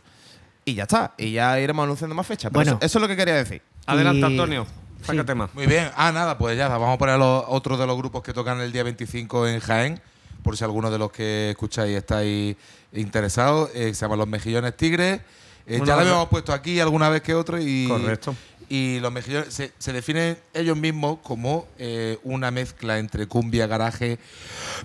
Y 0.65 0.73
ya 0.75 0.83
está. 0.83 1.13
Y 1.17 1.31
ya 1.31 1.59
iremos 1.59 1.83
anunciando 1.83 2.13
más 2.13 2.27
fechas. 2.27 2.51
Pero 2.51 2.59
Bueno. 2.59 2.71
eso, 2.81 2.85
eso 2.85 2.97
es 2.97 3.01
lo 3.01 3.07
que 3.07 3.15
quería 3.15 3.35
decir. 3.35 3.61
Adelante, 3.85 4.19
Y- 4.19 4.23
Antonio. 4.23 4.67
Saca 5.07 5.21
sí. 5.21 5.25
tema. 5.25 5.49
Muy 5.53 5.65
bien. 5.65 5.89
Ah, 5.95 6.11
nada, 6.11 6.37
pues 6.37 6.57
ya. 6.57 6.67
Vamos 6.67 6.93
a 6.93 6.97
poner 6.97 7.15
a 7.15 7.17
los, 7.17 7.43
otro 7.47 7.77
de 7.77 7.87
los 7.87 7.97
grupos 7.97 8.21
que 8.23 8.33
tocan 8.33 8.59
el 8.61 8.71
día 8.71 8.83
25 8.83 9.47
en 9.47 9.59
Jaén, 9.59 10.01
por 10.43 10.55
si 10.57 10.63
alguno 10.63 10.91
de 10.91 10.97
los 10.99 11.11
que 11.11 11.51
escucháis 11.51 11.95
estáis 11.97 12.55
interesados. 12.93 13.69
Eh, 13.73 13.93
se 13.93 14.01
llaman 14.01 14.19
Los 14.19 14.27
Mejillones 14.27 14.75
Tigres. 14.77 15.21
Eh, 15.65 15.79
ya 15.85 15.95
lo 15.95 16.01
habíamos 16.01 16.29
puesto 16.29 16.53
aquí 16.53 16.79
alguna 16.79 17.09
vez 17.09 17.21
que 17.21 17.33
otro 17.35 17.59
y. 17.61 17.87
Correcto. 17.87 18.35
Y 18.69 18.99
los 18.99 19.13
mejillones 19.13 19.53
se, 19.53 19.71
se 19.77 19.93
definen 19.93 20.37
ellos 20.53 20.75
mismos 20.75 21.19
como 21.23 21.67
eh, 21.77 22.19
una 22.23 22.51
mezcla 22.51 22.99
entre 22.99 23.25
cumbia, 23.25 23.65
garaje, 23.65 24.19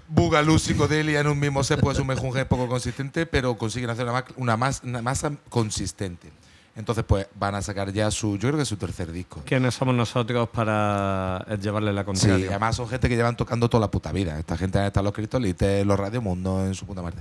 bugalú, 0.07 0.59
psicodelia 0.61 1.19
en 1.19 1.27
un 1.27 1.41
mismo 1.41 1.65
set. 1.65 1.81
Puede 1.81 1.97
ser 1.97 2.03
un 2.03 2.09
mejunje 2.09 2.45
poco 2.45 2.69
consistente, 2.69 3.27
pero 3.27 3.59
consiguen 3.59 3.91
hacer 3.91 4.05
una, 4.05 4.13
ma- 4.13 4.25
una, 4.37 4.57
mas- 4.57 4.83
una 4.85 5.03
masa 5.03 5.33
consistente. 5.49 6.29
Entonces, 6.75 7.05
pues 7.07 7.27
van 7.35 7.55
a 7.55 7.61
sacar 7.61 7.93
ya 7.93 8.11
su, 8.11 8.39
yo 8.39 8.49
creo 8.49 8.57
que 8.59 8.65
su 8.65 8.77
tercer 8.79 9.13
disco. 9.13 9.43
¿Quiénes 9.45 9.75
somos 9.75 9.95
nosotros 9.95 10.49
para 10.49 11.45
eh, 11.47 11.59
llevarle 11.61 11.93
la 11.93 12.01
Sí, 12.01 12.07
contraria? 12.07 12.49
además 12.49 12.77
son 12.77 12.89
gente 12.89 13.11
que 13.11 13.17
llevan 13.17 13.37
tocando 13.37 13.69
toda 13.69 13.83
la 13.83 13.91
puta 13.91 14.11
vida. 14.11 14.39
Esta 14.39 14.57
gente 14.57 14.79
ha 14.79 14.87
estado 14.87 15.03
en 15.03 15.05
los 15.07 15.15
Cristolites, 15.15 15.85
los 15.85 16.01
Radio 16.01 16.23
Mundo, 16.23 16.65
en 16.65 16.75
su 16.75 16.87
puta 16.87 17.03
muerte. 17.03 17.21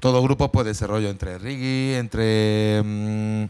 Todo 0.00 0.22
grupo, 0.22 0.52
pues, 0.52 0.66
de 0.66 0.72
ese 0.72 0.86
rollo 0.86 1.08
entre 1.08 1.38
reggae, 1.38 1.96
entre. 1.98 2.82
mm, 2.84 3.44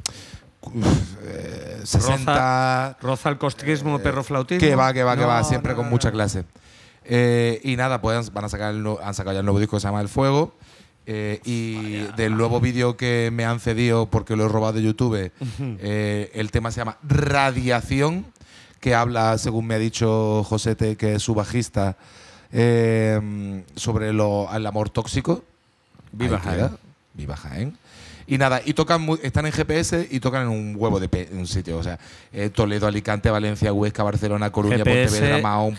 eh, 1.25 1.81
60. 1.85 2.99
Roza 3.01 3.29
el 3.31 3.39
costrismo, 3.39 3.99
perro 3.99 4.23
flautismo. 4.23 4.61
Que 4.61 4.75
va, 4.77 4.93
que 4.93 5.03
va, 5.03 5.17
que 5.17 5.25
va, 5.25 5.43
siempre 5.43 5.73
no, 5.73 5.79
con 5.79 5.91
mucha 5.91 6.13
clase. 6.13 6.45
Eh, 7.05 7.61
y 7.65 7.77
nada, 7.77 8.01
pues 8.01 8.33
van 8.33 8.45
a 8.45 8.49
sacar 8.49 8.73
el 8.75 8.87
han 9.03 9.15
sacado 9.15 9.33
ya 9.35 9.41
el 9.41 9.47
nuevo 9.47 9.59
disco 9.59 9.77
que 9.77 9.81
se 9.81 9.89
llama 9.89 10.01
El 10.01 10.09
Fuego. 10.09 10.55
Eh, 11.07 11.41
y 11.45 11.97
del 12.17 12.37
nuevo 12.37 12.61
vídeo 12.61 12.97
que 12.97 13.31
me 13.33 13.45
han 13.45 13.59
cedido 13.59 14.07
porque 14.07 14.37
lo 14.37 14.45
he 14.45 14.49
robado 14.49 14.75
de 14.75 14.83
YouTube, 14.83 15.33
eh, 15.61 16.31
el 16.35 16.51
tema 16.51 16.71
se 16.71 16.81
llama 16.81 16.99
Radiación, 17.03 18.27
que 18.79 18.95
habla, 18.95 19.37
según 19.39 19.67
me 19.67 19.75
ha 19.75 19.79
dicho 19.79 20.45
Josete, 20.45 20.97
que 20.97 21.15
es 21.15 21.23
su 21.23 21.35
bajista, 21.35 21.97
eh, 22.53 23.65
sobre 23.75 24.13
lo, 24.13 24.49
el 24.55 24.67
amor 24.67 24.91
tóxico. 24.91 25.43
Viva. 26.13 26.39
Jaén. 26.39 26.77
Viva 27.15 27.37
Jaén. 27.37 27.77
Y 28.31 28.39
nada, 28.39 28.63
y 28.65 28.73
tocan 28.75 29.03
mu- 29.03 29.19
están 29.23 29.45
en 29.47 29.53
GPS 29.53 30.07
y 30.11 30.21
tocan 30.21 30.43
en 30.43 30.49
un 30.49 30.75
huevo 30.79 31.01
de 31.01 31.09
pe- 31.09 31.29
en 31.31 31.39
un 31.39 31.47
sitio. 31.47 31.77
O 31.79 31.83
sea, 31.83 31.99
eh, 32.33 32.49
Toledo, 32.49 32.87
Alicante, 32.87 33.29
Valencia, 33.29 33.73
Huesca, 33.73 34.03
Barcelona, 34.05 34.51
Coruña, 34.51 34.79
GPS, 34.79 35.11
Pontevedra, 35.19 35.43
Mahón, 35.43 35.75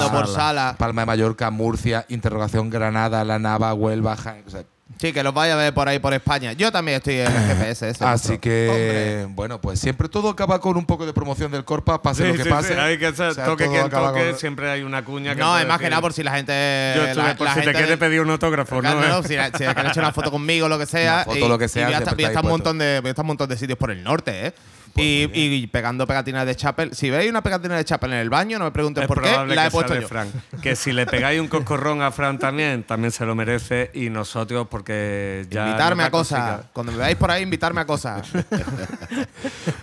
Palma, 0.00 0.10
por 0.12 0.26
sala. 0.34 0.74
Palma 0.76 1.02
de 1.02 1.06
Mallorca, 1.06 1.50
Murcia, 1.50 2.04
Interrogación, 2.08 2.68
Granada, 2.68 3.24
La 3.24 3.38
Nava, 3.38 3.72
Huelva, 3.74 4.16
Jaén. 4.16 4.42
O 4.46 4.50
sea, 4.50 4.64
Sí, 4.98 5.12
que 5.12 5.22
los 5.22 5.34
vaya 5.34 5.54
a 5.54 5.56
ver 5.56 5.74
por 5.74 5.88
ahí 5.88 5.98
por 5.98 6.14
España. 6.14 6.52
Yo 6.52 6.70
también 6.72 6.96
estoy 6.96 7.16
en 7.18 7.26
el 7.26 7.32
GPS. 7.48 7.88
ese 7.90 8.04
así 8.04 8.38
que, 8.38 8.68
Hombre. 8.70 9.34
bueno, 9.34 9.60
pues 9.60 9.80
siempre 9.80 10.08
todo 10.08 10.30
acaba 10.30 10.60
con 10.60 10.76
un 10.76 10.86
poco 10.86 11.04
de 11.04 11.12
promoción 11.12 11.50
del 11.50 11.64
Corpa, 11.64 12.00
pase 12.00 12.22
Sí, 12.22 12.28
lo 12.30 12.36
que 12.36 12.44
sí, 12.44 12.48
pase. 12.48 12.74
sí, 12.74 12.80
hay 12.80 12.96
que 12.98 13.06
hacer 13.06 13.28
O 13.30 13.34
sea, 13.34 13.44
toque 13.44 13.66
quien 13.68 13.90
toque, 13.90 14.30
con- 14.30 14.38
siempre 14.38 14.70
hay 14.70 14.82
una 14.82 15.04
cuña 15.04 15.34
que 15.34 15.40
No, 15.40 15.58
es 15.58 15.66
más 15.66 15.80
que 15.80 15.90
nada 15.90 16.00
por 16.00 16.12
si 16.12 16.22
la 16.22 16.32
gente. 16.34 16.52
Yo 16.96 17.04
estuve, 17.06 17.24
la- 17.24 17.36
por 17.36 17.46
la 17.48 17.54
si 17.54 17.60
te 17.62 17.72
quiere 17.72 17.96
pedir 17.96 18.20
un 18.20 18.30
autógrafo, 18.30 18.80
¿no? 18.80 18.94
no, 18.94 19.18
eh? 19.18 19.22
si, 19.26 19.36
la- 19.36 19.46
si 19.46 19.52
quieren 19.64 19.86
echar 19.86 20.04
una 20.04 20.12
foto 20.12 20.30
conmigo, 20.30 20.68
lo 20.68 20.78
que 20.78 20.86
sea. 20.86 21.24
Una 21.26 21.34
foto, 21.34 21.48
lo 21.48 21.58
que 21.58 21.68
sea, 21.68 21.82
Y 21.82 21.84
voy 21.86 21.94
a 22.24 22.28
estar 22.28 22.44
un 22.44 23.26
montón 23.26 23.48
de 23.48 23.56
sitios 23.56 23.78
por 23.78 23.90
el 23.90 24.02
norte, 24.02 24.46
¿eh? 24.46 24.54
Pues 24.94 25.30
Y, 25.34 25.66
pegando 25.66 26.06
pegatinas 26.06 26.46
de 26.46 26.54
Chapel. 26.54 26.94
Si 26.94 27.10
veis 27.10 27.28
una 27.28 27.42
pegatina 27.42 27.76
de 27.76 27.84
Chapel 27.84 28.12
en 28.12 28.18
el 28.18 28.30
baño, 28.30 28.58
no 28.58 28.66
me 28.66 28.70
pregunten 28.70 29.02
Es 29.02 29.08
por 29.08 29.20
qué, 29.20 29.30
la 29.46 29.66
he 29.66 29.70
puesto 29.70 29.94
yo. 29.94 30.06
Fran. 30.06 30.30
Que 30.62 30.76
si 30.76 30.92
le 30.92 31.04
pegáis 31.04 31.40
un 31.40 31.48
coscorrón 31.48 32.00
a 32.02 32.12
Fran 32.12 32.38
también, 32.38 32.84
también 32.84 33.10
se 33.10 33.26
lo 33.26 33.34
merece. 33.34 33.90
Y 33.94 34.08
nosotros, 34.08 34.68
porque 34.70 35.46
ya. 35.50 35.66
invitarme 35.66 36.04
a 36.04 36.10
cosas. 36.10 36.66
Cuando 36.72 36.92
me 36.92 36.98
veáis 36.98 37.16
por 37.16 37.30
ahí, 37.30 37.42
invitarme 37.42 37.80
a 37.80 37.86
cosas. 37.86 38.28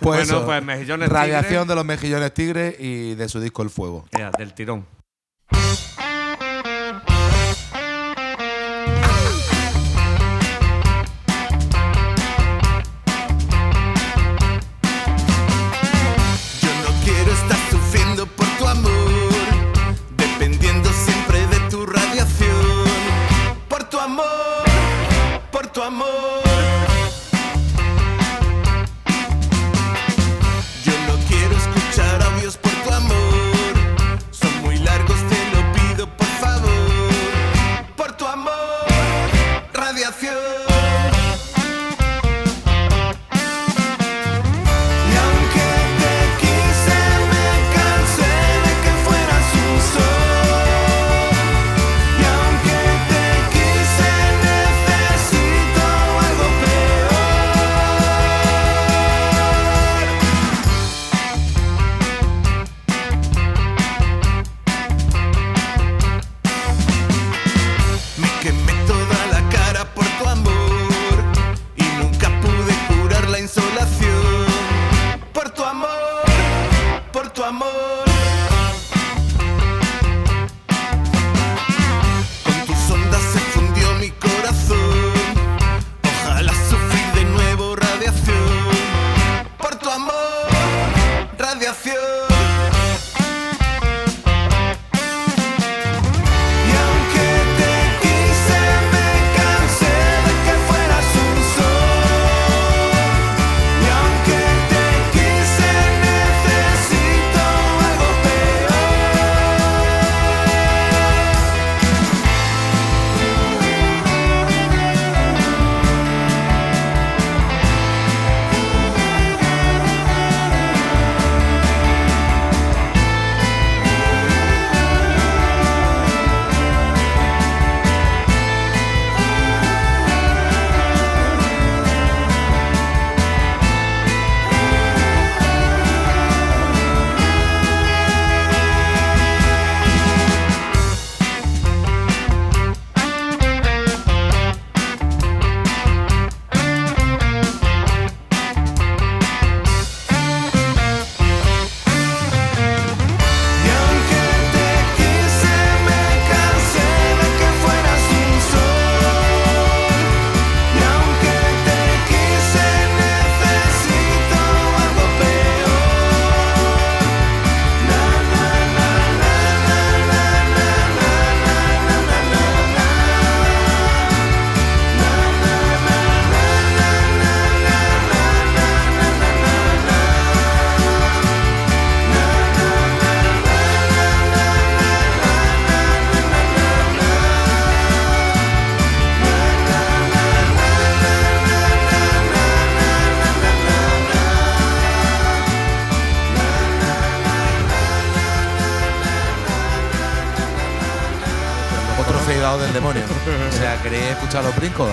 Bueno, 0.00 0.22
eso, 0.22 0.44
pues 0.44 0.62
Mejillones 0.62 1.08
Radiación 1.08 1.66
de 1.66 1.74
los 1.74 1.84
Mejillones 1.84 2.32
Tigres 2.34 2.76
y 2.78 3.14
de 3.14 3.28
su 3.28 3.40
disco 3.40 3.62
El 3.62 3.70
Fuego. 3.70 4.06
Ya, 4.16 4.30
del 4.30 4.52
tirón. 4.52 4.86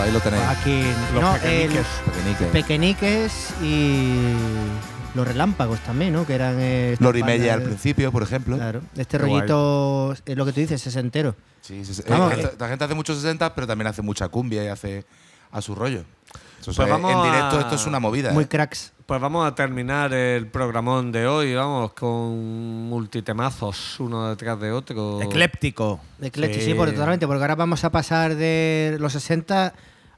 Ahí 0.10 0.14
lo 0.15 0.19
tenéis. 0.22 0.44
Aquí, 0.44 0.81
Los 1.14 1.22
no, 1.23 1.34
pequeñiques. 1.34 1.86
el. 2.41 2.48
Pequeñiques 2.48 3.53
y 3.61 4.34
los 5.14 5.27
relámpagos 5.27 5.80
también, 5.81 6.14
¿no? 6.14 6.26
Que 6.26 6.34
eran. 6.34 6.56
eh, 6.60 6.95
Lori 6.99 7.22
Meyer 7.22 7.52
al 7.52 7.61
principio, 7.61 8.11
por 8.11 8.23
ejemplo. 8.23 8.56
Claro, 8.57 8.81
este 8.95 9.18
Qué 9.18 9.23
rollito, 9.23 10.14
es 10.26 10.36
lo 10.36 10.45
que 10.45 10.53
tú 10.53 10.61
dices, 10.61 10.81
sesentero. 10.81 11.36
Sí, 11.61 11.86
sí, 11.86 11.94
sí. 11.94 12.03
Vamos, 12.10 12.31
Eh, 12.34 12.36
esta, 12.38 12.48
esta 12.53 12.68
gente 12.69 12.86
hace 12.86 12.95
muchos 12.95 13.18
60, 13.18 13.53
pero 13.53 13.68
también 13.68 13.88
hace 13.88 14.02
mucha 14.02 14.27
cumbia 14.30 14.64
y 14.64 14.68
hace 14.68 15.06
a 15.52 15.61
su 15.61 15.76
rollo. 15.76 16.03
O 16.61 16.73
sea, 16.73 16.86
Pues 16.86 16.90
vamos 16.90 17.11
en 17.11 17.31
directo 17.31 17.57
a- 17.57 17.61
esto 17.61 17.76
es 17.76 17.86
una 17.86 17.99
movida. 17.99 18.31
Muy 18.31 18.44
¿eh? 18.44 18.48
cracks. 18.48 18.94
Pues 19.06 19.22
vamos 19.22 19.48
a 19.48 19.56
terminar 19.56 20.14
el 20.14 20.48
programón 20.48 21.11
de 21.11 21.26
hoy, 21.27 21.53
vamos, 21.56 21.94
con 21.94 22.90
multitemazos 22.90 23.99
uno 23.99 24.30
detrás 24.30 24.60
de 24.60 24.72
otro. 24.72 25.22
Ecléptico. 25.22 25.99
Eclectic, 26.22 26.60
Sí. 26.61 26.65
sí, 26.68 26.73
porque, 26.73 26.94
totalmente, 26.94 27.26
porque 27.27 27.41
ahora 27.44 27.56
vamos 27.56 27.84
a 27.84 27.91
pasar 27.91 28.36
de 28.36 28.98
los 28.99 29.14
60 29.14 29.73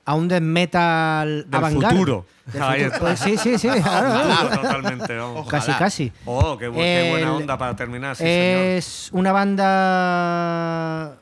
a 0.05 0.15
un 0.15 0.27
death 0.27 0.41
metal 0.41 1.45
Del 1.49 1.55
avant-garde. 1.55 1.95
futuro. 1.97 2.25
Del 2.51 2.61
Ahí 2.63 2.83
futuro. 2.83 2.93
está. 2.93 2.99
Pues 2.99 3.19
sí, 3.19 3.37
sí, 3.37 3.57
sí. 3.57 3.67
claro, 3.83 4.49
totalmente, 4.61 5.15
vamos. 5.17 5.47
Casi, 5.47 5.71
casi. 5.73 6.11
Oh, 6.25 6.57
qué, 6.57 6.69
bu- 6.69 6.75
qué 6.75 7.07
buena 7.11 7.27
El- 7.27 7.33
onda 7.33 7.57
para 7.57 7.75
terminar, 7.75 8.15
sí, 8.15 8.23
señor. 8.23 8.61
es 8.65 9.09
una 9.13 9.31
banda. 9.31 11.15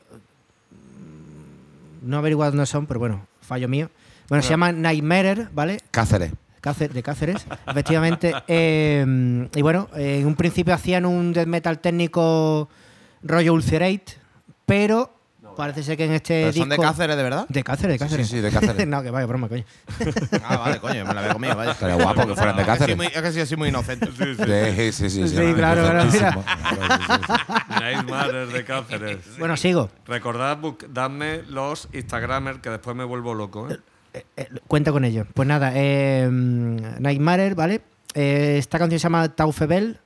No 2.02 2.16
he 2.16 2.18
averiguado 2.18 2.52
dónde 2.52 2.66
son, 2.66 2.86
pero 2.86 2.98
bueno, 3.00 3.26
fallo 3.42 3.68
mío. 3.68 3.90
Bueno, 4.28 4.42
se 4.42 4.50
llama 4.50 4.72
Nightmare, 4.72 5.48
¿vale? 5.52 5.80
Cáceres. 5.90 6.32
Cácer- 6.62 6.92
de 6.92 7.02
Cáceres, 7.02 7.46
efectivamente. 7.66 8.32
Eh, 8.46 9.48
y 9.54 9.62
bueno, 9.62 9.88
eh, 9.96 10.18
en 10.20 10.26
un 10.26 10.36
principio 10.36 10.74
hacían 10.74 11.04
un 11.06 11.32
death 11.32 11.46
metal 11.46 11.78
técnico 11.80 12.68
rollo 13.22 13.52
Ulcerate, 13.54 14.04
pero 14.66 15.12
parece 15.60 15.82
ser 15.82 15.96
que 15.96 16.04
en 16.06 16.12
este 16.12 16.40
¿Pero 16.42 16.52
son 16.52 16.68
de 16.68 16.76
disco- 16.76 16.82
Cáceres, 16.90 17.16
de 17.16 17.22
verdad? 17.22 17.46
De 17.48 17.62
Cáceres, 17.62 17.92
de 17.94 17.98
Sí, 17.98 18.04
Cáceres. 18.04 18.26
sí, 18.28 18.36
sí, 18.36 18.40
de 18.40 18.50
Cáceres. 18.50 18.86
no, 18.88 19.02
que 19.02 19.10
vaya 19.10 19.26
broma, 19.26 19.48
coño. 19.48 19.64
Ah, 20.44 20.56
vale, 20.56 20.78
coño, 20.80 21.04
me 21.04 21.14
la 21.14 21.20
había 21.20 21.32
comido, 21.32 21.54
vaya. 21.56 21.72
Estaría 21.72 21.94
guapo 21.96 22.26
que 22.26 22.34
fueran 22.34 22.56
de 22.56 22.62
Es 22.62 22.68
que 22.68 22.72
soy 22.72 22.78
Cáceres. 22.78 22.96
muy- 22.96 23.06
Es 23.06 23.22
que 23.22 23.32
sí, 23.32 23.46
soy 23.46 23.56
muy 23.58 23.68
inocente. 23.68 24.06
Sí, 24.06 24.34
sí, 24.34 24.92
sí. 24.92 24.92
sí, 24.92 25.10
Sí, 25.10 25.28
sí, 25.28 25.54
claro, 25.54 25.82
claro, 25.82 26.04
mira. 26.10 26.36
Nightmare 27.80 28.46
de 28.46 28.64
Cáceres. 28.64 29.18
Bueno, 29.38 29.56
sigo. 29.56 29.90
Recordad, 30.06 30.58
dadme 30.88 31.42
los 31.48 31.88
Instagramers 31.92 32.60
que 32.60 32.70
después 32.70 32.96
me 32.96 33.04
vuelvo 33.04 33.34
loco. 33.34 33.68
¿eh? 33.70 33.78
Eh, 34.36 34.48
cuenta 34.66 34.92
con 34.92 35.04
ello. 35.04 35.26
Pues 35.34 35.46
nada, 35.46 35.72
eh, 35.74 36.28
Nightmare, 36.30 37.54
¿vale? 37.54 37.80
Eh, 38.14 38.56
esta 38.58 38.78
canción 38.78 38.98
se 38.98 39.04
llama 39.04 39.28
Taufebel. 39.28 39.98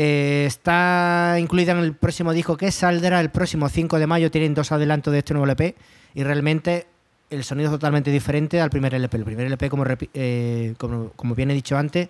Eh, 0.00 0.44
está 0.46 1.34
incluida 1.40 1.72
en 1.72 1.78
el 1.78 1.92
próximo 1.92 2.32
disco 2.32 2.56
que 2.56 2.70
saldrá 2.70 3.20
el 3.20 3.30
próximo 3.30 3.68
5 3.68 3.98
de 3.98 4.06
mayo. 4.06 4.30
Tienen 4.30 4.54
dos 4.54 4.70
adelantos 4.70 5.12
de 5.12 5.18
este 5.18 5.34
nuevo 5.34 5.44
LP. 5.44 5.74
Y 6.14 6.22
realmente 6.22 6.86
el 7.30 7.42
sonido 7.42 7.68
es 7.68 7.72
totalmente 7.72 8.12
diferente 8.12 8.60
al 8.60 8.70
primer 8.70 8.94
LP. 8.94 9.16
El 9.16 9.24
primer 9.24 9.46
LP, 9.46 9.68
como, 9.68 9.84
eh, 10.14 10.74
como, 10.78 11.10
como 11.16 11.34
bien 11.34 11.50
he 11.50 11.54
dicho 11.54 11.76
antes, 11.76 12.08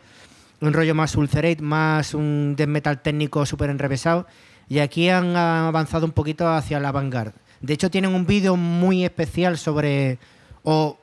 un 0.60 0.74
rollo 0.74 0.94
más 0.94 1.16
ulcerate, 1.16 1.62
más 1.62 2.12
un 2.12 2.54
death 2.56 2.68
metal 2.68 3.00
técnico 3.00 3.46
súper 3.46 3.70
enrevesado. 3.70 4.26
Y 4.68 4.80
aquí 4.80 5.08
han 5.08 5.34
avanzado 5.34 6.04
un 6.04 6.12
poquito 6.12 6.46
hacia 6.46 6.78
la 6.80 6.92
vanguard. 6.92 7.32
De 7.62 7.72
hecho, 7.72 7.90
tienen 7.90 8.14
un 8.14 8.26
vídeo 8.26 8.54
muy 8.56 9.02
especial 9.02 9.56
sobre, 9.56 10.18
o 10.62 10.98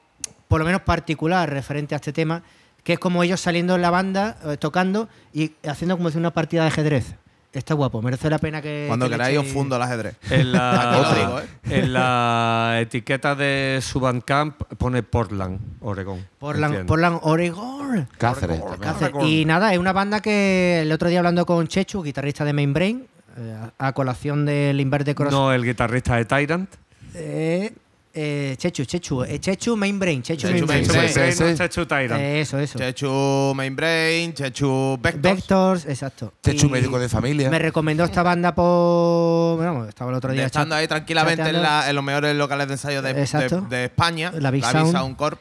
por 0.48 0.60
lo 0.60 0.66
menos 0.66 0.82
particular, 0.82 1.50
referente 1.50 1.96
a 1.96 1.98
este 1.98 2.14
tema, 2.14 2.44
que 2.86 2.94
es 2.94 3.00
como 3.00 3.24
ellos 3.24 3.42
saliendo 3.42 3.76
en 3.76 3.82
la 3.82 3.90
banda, 3.90 4.38
eh, 4.46 4.58
tocando 4.58 5.10
y 5.34 5.54
haciendo 5.68 5.98
como 5.98 6.12
si 6.12 6.18
una 6.20 6.32
partida 6.32 6.62
de 6.62 6.68
ajedrez. 6.68 7.16
Está 7.52 7.74
guapo, 7.74 8.02
merece 8.02 8.30
la 8.30 8.38
pena 8.38 8.62
que. 8.62 8.86
Cuando 8.88 9.06
que 9.06 9.12
le 9.12 9.16
queráis 9.16 9.40
os 9.40 9.48
fundo 9.48 9.78
el 9.78 9.82
ajedrez. 9.82 10.18
En 10.30 10.52
la, 10.52 11.42
¿eh? 11.42 11.48
en 11.78 11.94
la 11.94 12.78
etiqueta 12.82 13.34
de 13.34 13.80
su 13.82 14.00
Bandcamp 14.00 14.62
pone 14.78 15.02
Portland, 15.02 15.60
Oregón. 15.82 16.28
Portland, 16.38 16.74
Entiendo. 16.74 16.92
Portland, 16.92 17.20
Oregon. 17.24 18.08
Cáceres. 18.20 18.62
Cáceres. 18.80 19.24
Y 19.24 19.46
nada, 19.46 19.74
es 19.74 19.80
una 19.80 19.94
banda 19.94 20.20
que 20.20 20.82
el 20.82 20.92
otro 20.92 21.10
día 21.10 21.20
hablando 21.20 21.46
con 21.48 21.68
Chechu, 21.68 22.04
guitarrista 22.04 22.46
de 22.46 22.54
Mainbrain, 22.54 23.08
eh, 23.38 23.58
a 23.80 23.88
a 23.88 23.94
colación 23.94 24.46
del 24.46 24.80
Inverde 24.80 25.16
Cross. 25.16 25.32
No 25.32 25.52
el 25.52 25.64
guitarrista 25.64 26.18
de 26.18 26.26
Tyrant. 26.26 26.70
Eh, 27.16 27.74
eh, 28.18 28.56
Chechu, 28.58 28.86
Chechu, 28.86 29.24
eh, 29.24 29.40
Chechu 29.40 29.76
Mainbrain, 29.76 30.22
Chechu, 30.24 30.48
Chechu 30.48 30.66
Mainbrain. 30.66 30.88
Mainbrain. 31.04 31.32
Sí, 31.34 31.44
sí, 31.44 31.50
sí. 31.52 31.56
Chechu 31.58 31.86
Tyrant. 31.86 32.22
Eh, 32.22 32.40
eso, 32.42 32.58
eso. 32.60 32.80
Chechu 32.80 33.54
Mainbrain, 33.54 34.34
Chechu 34.34 34.98
Vectors. 35.02 35.22
Vectors, 35.36 35.86
exacto. 35.86 36.34
Chechu 36.42 36.68
Y 36.68 36.70
médico 36.70 36.98
de 36.98 37.10
familia. 37.10 37.50
Me 37.50 37.60
recomendó 37.60 38.06
esta 38.06 38.24
banda 38.24 38.56
por. 38.56 39.58
Bueno, 39.58 39.86
estaba 39.90 40.12
el 40.12 40.18
otro 40.18 40.32
día. 40.32 40.46
Estando 40.46 40.76
chat- 40.76 40.80
ahí 40.80 40.88
tranquilamente 40.88 41.42
en, 41.42 41.48
chateando. 41.48 41.70
la- 41.70 41.90
en 41.90 41.96
los 41.96 42.04
mejores 42.04 42.36
locales 42.36 42.68
de 42.68 42.74
ensayo 42.74 43.02
de, 43.02 43.14
de- 43.14 43.22
Exacto. 43.22 43.62
de 43.70 43.86
España. 43.86 44.32
La 44.40 44.50
Big 44.52 44.64
Sound. 44.64 45.16
Corp. 45.18 45.40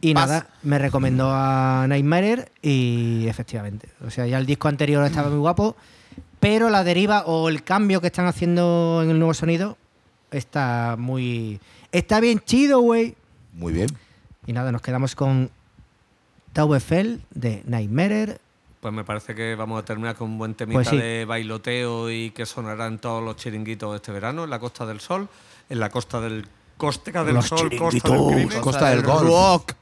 Y 0.00 0.12
Paz. 0.12 0.28
nada, 0.28 0.46
me 0.62 0.78
recomendó 0.78 1.30
a 1.32 1.86
Nightmare 1.88 2.50
y 2.60 3.26
efectivamente. 3.28 3.88
O 4.06 4.10
sea, 4.10 4.26
ya 4.26 4.38
el 4.38 4.46
disco 4.46 4.68
anterior 4.68 5.04
estaba 5.06 5.28
muy 5.30 5.38
guapo, 5.38 5.76
pero 6.40 6.68
la 6.70 6.84
deriva 6.84 7.22
o 7.26 7.48
el 7.48 7.62
cambio 7.62 8.00
que 8.00 8.08
están 8.08 8.26
haciendo 8.26 9.00
en 9.02 9.10
el 9.10 9.18
nuevo 9.18 9.32
sonido 9.32 9.78
está 10.30 10.96
muy. 10.98 11.60
Está 11.92 12.20
bien 12.20 12.40
chido, 12.44 12.80
güey. 12.80 13.14
Muy 13.52 13.72
bien. 13.72 13.88
Y 14.46 14.52
nada, 14.52 14.70
nos 14.72 14.82
quedamos 14.82 15.14
con 15.14 15.50
Tauefel 16.52 17.22
de 17.30 17.62
Nightmare. 17.66 18.38
Pues 18.80 18.92
me 18.94 19.04
parece 19.04 19.34
que 19.34 19.54
vamos 19.54 19.80
a 19.80 19.84
terminar 19.84 20.14
con 20.16 20.30
un 20.30 20.38
buen 20.38 20.54
temita 20.54 20.76
Pues 20.78 20.88
sí. 20.88 20.96
de 20.98 21.24
bailoteo 21.24 22.10
y 22.10 22.30
que 22.30 22.46
sonará 22.46 22.86
en 22.86 22.98
todos 22.98 23.22
los 23.24 23.36
chiringuitos 23.36 23.96
este 23.96 24.12
verano, 24.12 24.44
en 24.44 24.50
la 24.50 24.58
Costa 24.58 24.86
del 24.86 25.00
Sol, 25.00 25.28
en 25.68 25.80
la 25.80 25.90
Costa 25.90 26.20
del 26.20 26.46
Costera 26.76 27.24
del 27.24 27.34
Los 27.36 27.46
Sol, 27.46 27.70
Costa 27.76 28.08
del 28.10 28.26
Crimen. 28.26 28.60
Costa 28.60 28.90
del 28.90 29.02
Golf. 29.02 29.22
Rock. 29.22 29.72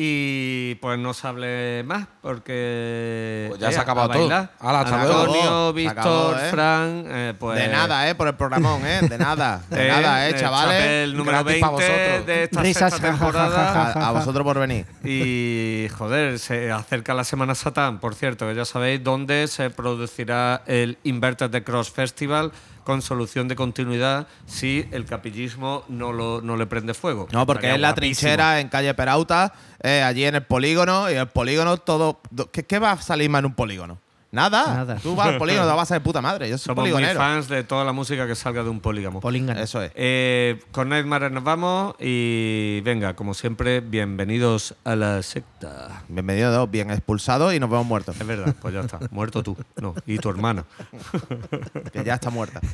Y 0.00 0.76
pues 0.76 0.96
no 0.96 1.12
se 1.12 1.26
hable 1.26 1.82
más 1.82 2.06
porque. 2.20 3.46
Pues 3.48 3.60
ya 3.60 3.70
se 3.70 3.74
eh, 3.74 3.78
ha 3.78 3.82
acabado 3.82 4.12
a 4.12 4.16
bailar. 4.16 4.50
todo. 4.56 4.68
Hala, 4.68 4.80
hasta 4.82 5.04
luego. 5.04 5.20
Antonio, 5.22 5.42
Se 5.42 5.48
acabó, 5.48 5.72
Víctor, 5.72 6.36
¿eh? 6.38 6.50
Fran, 6.50 7.04
eh, 7.08 7.34
pues. 7.36 7.58
de 7.58 7.68
nada, 7.68 8.08
¿eh? 8.08 8.14
Por 8.14 8.28
el 8.28 8.36
programón, 8.36 8.86
¿eh? 8.86 9.00
De 9.02 9.18
nada. 9.18 9.60
De 9.68 9.86
eh, 9.86 9.88
nada, 9.88 10.28
¿eh, 10.28 10.36
chavales? 10.38 10.78
Chapel 10.78 11.16
número 11.16 11.42
Gratis 11.42 11.60
pa' 11.60 11.70
20 11.70 11.88
vosotros. 11.88 12.26
de 12.26 12.42
esta 12.44 12.62
Risas, 12.62 12.92
sexta 12.92 13.08
ja, 13.08 13.12
ja, 13.12 13.18
ja, 13.18 13.24
temporada. 13.24 13.72
ja, 13.72 13.92
ja. 13.92 14.00
A, 14.00 14.08
a 14.08 14.12
vosotros 14.12 14.44
por 14.44 14.58
venir. 14.60 14.86
Y 15.02 15.88
joder, 15.98 16.38
se 16.38 16.70
acerca 16.70 17.12
la 17.14 17.24
Semana 17.24 17.56
Satán, 17.56 17.98
por 17.98 18.14
cierto, 18.14 18.46
que 18.46 18.54
ya 18.54 18.64
sabéis 18.64 19.02
dónde 19.02 19.48
se 19.48 19.70
producirá 19.70 20.62
el 20.66 20.96
Inverted 21.02 21.50
the 21.50 21.64
Cross 21.64 21.90
Festival 21.90 22.52
con 22.88 23.02
solución 23.02 23.48
de 23.48 23.54
continuidad 23.54 24.28
si 24.46 24.88
el 24.92 25.04
capillismo 25.04 25.84
no, 25.88 26.10
lo, 26.10 26.40
no 26.40 26.56
le 26.56 26.64
prende 26.64 26.94
fuego. 26.94 27.28
No, 27.32 27.44
porque 27.44 27.66
Estaría 27.66 27.74
es 27.74 27.80
la 27.82 27.88
guapísimo. 27.88 28.14
trinchera 28.30 28.60
en 28.60 28.68
calle 28.70 28.94
Perauta, 28.94 29.52
eh, 29.82 30.00
allí 30.02 30.24
en 30.24 30.36
el 30.36 30.42
polígono, 30.44 31.10
y 31.10 31.14
el 31.14 31.28
polígono 31.28 31.76
todo. 31.76 32.22
do- 32.30 32.50
¿Qué, 32.50 32.64
qué 32.64 32.78
va 32.78 32.92
a 32.92 33.02
salir 33.02 33.28
más 33.28 33.40
en 33.40 33.44
un 33.46 33.54
polígono? 33.54 33.98
Nada. 34.30 34.74
Nada. 34.74 34.96
Tú 34.96 35.16
vas 35.16 35.28
al 35.28 35.38
polígono, 35.38 35.66
te 35.66 35.72
vas 35.74 35.90
a 35.90 35.94
ser 35.94 36.02
puta 36.02 36.20
madre. 36.20 36.50
Yo 36.50 36.58
soy 36.58 36.66
Somos 36.66 36.82
muy 36.84 36.90
poligonero. 36.92 37.18
fans 37.18 37.48
de 37.48 37.64
toda 37.64 37.82
la 37.84 37.92
música 37.92 38.26
que 38.26 38.34
salga 38.34 38.62
de 38.62 38.68
un 38.68 38.80
polígamo. 38.80 39.20
Políngano. 39.20 39.58
Eso 39.58 39.82
es. 39.82 39.90
Eh, 39.94 40.60
con 40.70 40.90
Nightmare 40.90 41.30
nos 41.30 41.44
vamos 41.44 41.94
y 41.98 42.82
venga, 42.82 43.14
como 43.14 43.32
siempre, 43.32 43.80
bienvenidos 43.80 44.74
a 44.84 44.96
la 44.96 45.22
secta. 45.22 46.02
Bienvenido, 46.08 46.66
bien 46.66 46.90
expulsado 46.90 47.54
y 47.54 47.60
nos 47.60 47.70
vemos 47.70 47.86
muertos. 47.86 48.20
Es 48.20 48.26
verdad, 48.26 48.54
pues 48.60 48.74
ya 48.74 48.80
está. 48.80 48.98
Muerto 49.10 49.42
tú. 49.42 49.56
No, 49.80 49.94
y 50.06 50.18
tu 50.18 50.28
hermana. 50.28 50.64
Que 51.92 52.04
ya 52.04 52.14
está 52.14 52.28
muerta. 52.28 52.60